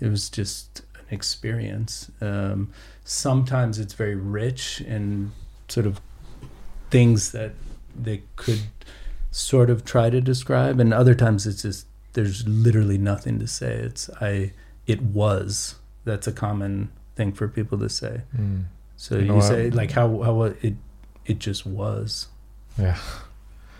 It 0.00 0.08
was 0.08 0.28
just 0.28 0.82
an 0.96 1.04
experience. 1.12 2.10
Um, 2.20 2.72
sometimes 3.04 3.78
it's 3.78 3.94
very 3.94 4.16
rich 4.16 4.80
and 4.80 5.30
sort 5.68 5.86
of 5.86 6.00
things 6.90 7.30
that 7.30 7.52
they 7.94 8.24
could 8.34 8.62
sort 9.30 9.70
of 9.70 9.84
try 9.84 10.10
to 10.10 10.20
describe. 10.20 10.80
And 10.80 10.92
other 10.92 11.14
times 11.14 11.46
it's 11.46 11.62
just 11.62 11.86
there's 12.14 12.44
literally 12.48 12.98
nothing 12.98 13.38
to 13.38 13.46
say. 13.46 13.72
It's 13.72 14.10
i 14.20 14.50
it 14.88 15.00
was. 15.00 15.76
That's 16.02 16.26
a 16.26 16.32
common 16.32 16.90
thing 17.14 17.30
for 17.30 17.46
people 17.46 17.78
to 17.78 17.88
say. 17.88 18.22
Mm. 18.36 18.64
so 18.96 19.18
you, 19.18 19.26
know, 19.26 19.36
you 19.36 19.42
say 19.42 19.70
like 19.70 19.92
how 19.92 20.22
how 20.22 20.42
it 20.42 20.74
it 21.24 21.38
just 21.38 21.64
was 21.64 22.26
yeah. 22.78 22.98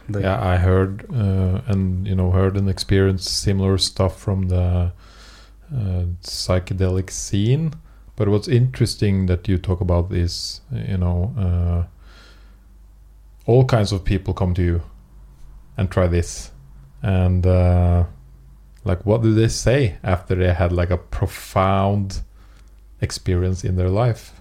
Yeah, 0.08 0.42
I 0.42 0.56
heard 0.56 1.06
uh, 1.14 1.60
and 1.66 2.06
you 2.06 2.14
know 2.14 2.30
heard 2.32 2.56
and 2.56 2.68
experienced 2.68 3.28
similar 3.28 3.78
stuff 3.78 4.18
from 4.18 4.48
the 4.48 4.92
uh, 5.74 6.04
psychedelic 6.22 7.10
scene. 7.10 7.72
But 8.16 8.28
what's 8.28 8.48
interesting 8.48 9.26
that 9.26 9.48
you 9.48 9.58
talk 9.58 9.80
about 9.80 10.12
is 10.12 10.60
you 10.72 10.98
know 10.98 11.32
uh, 11.38 11.84
all 13.46 13.64
kinds 13.64 13.92
of 13.92 14.04
people 14.04 14.34
come 14.34 14.54
to 14.54 14.62
you 14.62 14.82
and 15.76 15.90
try 15.90 16.08
this, 16.08 16.50
and 17.02 17.46
uh, 17.46 18.04
like 18.84 19.06
what 19.06 19.22
do 19.22 19.32
they 19.32 19.48
say 19.48 19.96
after 20.02 20.34
they 20.34 20.52
had 20.52 20.72
like 20.72 20.90
a 20.90 20.98
profound 20.98 22.20
experience 23.00 23.64
in 23.64 23.76
their 23.76 23.88
life? 23.88 24.32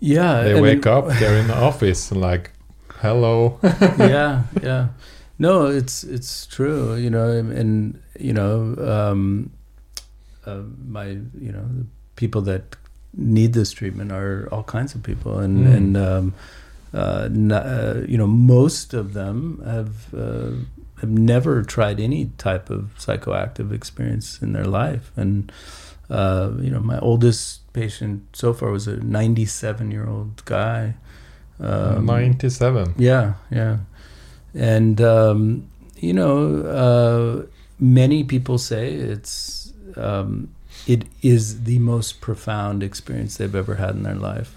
Yeah, 0.00 0.42
they 0.42 0.60
wake 0.60 0.84
mean, 0.84 0.94
up, 0.94 1.08
they're 1.18 1.38
in 1.38 1.48
the 1.48 1.56
office, 1.56 2.10
and 2.10 2.20
like 2.20 2.52
hello 3.00 3.60
yeah 3.98 4.42
yeah 4.60 4.88
no 5.38 5.66
it's 5.66 6.02
it's 6.02 6.46
true 6.46 6.96
you 6.96 7.08
know 7.08 7.30
and, 7.30 8.02
you 8.18 8.32
know 8.32 8.74
um, 8.78 9.50
uh, 10.46 10.62
my 10.84 11.06
you 11.38 11.52
know 11.52 11.64
people 12.16 12.40
that 12.40 12.74
need 13.16 13.52
this 13.52 13.70
treatment 13.70 14.10
are 14.10 14.48
all 14.50 14.64
kinds 14.64 14.96
of 14.96 15.02
people 15.04 15.38
and 15.38 15.64
mm. 15.64 15.74
and 15.74 15.96
um, 15.96 16.34
uh, 16.92 17.28
uh, 17.54 18.02
you 18.08 18.18
know 18.18 18.26
most 18.26 18.94
of 18.94 19.12
them 19.12 19.62
have 19.64 20.12
uh, 20.12 20.50
have 21.00 21.10
never 21.10 21.62
tried 21.62 22.00
any 22.00 22.32
type 22.36 22.68
of 22.68 22.90
psychoactive 22.98 23.72
experience 23.72 24.42
in 24.42 24.52
their 24.52 24.64
life 24.64 25.12
and 25.16 25.52
uh, 26.10 26.50
you 26.58 26.70
know 26.70 26.80
my 26.80 26.98
oldest 26.98 27.72
patient 27.72 28.24
so 28.32 28.52
far 28.52 28.70
was 28.70 28.88
a 28.88 28.96
97 28.96 29.92
year 29.92 30.08
old 30.08 30.44
guy 30.44 30.94
um, 31.60 32.06
97. 32.06 32.94
Yeah, 32.98 33.34
yeah. 33.50 33.78
And, 34.54 35.00
um, 35.00 35.68
you 35.96 36.12
know, 36.12 36.62
uh, 36.62 37.46
many 37.78 38.24
people 38.24 38.58
say 38.58 38.92
it's 38.92 39.72
um, 39.96 40.54
it 40.86 41.04
is 41.22 41.64
the 41.64 41.78
most 41.78 42.20
profound 42.20 42.82
experience 42.82 43.36
they've 43.36 43.54
ever 43.54 43.74
had 43.74 43.90
in 43.90 44.02
their 44.02 44.14
life. 44.14 44.56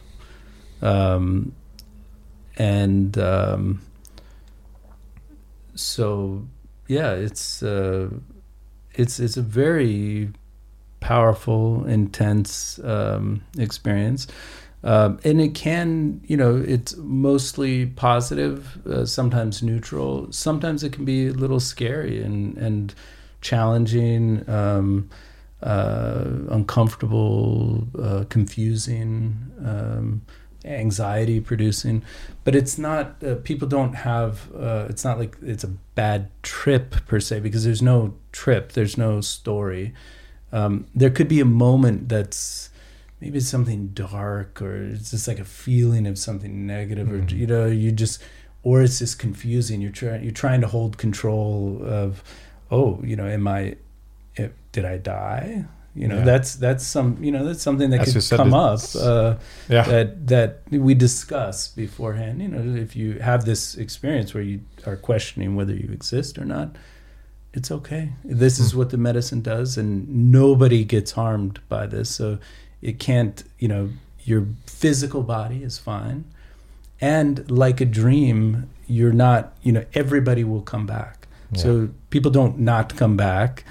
Um, 0.81 1.53
and 2.57 3.17
um, 3.17 3.81
so, 5.75 6.47
yeah, 6.87 7.13
it's 7.13 7.63
uh, 7.63 8.09
it's 8.93 9.19
it's 9.19 9.37
a 9.37 9.41
very 9.41 10.29
powerful, 10.99 11.85
intense 11.85 12.79
um, 12.83 13.41
experience. 13.57 14.27
Um, 14.83 15.19
and 15.23 15.39
it 15.39 15.53
can, 15.53 16.21
you 16.25 16.35
know, 16.35 16.55
it's 16.55 16.95
mostly 16.97 17.85
positive, 17.85 18.85
uh, 18.87 19.05
sometimes 19.05 19.61
neutral. 19.61 20.31
Sometimes 20.31 20.83
it 20.83 20.91
can 20.91 21.05
be 21.05 21.27
a 21.27 21.33
little 21.33 21.59
scary 21.59 22.21
and 22.21 22.57
and 22.57 22.93
challenging, 23.41 24.47
um, 24.49 25.09
uh, 25.61 26.25
uncomfortable, 26.49 27.87
uh, 27.99 28.23
confusing, 28.29 29.37
um, 29.63 30.21
anxiety 30.65 31.39
producing. 31.39 32.03
But 32.43 32.55
it's 32.55 32.79
not. 32.79 33.23
Uh, 33.23 33.35
people 33.35 33.67
don't 33.67 33.93
have. 33.93 34.49
Uh, 34.55 34.87
it's 34.89 35.03
not 35.03 35.19
like 35.19 35.37
it's 35.43 35.63
a 35.63 35.69
bad 35.93 36.29
trip 36.41 36.95
per 37.05 37.19
se 37.19 37.41
because 37.41 37.63
there's 37.63 37.83
no 37.83 38.15
trip. 38.31 38.71
There's 38.71 38.97
no 38.97 39.21
story. 39.21 39.93
Um, 40.51 40.87
there 40.95 41.11
could 41.11 41.27
be 41.27 41.39
a 41.39 41.45
moment 41.45 42.09
that's 42.09 42.70
maybe 43.21 43.37
it's 43.37 43.47
something 43.47 43.89
dark 43.89 44.61
or 44.61 44.75
it's 44.83 45.11
just 45.11 45.27
like 45.27 45.39
a 45.39 45.45
feeling 45.45 46.07
of 46.07 46.17
something 46.17 46.65
negative 46.65 47.07
mm-hmm. 47.07 47.27
or 47.27 47.37
you 47.37 47.47
know 47.47 47.67
you 47.67 47.91
just 47.91 48.21
or 48.63 48.81
it's 48.81 48.99
just 48.99 49.19
confusing 49.19 49.79
you're 49.79 49.91
trying 49.91 50.23
you're 50.23 50.31
trying 50.31 50.59
to 50.59 50.67
hold 50.67 50.97
control 50.97 51.79
of 51.83 52.23
oh 52.71 52.99
you 53.03 53.15
know 53.15 53.27
am 53.27 53.47
i 53.47 53.75
eh, 54.37 54.49
did 54.71 54.83
i 54.83 54.97
die 54.97 55.63
you 55.93 56.07
know 56.07 56.17
yeah. 56.17 56.23
that's 56.23 56.55
that's 56.55 56.85
some 56.85 57.21
you 57.21 57.31
know 57.31 57.45
that's 57.45 57.61
something 57.61 57.89
that 57.89 58.01
As 58.01 58.29
could 58.29 58.37
come 58.37 58.53
up 58.53 58.79
uh, 58.97 59.35
yeah. 59.67 59.83
that 59.83 60.27
that 60.27 60.61
we 60.71 60.93
discuss 60.93 61.67
beforehand 61.67 62.41
you 62.41 62.47
know 62.47 62.81
if 62.81 62.95
you 62.95 63.19
have 63.19 63.45
this 63.45 63.75
experience 63.75 64.33
where 64.33 64.43
you 64.43 64.61
are 64.85 64.95
questioning 64.95 65.55
whether 65.55 65.73
you 65.73 65.89
exist 65.91 66.37
or 66.37 66.45
not 66.45 66.75
it's 67.53 67.69
okay 67.69 68.13
this 68.23 68.57
mm. 68.57 68.61
is 68.61 68.71
hmm. 68.71 68.77
what 68.77 68.89
the 68.91 68.97
medicine 68.97 69.41
does 69.41 69.77
and 69.77 70.31
nobody 70.31 70.85
gets 70.85 71.11
harmed 71.11 71.59
by 71.67 71.85
this 71.85 72.09
so 72.09 72.39
it 72.81 72.99
can't, 72.99 73.43
you 73.59 73.67
know, 73.67 73.89
your 74.23 74.47
physical 74.65 75.23
body 75.23 75.63
is 75.63 75.77
fine. 75.77 76.25
And 76.99 77.49
like 77.49 77.81
a 77.81 77.85
dream, 77.85 78.69
you're 78.87 79.13
not, 79.13 79.53
you 79.63 79.71
know, 79.71 79.85
everybody 79.93 80.43
will 80.43 80.61
come 80.61 80.85
back. 80.85 81.27
Yeah. 81.53 81.61
So 81.61 81.89
people 82.09 82.31
don't 82.31 82.59
not 82.59 82.95
come 82.95 83.17
back. 83.17 83.63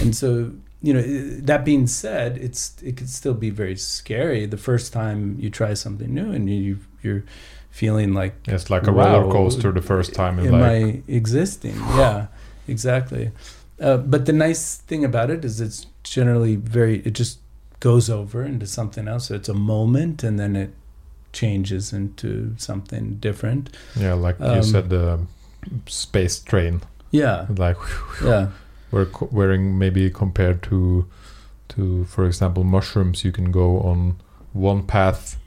And 0.00 0.14
so, 0.16 0.52
you 0.82 0.94
know, 0.94 1.02
that 1.42 1.64
being 1.64 1.86
said, 1.86 2.38
it's 2.38 2.80
it 2.82 2.96
could 2.96 3.10
still 3.10 3.34
be 3.34 3.50
very 3.50 3.76
scary 3.76 4.46
the 4.46 4.56
first 4.56 4.92
time 4.92 5.36
you 5.38 5.50
try 5.50 5.74
something 5.74 6.12
new 6.12 6.32
and 6.32 6.48
you 6.48 6.78
you're 7.02 7.24
feeling 7.70 8.12
like 8.12 8.34
it's 8.46 8.70
like 8.70 8.86
a 8.86 8.92
wow, 8.92 9.20
roller 9.20 9.32
coaster 9.32 9.70
the 9.70 9.82
first 9.82 10.14
time 10.14 10.38
in 10.38 10.54
am 10.54 10.62
I 10.62 11.02
existing? 11.06 11.76
yeah, 11.96 12.26
exactly. 12.66 13.30
Uh, 13.80 13.96
but 13.98 14.26
the 14.26 14.32
nice 14.32 14.76
thing 14.76 15.04
about 15.04 15.30
it 15.30 15.44
is 15.44 15.60
it's 15.60 15.86
generally 16.02 16.56
very 16.56 17.00
it 17.00 17.12
just 17.12 17.38
goes 17.80 18.10
over 18.10 18.42
into 18.44 18.66
something 18.66 19.08
else. 19.08 19.30
It's 19.30 19.48
a 19.48 19.54
moment, 19.54 20.22
and 20.22 20.38
then 20.38 20.56
it 20.56 20.70
changes 21.32 21.92
into 21.92 22.54
something 22.56 23.16
different. 23.16 23.76
Yeah, 23.96 24.14
like 24.14 24.40
um, 24.40 24.56
you 24.56 24.62
said, 24.62 24.90
the 24.90 25.20
space 25.86 26.38
train. 26.40 26.82
Yeah, 27.10 27.46
like 27.56 27.76
yeah, 28.22 28.48
we're 28.90 29.08
wearing 29.30 29.78
maybe 29.78 30.10
compared 30.10 30.62
to 30.64 31.06
to 31.70 32.04
for 32.04 32.24
example 32.24 32.64
mushrooms, 32.64 33.24
you 33.24 33.32
can 33.32 33.50
go 33.50 33.80
on 33.80 34.16
one 34.52 34.86
path 34.86 35.38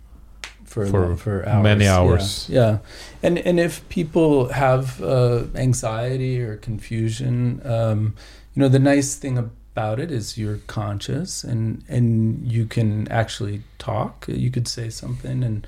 for 0.63 0.85
for, 0.85 1.15
for 1.17 1.47
hours. 1.47 1.63
many 1.63 1.87
hours. 1.87 2.49
Yeah, 2.49 2.59
yeah, 2.59 2.77
and 3.23 3.37
and 3.39 3.59
if 3.59 3.87
people 3.89 4.49
have 4.49 5.01
uh, 5.03 5.43
anxiety 5.55 6.41
or 6.41 6.57
confusion, 6.57 7.61
um, 7.65 8.15
you 8.53 8.61
know, 8.61 8.69
the 8.69 8.79
nice 8.79 9.15
thing 9.15 9.37
about 9.73 9.99
it 9.99 10.11
is 10.11 10.37
you're 10.37 10.59
conscious 10.67 11.43
and 11.43 11.83
and 11.87 12.51
you 12.51 12.65
can 12.65 13.07
actually 13.09 13.61
talk 13.77 14.25
you 14.27 14.51
could 14.51 14.67
say 14.67 14.89
something 14.89 15.43
and 15.43 15.65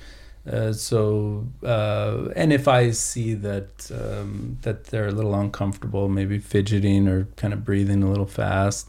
uh, 0.50 0.72
so 0.72 1.46
uh, 1.62 2.28
and 2.36 2.52
if 2.52 2.68
I 2.68 2.90
see 2.90 3.32
that 3.34 3.90
um, 3.90 4.58
that 4.60 4.84
they're 4.84 5.08
a 5.08 5.12
little 5.12 5.34
uncomfortable, 5.34 6.08
maybe 6.08 6.38
fidgeting 6.38 7.08
or 7.08 7.26
kind 7.36 7.54
of 7.54 7.64
breathing 7.64 8.02
a 8.02 8.10
little 8.10 8.26
fast, 8.26 8.88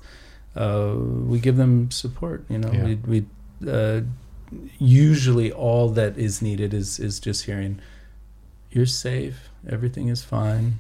uh, 0.56 0.96
we 0.98 1.40
give 1.40 1.56
them 1.56 1.92
support. 1.92 2.44
You 2.50 2.58
know, 2.58 2.72
yeah. 2.74 2.84
we, 2.84 2.96
we 2.96 3.26
uh, 3.72 4.02
usually 4.80 5.50
all 5.50 5.90
that 5.90 6.18
is 6.18 6.42
needed 6.42 6.74
is 6.74 7.00
is 7.00 7.22
just 7.22 7.46
hearing, 7.46 7.80
"You're 8.70 8.86
safe. 8.86 9.50
Everything 9.68 10.10
is 10.10 10.24
fine." 10.24 10.80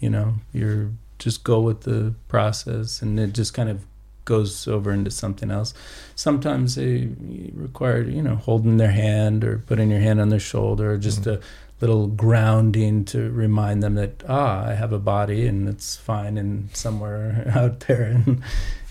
You 0.00 0.10
know, 0.10 0.34
you're 0.52 0.90
just 1.18 1.44
go 1.44 1.60
with 1.60 1.82
the 1.82 2.14
process 2.28 3.02
and 3.02 3.18
it 3.18 3.32
just 3.32 3.54
kind 3.54 3.68
of 3.68 3.84
goes 4.26 4.68
over 4.68 4.92
into 4.92 5.10
something 5.10 5.50
else. 5.50 5.72
Sometimes 6.14 6.74
they 6.74 7.08
require, 7.54 8.02
you 8.02 8.22
know, 8.22 8.36
holding 8.36 8.76
their 8.76 8.90
hand 8.90 9.42
or 9.44 9.58
putting 9.58 9.90
your 9.90 10.00
hand 10.00 10.20
on 10.20 10.28
their 10.28 10.40
shoulder 10.40 10.92
or 10.92 10.98
just 10.98 11.22
mm-hmm. 11.22 11.42
a 11.42 11.80
little 11.80 12.08
grounding 12.08 13.04
to 13.06 13.30
remind 13.30 13.82
them 13.82 13.94
that, 13.94 14.22
ah, 14.28 14.66
I 14.66 14.74
have 14.74 14.92
a 14.92 14.98
body 14.98 15.46
and 15.46 15.68
it's 15.68 15.96
fine 15.96 16.36
and 16.36 16.74
somewhere 16.76 17.50
out 17.54 17.80
there 17.80 18.04
in, 18.04 18.42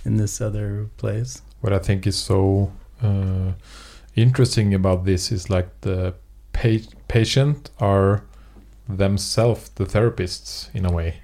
in 0.04 0.18
this 0.18 0.42
other 0.42 0.90
place. 0.98 1.42
What 1.62 1.74
I 1.74 1.80
think 1.80 2.08
is 2.08 2.16
so 2.16 2.72
uh, 3.04 3.54
interesting 4.16 4.74
about 4.74 5.06
this 5.06 5.32
is 5.32 5.50
like 5.50 5.70
the 5.82 6.16
pa- 6.54 6.90
patient 7.08 7.70
are 7.80 8.24
themselves 8.88 9.70
the 9.70 9.84
therapists 9.84 10.74
in 10.76 10.86
a 10.86 10.92
way 10.92 11.20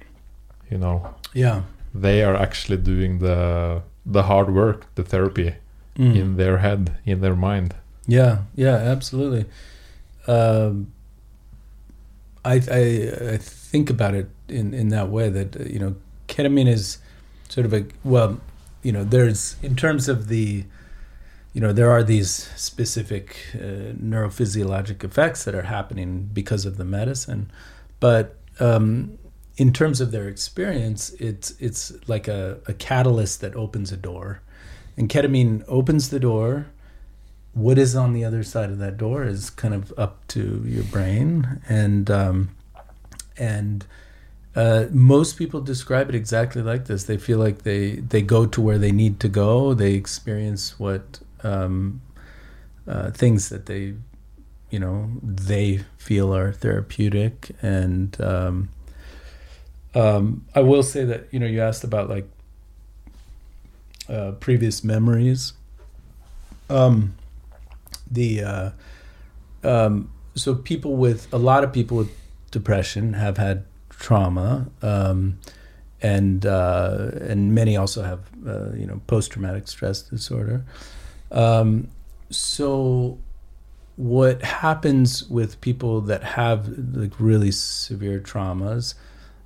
you 0.72 0.78
know. 0.78 1.14
Yeah. 1.34 1.64
They 1.94 2.24
are 2.24 2.36
actually 2.36 2.78
doing 2.78 3.20
the 3.20 3.84
the 4.06 4.24
hard 4.24 4.52
work 4.54 4.88
the 4.96 5.04
therapy 5.04 5.54
mm. 5.96 6.16
in 6.16 6.38
their 6.38 6.58
head 6.58 6.98
in 7.06 7.22
their 7.22 7.36
mind. 7.36 7.76
Yeah 8.08 8.40
yeah 8.56 8.76
absolutely. 8.76 9.46
Um, 10.28 10.94
I, 12.44 12.54
I, 12.72 13.34
I 13.34 13.38
think 13.38 13.90
about 13.90 14.16
it 14.16 14.30
in 14.48 14.74
in 14.74 14.90
that 14.90 15.10
way 15.10 15.30
that 15.30 15.70
you 15.70 15.80
know 15.80 15.96
ketamine 16.28 16.68
is 16.68 16.98
sort 17.50 17.66
of 17.66 17.74
a 17.74 17.86
well 18.04 18.40
you 18.82 18.92
know 18.92 19.04
there's 19.04 19.58
in 19.62 19.76
terms 19.76 20.08
of 20.08 20.28
the 20.28 20.64
you 21.54 21.62
know 21.62 21.74
there 21.74 21.92
are 21.92 22.02
these 22.02 22.32
specific 22.56 23.36
uh, 23.54 23.94
neurophysiologic 24.02 25.04
effects 25.04 25.44
that 25.44 25.54
are 25.54 25.64
happening 25.64 26.30
because 26.34 26.66
of 26.66 26.78
the 26.78 26.86
medicine 26.86 27.52
but 28.00 28.38
um, 28.60 29.18
in 29.58 29.74
terms 29.74 30.02
of 30.02 30.12
their 30.12 30.28
experience, 30.28 31.12
it's 31.20 31.52
it's 31.60 31.94
like 32.08 32.28
a, 32.28 32.60
a 32.68 32.74
catalyst 32.74 33.42
that 33.42 33.56
opens 33.56 33.92
a 33.92 33.98
door. 33.98 34.42
And 34.98 35.10
ketamine 35.10 35.64
opens 35.68 36.10
the 36.10 36.20
door. 36.20 36.68
What 37.54 37.78
is 37.78 37.96
on 37.96 38.14
the 38.14 38.24
other 38.24 38.44
side 38.44 38.70
of 38.70 38.78
that 38.80 38.98
door 38.98 39.24
is 39.24 39.50
kind 39.50 39.74
of 39.74 39.94
up 39.98 40.26
to 40.30 40.64
your 40.66 40.84
brain, 40.86 41.62
and 41.68 42.10
um, 42.10 42.56
and 43.38 43.86
uh, 44.56 44.86
most 44.92 45.38
people 45.38 45.62
describe 45.62 46.10
it 46.10 46.16
exactly 46.16 46.62
like 46.62 46.86
this. 46.86 47.06
They 47.06 47.18
feel 47.18 47.40
like 47.40 47.64
they 47.64 47.96
they 47.96 48.22
go 48.22 48.46
to 48.46 48.62
where 48.62 48.78
they 48.78 48.92
need 48.92 49.20
to 49.22 49.30
go. 49.30 49.74
They 49.74 49.94
experience 49.94 50.80
what 50.80 51.20
um, 51.44 52.02
uh, 52.88 53.12
things 53.12 53.50
that 53.50 53.66
they, 53.66 53.96
you 54.70 54.80
know, 54.80 55.12
they 55.22 55.84
feel 55.98 56.36
are 56.36 56.54
therapeutic, 56.54 57.52
and 57.62 58.20
um, 58.22 58.70
um, 59.94 60.46
I 60.56 60.62
will 60.62 60.84
say 60.84 61.06
that 61.06 61.28
you 61.32 61.40
know 61.40 61.46
you 61.46 61.62
asked 61.62 61.84
about 61.84 62.10
like 62.10 62.28
uh, 64.10 64.32
previous 64.34 64.84
memories. 64.84 65.54
Um, 66.70 67.16
the 68.10 68.44
uh, 68.44 68.70
um, 69.64 70.12
so 70.36 70.56
people 70.56 70.96
with 70.96 71.32
a 71.34 71.38
lot 71.38 71.64
of 71.64 71.74
people 71.74 71.98
with 71.98 72.12
depression 72.52 73.14
have 73.14 73.38
had 73.38 73.66
trauma, 73.90 74.68
um, 74.82 75.40
and 76.02 76.46
uh, 76.46 77.12
and 77.22 77.54
many 77.54 77.76
also 77.78 78.04
have 78.04 78.20
uh, 78.48 78.72
you 78.74 78.86
know 78.86 79.02
post 79.08 79.32
traumatic 79.32 79.68
stress 79.68 80.02
disorder. 80.02 80.64
Um, 81.32 81.90
so 82.30 83.18
what 83.98 84.42
happens 84.42 85.30
with 85.30 85.60
people 85.62 86.02
that 86.02 86.24
have 86.24 86.68
like 86.96 87.20
really 87.20 87.52
severe 87.52 88.20
traumas? 88.20 88.96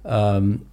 Um, 0.05 0.65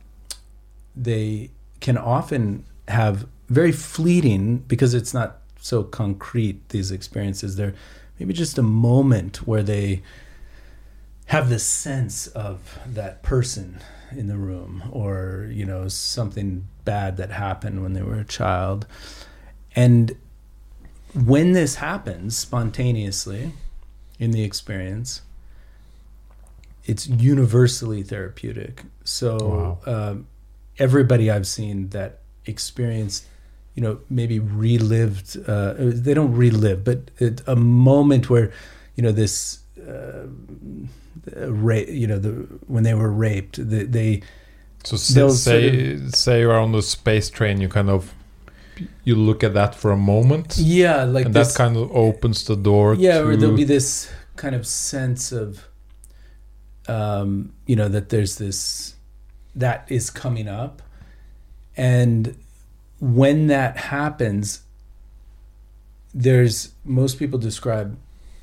they 0.94 1.50
can 1.80 1.96
often 1.96 2.64
have 2.88 3.26
very 3.48 3.72
fleeting 3.72 4.58
because 4.58 4.94
it's 4.94 5.12
not 5.12 5.38
so 5.60 5.82
concrete 5.82 6.68
these 6.70 6.90
experiences. 6.90 7.56
They're 7.56 7.74
maybe 8.18 8.32
just 8.32 8.58
a 8.58 8.62
moment 8.62 9.46
where 9.46 9.62
they 9.62 10.02
have 11.26 11.48
the 11.48 11.58
sense 11.58 12.26
of 12.28 12.78
that 12.86 13.22
person 13.22 13.80
in 14.10 14.26
the 14.26 14.36
room 14.36 14.82
or 14.90 15.48
you 15.50 15.64
know 15.64 15.88
something 15.88 16.66
bad 16.84 17.16
that 17.16 17.30
happened 17.30 17.82
when 17.82 17.94
they 17.94 18.02
were 18.02 18.18
a 18.18 18.24
child. 18.24 18.86
And 19.74 20.16
when 21.14 21.52
this 21.52 21.76
happens 21.76 22.36
spontaneously 22.36 23.52
in 24.18 24.32
the 24.32 24.42
experience, 24.44 25.22
it's 26.84 27.06
universally 27.08 28.02
therapeutic. 28.02 28.84
So 29.04 29.36
Wow. 29.36 29.78
um, 29.94 30.26
everybody 30.78 31.30
I've 31.30 31.46
seen 31.46 31.88
that 31.90 32.18
experienced, 32.46 33.24
you 33.74 33.82
know, 33.82 33.98
maybe 34.10 34.38
relived. 34.38 35.36
Uh, 35.46 35.74
they 35.78 36.14
don't 36.14 36.34
relive, 36.36 36.84
but 36.84 37.10
it, 37.18 37.42
a 37.46 37.56
moment 37.56 38.28
where, 38.30 38.50
you 38.96 39.02
know, 39.02 39.12
this. 39.12 39.58
Uh, 39.78 40.26
ra- 41.46 41.76
you 41.88 42.06
know, 42.06 42.18
the 42.18 42.30
when 42.66 42.82
they 42.84 42.94
were 42.94 43.10
raped, 43.10 43.56
they, 43.70 43.84
they 43.84 44.22
So 44.84 44.96
say 44.96 45.28
say, 45.28 45.98
say 46.08 46.40
you're 46.40 46.58
on 46.58 46.72
the 46.72 46.82
space 46.82 47.30
train, 47.30 47.60
you 47.60 47.68
kind 47.68 47.88
of 47.90 48.12
you 49.04 49.14
look 49.14 49.44
at 49.44 49.54
that 49.54 49.74
for 49.74 49.90
a 49.92 49.96
moment, 49.96 50.56
yeah, 50.58 51.04
like 51.04 51.26
and 51.26 51.34
this, 51.34 51.52
that 51.52 51.56
kind 51.56 51.76
of 51.76 51.90
opens 51.92 52.44
the 52.44 52.56
door. 52.56 52.94
yeah, 52.94 53.18
to, 53.18 53.26
or 53.28 53.36
there'll 53.36 53.56
be 53.56 53.64
this 53.64 54.10
kind 54.36 54.54
of 54.54 54.66
sense 54.66 55.30
of, 55.32 55.68
um, 56.88 57.52
you 57.66 57.76
know, 57.76 57.88
that 57.88 58.08
there's 58.08 58.36
this 58.38 58.94
that 59.54 59.86
is 59.88 60.10
coming 60.10 60.48
up, 60.48 60.82
and 61.76 62.36
when 63.00 63.48
that 63.48 63.76
happens, 63.76 64.62
there's 66.14 66.72
most 66.84 67.18
people 67.18 67.38
describe 67.38 67.98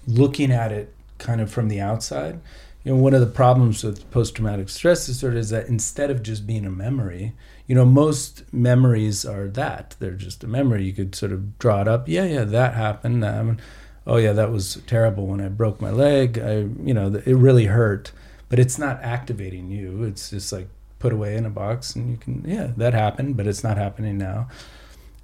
looking 0.08 0.52
at 0.52 0.72
it 0.72 0.94
kind 1.18 1.42
of 1.42 1.52
from 1.52 1.68
the 1.68 1.80
outside. 1.80 2.40
You 2.84 2.94
know, 2.94 3.02
one 3.02 3.14
of 3.14 3.20
the 3.20 3.28
problems 3.28 3.84
with 3.84 4.10
post 4.10 4.36
traumatic 4.36 4.70
stress 4.70 5.06
disorder 5.06 5.38
is 5.38 5.50
that 5.50 5.68
instead 5.68 6.10
of 6.10 6.24
just 6.24 6.48
being 6.48 6.66
a 6.66 6.72
memory, 6.72 7.34
you 7.68 7.76
know, 7.76 7.86
most 7.86 8.52
memories 8.54 9.26
are 9.26 9.48
that 9.50 9.96
they're 10.00 10.12
just 10.12 10.44
a 10.44 10.48
memory. 10.48 10.86
You 10.86 10.94
could 10.94 11.14
sort 11.14 11.32
of 11.32 11.60
draw 11.60 11.82
it 11.82 11.88
up. 11.88 12.08
Yeah, 12.08 12.24
yeah, 12.24 12.46
that 12.46 12.74
happened. 12.74 13.22
That 13.22 13.34
happened. 13.34 13.62
Oh, 14.08 14.18
yeah, 14.18 14.32
that 14.34 14.52
was 14.52 14.82
terrible 14.88 15.28
when 15.28 15.40
I 15.40 15.50
broke 15.50 15.80
my 15.80 15.92
leg. 15.92 16.40
I, 16.40 16.66
you 16.84 16.94
know, 16.94 17.22
it 17.24 17.36
really 17.36 17.66
hurt, 17.66 18.12
but 18.50 18.60
it's 18.60 18.78
not 18.78 19.02
activating 19.02 19.72
you. 19.72 20.04
It's 20.04 20.32
just 20.32 20.52
like 20.52 20.68
put 21.00 21.14
away 21.14 21.36
in 21.36 21.46
a 21.46 21.50
box 21.50 21.96
and 21.96 22.10
you 22.12 22.18
can, 22.18 22.44
yeah, 22.46 22.72
that 22.78 22.94
happened, 22.94 23.38
but 23.38 23.48
it's 23.48 23.64
not 23.64 23.78
happening 23.78 24.18
now. 24.18 24.50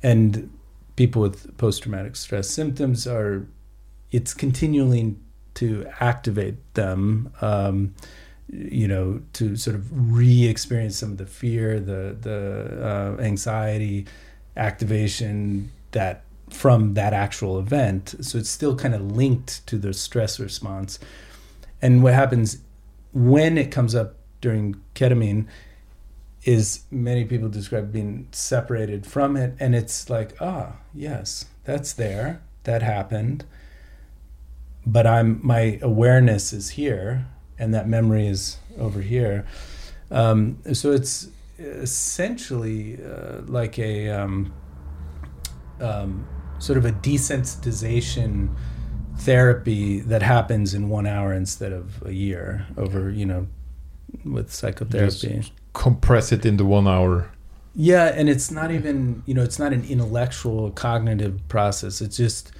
And 0.01 0.51
people 0.95 1.21
with 1.21 1.57
post 1.57 1.83
traumatic 1.83 2.15
stress 2.15 2.49
symptoms 2.49 3.05
are, 3.07 3.47
it's 4.11 4.33
continuing 4.33 5.19
to 5.55 5.85
activate 5.99 6.73
them. 6.75 7.33
Um, 7.41 7.95
you 8.47 8.87
know, 8.87 9.21
to 9.33 9.55
sort 9.55 9.75
of 9.75 10.15
re-experience 10.15 10.97
some 10.97 11.11
of 11.11 11.17
the 11.17 11.25
fear, 11.25 11.79
the 11.79 12.15
the 12.21 13.17
uh, 13.19 13.21
anxiety, 13.21 14.05
activation 14.55 15.71
that 15.91 16.23
from 16.49 16.93
that 16.93 17.13
actual 17.13 17.57
event. 17.59 18.15
So 18.21 18.37
it's 18.37 18.49
still 18.49 18.75
kind 18.75 18.93
of 18.93 19.01
linked 19.11 19.65
to 19.67 19.77
the 19.77 19.93
stress 19.93 20.39
response. 20.39 20.99
And 21.81 22.03
what 22.03 22.13
happens 22.13 22.59
when 23.15 23.57
it 23.57 23.71
comes 23.71 23.95
up 23.95 24.17
during 24.41 24.75
ketamine 24.93 25.47
is 26.43 26.81
many 26.91 27.25
people 27.25 27.49
describe 27.49 27.91
being 27.91 28.27
separated 28.31 29.07
from 29.07 29.35
it, 29.35 29.55
and 29.59 29.73
it's 29.73 30.09
like, 30.09 30.39
ah, 30.39 30.73
yes, 30.93 31.45
that's 31.63 31.93
there, 31.93 32.41
that 32.65 32.83
happened, 32.83 33.45
but 34.85 35.07
I'm 35.07 35.39
my 35.41 35.79
awareness 35.81 36.53
is 36.53 36.71
here 36.71 37.25
and 37.57 37.73
that 37.73 37.87
memory 37.87 38.27
is 38.27 38.57
over 38.77 39.01
here. 39.01 39.45
Um, 40.11 40.59
so 40.73 40.91
it's 40.91 41.29
essentially 41.57 42.99
uh, 43.03 43.41
like 43.45 43.79
a 43.79 44.09
um, 44.09 44.53
um, 45.79 46.27
sort 46.59 46.77
of 46.77 46.85
a 46.85 46.91
desensitization 46.91 48.49
therapy 49.17 49.99
that 49.99 50.21
happens 50.21 50.73
in 50.73 50.89
one 50.89 51.07
hour 51.07 51.33
instead 51.33 51.71
of 51.71 52.03
a 52.05 52.13
year 52.13 52.67
over, 52.77 53.09
you 53.09 53.25
know, 53.25 53.47
with 54.23 54.51
psychotherapy. 54.51 55.43
compress 55.73 56.31
it 56.31 56.45
into 56.45 56.65
one 56.65 56.87
hour. 56.87 57.29
Yeah, 57.75 58.05
and 58.05 58.29
it's 58.29 58.49
not 58.49 58.71
even 58.71 59.21
you 59.25 59.33
know 59.33 59.43
it's 59.43 59.59
not 59.59 59.73
an 59.73 59.83
intellectual 59.83 60.71
cognitive 60.71 61.45
process. 61.49 62.01
It's 62.01 62.15
just 62.15 62.53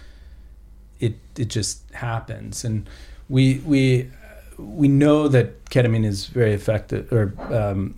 it 0.99 1.15
it 1.37 1.45
just 1.45 1.89
happens, 1.93 2.65
and 2.65 2.87
we 3.29 3.59
we 3.65 4.11
we 4.57 4.89
know 4.89 5.29
that 5.29 5.65
ketamine 5.65 6.05
is 6.05 6.25
very 6.25 6.53
effective, 6.53 7.11
or 7.13 7.33
um, 7.53 7.97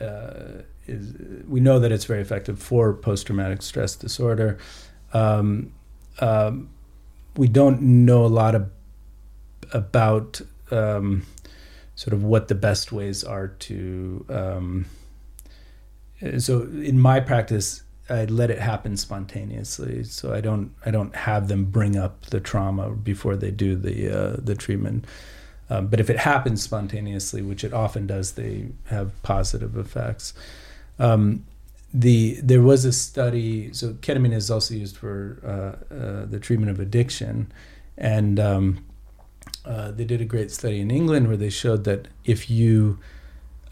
uh, 0.00 0.62
is 0.86 1.14
we 1.48 1.58
know 1.58 1.80
that 1.80 1.90
it's 1.90 2.04
very 2.04 2.22
effective 2.22 2.62
for 2.62 2.92
post 2.92 3.26
traumatic 3.26 3.60
stress 3.62 3.96
disorder. 3.96 4.56
Um, 5.12 5.72
um, 6.20 6.70
we 7.36 7.48
don't 7.48 7.82
know 7.82 8.24
a 8.24 8.28
lot 8.28 8.54
of, 8.54 8.70
about 9.72 10.40
um, 10.70 11.24
sort 11.94 12.12
of 12.12 12.22
what 12.22 12.48
the 12.48 12.54
best 12.54 12.92
ways 12.92 13.24
are 13.24 13.48
to. 13.48 14.24
Um, 14.28 14.86
so 16.38 16.62
in 16.62 16.98
my 16.98 17.20
practice, 17.20 17.82
I 18.08 18.24
let 18.26 18.50
it 18.50 18.58
happen 18.58 18.96
spontaneously. 18.96 20.04
So 20.04 20.32
I 20.32 20.40
don't 20.40 20.72
I 20.84 20.90
don't 20.90 21.14
have 21.14 21.48
them 21.48 21.64
bring 21.64 21.96
up 21.96 22.26
the 22.26 22.40
trauma 22.40 22.90
before 22.90 23.36
they 23.36 23.50
do 23.50 23.74
the 23.74 24.10
uh, 24.10 24.36
the 24.38 24.54
treatment. 24.54 25.04
Um, 25.68 25.88
but 25.88 25.98
if 25.98 26.08
it 26.08 26.18
happens 26.18 26.62
spontaneously, 26.62 27.42
which 27.42 27.64
it 27.64 27.72
often 27.72 28.06
does, 28.06 28.32
they 28.32 28.68
have 28.84 29.20
positive 29.22 29.76
effects. 29.76 30.32
Um, 30.98 31.44
the 31.92 32.40
there 32.42 32.62
was 32.62 32.84
a 32.84 32.92
study. 32.92 33.72
So 33.72 33.94
ketamine 33.94 34.34
is 34.34 34.50
also 34.50 34.74
used 34.74 34.96
for 34.96 35.38
uh, 35.44 35.94
uh, 35.94 36.26
the 36.26 36.38
treatment 36.38 36.70
of 36.70 36.80
addiction, 36.80 37.52
and 37.96 38.38
um, 38.38 38.84
uh, 39.64 39.90
they 39.90 40.04
did 40.04 40.20
a 40.20 40.24
great 40.24 40.50
study 40.50 40.80
in 40.80 40.90
England 40.90 41.28
where 41.28 41.36
they 41.36 41.50
showed 41.50 41.84
that 41.84 42.08
if 42.24 42.50
you 42.50 42.98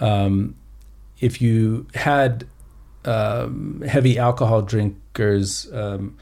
um, 0.00 0.56
if 1.20 1.40
you 1.40 1.86
had 1.94 2.46
um, 3.04 3.82
heavy 3.86 4.18
alcohol 4.18 4.62
drinkers 4.62 5.72
um, 5.72 6.16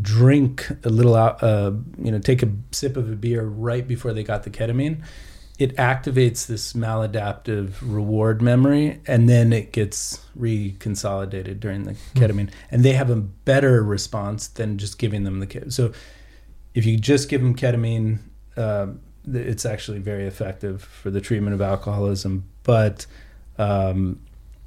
drink 0.00 0.68
a 0.84 0.88
little, 0.88 1.14
uh, 1.14 1.72
you 2.02 2.12
know, 2.12 2.18
take 2.18 2.42
a 2.42 2.50
sip 2.70 2.96
of 2.96 3.10
a 3.10 3.16
beer 3.16 3.42
right 3.42 3.86
before 3.86 4.12
they 4.12 4.22
got 4.22 4.44
the 4.44 4.50
ketamine, 4.50 5.02
it 5.62 5.76
activates 5.76 6.46
this 6.46 6.72
maladaptive 6.72 7.74
reward 7.82 8.42
memory, 8.42 9.00
and 9.06 9.28
then 9.28 9.52
it 9.52 9.70
gets 9.70 10.26
reconsolidated 10.36 11.60
during 11.60 11.84
the 11.84 11.92
ketamine, 12.16 12.50
and 12.72 12.82
they 12.82 12.94
have 12.94 13.10
a 13.10 13.16
better 13.16 13.80
response 13.84 14.48
than 14.48 14.76
just 14.76 14.98
giving 14.98 15.22
them 15.22 15.38
the 15.38 15.46
ketamine. 15.46 15.72
So, 15.72 15.92
if 16.74 16.84
you 16.84 16.96
just 16.96 17.28
give 17.28 17.42
them 17.42 17.54
ketamine, 17.54 18.18
uh, 18.56 18.88
it's 19.32 19.64
actually 19.64 20.00
very 20.00 20.26
effective 20.26 20.82
for 20.82 21.10
the 21.10 21.20
treatment 21.20 21.54
of 21.54 21.60
alcoholism, 21.60 22.44
but 22.64 23.06
um, 23.56 24.18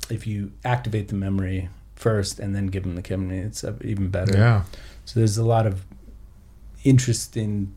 if 0.10 0.26
you 0.26 0.54
activate 0.64 1.10
the 1.10 1.16
memory 1.16 1.68
first 1.96 2.40
and 2.40 2.56
then 2.56 2.68
give 2.68 2.84
them 2.84 2.96
the 2.96 3.02
ketamine, 3.02 3.46
it's 3.46 3.66
uh, 3.66 3.74
even 3.82 4.08
better. 4.08 4.38
Yeah. 4.38 4.64
So 5.04 5.20
there's 5.20 5.38
a 5.38 5.46
lot 5.46 5.68
of 5.68 5.84
interesting 6.86 7.76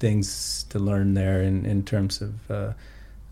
things 0.00 0.64
to 0.70 0.78
learn 0.78 1.14
there 1.14 1.42
in, 1.42 1.64
in 1.64 1.84
terms 1.84 2.20
of 2.20 2.50
uh, 2.50 2.72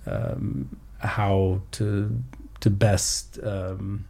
um, 0.07 0.77
how 0.99 1.61
to 1.73 2.23
to 2.61 2.71
best 2.71 3.39
um, 3.43 4.07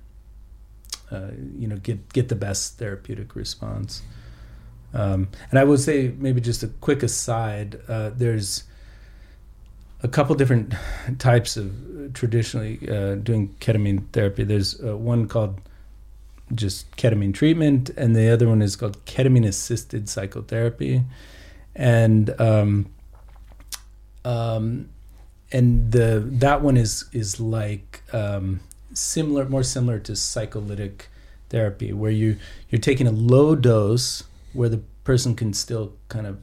uh, 1.11 1.31
you 1.57 1.67
know 1.67 1.77
get 1.77 2.13
get 2.13 2.29
the 2.29 2.37
best 2.37 2.79
therapeutic 2.79 3.35
response. 3.35 4.03
Um, 4.95 5.29
and 5.51 5.59
I 5.59 5.65
would 5.65 5.81
say 5.81 6.13
maybe 6.19 6.41
just 6.41 6.63
a 6.63 6.69
quick 6.69 7.03
aside. 7.03 7.79
Uh, 7.89 8.11
there's 8.11 8.65
a 10.03 10.09
couple 10.09 10.35
different 10.35 10.75
types 11.19 11.57
of 11.57 11.73
traditionally 12.15 12.79
uh, 12.89 13.17
doing 13.17 13.55
ketamine 13.61 14.09
therapy. 14.13 14.45
There's 14.45 14.83
uh, 14.83 14.97
one 14.97 15.29
called 15.29 15.61
just 16.55 16.91
ketamine 16.97 17.35
treatment, 17.35 17.91
and 17.91 18.17
the 18.17 18.31
other 18.31 18.49
one 18.49 18.63
is 18.63 18.77
called 18.77 19.05
ketamine 19.05 19.47
assisted 19.47 20.09
psychotherapy, 20.09 21.03
and 21.75 22.39
um, 22.41 22.87
um, 24.25 24.89
and 25.53 25.93
the 25.93 26.23
that 26.25 26.63
one 26.63 26.77
is 26.77 27.05
is 27.13 27.41
like 27.41 28.03
um, 28.13 28.61
similar, 28.93 29.45
more 29.49 29.63
similar 29.63 29.99
to 30.01 30.15
psycholytic 30.17 31.09
therapy, 31.49 31.93
where 31.93 32.11
you 32.11 32.37
you're 32.71 32.81
taking 32.81 33.07
a 33.07 33.13
low 33.13 33.55
dose 33.55 34.25
where 34.53 34.69
the 34.69 34.81
person 35.05 35.35
can 35.35 35.53
still 35.53 35.93
kind 36.09 36.27
of 36.27 36.39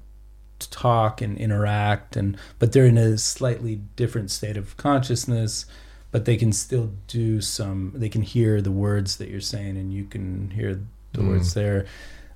talk 0.59 1.21
and 1.21 1.37
interact 1.37 2.15
and 2.15 2.37
but 2.57 2.71
they're 2.71 2.85
in 2.85 2.97
a 2.97 3.17
slightly 3.17 3.81
different 3.97 4.31
state 4.31 4.55
of 4.57 4.75
consciousness 4.77 5.65
but 6.11 6.23
they 6.25 6.37
can 6.37 6.51
still 6.53 6.91
do 7.07 7.41
some 7.41 7.91
they 7.93 8.07
can 8.07 8.21
hear 8.21 8.61
the 8.61 8.71
words 8.71 9.17
that 9.17 9.27
you're 9.29 9.41
saying 9.41 9.77
and 9.77 9.93
you 9.93 10.05
can 10.05 10.49
hear 10.51 10.73
the 11.11 11.21
Mm. 11.21 11.27
words 11.27 11.53
there 11.53 11.85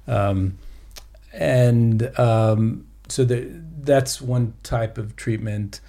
um, 0.08 0.58
and 1.34 2.20
um, 2.20 2.86
so 3.08 3.24
the, 3.26 3.50
that's 3.82 4.22
one 4.22 4.54
type 4.64 4.98
of 4.98 5.16
treatment 5.16 5.82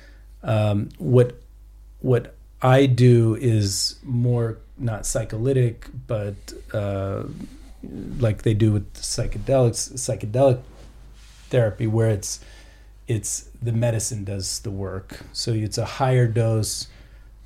um, 0.42 0.88
what 0.98 1.40
what 2.00 2.34
I 2.62 2.86
do 2.86 3.36
is 3.36 3.96
more 4.02 4.58
not 4.78 5.04
psycholytic 5.04 5.86
but 6.06 6.34
uh, 6.72 7.24
like 8.18 8.42
they 8.42 8.54
do 8.54 8.72
with 8.72 8.92
psychedelics, 8.94 9.92
psychedelic 9.94 10.60
therapy, 11.48 11.86
where 11.86 12.10
it's 12.10 12.40
it's 13.08 13.48
the 13.60 13.72
medicine 13.72 14.24
does 14.24 14.60
the 14.60 14.70
work. 14.70 15.20
So 15.32 15.52
it's 15.52 15.78
a 15.78 15.84
higher 15.84 16.26
dose. 16.26 16.86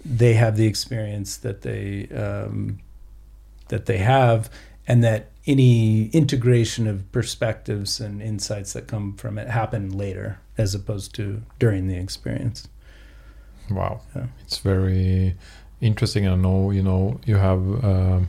They 0.04 0.34
have 0.34 0.56
the 0.56 0.66
experience 0.66 1.36
that 1.38 1.62
they 1.62 2.08
um, 2.08 2.80
that 3.68 3.86
they 3.86 3.98
have, 3.98 4.50
and 4.86 5.02
that 5.04 5.30
any 5.46 6.06
integration 6.06 6.86
of 6.86 7.10
perspectives 7.12 8.00
and 8.00 8.22
insights 8.22 8.72
that 8.72 8.86
come 8.86 9.14
from 9.14 9.38
it 9.38 9.48
happen 9.48 9.90
later, 9.96 10.38
as 10.56 10.74
opposed 10.74 11.14
to 11.14 11.42
during 11.58 11.86
the 11.86 11.96
experience. 11.96 12.68
Wow, 13.70 14.00
Yeah. 14.14 14.26
it's 14.44 14.58
very 14.58 15.34
interesting. 15.80 16.26
I 16.28 16.34
know 16.36 16.70
you 16.70 16.82
know 16.82 17.20
you 17.26 17.36
have 17.36 17.84
um 17.84 18.28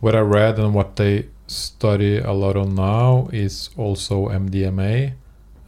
what 0.00 0.14
I 0.16 0.20
read 0.20 0.58
and 0.58 0.74
what 0.74 0.96
they 0.96 1.26
study 1.46 2.18
a 2.18 2.32
lot 2.32 2.56
on 2.56 2.74
now 2.74 3.28
is 3.32 3.70
also 3.76 4.28
MDMA 4.28 5.12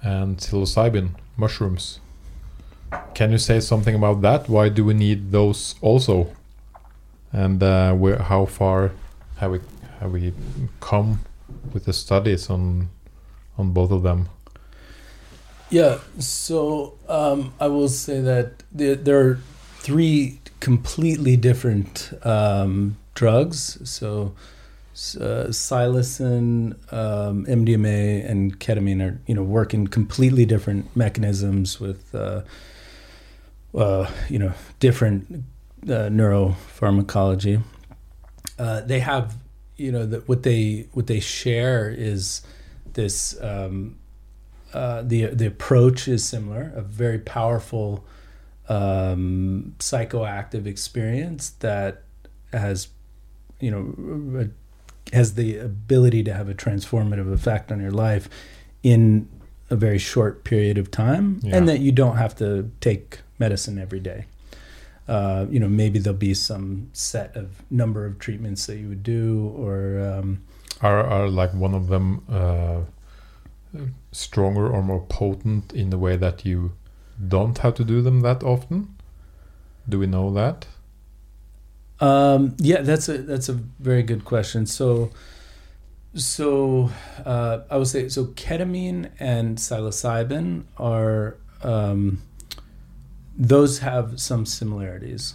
and 0.03 0.39
psilocybin 0.39 1.11
mushrooms. 1.37 2.01
Can 3.15 3.31
you 3.31 3.39
say 3.39 3.61
something 3.61 3.95
about 3.95 4.23
that? 4.23 4.49
Why 4.49 4.69
do 4.69 4.85
we 4.85 4.95
need 4.95 5.31
those 5.33 5.75
also? 5.81 6.29
And 7.33 7.63
uh, 7.63 7.93
where, 7.95 8.19
how 8.23 8.47
far 8.47 8.93
have 9.37 9.53
we 9.53 9.61
have 10.01 10.13
we 10.13 10.33
come 10.81 11.21
with 11.73 11.85
the 11.85 11.93
studies 11.93 12.51
on 12.51 12.91
on 13.59 13.73
both 13.73 13.91
of 13.91 14.03
them? 14.03 14.29
Yeah, 15.71 15.99
so 16.19 16.95
um, 17.09 17.53
I 17.59 17.67
will 17.69 17.89
say 17.89 18.21
that 18.21 18.63
there, 18.71 18.95
there 18.95 19.19
are 19.19 19.39
three 19.79 20.41
completely 20.61 21.37
different 21.37 22.13
um, 22.23 22.97
drugs. 23.15 23.79
So, 23.89 24.35
uh, 24.95 25.51
psilocin, 25.51 26.75
um, 26.93 27.45
MDMA, 27.47 28.29
and 28.31 28.59
ketamine 28.61 29.03
are 29.03 29.21
you 29.27 29.35
know 29.35 29.43
work 29.43 29.75
in 29.75 29.89
completely 29.89 30.47
different 30.47 30.95
mechanisms 30.95 31.81
with 31.81 32.15
uh, 32.15 32.43
uh, 33.75 34.09
you 34.29 34.39
know 34.39 34.53
different 34.79 35.45
uh, 35.85 36.09
neuropharmacology. 36.09 37.63
Uh, 38.59 38.81
they 38.83 39.01
have 39.01 39.37
you 39.77 39.91
know 39.91 40.07
that 40.07 40.29
what 40.29 40.43
they 40.45 40.87
what 40.93 41.07
they 41.07 41.21
share 41.21 41.89
is 41.91 42.43
this. 42.93 43.37
Um, 43.41 43.97
uh, 44.73 45.03
the 45.03 45.27
the 45.27 45.47
approach 45.47 46.09
is 46.09 46.25
similar, 46.25 46.73
a 46.75 46.83
very 46.83 47.19
powerful 47.21 48.05
um, 48.69 49.75
psychoactive 49.79 50.67
experience 50.67 51.51
that 51.61 52.03
has, 52.53 52.89
you 53.61 53.71
know, 53.71 54.41
a- 54.47 55.15
has 55.15 55.35
the 55.35 55.59
ability 55.59 56.23
to 56.25 56.33
have 56.33 56.49
a 56.49 56.55
transformative 56.55 57.33
effect 57.33 57.71
on 57.71 57.81
your 57.81 57.91
life 57.91 58.29
in 58.83 59.29
a 59.71 59.77
very 59.77 59.99
short 59.99 60.45
period 60.45 60.77
of 60.79 60.91
time, 60.91 61.41
Yeah. 61.43 61.57
and 61.57 61.69
that 61.69 61.81
you 61.81 61.93
don't 61.93 62.17
have 62.17 62.35
to 62.37 62.71
take 62.81 63.21
medicine 63.39 63.79
every 63.79 64.01
day. 64.01 64.25
Uh, 65.07 65.47
you 65.51 65.61
know, 65.61 65.69
maybe 65.69 65.99
there'll 65.99 66.19
be 66.19 66.35
some 66.35 66.89
set 66.93 67.37
of 67.37 67.63
number 67.71 68.07
of 68.07 68.19
treatments 68.19 68.67
that 68.67 68.77
you 68.79 68.89
would 68.89 69.03
do, 69.03 69.53
or 69.57 70.01
um, 70.01 70.43
are 70.81 71.05
are 71.05 71.29
like 71.29 71.53
one 71.53 71.75
of 71.75 71.89
them 71.89 72.25
uh, 72.31 72.81
stronger 74.13 74.69
or 74.69 74.83
more 74.83 75.05
potent 75.09 75.73
in 75.73 75.91
the 75.91 75.99
way 75.99 76.17
that 76.17 76.45
you 76.45 76.73
don't 77.29 77.59
have 77.59 77.75
to 77.75 77.85
do 77.85 78.01
them 78.01 78.21
that 78.21 78.43
often? 78.43 78.95
Do 79.89 79.99
we 79.99 80.07
know 80.07 80.33
that? 80.33 80.67
Um, 82.01 82.57
yeah, 82.59 82.81
that's 82.81 83.09
a 83.09 83.19
that's 83.19 83.49
a 83.49 83.53
very 83.53 84.03
good 84.03 84.25
question. 84.25 84.67
So, 84.67 85.11
so 86.15 86.91
uh, 87.25 87.61
I 87.71 87.77
would 87.77 87.89
say 87.89 88.09
so. 88.09 88.27
Ketamine 88.27 89.11
and 89.19 89.59
psilocybin 89.59 90.65
are 90.79 91.37
um, 91.63 92.23
those 93.37 93.79
have 93.81 94.21
some 94.21 94.47
similarities. 94.47 95.35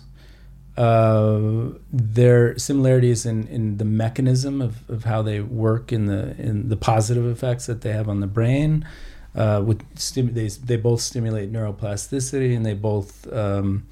Uh, 0.77 1.71
there 1.91 2.51
are 2.51 2.59
similarities 2.59 3.25
in, 3.25 3.47
in 3.47 3.77
the 3.77 3.85
mechanism 3.85 4.61
of, 4.61 4.89
of 4.89 5.03
how 5.03 5.21
they 5.21 5.41
work 5.41 5.91
in 5.91 6.05
the 6.05 6.35
in 6.37 6.69
the 6.69 6.77
positive 6.77 7.25
effects 7.25 7.65
that 7.65 7.81
they 7.81 7.91
have 7.91 8.07
on 8.07 8.21
the 8.21 8.27
brain. 8.27 8.87
Uh, 9.35 9.61
with 9.65 9.83
stim- 9.99 10.33
they 10.33 10.47
they 10.47 10.77
both 10.77 11.01
stimulate 11.01 11.51
neuroplasticity 11.51 12.55
and 12.55 12.65
they 12.65 12.73
both 12.73 13.31
um, 13.33 13.85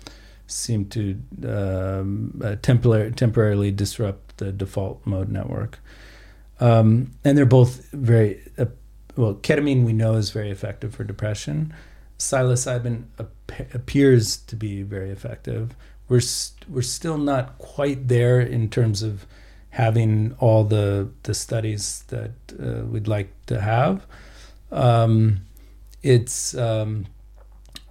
seem 0.48 0.86
to 0.86 1.22
um, 1.46 2.42
uh, 2.44 2.56
temporarily 2.62 3.12
temporarily 3.12 3.70
disrupt 3.70 4.38
the 4.38 4.54
default 4.54 5.06
mode 5.06 5.30
network. 5.30 5.80
Um, 6.60 7.12
and 7.24 7.38
they're 7.38 7.46
both 7.46 7.92
very 7.92 8.42
uh, 8.58 8.66
well. 9.18 9.36
Ketamine 9.36 9.84
we 9.84 9.94
know 9.94 10.16
is 10.16 10.32
very 10.32 10.52
effective 10.52 10.96
for 10.96 11.04
depression. 11.04 11.74
Psilocybin 12.18 13.04
appears 13.74 14.38
to 14.38 14.56
be 14.56 14.84
very 14.84 15.10
effective. 15.10 15.76
We're 16.10 16.22
st- 16.22 16.70
we're 16.70 16.82
still 16.82 17.18
not 17.18 17.58
quite 17.58 18.08
there 18.08 18.40
in 18.40 18.70
terms 18.70 19.04
of 19.04 19.26
having 19.72 20.36
all 20.40 20.64
the 20.64 21.10
the 21.24 21.34
studies 21.34 22.04
that 22.08 22.32
uh, 22.60 22.86
we'd 22.86 23.08
like 23.08 23.30
to 23.48 23.62
have. 23.62 24.06
Um, 24.72 25.42
it's 26.04 26.56
um, 26.56 27.08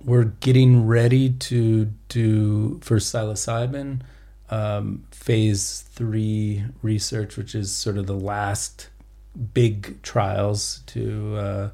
we're 0.05 0.25
getting 0.25 0.87
ready 0.87 1.31
to 1.31 1.87
do 2.09 2.81
for 2.81 2.97
psilocybin 2.97 4.01
um, 4.51 5.05
phase 5.11 5.85
three 5.93 6.65
research, 6.83 7.37
which 7.37 7.55
is 7.55 7.73
sort 7.73 7.99
of 7.99 8.07
the 8.07 8.15
last 8.15 8.89
big 9.53 10.01
trials 10.03 10.81
to 10.87 11.37
uh, 11.37 11.71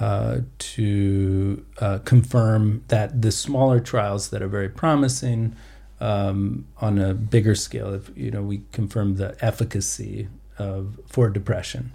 uh, 0.00 0.40
to 0.58 1.64
uh, 1.78 1.98
confirm 1.98 2.84
that 2.88 3.20
the 3.20 3.32
smaller 3.32 3.80
trials 3.80 4.30
that 4.30 4.42
are 4.42 4.48
very 4.48 4.68
promising 4.68 5.56
um, 6.00 6.66
on 6.80 6.98
a 6.98 7.14
bigger 7.14 7.54
scale, 7.54 7.92
if 7.92 8.10
you 8.16 8.30
know, 8.30 8.42
we 8.42 8.62
confirm 8.72 9.16
the 9.16 9.36
efficacy 9.44 10.28
of 10.58 11.00
for 11.06 11.28
depression. 11.28 11.92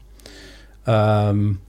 Um, 0.86 1.62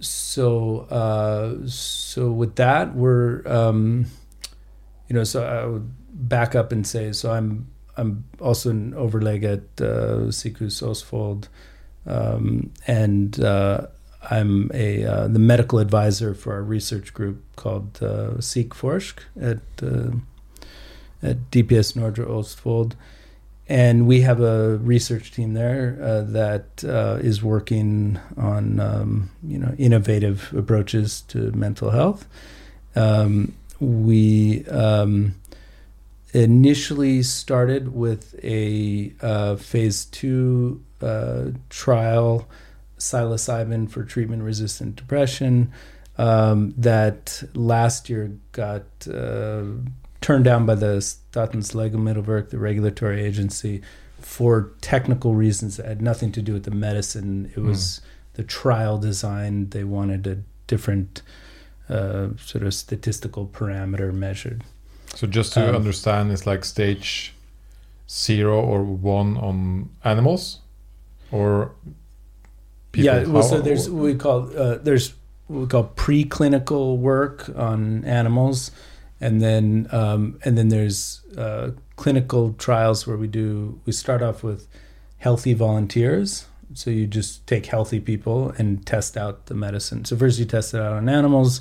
so 0.00 0.80
uh, 0.90 1.66
so 1.66 2.30
with 2.30 2.56
that, 2.56 2.94
we're 2.94 3.42
um, 3.46 4.06
you 5.08 5.14
know, 5.14 5.24
so 5.24 5.44
I 5.44 5.66
would 5.66 5.90
back 6.28 6.54
up 6.54 6.72
and 6.72 6.86
say, 6.86 7.12
so 7.12 7.32
I'm 7.32 7.68
I'm 7.96 8.24
also 8.40 8.70
an 8.70 8.92
overleg 8.92 9.44
at 9.44 9.80
uh, 9.80 10.28
Sikus 10.30 10.82
Østfold, 10.82 11.48
um, 12.06 12.72
and 12.86 13.38
uh, 13.42 13.86
I'm 14.30 14.70
a 14.72 15.04
uh, 15.04 15.28
the 15.28 15.38
medical 15.38 15.78
advisor 15.78 16.34
for 16.34 16.52
our 16.52 16.62
research 16.62 17.12
group 17.12 17.42
called 17.56 18.02
uh, 18.02 18.40
Seek 18.40 18.70
Forsk 18.74 19.20
at 19.40 19.58
uh, 19.82 20.16
at 21.22 21.50
DPS 21.50 21.96
Nordre 21.96 22.26
Østfold. 22.26 22.94
And 23.68 24.06
we 24.06 24.20
have 24.22 24.40
a 24.40 24.76
research 24.78 25.32
team 25.32 25.54
there 25.54 25.96
uh, 26.02 26.22
that 26.32 26.84
uh, 26.84 27.18
is 27.22 27.42
working 27.42 28.18
on 28.36 28.80
um, 28.80 29.30
you 29.42 29.58
know 29.58 29.74
innovative 29.78 30.52
approaches 30.56 31.22
to 31.28 31.52
mental 31.52 31.90
health. 31.90 32.26
Um, 32.94 33.54
we 33.80 34.66
um, 34.66 35.34
initially 36.32 37.22
started 37.22 37.94
with 37.94 38.38
a 38.44 39.12
uh, 39.20 39.56
phase 39.56 40.04
two 40.06 40.82
uh, 41.00 41.50
trial 41.68 42.48
psilocybin 43.02 43.90
for 43.90 44.04
treatment 44.04 44.42
resistant 44.42 44.96
depression 44.96 45.72
um, 46.18 46.74
that 46.76 47.42
last 47.54 48.08
year 48.10 48.30
got 48.52 48.84
uh, 49.12 49.62
turned 50.20 50.44
down 50.44 50.66
by 50.66 50.74
the 50.74 50.98
Statens 50.98 51.74
Legemiddelverk, 51.74 52.50
the 52.50 52.58
regulatory 52.58 53.22
agency, 53.24 53.82
for 54.20 54.72
technical 54.80 55.34
reasons 55.34 55.76
that 55.76 55.86
had 55.86 56.00
nothing 56.00 56.30
to 56.32 56.42
do 56.42 56.52
with 56.52 56.64
the 56.64 56.70
medicine. 56.88 57.50
It 57.56 57.60
was 57.60 58.00
the 58.34 58.44
trial 58.44 58.98
design. 58.98 59.70
They 59.70 59.84
wanted 59.84 60.26
a 60.26 60.36
different 60.66 61.22
uh, 61.88 62.28
sort 62.36 62.64
of 62.64 62.72
statistical 62.72 63.46
parameter 63.46 64.12
measured. 64.12 64.62
So 65.14 65.26
just 65.26 65.52
to 65.54 65.68
Um, 65.68 65.74
understand, 65.76 66.30
it's 66.30 66.46
like 66.46 66.64
stage 66.64 67.34
zero 68.08 68.60
or 68.60 68.82
one 68.84 69.36
on 69.36 69.90
animals, 70.04 70.60
or 71.30 71.72
yeah, 72.94 73.24
well, 73.24 73.42
so 73.42 73.60
there's 73.60 73.88
what 73.88 74.02
we 74.02 74.14
call 74.14 74.56
uh, 74.56 74.78
there's 74.78 75.14
what 75.46 75.60
we 75.60 75.66
call 75.66 75.84
preclinical 75.96 76.98
work 76.98 77.50
on 77.56 78.04
animals, 78.04 78.70
and 79.20 79.40
then 79.40 79.88
um, 79.90 80.38
and 80.44 80.56
then 80.58 80.68
there's 80.68 81.22
uh, 81.36 81.70
clinical 81.96 82.54
trials 82.54 83.06
where 83.06 83.16
we 83.16 83.26
do 83.26 83.80
we 83.84 83.92
start 83.92 84.22
off 84.22 84.42
with 84.42 84.68
healthy 85.18 85.54
volunteers. 85.54 86.46
So 86.74 86.90
you 86.90 87.06
just 87.06 87.46
take 87.46 87.66
healthy 87.66 88.00
people 88.00 88.54
and 88.56 88.84
test 88.86 89.16
out 89.16 89.46
the 89.46 89.54
medicine. 89.54 90.06
So 90.06 90.16
first 90.16 90.38
you 90.38 90.46
test 90.46 90.72
it 90.72 90.80
out 90.80 90.92
on 90.94 91.08
animals. 91.08 91.60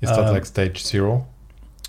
is 0.00 0.08
that 0.08 0.20
uh, 0.20 0.32
like 0.32 0.46
stage 0.46 0.84
zero 0.84 1.26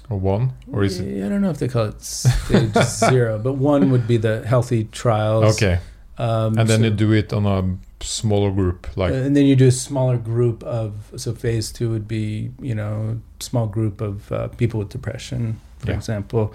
or 0.10 0.20
one, 0.20 0.54
or 0.72 0.84
is 0.84 1.00
it 1.00 1.26
I 1.26 1.30
don't 1.30 1.42
know 1.42 1.50
if 1.50 1.60
they 1.60 1.68
call 1.68 1.86
it 1.86 2.02
stage 2.02 2.74
zero, 2.84 3.38
but 3.40 3.54
one 3.54 3.92
would 3.92 4.08
be 4.08 4.18
the 4.18 4.46
healthy 4.46 4.86
trials. 4.86 5.56
okay? 5.56 5.80
Um, 6.20 6.58
and 6.58 6.68
then 6.70 6.80
so- 6.80 6.86
you 6.86 6.92
do 6.92 7.12
it 7.14 7.32
on 7.34 7.46
a 7.46 7.78
smaller 8.04 8.52
group, 8.52 8.88
like 8.96 9.14
and 9.14 9.36
then 9.36 9.46
you 9.46 9.56
do 9.56 9.68
a 9.68 9.72
smaller 9.72 10.18
group 10.18 10.64
of 10.64 11.12
so 11.16 11.34
phase 11.34 11.72
two 11.72 11.90
would 11.90 12.08
be 12.08 12.52
you 12.62 12.76
know 12.76 13.20
small 13.40 13.68
group 13.68 14.02
of 14.02 14.32
uh, 14.32 14.48
people 14.50 14.80
with 14.80 14.90
depression 14.90 15.60
for 15.80 15.92
Yeah. 15.92 15.98
example 15.98 16.54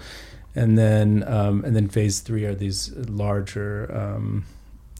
and 0.55 0.77
then 0.77 1.23
um, 1.27 1.63
and 1.65 1.75
then 1.75 1.87
phase 1.89 2.19
three 2.21 2.45
are 2.45 2.55
these 2.55 2.93
larger 2.95 3.89
um, 3.95 4.45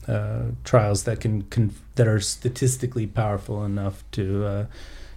uh, 0.08 0.42
trials 0.64 1.04
that 1.04 1.20
can, 1.20 1.42
can 1.50 1.74
that 1.94 2.06
are 2.06 2.20
statistically 2.20 3.06
powerful 3.06 3.64
enough 3.64 4.02
to 4.12 4.44
uh, 4.44 4.66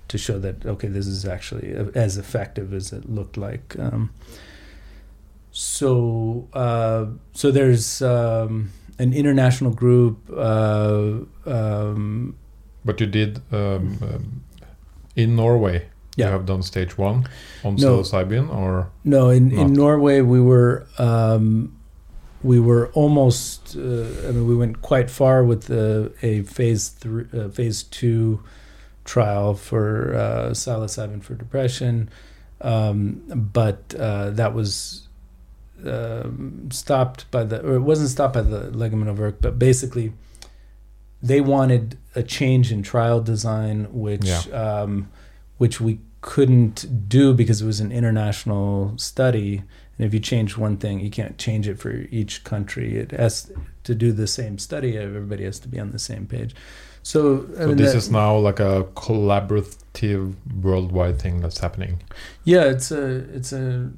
to 0.07 0.18
show 0.18 0.40
that 0.40 0.65
okay 0.65 0.88
this 0.88 1.07
is 1.07 1.26
actually 1.26 1.74
as 1.95 2.18
effective 2.18 2.74
as 2.74 2.94
it 2.94 3.10
looked 3.10 3.36
like 3.38 3.76
um, 3.80 4.10
so 5.52 6.48
uh, 6.53 7.06
so 7.34 7.52
there's 7.52 8.02
um, 8.02 8.69
an 8.99 9.14
international 9.14 9.72
group 9.72 10.18
uh, 10.36 11.19
um, 11.45 12.36
But 12.86 12.99
you 12.99 13.07
did 13.07 13.41
um, 13.52 13.98
um, 14.02 14.44
in 15.15 15.36
Norway. 15.36 15.88
Yeah. 16.15 16.28
You 16.28 16.32
have 16.32 16.45
done 16.45 16.64
stage 16.64 16.98
one 16.98 17.28
on 17.64 17.76
No. 17.76 17.99
psilocybin, 17.99 18.49
or 18.53 18.90
No, 19.03 19.30
in, 19.30 19.52
in 19.52 19.74
Norway 19.74 20.22
we 20.22 20.41
were 20.41 20.88
um, 20.98 21.78
we 22.44 22.60
were 22.60 22.88
almost. 22.94 23.76
Uh, 23.76 23.82
I 24.28 24.32
mean, 24.32 24.48
we 24.48 24.56
went 24.56 24.82
quite 24.82 25.10
far 25.10 25.44
with 25.44 25.64
the, 25.65 26.11
a 26.22 26.44
phase 26.44 26.90
three, 26.90 27.26
uh, 27.34 27.49
phase 27.49 27.84
two 27.84 28.44
trial 29.06 29.53
for 29.53 30.15
uh, 30.15 30.49
psilocybin 30.52 31.24
for 31.24 31.34
depression, 31.36 32.10
um, 32.61 33.22
but 33.53 33.94
uh, 33.99 34.30
that 34.32 34.53
was 34.53 35.06
um, 35.85 36.69
stopped 36.71 37.29
by 37.31 37.43
the, 37.43 37.65
or 37.65 37.75
it 37.75 37.81
wasn't 37.81 38.09
stopped 38.09 38.33
by 38.33 38.41
the 38.41 38.71
Legemiddelverk, 38.71 39.35
but 39.41 39.59
basically 39.59 40.13
they 41.21 41.41
wanted 41.41 41.97
a 42.15 42.23
change 42.23 42.71
in 42.71 42.83
trial 42.83 43.21
design, 43.21 43.87
which 43.91 44.49
um, 44.51 45.09
which 45.57 45.81
we 45.81 45.99
couldn't 46.21 47.07
do 47.09 47.33
because 47.33 47.61
it 47.61 47.65
was 47.65 47.79
an 47.79 47.91
international 47.91 48.93
study. 48.97 49.63
And 49.97 50.05
if 50.05 50.13
you 50.13 50.19
change 50.19 50.57
one 50.57 50.77
thing, 50.77 50.99
you 50.99 51.09
can't 51.09 51.37
change 51.39 51.67
it 51.67 51.79
for 51.79 51.91
each 52.11 52.43
country. 52.43 52.97
It 52.97 53.11
has 53.11 53.51
to 53.83 53.95
do 53.95 54.11
the 54.11 54.27
same 54.27 54.59
study. 54.59 54.97
Everybody 54.97 55.43
has 55.45 55.59
to 55.59 55.67
be 55.67 55.79
on 55.79 55.91
the 55.91 55.99
same 55.99 56.27
page. 56.27 56.53
So, 57.01 57.47
I 57.55 57.61
so 57.61 57.67
mean, 57.69 57.77
this 57.77 57.93
that- 57.93 57.97
is 57.97 58.11
now 58.11 58.37
like 58.37 58.59
a 58.59 58.83
collaborative 58.95 60.35
worldwide 60.61 61.19
thing 61.19 61.39
that's 61.41 61.59
happening. 61.59 62.01
Yeah, 62.43 62.65
it's 62.65 62.91
a 62.91 63.03
it's 63.33 63.53
a 63.53 63.89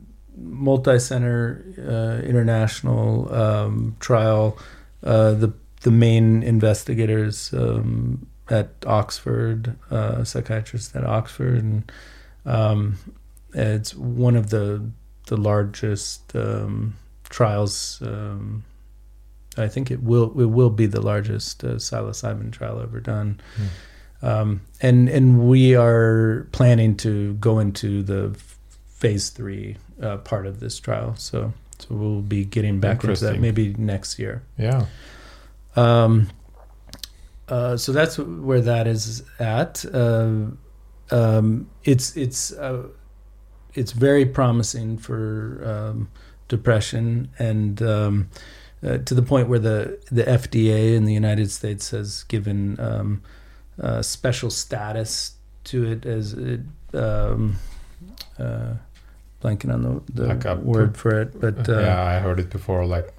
multi-center 0.42 1.64
uh, 1.78 2.26
international 2.26 3.34
um, 3.34 3.96
trial. 4.00 4.58
Uh, 5.04 5.32
the 5.32 5.54
the 5.82 5.92
main 5.92 6.44
investigators 6.44 7.54
um, 7.54 8.28
at 8.50 8.70
Oxford, 8.86 9.76
uh, 9.92 10.24
psychiatrists 10.24 10.94
at 10.96 11.06
Oxford, 11.06 11.64
and 11.64 11.92
um, 12.46 12.98
it's 13.54 13.96
one 13.96 14.36
of 14.36 14.50
the 14.50 14.84
the 15.28 15.38
largest 15.38 16.36
um, 16.36 16.96
trials. 17.30 18.02
Um, 18.02 18.64
I 19.58 19.68
think 19.68 19.92
it 19.92 20.04
will 20.04 20.32
it 20.40 20.46
will 20.46 20.70
be 20.70 20.86
the 20.86 21.02
largest 21.02 21.64
uh, 21.64 21.76
psilocybin 21.76 22.52
trial 22.52 22.82
ever 22.82 23.00
done. 23.00 23.40
Um, 24.22 24.62
and 24.82 25.08
and 25.08 25.48
we 25.48 25.76
are 25.76 26.48
planning 26.52 26.98
to 26.98 27.36
go 27.36 27.60
into 27.60 28.04
the 28.04 28.36
phase 28.88 29.30
three 29.30 29.78
uh, 30.02 30.18
part 30.18 30.46
of 30.46 30.60
this 30.60 30.80
trial. 30.80 31.16
So 31.18 31.54
so 31.80 31.88
we'll 31.96 32.22
be 32.22 32.46
getting 32.46 32.80
back 32.80 33.04
into 33.04 33.24
that 33.26 33.40
maybe 33.40 33.74
next 33.78 34.20
year. 34.20 34.44
Yeah. 34.58 34.86
Um, 35.76 36.30
uh, 37.48 37.78
so 37.78 37.92
that's 37.92 38.18
where 38.18 38.62
that 38.62 38.86
is 38.86 39.24
at. 39.40 39.86
Uh, 39.86 40.52
um, 41.12 41.70
it's 41.84 42.16
it's 42.18 42.52
uh, 42.52 42.88
it's 43.74 43.94
very 43.94 44.26
promising 44.26 44.98
for 44.98 45.62
um, 45.66 46.10
depression 46.48 47.30
and. 47.40 47.82
Um, 47.82 48.30
uh, 48.82 48.98
to 49.00 49.14
the 49.14 49.22
point 49.22 49.50
where 49.50 49.60
the, 49.60 50.00
the 50.10 50.24
FDA 50.24 50.96
in 50.96 51.04
the 51.04 51.14
United 51.14 51.52
States 51.52 51.90
has 51.92 52.24
given 52.24 52.80
um, 52.80 53.22
uh, 53.82 54.02
special 54.02 54.50
status 54.50 55.34
to 55.66 55.86
it 55.86 56.06
as 56.06 56.32
it, 56.32 56.62
um, 56.94 57.58
uh, 58.38 58.76
blanking 59.42 59.74
on 59.74 59.82
the, 59.84 60.02
the 60.22 60.28
Like 60.28 60.46
a 60.46 60.56
word 60.56 60.98
for 60.98 61.22
it, 61.22 61.40
but 61.40 61.68
uh, 61.70 61.80
yeah, 61.80 62.04
I 62.04 62.20
heard 62.20 62.40
it 62.40 62.50
before. 62.50 62.86
Like 62.86 63.14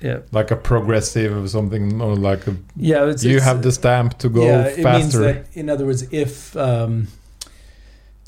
yeah, 0.00 0.20
like 0.32 0.50
a 0.50 0.56
progressive 0.56 1.36
or 1.36 1.46
something, 1.48 2.00
or 2.00 2.16
like 2.16 2.46
a, 2.46 2.56
yeah. 2.76 3.04
It's, 3.06 3.22
you 3.24 3.36
it's- 3.36 3.44
have 3.44 3.62
the 3.62 3.72
stamp 3.72 4.18
to 4.18 4.28
go 4.30 4.44
yeah, 4.46 4.64
it 4.68 4.76
means 4.76 4.84
faster. 5.12 5.20
that, 5.20 5.46
in 5.54 5.68
other 5.68 5.84
words, 5.86 6.02
if 6.12 6.56
um, 6.56 7.08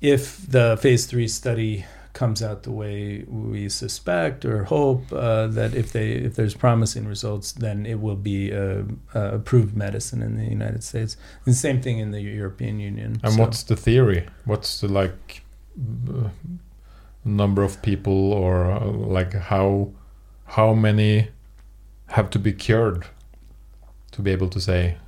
if 0.00 0.46
the 0.50 0.78
phase 0.80 1.06
three 1.06 1.28
study 1.28 1.84
comes 2.12 2.42
out 2.42 2.62
the 2.64 2.70
way 2.70 3.24
we 3.26 3.70
suspect 3.70 4.44
or 4.44 4.64
hope, 4.64 5.10
uh, 5.12 5.46
that 5.46 5.74
if 5.74 5.92
they 5.92 6.10
if 6.10 6.34
there's 6.34 6.54
promising 6.54 7.06
results, 7.06 7.52
then 7.52 7.86
it 7.86 8.00
will 8.00 8.16
be 8.16 8.50
a, 8.50 8.84
a 9.14 9.36
approved 9.36 9.74
medicine 9.74 10.20
in 10.22 10.36
the 10.36 10.44
United 10.44 10.84
States. 10.84 11.16
And 11.46 11.54
same 11.54 11.80
thing 11.80 11.98
in 11.98 12.10
the 12.10 12.20
European 12.20 12.80
Union. 12.80 13.18
and 13.22 13.32
So- 13.32 13.40
what's 13.40 13.62
the 13.62 13.76
theory? 13.76 14.26
What's 14.44 14.80
the 14.82 14.88
like 14.88 15.42
uh, 16.10 16.28
number 17.24 17.62
of 17.62 17.82
people, 17.82 18.32
or 18.32 18.70
uh, 18.70 18.84
like 18.84 19.32
how 19.34 19.90
how 20.44 20.74
many 20.74 21.28
have 22.08 22.30
to 22.30 22.38
be 22.38 22.52
cured 22.52 23.06
to 24.10 24.22
be 24.22 24.30
able 24.30 24.48
to 24.48 24.60
say 24.60 24.98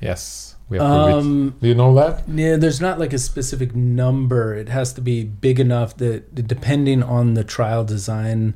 yes, 0.00 0.56
we 0.68 0.78
approve 0.78 1.08
it? 1.08 1.12
um, 1.12 1.54
Do 1.60 1.68
you 1.68 1.74
know 1.74 1.94
that? 1.94 2.28
Yeah, 2.28 2.56
there's 2.56 2.80
not 2.80 2.98
like 2.98 3.12
a 3.12 3.18
specific 3.18 3.74
number. 3.74 4.54
It 4.54 4.68
has 4.68 4.92
to 4.94 5.00
be 5.00 5.24
big 5.24 5.60
enough 5.60 5.96
that 5.98 6.46
depending 6.46 7.02
on 7.02 7.34
the 7.34 7.44
trial 7.44 7.84
design 7.84 8.54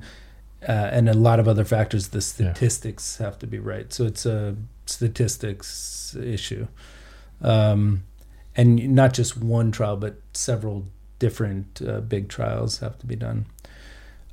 uh, 0.69 0.73
and 0.73 1.09
a 1.09 1.15
lot 1.15 1.41
of 1.41 1.49
other 1.49 1.65
factors, 1.65 2.09
the 2.09 2.21
statistics 2.21 3.19
have 3.19 3.39
to 3.41 3.47
be 3.47 3.59
right. 3.59 3.93
So 3.93 4.05
it's 4.05 4.27
a 4.27 4.57
statistics 4.87 6.17
issue. 6.21 6.69
Um, 7.43 8.05
and 8.57 8.95
not 8.95 9.13
just 9.13 9.37
one 9.37 9.73
trial, 9.73 9.97
but 9.97 10.21
several 10.33 10.87
different 11.19 11.81
uh, 11.87 12.01
big 12.01 12.29
trials 12.29 12.79
have 12.79 12.99
to 12.99 13.07
be 13.07 13.17
done. 13.17 13.47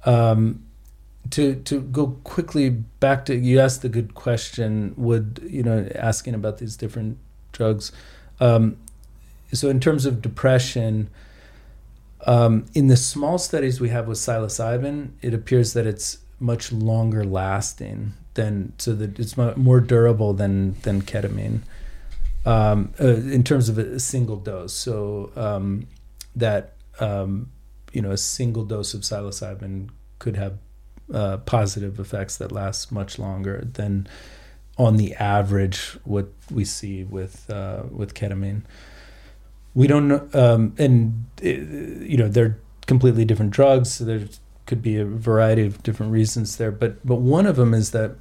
Um, 0.05 0.63
to 1.29 1.55
to 1.55 1.81
go 1.81 2.17
quickly 2.23 2.69
back 2.69 3.25
to 3.25 3.35
you 3.35 3.59
asked 3.59 3.83
a 3.85 3.89
good 3.89 4.15
question. 4.15 4.93
Would 4.97 5.41
you 5.47 5.63
know 5.63 5.87
asking 5.95 6.33
about 6.33 6.57
these 6.57 6.75
different 6.75 7.17
drugs? 7.51 7.91
Um, 8.39 8.77
so 9.53 9.69
in 9.69 9.79
terms 9.79 10.05
of 10.05 10.21
depression, 10.21 11.09
um, 12.25 12.65
in 12.73 12.87
the 12.87 12.97
small 12.97 13.37
studies 13.37 13.79
we 13.79 13.89
have 13.89 14.07
with 14.07 14.17
psilocybin, 14.17 15.11
it 15.21 15.33
appears 15.33 15.73
that 15.73 15.85
it's 15.85 16.17
much 16.39 16.71
longer 16.71 17.23
lasting 17.23 18.13
than 18.33 18.73
so 18.77 18.93
that 18.93 19.19
it's 19.19 19.37
more 19.37 19.79
durable 19.79 20.33
than 20.33 20.79
than 20.81 21.01
ketamine 21.01 21.59
um, 22.45 22.93
uh, 22.99 23.07
in 23.07 23.43
terms 23.43 23.69
of 23.69 23.77
a 23.77 23.99
single 23.99 24.37
dose. 24.37 24.73
So 24.73 25.31
um, 25.35 25.87
that 26.35 26.73
um, 26.99 27.51
you 27.93 28.01
know 28.01 28.11
a 28.11 28.17
single 28.17 28.63
dose 28.63 28.93
of 28.93 29.01
psilocybin 29.01 29.89
could 30.19 30.35
have 30.35 30.57
uh, 31.13 31.37
positive 31.37 31.99
effects 31.99 32.37
that 32.37 32.51
last 32.51 32.91
much 32.91 33.19
longer 33.19 33.67
than 33.73 34.07
on 34.77 34.97
the 34.97 35.13
average 35.15 35.97
what 36.03 36.29
we 36.49 36.65
see 36.65 37.03
with 37.03 37.49
uh, 37.49 37.83
with 37.89 38.13
ketamine. 38.13 38.63
We 39.73 39.87
don't 39.87 40.07
know, 40.07 40.29
um, 40.33 40.75
and 40.77 41.25
uh, 41.43 41.47
you 41.47 42.17
know 42.17 42.27
they're 42.27 42.57
completely 42.87 43.25
different 43.25 43.51
drugs. 43.51 43.93
So 43.93 44.05
there 44.05 44.27
could 44.65 44.81
be 44.81 44.97
a 44.97 45.05
variety 45.05 45.65
of 45.65 45.83
different 45.83 46.11
reasons 46.11 46.57
there, 46.57 46.71
but 46.71 47.05
but 47.05 47.15
one 47.15 47.45
of 47.45 47.55
them 47.55 47.73
is 47.73 47.91
that 47.91 48.15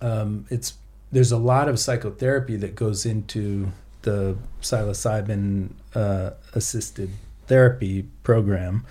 um, 0.00 0.46
it's 0.50 0.74
there's 1.12 1.32
a 1.32 1.38
lot 1.38 1.68
of 1.68 1.78
psychotherapy 1.78 2.56
that 2.56 2.74
goes 2.74 3.06
into 3.06 3.72
the 4.06 4.36
psilocybin 4.62 5.70
uh, 5.94 6.30
assisted 6.54 7.10
therapy 7.46 8.06
program, 8.22 8.86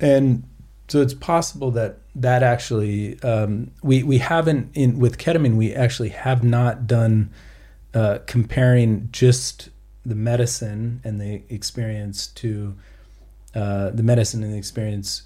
and 0.00 0.42
so 0.88 1.02
it's 1.02 1.14
possible 1.14 1.70
that 1.72 1.98
that 2.14 2.42
actually 2.42 3.20
um, 3.22 3.70
we 3.82 4.02
we 4.02 4.18
haven't 4.18 4.70
in 4.74 4.98
with 4.98 5.18
ketamine 5.18 5.56
we 5.56 5.74
actually 5.74 6.08
have 6.08 6.42
not 6.42 6.86
done 6.86 7.30
uh, 7.94 8.18
comparing 8.26 9.08
just 9.12 9.68
the 10.06 10.14
medicine 10.14 11.00
and 11.04 11.20
the 11.20 11.42
experience 11.48 12.28
to 12.28 12.74
uh, 13.54 13.90
the 13.90 14.02
medicine 14.02 14.42
and 14.42 14.52
the 14.52 14.58
experience 14.58 15.22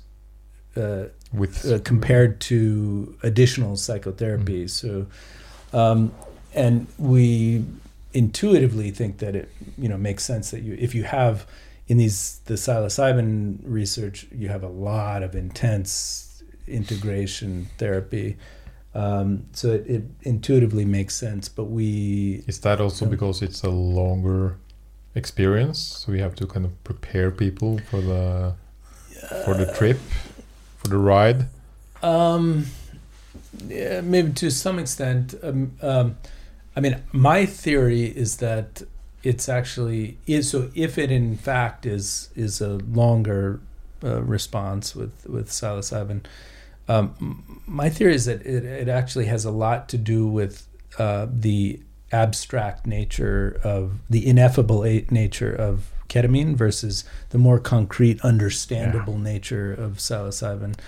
uh, 0.76 1.04
With 1.32 1.64
uh, 1.70 1.78
compared 1.84 2.40
to 2.42 3.16
additional 3.22 3.76
psychotherapy. 3.76 4.68
So, 4.68 5.06
um, 5.72 6.12
and 6.52 6.86
we 6.98 7.64
intuitively 8.14 8.90
think 8.90 9.18
that 9.18 9.34
it 9.36 9.48
you 9.76 9.88
know 9.88 9.98
makes 9.98 10.24
sense 10.24 10.50
that 10.52 10.62
you 10.62 10.74
if 10.78 10.94
you 10.94 11.04
have 11.04 11.46
in 11.88 11.98
these 11.98 12.38
the 12.46 12.54
psilocybin 12.54 13.58
research 13.64 14.26
you 14.32 14.48
have 14.48 14.62
a 14.62 14.68
lot 14.68 15.22
of 15.22 15.34
intense 15.34 16.42
integration 16.66 17.66
therapy 17.78 18.36
Um, 18.96 19.46
so 19.52 19.66
it, 19.72 19.84
it 19.96 20.02
intuitively 20.22 20.84
makes 20.84 21.14
sense, 21.16 21.48
but 21.48 21.64
we 21.64 22.44
Is 22.46 22.60
that 22.60 22.80
also 22.80 23.04
So- 23.04 23.10
because 23.10 23.42
it's 23.46 23.64
a 23.64 23.70
longer 23.70 24.54
experience? 25.16 25.78
So 25.80 26.12
we 26.12 26.20
have 26.20 26.34
to 26.36 26.46
kind 26.46 26.64
of 26.64 26.72
prepare 26.84 27.30
people 27.32 27.80
for 27.90 28.00
the 28.00 28.54
for 29.44 29.54
the 29.54 29.66
trip, 29.78 29.98
for 30.78 30.88
the 30.88 30.98
ride. 30.98 31.40
Um, 32.02 32.66
yeah, 33.68 34.00
maybe 34.02 34.32
to 34.32 34.50
some 34.50 34.78
extent. 34.78 35.34
Um, 35.42 35.72
um, 35.82 36.16
I 36.76 36.80
mean, 36.80 37.00
my 37.12 37.46
theory 37.46 38.04
is 38.04 38.38
that 38.38 38.82
it's 39.22 39.48
actually 39.48 40.18
is 40.26 40.50
so. 40.50 40.70
If 40.74 40.98
it 40.98 41.10
in 41.10 41.36
fact 41.36 41.86
is 41.86 42.30
is 42.34 42.60
a 42.60 42.74
longer 42.92 43.60
uh, 44.02 44.22
response 44.22 44.94
with 44.94 45.26
with 45.26 45.48
psilocybin, 45.48 46.24
um, 46.88 47.62
my 47.66 47.88
theory 47.88 48.14
is 48.14 48.26
that 48.26 48.44
it, 48.44 48.64
it 48.64 48.88
actually 48.88 49.26
has 49.26 49.44
a 49.44 49.50
lot 49.50 49.88
to 49.90 49.98
do 49.98 50.26
with 50.26 50.66
uh, 50.98 51.26
the 51.30 51.80
abstract 52.12 52.86
nature 52.86 53.60
of 53.64 53.94
the 54.10 54.26
ineffable 54.26 54.84
a- 54.84 55.06
nature 55.10 55.52
of 55.52 55.90
ketamine 56.08 56.54
versus 56.54 57.04
the 57.30 57.38
more 57.38 57.58
concrete, 57.58 58.20
understandable 58.20 59.18
nature 59.18 59.72
of 59.72 59.94
psilocybin, 59.94 60.72
it 60.72 60.78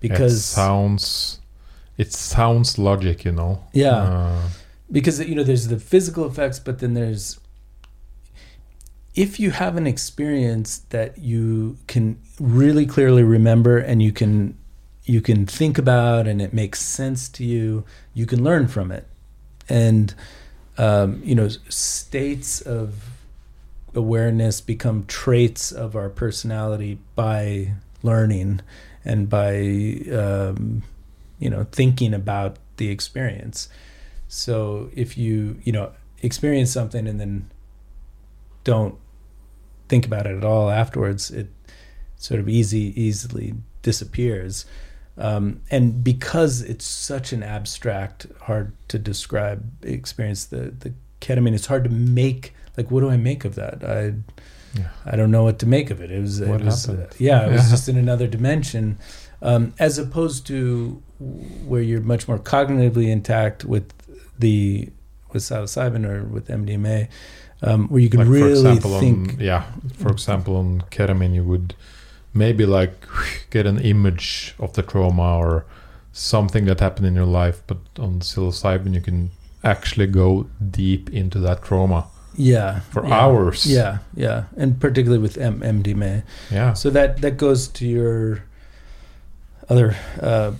because 0.00 0.44
sounds 0.44 1.40
it 1.96 2.12
sounds 2.12 2.78
logic, 2.78 3.24
you 3.24 3.32
know. 3.32 3.64
Yeah. 3.72 3.96
Uh, 3.96 4.48
because 4.90 5.20
you 5.20 5.34
know 5.34 5.42
there's 5.42 5.68
the 5.68 5.78
physical 5.78 6.26
effects 6.26 6.58
but 6.58 6.78
then 6.78 6.94
there's 6.94 7.38
if 9.16 9.40
you 9.40 9.50
have 9.50 9.78
an 9.78 9.86
experience 9.86 10.78
that 10.90 11.18
you 11.18 11.78
can 11.86 12.18
really 12.38 12.84
clearly 12.84 13.22
remember 13.22 13.78
and 13.78 14.02
you 14.02 14.12
can 14.12 14.56
you 15.06 15.22
can 15.22 15.46
think 15.46 15.78
about 15.78 16.26
and 16.26 16.42
it 16.42 16.52
makes 16.52 16.82
sense 16.82 17.28
to 17.30 17.42
you 17.42 17.84
you 18.12 18.26
can 18.26 18.44
learn 18.44 18.68
from 18.68 18.92
it. 18.92 19.06
And 19.68 20.14
um, 20.78 21.22
you 21.24 21.34
know 21.34 21.48
states 21.48 22.60
of 22.60 23.10
awareness 23.94 24.60
become 24.60 25.06
traits 25.06 25.72
of 25.72 25.96
our 25.96 26.10
personality 26.10 26.98
by 27.14 27.72
learning 28.02 28.60
and 29.02 29.30
by 29.30 30.02
um, 30.12 30.82
you 31.38 31.48
know 31.48 31.66
thinking 31.72 32.12
about 32.12 32.58
the 32.76 32.90
experience 32.90 33.70
so 34.28 34.90
if 34.94 35.16
you 35.16 35.58
you 35.62 35.72
know 35.72 35.92
experience 36.22 36.70
something 36.72 37.06
and 37.06 37.20
then 37.20 37.50
don't 38.64 38.96
think 39.88 40.06
about 40.06 40.26
it 40.26 40.36
at 40.36 40.44
all 40.44 40.70
afterwards, 40.70 41.30
it 41.30 41.48
sort 42.16 42.40
of 42.40 42.48
easy 42.48 42.92
easily 43.00 43.54
disappears. 43.82 44.64
Um, 45.18 45.62
and 45.70 46.04
because 46.04 46.60
it's 46.60 46.84
such 46.84 47.32
an 47.32 47.42
abstract, 47.42 48.26
hard 48.42 48.72
to 48.88 48.98
describe 48.98 49.84
experience, 49.84 50.44
the 50.44 50.74
the 50.78 50.92
ketamine, 51.20 51.54
it's 51.54 51.66
hard 51.66 51.84
to 51.84 51.90
make 51.90 52.54
like 52.76 52.90
what 52.90 53.00
do 53.00 53.08
I 53.10 53.16
make 53.16 53.44
of 53.44 53.54
that? 53.54 53.82
I 53.84 54.14
Yeah. 54.78 54.88
I 55.06 55.16
don't 55.16 55.30
know 55.30 55.44
what 55.44 55.58
to 55.60 55.66
make 55.66 55.90
of 55.90 56.00
it. 56.02 56.10
It 56.10 56.20
was 56.20 56.40
What 56.40 56.60
it 56.60 56.64
was 56.64 56.84
happened? 56.84 57.08
yeah, 57.18 57.46
it 57.46 57.52
was 57.52 57.64
Yeah. 57.64 57.70
just 57.76 57.88
in 57.88 57.96
another 57.96 58.26
dimension, 58.26 58.98
um, 59.40 59.72
as 59.78 59.96
opposed 59.98 60.46
to 60.48 61.02
where 61.18 61.80
you're 61.80 62.02
much 62.02 62.28
more 62.28 62.38
cognitively 62.38 63.08
intact 63.08 63.64
with 63.64 63.86
the 64.38 64.88
with 65.32 65.42
psilocybin 65.42 66.04
or 66.06 66.24
with 66.24 66.48
MDMA, 66.48 67.08
um, 67.62 67.88
where 67.88 68.00
you 68.00 68.08
can 68.08 68.20
like 68.20 68.28
really 68.28 68.50
for 68.52 68.68
example 68.70 69.00
think. 69.00 69.32
on 69.34 69.40
yeah 69.40 69.64
for 69.96 70.10
example 70.10 70.56
on 70.56 70.82
ketamine 70.90 71.34
you 71.34 71.42
would 71.44 71.74
maybe 72.34 72.66
like 72.66 72.94
get 73.50 73.66
an 73.66 73.78
image 73.78 74.54
of 74.58 74.72
the 74.74 74.82
trauma 74.82 75.38
or 75.38 75.64
something 76.12 76.64
that 76.66 76.80
happened 76.80 77.06
in 77.06 77.14
your 77.14 77.26
life 77.26 77.62
but 77.66 77.78
on 77.98 78.20
psilocybin 78.20 78.94
you 78.94 79.00
can 79.00 79.30
actually 79.64 80.06
go 80.06 80.46
deep 80.70 81.10
into 81.12 81.38
that 81.38 81.62
trauma 81.62 82.06
yeah, 82.38 82.80
for 82.92 83.06
yeah. 83.06 83.14
hours 83.14 83.64
Yeah, 83.66 83.98
yeah, 84.14 84.44
and 84.58 84.78
particularly 84.78 85.22
with 85.22 85.38
M- 85.38 85.60
MDMA. 85.60 86.22
yeah 86.50 86.74
So 86.74 86.90
that 86.90 87.22
that 87.22 87.38
goes 87.38 87.66
to 87.68 87.86
your 87.86 88.42
other 89.70 89.96
uh, 90.20 90.52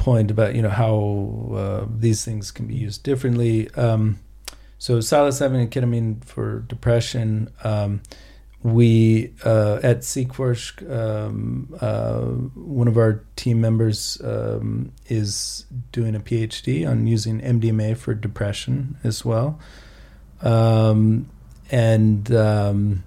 point 0.00 0.30
about 0.30 0.54
you 0.54 0.62
know 0.62 0.70
how 0.70 1.54
uh, 1.54 1.86
these 1.94 2.24
things 2.24 2.50
can 2.50 2.66
be 2.66 2.74
used 2.74 3.02
differently. 3.02 3.70
Um, 3.74 4.18
so 4.78 4.98
psilocybin 4.98 5.60
and 5.60 5.70
ketamine 5.70 6.24
for 6.24 6.60
depression. 6.60 7.50
Um, 7.62 8.00
we 8.62 9.34
uh, 9.44 9.78
at 9.82 10.00
Seekforsk, 10.00 10.90
um, 10.90 11.74
uh, 11.80 12.20
one 12.20 12.88
of 12.88 12.96
our 12.96 13.24
team 13.36 13.60
members 13.60 14.20
um, 14.24 14.92
is 15.06 15.66
doing 15.92 16.14
a 16.14 16.20
PhD 16.20 16.88
on 16.88 17.06
using 17.06 17.40
MDMA 17.40 17.96
for 17.96 18.14
depression 18.14 18.96
as 19.04 19.24
well, 19.24 19.58
um, 20.40 21.28
and 21.70 22.32
um, 22.34 23.04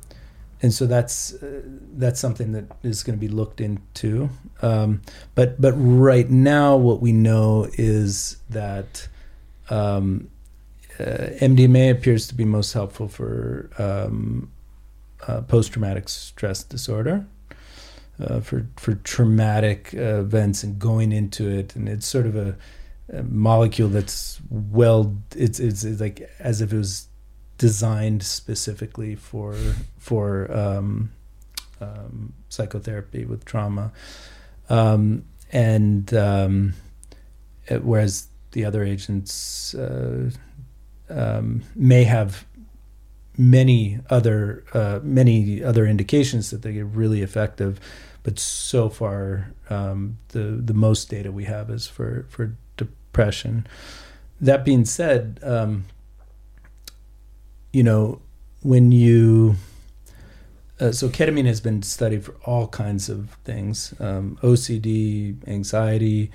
and 0.63 0.73
so 0.73 0.87
that's 0.87 1.33
uh, 1.33 1.61
that's 1.93 2.19
something 2.21 2.53
that 2.53 2.63
is 2.83 3.03
going 3.03 3.19
to 3.19 3.19
be 3.19 3.27
looked 3.27 3.59
into. 3.59 4.29
Um, 4.61 5.01
but 5.35 5.59
but 5.59 5.73
right 5.73 6.29
now, 6.29 6.77
what 6.77 7.01
we 7.01 7.11
know 7.11 7.67
is 7.73 8.37
that 8.49 9.09
um, 9.69 10.29
uh, 10.99 11.35
MDMA 11.41 11.91
appears 11.91 12.27
to 12.27 12.35
be 12.35 12.45
most 12.45 12.71
helpful 12.71 13.09
for 13.09 13.69
um, 13.77 14.51
uh, 15.27 15.41
post-traumatic 15.41 16.07
stress 16.07 16.63
disorder. 16.63 17.25
Uh, 18.23 18.39
for 18.39 18.67
for 18.77 18.93
traumatic 18.93 19.89
events 19.93 20.63
and 20.63 20.79
going 20.79 21.11
into 21.11 21.49
it, 21.49 21.75
and 21.75 21.89
it's 21.89 22.05
sort 22.05 22.27
of 22.27 22.35
a, 22.35 22.55
a 23.11 23.23
molecule 23.23 23.89
that's 23.89 24.39
well, 24.49 25.17
it's, 25.35 25.59
it's 25.59 25.83
it's 25.83 25.99
like 25.99 26.29
as 26.39 26.61
if 26.61 26.71
it 26.71 26.77
was 26.77 27.07
designed 27.67 28.21
specifically 28.23 29.15
for 29.15 29.55
for 29.97 30.51
um, 30.51 31.09
um, 31.79 32.33
psychotherapy 32.49 33.23
with 33.23 33.45
trauma, 33.45 33.85
um, 34.69 35.23
and 35.53 36.13
um, 36.13 36.73
it- 37.67 37.85
whereas 37.85 38.27
the 38.51 38.65
other 38.65 38.83
agents 38.83 39.73
uh, 39.75 40.29
um, 41.09 41.63
may 41.73 42.03
have 42.03 42.45
many 43.37 43.99
other 44.09 44.63
uh, 44.73 44.99
many 45.01 45.63
other 45.63 45.85
indications 45.87 46.49
that 46.49 46.61
they 46.63 46.73
get 46.73 46.85
really 46.87 47.21
effective, 47.21 47.79
but 48.23 48.37
so 48.39 48.89
far 48.89 49.53
um, 49.69 50.17
the 50.35 50.61
the 50.69 50.73
most 50.73 51.09
data 51.09 51.31
we 51.31 51.45
have 51.45 51.69
is 51.69 51.87
for 51.87 52.25
for 52.29 52.57
depression. 52.75 53.65
That 54.41 54.65
being 54.65 54.83
said, 54.85 55.39
um, 55.43 55.85
you 57.73 57.83
know 57.83 58.21
when 58.61 58.91
you 58.91 59.55
uh, 60.79 60.91
so 60.91 61.09
ketamine 61.09 61.45
has 61.45 61.59
been 61.59 61.81
studied 61.81 62.23
for 62.23 62.35
all 62.45 62.67
kinds 62.67 63.09
of 63.09 63.31
things 63.43 63.93
um, 63.99 64.37
ocd 64.41 65.47
anxiety 65.47 66.31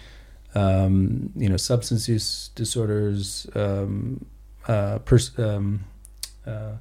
um, 0.54 1.30
you 1.36 1.48
know 1.48 1.56
substance 1.56 2.08
use 2.08 2.50
disorders 2.54 3.46
um, 3.54 4.26
uh, 4.66 4.98
pers- 4.98 5.38
um, 5.38 5.84
uh, 6.46 6.72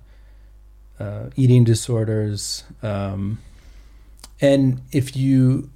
uh, 0.99 1.29
eating 1.35 1.63
disorders 1.63 2.63
um, 2.81 3.38
and 4.41 4.81
if 4.91 5.15
you 5.15 5.69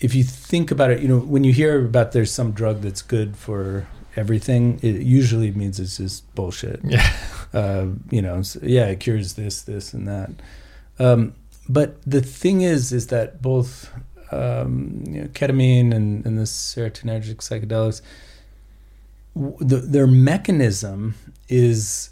if 0.00 0.14
you 0.14 0.22
think 0.22 0.70
about 0.70 0.90
it 0.90 1.00
you 1.00 1.08
know 1.08 1.18
when 1.18 1.44
you 1.44 1.52
hear 1.52 1.84
about 1.84 2.12
there's 2.12 2.32
some 2.32 2.52
drug 2.52 2.82
that's 2.82 3.02
good 3.02 3.36
for 3.36 3.88
everything 4.18 4.78
it 4.82 4.96
usually 5.02 5.50
means 5.52 5.78
it's 5.80 5.96
just 5.96 6.34
bullshit 6.34 6.80
yeah 6.84 7.08
uh, 7.52 7.86
you 8.10 8.22
know, 8.22 8.38
s 8.38 8.56
yeah, 8.62 8.86
it 8.86 9.00
cures 9.00 9.34
this, 9.34 9.62
this, 9.62 9.92
and 9.94 10.06
that. 10.06 10.30
Um, 10.98 11.34
but 11.68 12.00
the 12.02 12.20
thing 12.20 12.62
is, 12.62 12.92
is 12.92 13.08
that 13.08 13.40
both 13.40 13.90
um, 14.30 15.04
you 15.06 15.22
know, 15.22 15.28
ketamine 15.28 15.94
and, 15.94 16.24
and 16.26 16.38
the 16.38 16.42
serotonergic 16.42 17.36
psychedelics, 17.36 18.02
w- 19.34 19.56
the, 19.60 19.76
their 19.76 20.06
mechanism 20.06 21.14
is, 21.48 22.10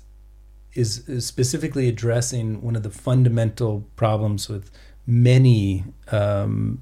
is 0.74 1.08
is 1.08 1.26
specifically 1.26 1.88
addressing 1.88 2.62
one 2.62 2.76
of 2.76 2.82
the 2.82 2.90
fundamental 2.90 3.84
problems 3.96 4.48
with 4.48 4.70
many 5.06 5.84
um, 6.12 6.80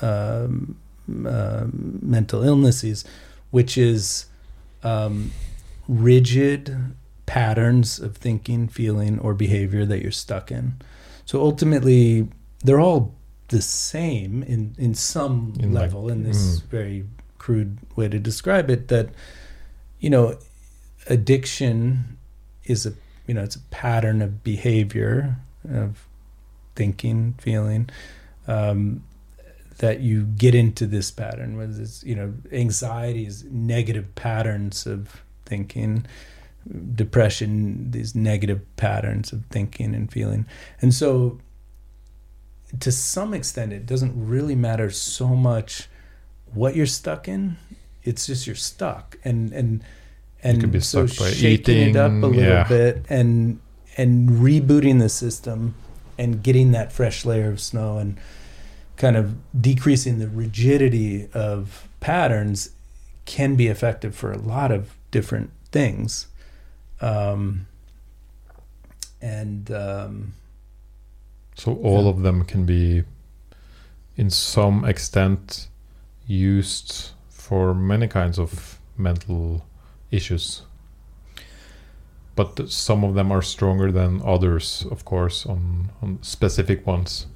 um, 0.00 0.76
uh, 1.26 1.66
mental 1.72 2.42
illnesses, 2.42 3.04
which 3.50 3.76
is 3.76 4.26
um, 4.84 5.32
rigid 5.88 6.94
patterns 7.26 7.98
of 7.98 8.16
thinking, 8.16 8.68
feeling, 8.68 9.18
or 9.18 9.34
behavior 9.34 9.84
that 9.86 10.02
you're 10.02 10.12
stuck 10.12 10.52
in. 10.52 10.74
So 11.24 11.40
ultimately, 11.40 12.28
they're 12.62 12.80
all 12.80 13.14
the 13.48 13.62
same 13.62 14.42
in 14.42 14.74
in 14.78 14.94
some 14.94 15.54
In 15.58 15.72
like- 15.72 15.82
level. 15.82 16.08
in 16.10 16.22
this 16.24 16.60
mm. 16.60 16.64
very 16.70 17.04
crude 17.38 17.78
way 17.96 18.08
to 18.08 18.18
describe 18.18 18.70
it, 18.70 18.88
that 18.88 19.08
you 20.00 20.10
know, 20.10 20.38
addiction 21.08 22.18
is 22.64 22.86
a 22.86 22.92
you 23.26 23.34
know 23.34 23.42
it's 23.42 23.56
a 23.56 23.60
pattern 23.70 24.22
of 24.22 24.42
behavior 24.44 25.36
of 25.70 26.06
thinking, 26.74 27.34
feeling. 27.38 27.88
Um, 28.46 29.02
that 29.78 30.00
you 30.00 30.24
get 30.24 30.54
into 30.54 30.86
this 30.86 31.10
pattern 31.10 31.56
whether 31.56 31.80
it's 31.80 32.02
you 32.04 32.14
know 32.14 32.32
anxiety 32.52 33.26
is 33.26 33.44
negative 33.44 34.14
patterns 34.14 34.86
of 34.86 35.22
thinking 35.44 36.06
depression 36.94 37.90
these 37.90 38.14
negative 38.14 38.60
patterns 38.76 39.32
of 39.32 39.44
thinking 39.46 39.94
and 39.94 40.10
feeling 40.10 40.46
and 40.80 40.94
so 40.94 41.38
to 42.80 42.90
some 42.90 43.34
extent 43.34 43.72
it 43.72 43.86
doesn't 43.86 44.12
really 44.16 44.54
matter 44.54 44.90
so 44.90 45.28
much 45.28 45.88
what 46.52 46.74
you're 46.74 46.86
stuck 46.86 47.28
in 47.28 47.56
it's 48.02 48.26
just 48.26 48.46
you're 48.46 48.56
stuck 48.56 49.18
and 49.24 49.52
and 49.52 49.82
and 50.42 50.84
so 50.84 51.06
stuck 51.06 51.26
by 51.26 51.30
shaking 51.32 51.90
it 51.90 51.96
up 51.96 52.10
a 52.10 52.14
little 52.14 52.34
yeah. 52.34 52.68
bit 52.68 53.04
and 53.08 53.60
and 53.96 54.28
rebooting 54.30 54.98
the 54.98 55.08
system 55.08 55.74
and 56.18 56.42
getting 56.42 56.72
that 56.72 56.92
fresh 56.92 57.24
layer 57.24 57.50
of 57.50 57.60
snow 57.60 57.98
and 57.98 58.16
kind 58.96 59.16
of 59.16 59.34
decreasing 59.60 60.18
the 60.18 60.28
rigidity 60.28 61.28
of 61.34 61.88
patterns 62.00 62.70
can 63.24 63.56
be 63.56 63.66
effective 63.68 64.14
for 64.14 64.30
a 64.32 64.38
lot 64.38 64.70
of 64.70 64.94
different 65.10 65.50
things 65.72 66.26
um, 67.00 67.66
and 69.20 69.70
um, 69.70 70.32
So 71.56 71.74
all 71.76 72.02
Yeah. 72.04 72.10
of 72.10 72.22
them 72.22 72.44
can 72.44 72.64
be, 72.66 73.04
in 74.16 74.30
some 74.30 74.84
extent, 74.84 75.68
used 76.26 77.10
for 77.30 77.74
many 77.74 78.08
kinds 78.08 78.38
of 78.38 78.78
mental 78.96 79.64
issues. 80.10 80.62
But 82.36 82.68
some 82.70 83.04
of 83.04 83.14
them 83.14 83.30
are 83.30 83.42
stronger 83.42 83.92
than 83.92 84.20
others, 84.24 84.84
of 84.90 85.04
course, 85.04 85.46
on, 85.46 85.90
on 86.02 86.18
specific 86.22 86.84
ones. 86.86 87.26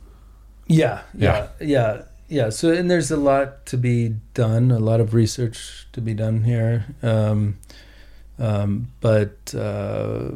Yeah, 0.68 1.02
yeah, 1.14 1.48
yeah, 1.60 2.02
yeah. 2.28 2.50
So, 2.50 2.70
and 2.72 2.90
there's 2.90 3.10
a 3.10 3.16
lot 3.16 3.64
to 3.66 3.76
be 3.76 4.16
done, 4.34 4.70
a 4.70 4.78
lot 4.78 5.00
of 5.00 5.14
research 5.14 5.88
to 5.92 6.00
be 6.00 6.14
done 6.14 6.44
here. 6.44 6.94
Um, 7.02 7.58
um, 8.38 8.92
but 9.00 9.54
uh, 9.54 10.32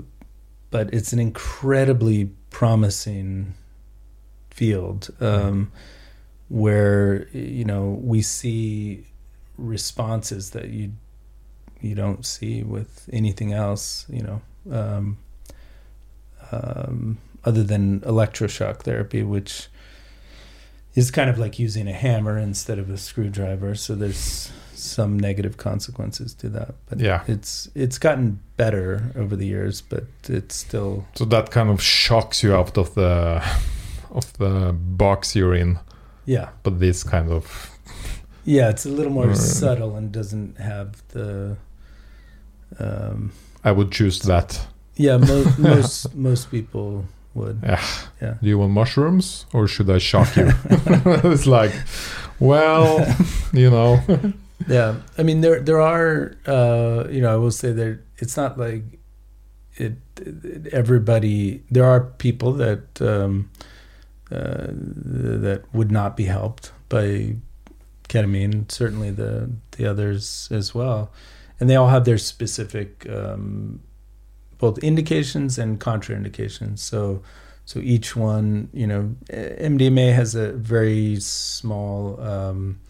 but 0.71 0.93
it's 0.93 1.13
an 1.13 1.19
incredibly 1.19 2.31
promising 2.51 3.55
field 4.51 5.11
um, 5.21 5.71
where 6.49 7.29
you 7.29 7.65
know 7.65 8.01
we 8.03 8.23
see 8.23 9.07
responses 9.59 10.51
that 10.51 10.69
you 10.71 10.93
you 11.83 11.95
don't 11.95 12.25
see 12.25 12.63
with 12.63 13.09
anything 13.13 13.53
else. 13.53 14.07
You 14.09 14.23
know. 14.23 14.43
Um, 14.71 15.19
um, 16.53 17.19
other 17.45 17.63
than 17.63 18.01
electroshock 18.01 18.83
therapy, 18.83 19.23
which 19.23 19.69
is 20.95 21.11
kind 21.11 21.31
of 21.31 21.39
like 21.39 21.59
using 21.59 21.89
a 21.89 21.93
hammer 21.93 22.37
instead 22.39 22.79
of 22.79 22.91
a 22.91 22.97
screwdriver. 22.97 23.75
So 23.75 23.95
there's 23.95 24.51
some 24.75 25.19
negative 25.19 25.57
consequences 25.57 26.35
to 26.35 26.49
that. 26.51 26.75
But 26.89 27.01
Yeah. 27.01 27.23
it's 27.29 27.69
it's 27.75 27.99
gotten 27.99 28.41
better 28.57 29.13
over 29.17 29.37
the 29.37 29.47
years, 29.47 29.81
but 29.83 30.05
it's 30.29 30.57
still 30.57 31.05
So 31.15 31.25
that 31.27 31.51
kind 31.51 31.71
of 31.71 31.81
shocks 31.81 32.43
you 32.43 32.55
out 32.55 32.77
of 32.79 32.95
the 32.95 33.43
of 34.11 34.33
the 34.39 34.73
box 34.73 35.35
you're 35.37 35.55
in. 35.55 35.79
yeah 36.27 36.49
But 36.63 36.79
this 36.81 37.05
kind 37.05 37.31
of 37.31 37.71
yeah 38.45 38.71
it's 38.71 38.85
a 38.87 38.89
little 38.91 39.13
more 39.13 39.29
Right. 39.29 39.37
subtle 39.37 39.97
and 39.97 40.13
doesn't 40.13 40.59
have 40.59 40.89
the 41.09 41.57
um, 42.79 43.31
I 43.65 43.73
would 43.73 43.93
choose 43.93 44.19
that. 44.21 44.67
yeah 44.97 45.17
mo- 45.19 45.53
most 45.59 46.15
most 46.15 46.51
people 46.51 47.05
would 47.35 47.61
Yeah. 47.63 47.81
yeah 48.21 48.35
Do 48.43 48.49
you 48.49 48.59
want 48.59 48.73
mushrooms 48.73 49.47
or 49.53 49.67
should 49.69 49.89
I 49.91 49.99
shock 49.99 50.37
you? 50.37 50.51
it's 51.25 51.47
like, 51.47 51.73
well, 52.41 53.07
you 53.53 53.71
know. 53.71 54.01
Yeah, 54.69 54.95
I 55.19 55.25
mean 55.25 55.41
there 55.41 55.59
there 55.61 55.81
are 55.81 56.37
uh, 56.47 57.09
you 57.11 57.21
know 57.21 57.33
I 57.35 57.37
will 57.37 57.51
say 57.51 57.73
that 57.73 57.99
it's 58.19 58.37
not 58.37 58.57
like 58.57 58.85
it, 59.77 59.95
it- 60.21 60.73
everybody 60.73 61.65
there 61.69 61.85
are 61.85 62.01
people 62.19 62.53
that 62.53 63.01
um, 63.03 63.51
uh, 64.31 64.69
that 65.43 65.63
would 65.73 65.91
not 65.91 66.17
be 66.17 66.27
helped 66.27 66.71
by 66.89 67.35
ketamine 68.09 68.71
certainly 68.71 69.11
the 69.11 69.51
the 69.73 69.85
others 69.85 70.49
as 70.53 70.73
well 70.75 71.11
and 71.59 71.69
they 71.69 71.75
all 71.75 71.89
have 71.89 72.05
their 72.05 72.19
specific 72.19 73.05
um, 73.11 73.81
both 74.65 74.79
indications 74.79 75.59
and 75.59 75.81
contraindications 75.81 76.79
so 76.79 77.23
so 77.65 77.79
each 77.81 78.17
one 78.17 78.69
you 78.73 78.87
know 78.87 79.03
MDMA 79.31 80.15
has 80.15 80.35
a 80.35 80.53
very 80.53 81.21
small 81.21 82.21
um, 82.21 82.81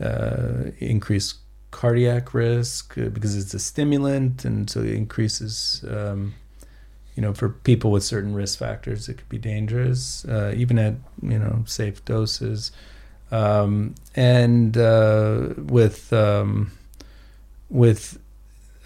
uh, 0.00 0.70
increased 0.78 1.36
cardiac 1.70 2.34
risk 2.34 2.96
uh, 2.98 3.08
because 3.08 3.36
it's 3.36 3.54
a 3.54 3.58
stimulant, 3.58 4.44
and 4.44 4.68
so 4.70 4.80
it 4.80 4.92
increases. 4.92 5.84
Um, 5.88 6.34
you 7.14 7.22
know, 7.22 7.34
for 7.34 7.48
people 7.48 7.90
with 7.90 8.04
certain 8.04 8.32
risk 8.32 8.60
factors, 8.60 9.08
it 9.08 9.14
could 9.18 9.28
be 9.28 9.38
dangerous, 9.38 10.24
uh, 10.26 10.52
even 10.56 10.78
at 10.78 10.94
you 11.22 11.38
know 11.38 11.64
safe 11.66 12.04
doses. 12.04 12.70
Um, 13.30 13.94
and 14.14 14.76
uh, 14.78 15.48
with 15.56 16.12
um, 16.12 16.70
with 17.68 18.18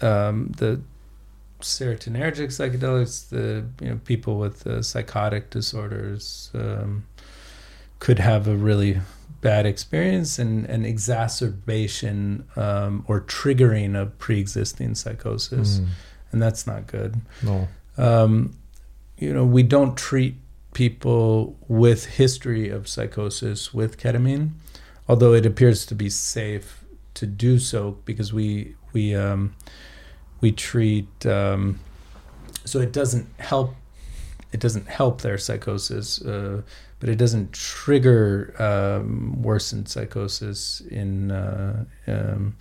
um, 0.01 0.51
the 0.57 0.81
serotonergic 1.63 2.47
psychedelics, 2.49 3.29
the 3.29 3.65
you 3.81 3.89
know 3.91 3.99
people 4.05 4.37
with 4.37 4.65
uh, 4.67 4.81
psychotic 4.81 5.49
disorders 5.49 6.51
um, 6.53 7.05
could 7.99 8.19
have 8.19 8.47
a 8.47 8.55
really 8.55 8.99
bad 9.41 9.65
experience 9.65 10.39
and 10.39 10.65
an 10.67 10.85
exacerbation 10.85 12.45
um, 12.55 13.03
or 13.07 13.21
triggering 13.21 13.95
of 13.95 14.17
pre-existing 14.17 14.95
psychosis, 14.95 15.79
Mm, 15.79 15.87
and 16.31 16.41
that's 16.41 16.65
not 16.67 16.87
good. 16.87 17.15
no. 17.41 17.67
Um, 17.97 18.57
you 19.17 19.31
know, 19.33 19.45
we 19.45 19.61
don't 19.63 19.95
treat 19.95 20.35
people 20.73 21.55
with 21.67 22.05
history 22.17 22.69
of 22.69 22.87
psychosis 22.87 23.73
with 23.73 23.97
ketamine, 23.97 24.49
although 25.07 25.33
it 25.33 25.45
appears 25.45 25.85
to 25.85 25.95
be 25.95 26.09
safe 26.09 26.83
to 27.13 27.27
do 27.27 27.59
so 27.59 27.97
because 28.05 28.33
we 28.33 28.75
we 28.93 29.13
um, 29.15 29.53
we 30.43 30.51
treat 30.51 31.25
um, 31.25 31.79
so 32.65 32.79
it 32.79 32.91
doesn't 32.91 33.27
help 33.39 33.73
it 34.53 34.59
doesn't 34.59 34.87
help 34.87 35.21
their 35.21 35.39
psychosis, 35.39 36.21
uh, 36.21 36.61
but 36.99 37.09
it 37.09 37.15
doesn't 37.15 37.53
trigger 37.53 38.53
um, 38.59 39.41
worsened 39.41 39.89
psychosis 39.89 40.81
in. 40.91 41.31
Uh, 41.31 41.85
um, 42.07 42.55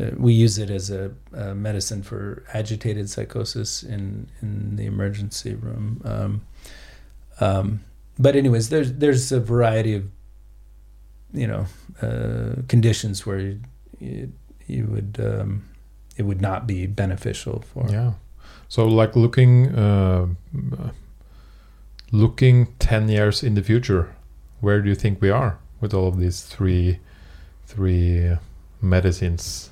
uh, 0.00 0.12
we 0.16 0.32
use 0.32 0.56
it 0.56 0.70
as 0.70 0.88
a, 0.90 1.12
a 1.34 1.54
medicine 1.54 2.02
for 2.02 2.42
agitated 2.54 3.10
psychosis 3.10 3.82
in 3.82 4.28
in 4.40 4.76
the 4.76 4.86
emergency 4.86 5.54
room. 5.54 6.00
Um, 6.06 6.40
um, 7.38 7.80
but 8.18 8.34
anyways, 8.34 8.70
there's 8.70 8.94
there's 8.94 9.30
a 9.30 9.40
variety 9.40 9.94
of 9.94 10.04
you 11.34 11.46
know 11.46 11.66
uh, 12.00 12.62
conditions 12.66 13.26
where 13.26 13.40
you, 13.40 13.60
you, 13.98 14.32
you 14.66 14.86
would 14.86 15.18
um, 15.20 15.69
it 16.20 16.24
would 16.26 16.42
not 16.42 16.66
be 16.66 16.86
beneficial 16.86 17.64
for. 17.72 17.88
Yeah. 17.90 18.12
So, 18.68 18.86
like 18.86 19.16
looking, 19.16 19.74
uh, 19.74 20.26
looking 22.12 22.66
ten 22.78 23.08
years 23.08 23.42
in 23.42 23.54
the 23.54 23.62
future, 23.62 24.14
where 24.60 24.82
do 24.82 24.88
you 24.88 24.94
think 24.94 25.22
we 25.22 25.30
are 25.30 25.58
with 25.80 25.94
all 25.94 26.08
of 26.08 26.18
these 26.18 26.42
three, 26.42 27.00
three 27.66 28.36
medicines? 28.82 29.70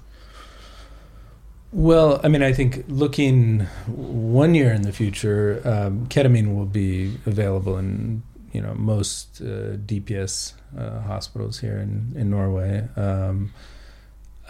Well, 1.71 2.19
I 2.25 2.29
mean, 2.29 2.43
I 2.43 2.55
think 2.55 2.85
looking 2.89 3.61
one 3.87 4.55
year 4.55 4.73
in 4.73 4.83
the 4.83 4.93
future, 4.93 5.61
um, 5.67 6.07
ketamine 6.07 6.57
will 6.57 6.65
be 6.65 7.19
available 7.27 7.77
in 7.77 8.23
you 8.53 8.63
know 8.63 8.75
most 8.75 9.43
uh, 9.43 9.77
DPS 9.77 10.55
uh, 10.79 11.01
hospitals 11.03 11.61
here 11.61 11.77
in 11.77 12.15
in 12.17 12.31
Norway, 12.31 12.89
um, 12.97 13.53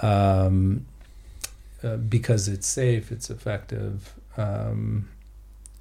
um, 0.00 0.86
uh, 1.82 1.96
because 1.96 2.48
it's 2.48 2.66
safe, 2.66 3.12
it's 3.12 3.30
effective, 3.30 4.14
um, 4.36 5.09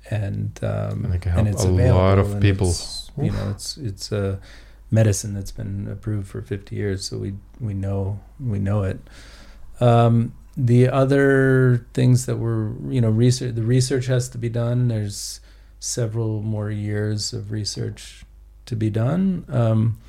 and 0.10 0.58
um, 0.64 1.06
And 1.06 1.16
it 1.16 1.22
can 1.22 1.32
help 1.34 1.48
it's 1.48 1.64
a 1.64 1.68
lot 1.70 2.18
available, 2.20 2.36
of 2.36 2.42
people. 2.42 2.74
you 3.18 3.32
know, 3.32 3.50
it's 3.50 3.78
it's 3.78 4.12
a 4.12 4.40
medicine 4.92 5.34
that's 5.34 5.52
been 5.52 5.88
approved 5.92 6.28
for 6.30 6.42
50 6.42 6.76
years, 6.76 7.06
so 7.06 7.18
we 7.18 7.34
we 7.60 7.74
know 7.74 8.20
we 8.40 8.60
know 8.60 8.84
it. 8.84 9.00
Um, 9.80 10.34
the 10.56 10.90
other 10.90 11.86
things 11.94 12.26
that 12.26 12.38
were, 12.38 12.74
you 12.90 13.02
know, 13.02 13.10
research 13.10 13.56
the 13.56 13.64
research 13.64 14.08
has 14.08 14.30
to 14.30 14.38
be 14.38 14.50
done. 14.50 14.88
There's 14.88 15.40
several 15.80 16.42
more 16.42 16.72
years 16.72 17.34
of 17.34 17.52
research 17.52 18.24
to 18.66 18.76
be 18.76 18.90
done, 18.90 19.46
um, 19.50 20.00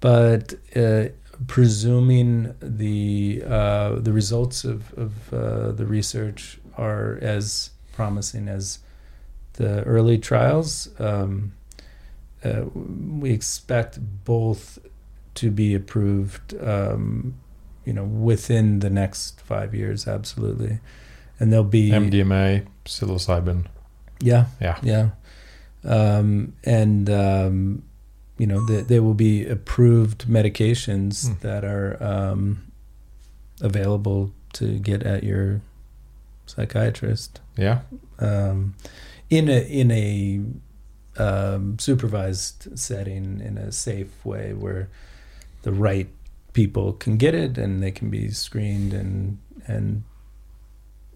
but 0.00 0.54
uh, 0.74 1.06
presuming 1.46 2.54
the 2.60 3.42
uh, 3.46 3.96
the 3.96 4.12
results 4.12 4.64
of 4.64 4.92
of 4.94 5.32
uh, 5.32 5.72
the 5.72 5.86
research 5.86 6.58
are 6.76 7.18
as 7.22 7.70
promising 7.92 8.48
as 8.48 8.78
the 9.54 9.82
early 9.84 10.18
trials, 10.18 10.88
um, 11.00 11.52
uh, 12.44 12.64
we 12.74 13.30
expect 13.30 13.98
both 14.24 14.78
to 15.34 15.50
be 15.50 15.74
approved, 15.74 16.54
um, 16.62 17.34
you 17.84 17.92
know, 17.92 18.04
within 18.04 18.80
the 18.80 18.90
next 18.90 19.40
five 19.40 19.74
years, 19.74 20.06
absolutely. 20.06 20.80
And 21.40 21.52
there'll 21.52 21.64
be 21.64 21.90
MDMA, 21.90 22.66
psilocybin. 22.84 23.66
yeah, 24.20 24.46
Yeah. 24.60 24.78
yeah, 24.82 25.10
um, 25.84 26.54
and 26.64 27.08
um, 27.10 27.82
you 28.38 28.46
know, 28.46 28.66
th- 28.66 28.86
there 28.86 29.02
will 29.02 29.14
be 29.14 29.46
approved 29.46 30.26
medications 30.28 31.26
Mm. 31.26 31.40
that 31.40 31.64
are 31.64 31.96
um, 32.02 32.58
available 33.60 34.30
to 34.54 34.78
get 34.78 35.02
at 35.02 35.24
your 35.24 35.60
psychiatrist 36.46 37.40
Yeah. 37.56 37.80
um, 38.18 38.74
in 39.30 39.48
a 39.48 39.60
in 39.80 39.90
a 39.90 40.40
um, 41.18 41.78
supervised 41.78 42.78
setting 42.78 43.40
in 43.40 43.56
a 43.58 43.72
safe 43.72 44.12
way 44.24 44.52
where 44.52 44.88
the 45.62 45.72
right 45.72 46.08
people 46.52 46.92
can 46.92 47.16
get 47.16 47.34
it 47.34 47.58
and 47.58 47.82
they 47.82 47.90
can 47.90 48.10
be 48.10 48.30
screened 48.30 48.92
and 48.94 49.38
and 49.66 50.02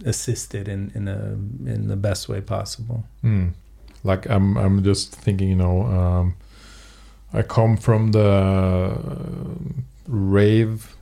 assisted 0.05 0.69
in 0.69 0.91
in 0.95 1.09
a 1.09 1.33
in 1.71 1.89
the 1.89 1.97
best 1.97 2.29
way 2.29 2.41
possible. 2.41 3.05
Mm. 3.23 3.53
Like 4.03 4.29
I'm, 4.31 4.57
I'm 4.57 4.83
just 4.83 5.13
thinking. 5.15 5.49
You 5.51 5.57
know, 5.57 5.83
um, 5.83 6.35
I 7.33 7.43
come 7.43 7.77
from 7.77 8.13
the 8.13 8.29
uh, 8.29 8.99
rave 10.07 10.97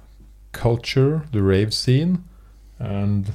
culture, 0.53 1.23
the 1.33 1.43
rave 1.43 1.73
scene, 1.73 2.25
and 2.79 3.33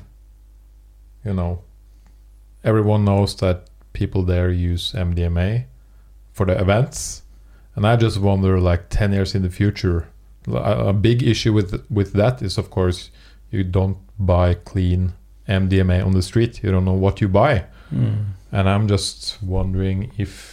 you 1.26 1.34
know, 1.34 1.64
everyone 2.64 3.06
knows 3.06 3.36
that 3.38 3.70
people 3.94 4.24
there 4.24 4.52
use 4.52 4.94
MDMA 4.94 5.66
for 6.32 6.46
the 6.46 6.60
events, 6.60 7.24
and 7.76 7.88
I 7.88 7.96
just 7.96 8.20
wonder, 8.20 8.60
like 8.60 8.90
ten 8.90 9.12
years 9.12 9.34
in 9.34 9.42
the 9.42 9.50
future, 9.50 10.08
a, 10.48 10.88
a 10.90 10.94
big 10.94 11.24
issue 11.24 11.54
with 11.54 11.86
with 11.90 12.14
that 12.14 12.42
is, 12.42 12.58
of 12.58 12.70
course, 12.70 13.10
you 13.50 13.64
don't 13.64 13.98
buy 14.20 14.54
clean 14.54 15.14
MDMA 15.48 16.06
on 16.06 16.14
the 16.14 16.22
street. 16.22 16.64
You 16.64 16.72
don't 16.72 16.86
know 16.86 16.94
what 16.94 17.22
you 17.22 17.28
buy. 17.28 17.66
And 18.52 18.70
i'm 18.70 18.88
just 18.88 19.42
wondering 19.42 20.12
if 20.18 20.53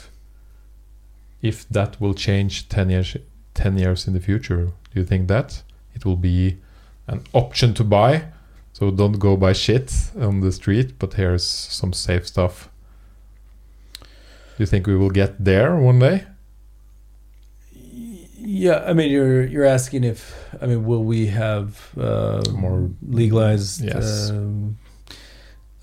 if 1.43 1.69
that 1.69 2.01
will 2.01 2.15
change 2.15 2.69
10 2.69 2.91
years 2.91 3.17
10 3.55 3.79
years 3.79 4.07
in 4.07 4.13
the 4.15 4.21
future 4.21 4.65
do 4.93 5.01
you 5.01 5.05
think 5.05 5.29
that 5.29 5.63
it 5.95 6.05
will 6.05 6.17
be 6.17 6.57
an 7.07 7.21
option 7.33 7.75
to 7.75 7.85
buy 7.85 8.25
so 8.73 8.91
don't 8.91 9.19
go 9.19 9.37
buy 9.37 9.53
shit 9.53 9.93
on 10.21 10.41
the 10.41 10.53
street 10.53 10.99
but 10.99 11.15
here's 11.15 11.45
some 11.47 11.93
safe 11.93 12.27
stuff 12.27 12.69
do 14.01 14.59
you 14.59 14.67
think 14.67 14.87
we 14.87 14.97
will 14.97 15.11
get 15.11 15.45
there 15.45 15.77
one 15.77 15.99
day 15.99 16.25
Yeah, 18.43 18.83
I 18.91 18.95
mean, 18.95 19.11
you're 19.13 19.45
you're 19.47 19.65
asking 19.69 20.03
if 20.05 20.35
I 20.63 20.67
mean, 20.67 20.85
will 20.85 21.05
we 21.05 21.27
have 21.29 21.91
uh, 21.97 22.43
More- 22.53 22.91
legalized? 23.09 23.85
Yes. 23.85 24.31
Um, 24.31 24.77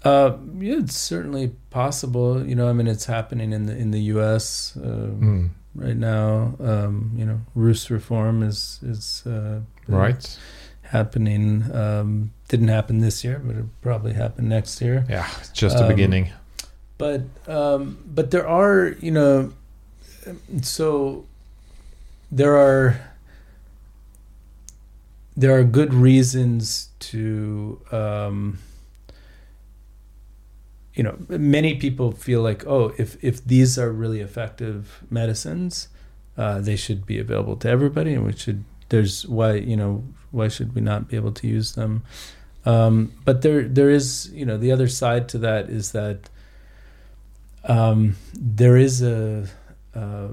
uh, 0.03 0.38
yeah, 0.60 0.78
it's 0.80 0.95
certainly 0.98 1.52
possible. 1.69 2.45
You 2.45 2.56
know, 2.56 2.69
I 2.69 2.74
mean, 2.74 2.88
it's 2.88 3.06
happening 3.06 3.52
in 3.53 3.65
the 3.65 3.76
in 3.76 3.91
the 3.91 4.02
U.S. 4.15 4.78
Uh, 4.78 5.10
Mm, 5.19 5.49
right 5.76 5.98
now. 5.98 6.56
Um, 6.60 7.11
you 7.15 7.26
know, 7.26 7.40
Roost 7.56 7.90
reform 7.90 8.44
is 8.44 8.80
is 8.84 9.24
uh, 9.26 9.61
right 9.88 10.40
happening. 10.84 11.64
Um, 11.74 12.32
didn't 12.48 12.69
happen 12.69 12.99
this 13.02 13.24
year, 13.24 13.41
but 13.44 13.56
it'll 13.56 13.69
probably 13.82 14.14
happen 14.14 14.48
next 14.48 14.82
year. 14.82 15.06
yeah 15.10 15.28
it's 15.40 15.49
just 15.49 15.76
the 15.78 15.84
Um, 15.84 15.90
beginning 15.90 16.30
but 16.98 17.22
um, 17.48 17.98
but 18.15 18.32
there 18.32 18.48
are 18.48 18.95
you 19.02 19.11
know 19.11 19.52
so 20.61 21.26
there 22.32 22.56
are 22.57 22.95
there 25.36 25.53
are 25.57 25.64
good 25.64 25.94
reasons 25.94 26.90
to 26.99 27.80
um, 27.91 28.57
you 30.98 31.03
know 31.03 31.15
many 31.30 31.76
people 31.76 32.11
feel 32.11 32.41
like 32.41 32.65
oh 32.65 32.91
if 32.98 33.24
if 33.24 33.45
these 33.45 33.78
are 33.78 33.91
really 33.91 34.19
effective 34.19 35.03
medicines 35.10 35.90
uh, 36.38 36.60
they 36.60 36.76
should 36.76 37.06
be 37.06 37.19
available 37.19 37.56
to 37.56 37.69
everybody 37.69 38.14
and 38.14 38.26
we 38.26 38.34
should 38.34 38.64
there's 38.90 39.26
why 39.28 39.53
you 39.53 39.78
know 39.78 40.03
why 40.32 40.48
should 40.48 40.74
we 40.76 40.82
not 40.82 41.07
be 41.07 41.15
able 41.15 41.32
to 41.32 41.48
use 41.48 41.74
them 41.74 42.03
um, 42.65 43.14
but 43.24 43.44
there 43.44 43.64
there 43.68 43.90
is 43.90 44.32
you 44.34 44.45
know 44.45 44.57
the 44.57 44.72
other 44.72 44.88
side 44.88 45.30
to 45.30 45.38
that 45.38 45.69
is 45.69 45.91
that 45.91 46.30
um, 47.65 48.15
there 48.34 48.76
is 48.76 49.02
a, 49.02 49.48
a 49.94 50.30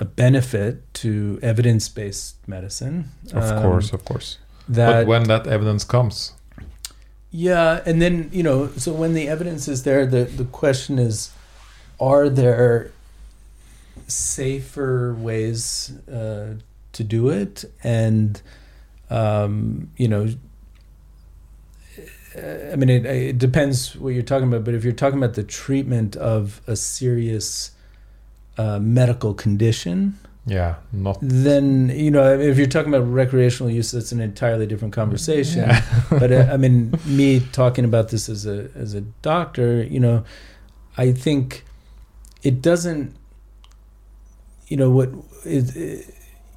a 0.00 0.04
benefit 0.04 0.94
to 0.94 1.40
evidence 1.42 1.88
based 1.88 2.36
medicine. 2.46 3.10
of 3.32 3.42
um, 3.42 3.62
course 3.62 3.92
of 3.92 4.04
course 4.04 4.38
That 4.68 4.92
but 4.92 5.06
when 5.08 5.24
that 5.24 5.46
evidence 5.46 5.82
comes 5.84 6.32
yeah, 7.30 7.82
and 7.84 8.00
then 8.00 8.30
you 8.32 8.42
know, 8.42 8.68
so 8.76 8.92
when 8.92 9.14
the 9.14 9.28
evidence 9.28 9.68
is 9.68 9.82
there, 9.82 10.06
the 10.06 10.24
the 10.24 10.44
question 10.44 10.98
is, 10.98 11.30
are 12.00 12.28
there 12.28 12.90
safer 14.06 15.14
ways 15.14 15.92
uh, 16.08 16.54
to 16.92 17.04
do 17.04 17.28
it? 17.28 17.64
And 17.82 18.40
um, 19.10 19.90
you 19.96 20.08
know, 20.08 20.28
I 22.36 22.76
mean, 22.76 22.88
it, 22.88 23.04
it 23.04 23.38
depends 23.38 23.96
what 23.96 24.10
you're 24.10 24.22
talking 24.22 24.48
about. 24.48 24.64
But 24.64 24.74
if 24.74 24.84
you're 24.84 24.92
talking 24.92 25.18
about 25.18 25.34
the 25.34 25.42
treatment 25.42 26.16
of 26.16 26.60
a 26.66 26.76
serious 26.76 27.72
uh, 28.56 28.78
medical 28.78 29.34
condition, 29.34 30.18
yeah 30.48 30.74
not 30.92 31.18
then 31.22 31.90
you 32.04 32.10
know, 32.10 32.38
if 32.38 32.56
you're 32.58 32.66
talking 32.76 32.92
about 32.94 33.06
recreational 33.06 33.70
use, 33.70 33.90
that's 33.92 34.12
an 34.12 34.20
entirely 34.20 34.66
different 34.66 34.94
conversation 34.94 35.62
Yeah. 35.68 35.82
but 36.10 36.30
uh, 36.32 36.48
I 36.52 36.56
mean, 36.56 36.92
me 37.06 37.40
talking 37.52 37.84
about 37.84 38.08
this 38.08 38.28
as 38.28 38.46
a 38.46 38.68
as 38.74 38.94
a 38.94 39.02
doctor, 39.22 39.82
you 39.82 40.00
know, 40.00 40.24
I 40.96 41.12
think 41.12 41.64
it 42.42 42.62
doesn't. 42.62 43.14
You 44.68 44.76
know 44.76 44.90
what? 44.90 45.10
It, 45.44 45.76
it, 45.76 46.14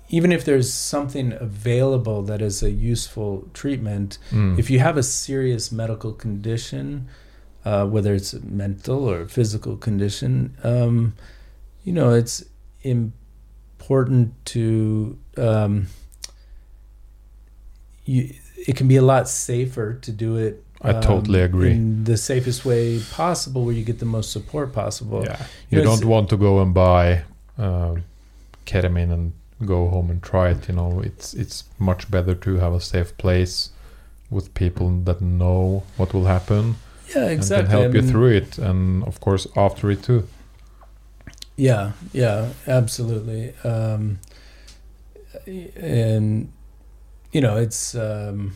even 0.09 0.31
if 0.31 0.43
there's 0.43 0.71
something 0.73 1.31
available 1.33 2.21
that 2.23 2.41
is 2.41 2.61
a 2.63 2.69
useful 2.69 3.47
treatment, 3.53 4.17
Mm. 4.31 4.59
if 4.59 4.69
you 4.69 4.79
have 4.79 4.97
a 4.97 5.03
serious 5.03 5.71
medical 5.71 6.11
condition, 6.11 7.07
uh, 7.63 7.85
whether 7.87 8.13
it's 8.13 8.33
a 8.33 8.41
mental 8.45 9.09
or 9.09 9.25
physical 9.27 9.77
condition, 9.77 10.53
um, 10.63 11.13
you 11.85 11.93
know, 11.93 12.09
it's 12.13 12.43
important 13.91 14.45
to. 14.45 15.17
Um, 15.37 15.87
you, 18.05 18.33
it 18.67 18.75
can 18.75 18.87
be 18.87 18.95
a 18.95 19.01
lot 19.01 19.27
safer 19.27 19.93
to 19.95 20.11
do 20.11 20.37
it. 20.37 20.63
I 20.81 20.93
totally 20.93 21.41
agree. 21.41 21.71
In 21.71 22.05
the 22.05 22.17
safest 22.17 22.65
way 22.65 22.99
possible, 23.11 23.65
where 23.65 23.75
you 23.75 23.83
get 23.83 23.99
the 23.99 24.05
most 24.05 24.31
support 24.31 24.73
possible. 24.73 25.23
Yeah, 25.23 25.37
You 25.69 25.77
you 25.77 25.83
know, 25.83 25.95
don't 25.95 26.05
want 26.05 26.29
to 26.29 26.37
go 26.37 26.59
and 26.61 26.73
buy 26.73 27.23
uh, 27.57 27.95
ketamine 28.65 29.11
and 29.13 29.33
go 29.65 29.89
home 29.89 30.09
and 30.09 30.23
try 30.23 30.49
it. 30.49 30.67
You 30.67 30.75
know, 30.75 31.01
it's 31.01 31.33
it's 31.35 31.65
much 31.77 32.09
better 32.09 32.33
to 32.33 32.57
have 32.57 32.73
a 32.73 32.79
safe 32.79 33.15
place 33.17 33.69
with 34.31 34.53
people 34.53 34.89
that 35.03 35.21
know 35.21 35.83
what 35.97 36.13
will 36.13 36.25
happen 36.25 36.75
Yeah, 37.13 37.23
and 37.23 37.31
exactly. 37.31 37.67
can 37.67 37.71
help 37.81 37.93
I 37.93 37.97
you 37.97 38.01
through 38.11 38.31
it, 38.37 38.57
and 38.57 39.03
of 39.03 39.19
course 39.19 39.45
after 39.55 39.91
it 39.91 40.01
too. 40.03 40.27
Yeah, 41.61 41.91
yeah, 42.11 42.49
absolutely. 42.65 43.53
Um, 43.63 44.17
and 45.75 46.51
you 47.31 47.39
know, 47.39 47.55
it's 47.55 47.93
um, 47.93 48.53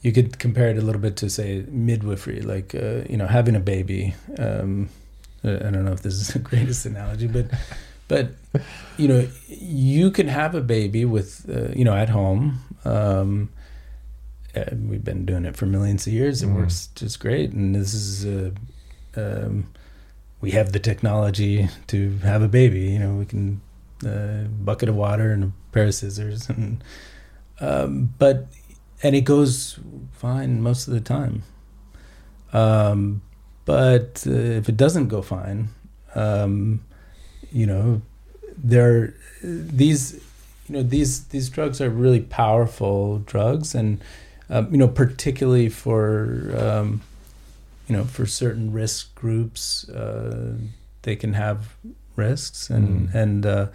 you 0.00 0.10
could 0.12 0.38
compare 0.38 0.70
it 0.70 0.78
a 0.78 0.80
little 0.80 1.02
bit 1.02 1.16
to 1.16 1.28
say 1.28 1.66
midwifery, 1.68 2.40
like 2.40 2.74
uh, 2.74 3.02
you 3.10 3.18
know, 3.18 3.26
having 3.26 3.56
a 3.56 3.60
baby. 3.60 4.14
Um, 4.38 4.88
I 5.44 5.48
don't 5.48 5.84
know 5.84 5.92
if 5.92 6.00
this 6.00 6.14
is 6.14 6.28
the 6.28 6.38
greatest 6.50 6.86
analogy, 6.86 7.26
but 7.26 7.50
but 8.08 8.30
you 8.96 9.08
know, 9.08 9.28
you 9.46 10.10
can 10.10 10.28
have 10.28 10.54
a 10.54 10.62
baby 10.62 11.04
with 11.04 11.44
uh, 11.46 11.74
you 11.76 11.84
know 11.84 11.94
at 11.94 12.08
home. 12.08 12.60
Um, 12.86 13.50
we've 14.88 15.04
been 15.04 15.26
doing 15.26 15.44
it 15.44 15.56
for 15.58 15.66
millions 15.66 16.06
of 16.06 16.12
years. 16.14 16.42
It 16.42 16.46
Mhm. 16.48 16.54
works 16.56 16.88
just 16.94 17.20
great, 17.20 17.52
and 17.52 17.74
this 17.74 17.92
is 17.92 18.24
uh, 18.24 18.50
um, 19.14 19.66
we 20.40 20.52
have 20.52 20.72
the 20.72 20.78
technology 20.78 21.68
to 21.88 22.18
have 22.18 22.42
a 22.42 22.48
baby. 22.48 22.80
You 22.80 22.98
know, 22.98 23.14
we 23.14 23.26
can 23.26 23.60
uh, 24.04 24.44
bucket 24.44 24.88
of 24.88 24.94
water 24.94 25.32
and 25.32 25.44
a 25.44 25.52
pair 25.72 25.86
of 25.86 25.94
scissors, 25.94 26.48
and 26.48 26.82
um, 27.60 28.14
but 28.18 28.46
and 29.02 29.14
it 29.14 29.22
goes 29.22 29.78
fine 30.12 30.62
most 30.62 30.88
of 30.88 30.94
the 30.94 31.00
time. 31.00 31.42
Um, 32.52 33.22
but 33.64 34.24
uh, 34.26 34.30
if 34.30 34.68
it 34.68 34.76
doesn't 34.76 35.08
go 35.08 35.22
fine, 35.22 35.68
um, 36.14 36.82
you 37.52 37.66
know, 37.66 38.02
there 38.56 39.14
these 39.42 40.14
you 40.68 40.76
know 40.76 40.82
these 40.82 41.24
these 41.26 41.48
drugs 41.50 41.80
are 41.80 41.90
really 41.90 42.20
powerful 42.20 43.18
drugs, 43.20 43.74
and 43.74 44.02
um, 44.48 44.70
you 44.70 44.78
know 44.78 44.88
particularly 44.88 45.68
for 45.68 46.54
um, 46.58 47.02
you 47.90 47.96
know 47.96 48.04
for 48.04 48.24
certain 48.26 48.72
risk 48.72 49.14
groups, 49.16 49.88
uh, 49.88 50.54
they 51.02 51.16
can 51.16 51.34
have 51.34 51.58
risks, 52.16 52.70
and 52.70 53.08
Mm. 53.08 53.14
and 53.14 53.46
uh, 53.46 53.66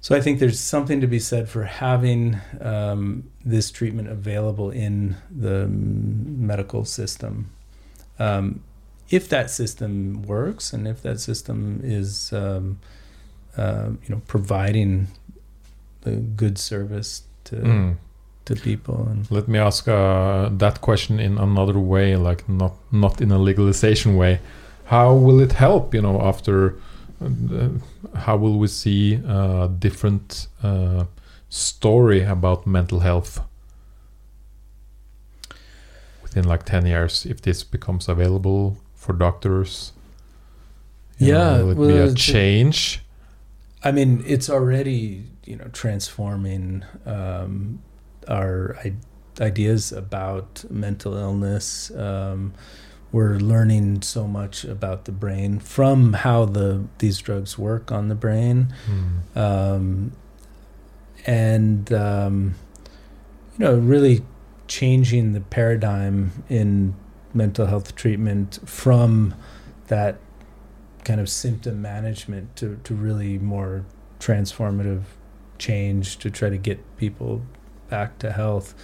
So 0.00 0.16
I 0.16 0.20
think 0.20 0.40
there's 0.40 0.58
something 0.58 1.00
to 1.00 1.06
be 1.06 1.20
said 1.20 1.48
for 1.48 1.62
having 1.64 2.36
um, 2.60 3.22
this 3.44 3.70
treatment 3.70 4.08
available 4.08 4.70
in 4.70 5.16
the 5.30 5.68
medical 5.68 6.84
system. 6.84 7.50
Um, 8.18 8.62
if 9.10 9.28
that 9.28 9.48
system 9.50 10.22
works 10.22 10.72
and 10.72 10.88
if 10.88 11.02
that 11.02 11.20
system 11.20 11.80
is, 11.84 12.32
um, 12.32 12.78
uh, 13.56 13.90
you 14.02 14.08
know, 14.14 14.22
providing 14.26 15.06
the 16.00 16.16
good 16.36 16.58
service 16.58 17.22
to 17.44 17.56
Mm. 17.56 17.96
To 18.44 18.54
people 18.56 19.06
and 19.10 19.30
Let 19.30 19.48
me 19.48 19.58
ask 19.58 19.86
uh, 19.88 20.48
that 20.58 20.80
question 20.80 21.20
in 21.20 21.38
another 21.38 21.78
way, 21.78 22.16
like 22.16 22.48
not 22.48 22.72
not 22.90 23.20
in 23.20 23.30
a 23.32 23.38
legalization 23.38 24.16
way. 24.16 24.40
How 24.86 25.14
will 25.14 25.40
it 25.40 25.52
help? 25.52 25.94
You 25.94 26.02
know, 26.02 26.20
after 26.20 26.74
uh, 27.24 27.68
how 28.14 28.36
will 28.36 28.58
we 28.58 28.66
see 28.68 29.14
a 29.26 29.68
different 29.78 30.48
uh, 30.62 31.04
story 31.48 32.22
about 32.24 32.66
mental 32.66 33.00
health 33.00 33.40
within 36.22 36.44
like 36.44 36.64
ten 36.64 36.86
years 36.86 37.26
if 37.26 37.40
this 37.42 37.64
becomes 37.64 38.08
available 38.08 38.76
for 38.94 39.12
doctors? 39.12 39.92
You 41.18 41.28
know, 41.32 41.38
Yeah, 41.38 41.62
will 41.62 41.70
it 41.70 41.78
well, 41.78 41.88
be 41.88 41.98
a 41.98 42.04
a- 42.06 42.14
change? 42.14 43.00
I 43.84 43.92
mean, 43.92 44.22
it's 44.26 44.48
already 44.50 45.24
you 45.44 45.56
know 45.56 45.68
transforming 45.72 46.84
um, 47.06 47.80
our 48.28 48.76
ideas 49.40 49.92
about 49.92 50.64
mental 50.70 51.14
illness. 51.16 51.90
Um, 51.92 52.52
we're 53.10 53.36
learning 53.38 54.02
so 54.02 54.26
much 54.26 54.64
about 54.64 55.04
the 55.04 55.12
brain 55.12 55.58
from 55.58 56.14
how 56.14 56.46
the 56.46 56.84
these 56.98 57.18
drugs 57.18 57.58
work 57.58 57.92
on 57.92 58.08
the 58.08 58.14
brain, 58.14 58.72
Mm. 58.88 59.36
um, 59.36 60.12
and 61.26 61.92
um, 61.92 62.54
you 63.58 63.64
know, 63.64 63.74
really 63.76 64.22
changing 64.66 65.32
the 65.34 65.40
paradigm 65.40 66.44
in 66.48 66.94
mental 67.34 67.66
health 67.66 67.94
treatment 67.94 68.58
from 68.64 69.34
that 69.88 70.18
kind 71.04 71.20
of 71.20 71.28
symptom 71.28 71.82
management 71.82 72.54
to, 72.56 72.78
to 72.84 72.94
really 72.94 73.38
more 73.38 73.84
transformative 74.20 75.02
change 75.58 76.16
to 76.18 76.30
try 76.30 76.48
to 76.48 76.56
get 76.56 76.78
people 76.96 77.42
back 77.92 78.18
to 78.18 78.32
health. 78.32 78.74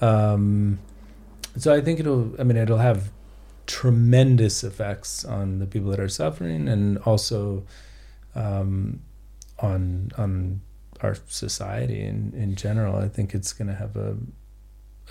Um, 0.00 0.78
so 1.58 1.74
I 1.74 1.80
think 1.82 2.00
it'll, 2.00 2.26
I 2.40 2.42
mean, 2.42 2.56
it'll 2.56 2.78
have 2.90 3.10
tremendous 3.66 4.64
effects 4.64 5.26
on 5.26 5.58
the 5.58 5.66
people 5.66 5.90
that 5.90 6.00
are 6.00 6.08
suffering 6.08 6.68
and 6.68 6.98
also 7.10 7.64
um, 8.34 9.00
on 9.58 10.10
on 10.16 10.60
our 11.02 11.16
society 11.28 12.00
in, 12.00 12.32
in 12.34 12.54
general. 12.56 12.96
I 12.96 13.08
think 13.08 13.34
it's 13.34 13.52
going 13.52 13.68
to 13.68 13.74
have 13.74 13.94
a, 13.96 14.16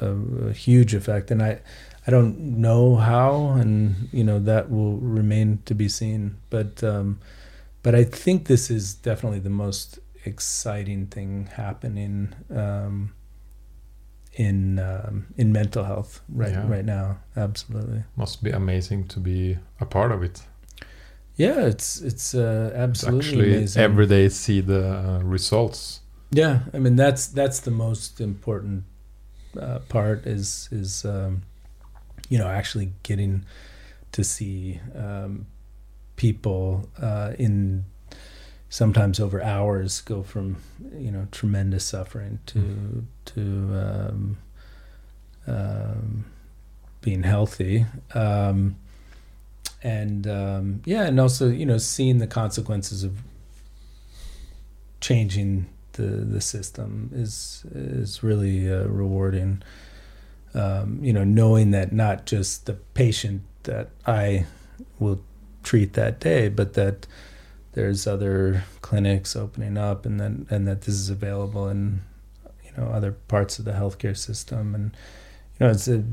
a 0.01 0.09
a 0.49 0.53
huge 0.53 0.95
effect, 0.95 1.29
and 1.29 1.41
I 1.43 1.61
I 2.07 2.11
don't 2.11 2.39
know 2.67 2.95
how, 2.95 3.31
and 3.61 4.09
you 4.11 4.23
know 4.23 4.39
that 4.39 4.71
will 4.71 4.97
remain 4.97 5.59
to 5.65 5.75
be 5.75 5.87
seen. 5.87 6.37
But 6.49 6.83
um, 6.83 7.19
but 7.83 7.93
I 7.93 8.03
think 8.03 8.47
this 8.47 8.71
is 8.71 8.95
definitely 8.95 9.39
the 9.39 9.57
most 9.65 9.99
exciting 10.25 11.07
thing 11.07 11.49
happening 11.53 12.33
um, 12.53 13.13
in 14.39 14.79
um, 14.79 15.25
in 15.35 15.51
mental 15.51 15.83
health 15.83 16.21
right 16.29 16.53
Yeah. 16.53 16.67
right 16.71 16.85
now. 16.85 17.17
Absolutely. 17.35 18.03
Must 18.15 18.41
be 18.41 18.51
amazing 18.51 19.07
to 19.09 19.19
be 19.19 19.57
a 19.81 19.85
part 19.85 20.11
of 20.11 20.23
it. 20.23 20.41
Yeah, 21.35 21.67
it's 21.67 22.01
it's 22.01 22.33
uh, 22.33 22.71
absolutely 22.73 23.19
actually 23.27 23.55
amazing. 23.57 23.83
every 23.83 24.07
day 24.07 24.29
see 24.29 24.61
the 24.61 24.83
uh, 24.97 25.19
results. 25.23 26.01
Yeah, 26.31 26.59
I 26.73 26.79
mean 26.79 26.95
that's 26.95 27.27
that's 27.27 27.59
the 27.59 27.71
most 27.71 28.21
important 28.21 28.83
uh, 29.59 29.79
part 29.89 30.25
is 30.25 30.69
is 30.71 31.05
um, 31.05 31.41
you 32.29 32.37
know 32.39 32.47
actually 32.47 32.91
getting 33.03 33.45
to 34.11 34.23
see 34.23 34.79
um, 34.95 35.45
people 36.15 36.89
uh, 37.01 37.33
in 37.37 37.85
sometimes 38.69 39.19
over 39.19 39.41
hours 39.41 40.01
go 40.01 40.21
from 40.23 40.57
you 40.95 41.11
know 41.11 41.27
tremendous 41.31 41.83
suffering 41.85 42.39
to 42.47 42.59
Mhm. 42.59 43.03
to 43.25 43.41
um, 43.85 44.37
um, 45.47 46.25
being 47.01 47.23
healthy. 47.23 47.85
Um, 48.13 48.75
and 49.81 50.27
um, 50.27 50.81
yeah, 50.85 51.03
and 51.05 51.19
also 51.19 51.47
you 51.49 51.65
know 51.65 51.77
seeing 51.77 52.17
the 52.19 52.27
consequences 52.27 53.03
of 53.03 53.21
changing 55.01 55.67
the 55.93 56.03
the 56.03 56.41
system 56.41 57.09
is 57.13 57.65
is 57.73 58.23
really 58.23 58.71
uh, 58.71 58.83
rewarding. 58.85 59.61
Um, 60.53 60.99
you 61.03 61.13
know, 61.13 61.23
knowing 61.23 61.71
that 61.71 61.91
not 61.93 62.25
just 62.25 62.65
the 62.65 62.73
patient 62.73 63.43
that 63.63 63.89
I 64.07 64.45
will 64.97 65.21
treat 65.63 65.93
that 65.93 66.19
day, 66.19 66.49
but 66.49 66.73
that 66.73 67.05
there's 67.79 68.05
other 68.05 68.63
clinics 68.81 69.35
opening 69.35 69.77
up, 69.77 70.05
and 70.05 70.19
then 70.19 70.45
and 70.49 70.67
that 70.67 70.81
this 70.81 70.95
is 70.95 71.09
available 71.09 71.69
in 71.69 72.01
you 72.65 72.71
know 72.77 72.87
other 72.89 73.11
parts 73.11 73.57
of 73.59 73.65
the 73.65 73.71
healthcare 73.71 74.17
system, 74.17 74.75
and 74.75 74.85
you 75.55 75.65
know 75.65 75.71
it's 75.71 75.87
a 75.87 76.03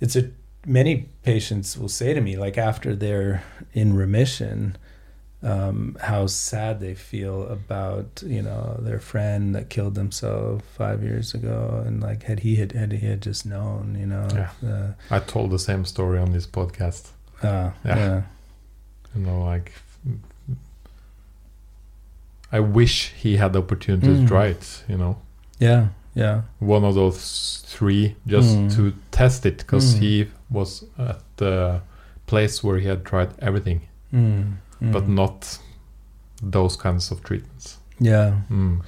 it's 0.00 0.16
a 0.16 0.30
many 0.66 1.08
patients 1.22 1.78
will 1.78 1.88
say 1.88 2.12
to 2.12 2.20
me 2.20 2.36
like 2.36 2.58
after 2.58 2.94
they're 2.94 3.42
in 3.72 3.94
remission 3.96 4.76
um, 5.42 5.96
how 6.02 6.26
sad 6.26 6.80
they 6.80 6.94
feel 6.94 7.48
about 7.48 8.22
you 8.26 8.42
know 8.42 8.76
their 8.82 8.98
friend 8.98 9.54
that 9.54 9.70
killed 9.70 9.94
themselves 9.94 10.62
five 10.76 11.02
years 11.02 11.32
ago, 11.34 11.82
and 11.86 12.02
like 12.02 12.24
had 12.24 12.40
he 12.40 12.56
had, 12.56 12.72
had 12.72 12.92
he 12.92 13.06
had 13.06 13.22
just 13.22 13.46
known, 13.46 13.96
you 13.98 14.06
know, 14.06 14.28
Yeah. 14.62 14.92
I 15.10 15.18
told 15.20 15.50
the 15.50 15.58
same 15.58 15.84
story 15.86 16.18
on 16.18 16.32
this 16.32 16.46
podcast. 16.46 17.02
uh, 17.42 17.46
uh, 17.46 17.70
Yeah. 17.86 17.96
yeah, 17.96 18.22
You 19.14 19.22
know, 19.26 19.42
like 19.52 19.72
I 22.52 22.60
wish 22.60 23.12
he 23.22 23.36
had 23.36 23.52
the 23.52 23.58
opportunity 23.60 24.06
to 24.06 24.12
Mm. 24.22 24.28
try 24.28 24.46
it. 24.46 24.84
You 24.88 24.96
know, 24.98 25.16
yeah, 25.60 25.88
yeah, 26.14 26.42
one 26.58 26.84
of 26.88 26.94
those 26.94 27.62
three 27.66 28.16
just 28.26 28.56
Mm. 28.56 28.74
to 28.76 28.92
test 29.10 29.46
it 29.46 29.58
because 29.58 29.94
Mm. 29.94 30.00
he 30.00 30.26
was 30.50 30.84
at 30.98 31.20
the 31.36 31.80
place 32.26 32.64
where 32.64 32.78
he 32.80 32.88
had 32.88 33.04
tried 33.04 33.28
everything, 33.38 33.80
mm, 34.12 34.44
mm. 34.82 34.92
but 34.92 35.08
not 35.08 35.58
those 36.42 36.76
kinds 36.76 37.10
of 37.12 37.22
treatments. 37.22 37.78
yeah, 38.02 38.32
Mm. 38.50 38.80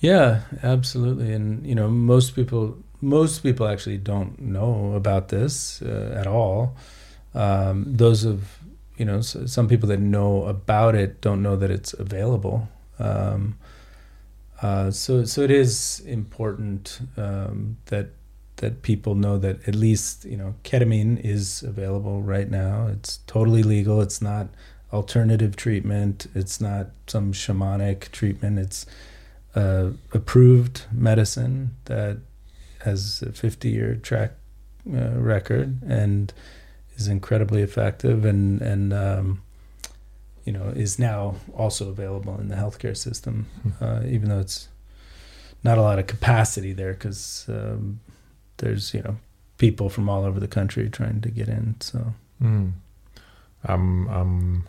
yeah, 0.00 0.40
absolutely, 0.62 1.32
and 1.32 1.64
you 1.66 1.74
know, 1.74 1.88
most 1.88 2.34
people, 2.34 2.74
most 3.00 3.42
people 3.42 3.66
actually 3.68 3.98
don't 3.98 4.38
know 4.40 4.92
about 4.96 5.28
this 5.28 5.80
uh, 5.82 6.18
at 6.20 6.26
all. 6.26 6.74
Um, 7.34 7.84
those 7.96 8.24
of 8.28 8.38
you 8.98 9.04
know, 9.06 9.18
s 9.18 9.36
some 9.46 9.68
people 9.68 9.88
that 9.88 10.00
know 10.00 10.44
about 10.44 10.94
it 10.96 11.20
don't 11.20 11.40
know 11.40 11.56
that 11.56 11.70
it's 11.70 11.92
available. 11.94 12.66
Um, 12.98 13.58
uh, 14.60 14.90
so, 14.90 15.24
so 15.24 15.42
it 15.42 15.50
is 15.50 16.00
important 16.00 17.00
um, 17.16 17.76
that 17.86 18.10
that 18.56 18.82
people 18.82 19.14
know 19.14 19.38
that 19.38 19.68
at 19.68 19.74
least 19.76 20.24
you 20.24 20.36
know 20.36 20.54
ketamine 20.64 21.24
is 21.24 21.62
available 21.62 22.22
right 22.22 22.50
now. 22.50 22.88
It's 22.88 23.18
totally 23.26 23.62
legal. 23.62 24.00
It's 24.00 24.20
not 24.20 24.48
alternative 24.92 25.56
treatment. 25.56 26.26
It's 26.34 26.60
not 26.60 26.90
some 27.06 27.32
shamanic 27.32 28.10
treatment. 28.10 28.58
It's 28.58 28.86
uh, 29.54 29.90
approved 30.12 30.86
medicine 30.92 31.76
that 31.86 32.18
has 32.84 33.22
a 33.22 33.32
50 33.32 33.70
year 33.70 33.96
track 33.96 34.32
uh, 34.92 35.10
record 35.18 35.82
and 35.82 36.32
is 36.96 37.08
incredibly 37.08 37.62
effective 37.62 38.24
and 38.24 38.60
and 38.60 38.92
um, 38.92 39.42
you 40.48 40.54
know 40.56 40.68
is 40.84 40.98
now 40.98 41.34
also 41.62 41.90
available 41.90 42.40
in 42.40 42.48
the 42.48 42.56
healthcare 42.62 42.96
system, 42.96 43.34
uh, 43.82 44.00
even 44.14 44.30
though 44.30 44.40
it's 44.40 44.68
not 45.62 45.76
a 45.76 45.82
lot 45.82 45.98
of 45.98 46.06
capacity 46.06 46.72
there 46.72 46.94
because 46.94 47.44
um, 47.48 48.00
there's 48.56 48.94
you 48.94 49.02
know 49.02 49.16
people 49.58 49.90
from 49.90 50.08
all 50.08 50.24
over 50.24 50.40
the 50.40 50.48
country 50.48 50.88
trying 50.88 51.20
to 51.20 51.30
get 51.30 51.48
in. 51.48 51.76
So 51.80 51.98
Mm. 52.42 52.72
I'm 53.64 54.08
I'm 54.08 54.64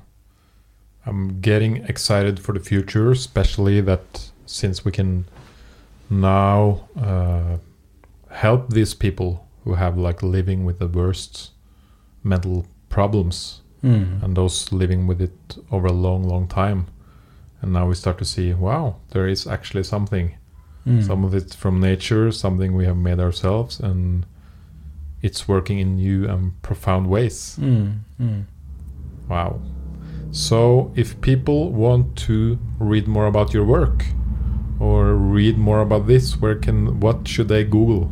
I'm 1.05 1.39
getting 1.39 1.77
excited 1.85 2.39
for 2.39 2.53
the 2.53 2.59
future, 2.59 3.11
especially 3.11 3.81
that 3.81 4.31
since 4.45 4.83
we 4.83 4.91
can 4.91 5.25
now 6.09 6.89
uh, 6.99 7.57
help 8.31 8.71
these 8.71 8.93
people 8.93 9.47
who 9.63 9.75
have 9.75 9.97
like 9.97 10.23
living 10.23 10.65
with 10.65 10.79
the 10.79 10.87
worst 10.87 11.51
mental 12.23 12.65
problems 12.89 13.61
mm. 13.83 14.23
and 14.23 14.35
those 14.35 14.71
living 14.71 15.07
with 15.07 15.21
it 15.21 15.57
over 15.71 15.87
a 15.87 15.93
long, 15.93 16.23
long 16.23 16.47
time. 16.47 16.87
And 17.61 17.73
now 17.73 17.87
we 17.87 17.95
start 17.95 18.17
to 18.19 18.25
see, 18.25 18.53
wow, 18.53 18.97
there 19.09 19.27
is 19.27 19.45
actually 19.45 19.83
something. 19.83 20.37
Mm. 20.87 21.05
Some 21.05 21.25
of 21.25 21.35
it 21.35 21.53
from 21.53 21.79
nature, 21.79 22.31
something 22.31 22.75
we 22.75 22.85
have 22.85 22.97
made 22.97 23.19
ourselves, 23.19 23.79
and 23.79 24.25
it's 25.21 25.47
working 25.47 25.79
in 25.79 25.97
new 25.97 26.27
and 26.27 26.61
profound 26.61 27.07
ways. 27.07 27.57
Mm. 27.59 27.99
Mm. 28.19 28.45
Wow. 29.27 29.59
So, 30.31 30.93
if 30.95 31.19
people 31.21 31.71
want 31.71 32.15
to 32.27 32.59
read 32.79 33.07
more 33.07 33.25
about 33.25 33.53
your 33.53 33.65
work, 33.65 34.05
or 34.79 35.13
read 35.13 35.57
more 35.57 35.81
about 35.81 36.07
this, 36.07 36.37
where 36.37 36.55
can 36.55 36.99
what 36.99 37.27
should 37.27 37.49
they 37.49 37.63
Google? 37.63 38.11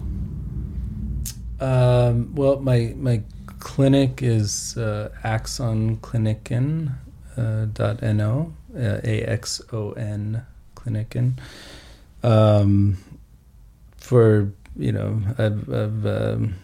Um, 1.60 2.36
well, 2.36 2.60
my 2.60 2.94
my 2.98 3.24
clinic 3.68 4.24
is 4.24 4.78
uh, 4.78 5.10
axonkliniken 5.26 6.96
uh, 7.36 7.66
dot 7.74 8.02
no 8.02 8.54
uh, 8.74 9.02
a 9.04 9.24
x 9.24 9.62
o 9.74 9.92
n 9.92 10.42
kliniken. 10.74 11.38
Um, 12.24 12.98
for 13.98 14.52
you 14.78 14.94
know, 14.94 15.22
I've, 15.38 15.68
I've 15.70 16.06
um, 16.06 16.56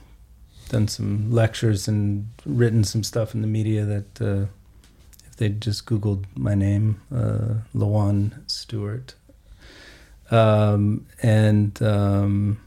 done 0.69 0.87
some 0.87 1.29
lectures 1.29 1.89
and 1.89 2.29
written 2.45 2.83
some 2.85 3.03
stuff 3.03 3.35
in 3.35 3.41
the 3.41 3.47
media 3.47 3.83
that 3.83 4.21
uh, 4.21 4.45
if 5.27 5.35
they 5.35 5.49
just 5.49 5.85
Googled 5.85 6.23
my 6.35 6.55
name, 6.55 7.01
uh, 7.13 7.55
Lowan 7.73 8.43
Stewart, 8.47 9.15
um, 10.31 11.05
and 11.21 11.81
um, 11.81 12.62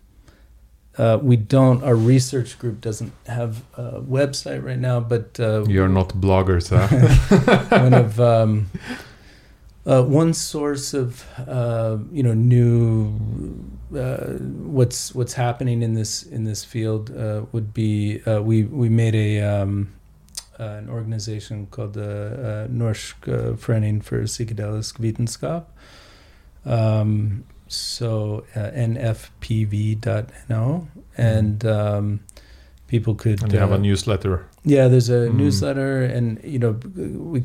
uh, 0.98 1.18
we 1.22 1.36
don't. 1.36 1.82
Our 1.82 1.94
research 1.94 2.58
group 2.58 2.80
doesn't 2.80 3.12
have 3.26 3.62
a 3.74 4.00
website 4.00 4.64
right 4.64 4.78
now, 4.78 5.00
but 5.00 5.38
uh, 5.38 5.64
You're 5.68 5.88
not 5.88 6.08
bloggers, 6.10 6.70
huh? 6.70 6.88
one 7.80 7.94
of 7.94 8.20
um, 8.32 8.70
uh, 9.86 10.02
one 10.02 10.34
source 10.34 10.94
of 10.94 11.24
uh, 11.46 11.98
you 12.10 12.22
know 12.22 12.34
new 12.34 13.12
uh, 13.94 14.34
what's 14.64 15.14
what's 15.14 15.34
happening 15.34 15.82
in 15.82 15.94
this 15.94 16.24
in 16.24 16.44
this 16.44 16.64
field 16.64 17.16
uh, 17.16 17.42
would 17.52 17.72
be 17.72 18.20
uh, 18.26 18.42
we 18.42 18.64
we 18.64 18.88
made 18.88 19.14
a 19.14 19.40
um, 19.42 19.92
uh, 20.58 20.64
an 20.64 20.88
organization 20.88 21.66
called 21.70 21.92
the 21.92 22.66
uh, 22.66 22.72
Norsk 22.72 23.58
Forening 23.58 24.00
for 24.00 24.22
Psykedelisk 24.22 24.98
Vitenskap. 24.98 25.66
Um, 26.64 27.44
so 27.68 28.44
uh, 28.54 28.70
nfpv.no 29.70 30.88
and 31.16 31.64
um, 31.64 32.20
people 32.88 33.14
could 33.14 33.42
and 33.42 33.52
you 33.52 33.58
have 33.58 33.72
uh, 33.72 33.76
a 33.76 33.78
newsletter. 33.78 34.46
yeah, 34.64 34.88
there's 34.88 35.08
a 35.08 35.28
Mm. 35.28 35.34
newsletter, 35.36 36.02
and 36.02 36.40
you 36.44 36.58
know, 36.58 36.72
we 37.32 37.42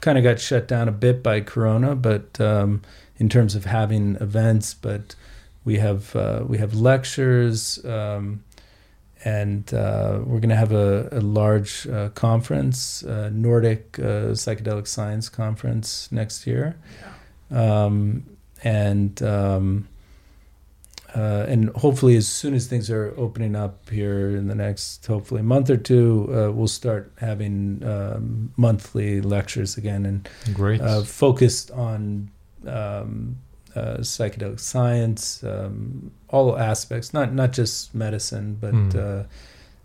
kind 0.00 0.16
of 0.18 0.24
got 0.24 0.40
shut 0.40 0.66
down 0.68 0.88
a 0.88 0.92
bit 0.92 1.22
by 1.22 1.40
Corona, 1.40 1.94
but 1.94 2.40
um, 2.40 2.82
in 3.18 3.28
terms 3.28 3.54
of 3.54 3.64
having 3.66 4.16
events, 4.20 4.74
but 4.74 5.14
we 5.64 5.76
have 5.78 6.14
uh, 6.16 6.42
we 6.46 6.58
have 6.58 6.74
lectures, 6.74 7.84
um, 7.84 8.42
and 9.24 9.72
uh, 9.74 10.20
we're 10.24 10.40
going 10.40 10.50
to 10.50 10.56
have 10.56 10.72
a, 10.72 11.08
a 11.12 11.20
large 11.20 11.86
uh, 11.88 12.08
conference, 12.10 13.02
uh, 13.04 13.30
Nordic 13.32 13.98
uh, 13.98 14.32
Psychedelic 14.34 14.86
Science 14.86 15.28
Conference 15.28 16.08
next 16.12 16.46
year, 16.46 16.76
um, 17.50 18.24
and. 18.66 19.22
Um, 19.22 19.88
uh, 21.14 21.46
and 21.48 21.70
hopefully, 21.76 22.14
as 22.16 22.28
soon 22.28 22.52
as 22.52 22.66
things 22.66 22.90
are 22.90 23.14
opening 23.16 23.56
up 23.56 23.88
here 23.88 24.36
in 24.36 24.48
the 24.48 24.54
next, 24.54 25.06
hopefully, 25.06 25.40
month 25.40 25.70
or 25.70 25.78
two, 25.78 26.28
uh, 26.30 26.52
we'll 26.52 26.68
start 26.68 27.10
having 27.20 27.82
um, 27.84 28.52
monthly 28.58 29.22
lectures 29.22 29.78
again 29.78 30.04
and 30.04 30.28
Great. 30.52 30.80
uh, 30.80 31.02
focused 31.04 31.70
on 31.70 32.28
um, 32.66 33.36
uh, 33.74 33.98
psychedelic 34.00 34.60
science, 34.60 35.42
um, 35.44 36.10
all 36.28 36.58
aspects, 36.58 37.14
not 37.14 37.32
not 37.32 37.52
just 37.52 37.94
medicine, 37.94 38.58
but 38.60 38.74
Mm. 38.74 38.94
uh, 38.96 39.24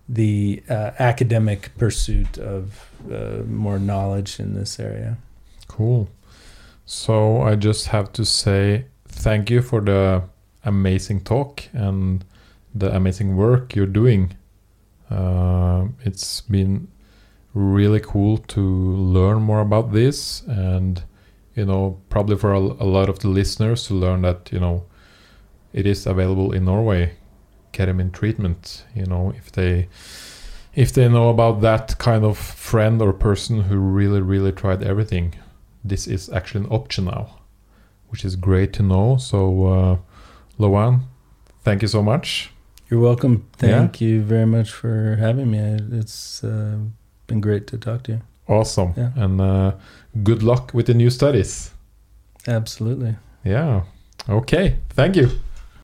the 0.09 0.61
uh, 0.69 0.91
academic 0.99 1.69
pursuit 1.77 2.37
of 2.39 2.89
uh, 3.09 3.43
more 3.47 3.79
knowledge 3.79 4.39
in 4.39 4.53
this 4.55 4.79
area. 4.79 5.17
Cool. 5.69 6.09
So 6.85 7.41
I 7.41 7.55
just 7.55 7.87
have 7.87 8.11
to 8.13 8.25
say 8.25 8.85
thank 9.07 9.49
you 9.49 9.61
for 9.61 9.81
the 9.81 10.23
amazing 10.63 11.21
talk 11.23 11.63
and 11.73 12.23
the 12.73 12.93
amazing 12.95 13.35
work 13.35 13.75
you're 13.75 13.85
doing. 13.85 14.37
Uh, 15.09 15.87
it's 16.03 16.41
been 16.41 16.87
really 17.53 17.99
cool 17.99 18.37
to 18.37 18.61
learn 18.61 19.41
more 19.41 19.59
about 19.59 19.91
this 19.91 20.41
and 20.43 21.03
you 21.55 21.65
know 21.65 21.99
probably 22.09 22.37
for 22.37 22.53
a, 22.53 22.59
a 22.59 22.87
lot 22.87 23.09
of 23.09 23.19
the 23.19 23.27
listeners 23.27 23.87
to 23.87 23.93
learn 23.93 24.21
that 24.21 24.49
you 24.53 24.59
know 24.59 24.85
it 25.73 25.85
is 25.85 26.05
available 26.05 26.53
in 26.53 26.63
Norway 26.63 27.13
ketamine 27.73 28.11
treatment 28.13 28.85
you 28.95 29.05
know 29.05 29.33
if 29.35 29.51
they 29.51 29.89
if 30.75 30.93
they 30.93 31.09
know 31.09 31.29
about 31.29 31.59
that 31.59 31.97
kind 31.97 32.23
of 32.23 32.37
friend 32.37 33.01
or 33.01 33.11
person 33.11 33.61
who 33.63 33.77
really 33.77 34.21
really 34.21 34.53
tried 34.53 34.81
everything 34.81 35.33
this 35.83 36.07
is 36.07 36.29
actually 36.29 36.65
an 36.65 36.71
option 36.71 37.05
now, 37.05 37.39
which 38.09 38.25
is 38.25 38.35
great 38.35 38.73
to 38.73 38.83
know. 38.83 39.17
So, 39.17 39.65
uh, 39.65 39.97
Lowan, 40.57 41.01
thank 41.63 41.81
you 41.81 41.87
so 41.87 42.01
much. 42.01 42.51
You're 42.89 42.99
welcome. 42.99 43.47
Yeah. 43.61 43.79
Thank 43.79 44.01
you 44.01 44.21
very 44.21 44.45
much 44.45 44.71
for 44.71 45.15
having 45.15 45.49
me. 45.49 45.59
It's 45.97 46.43
uh, 46.43 46.77
been 47.27 47.39
great 47.39 47.65
to 47.67 47.77
talk 47.77 48.03
to 48.03 48.11
you. 48.11 48.21
Awesome. 48.47 48.93
Yeah. 48.97 49.11
And 49.15 49.39
uh, 49.39 49.71
good 50.23 50.43
luck 50.43 50.71
with 50.73 50.87
the 50.87 50.93
new 50.93 51.09
studies. 51.09 51.71
Absolutely. 52.47 53.15
Yeah. 53.45 53.83
Okay. 54.27 54.77
Thank 54.89 55.15
you. 55.15 55.29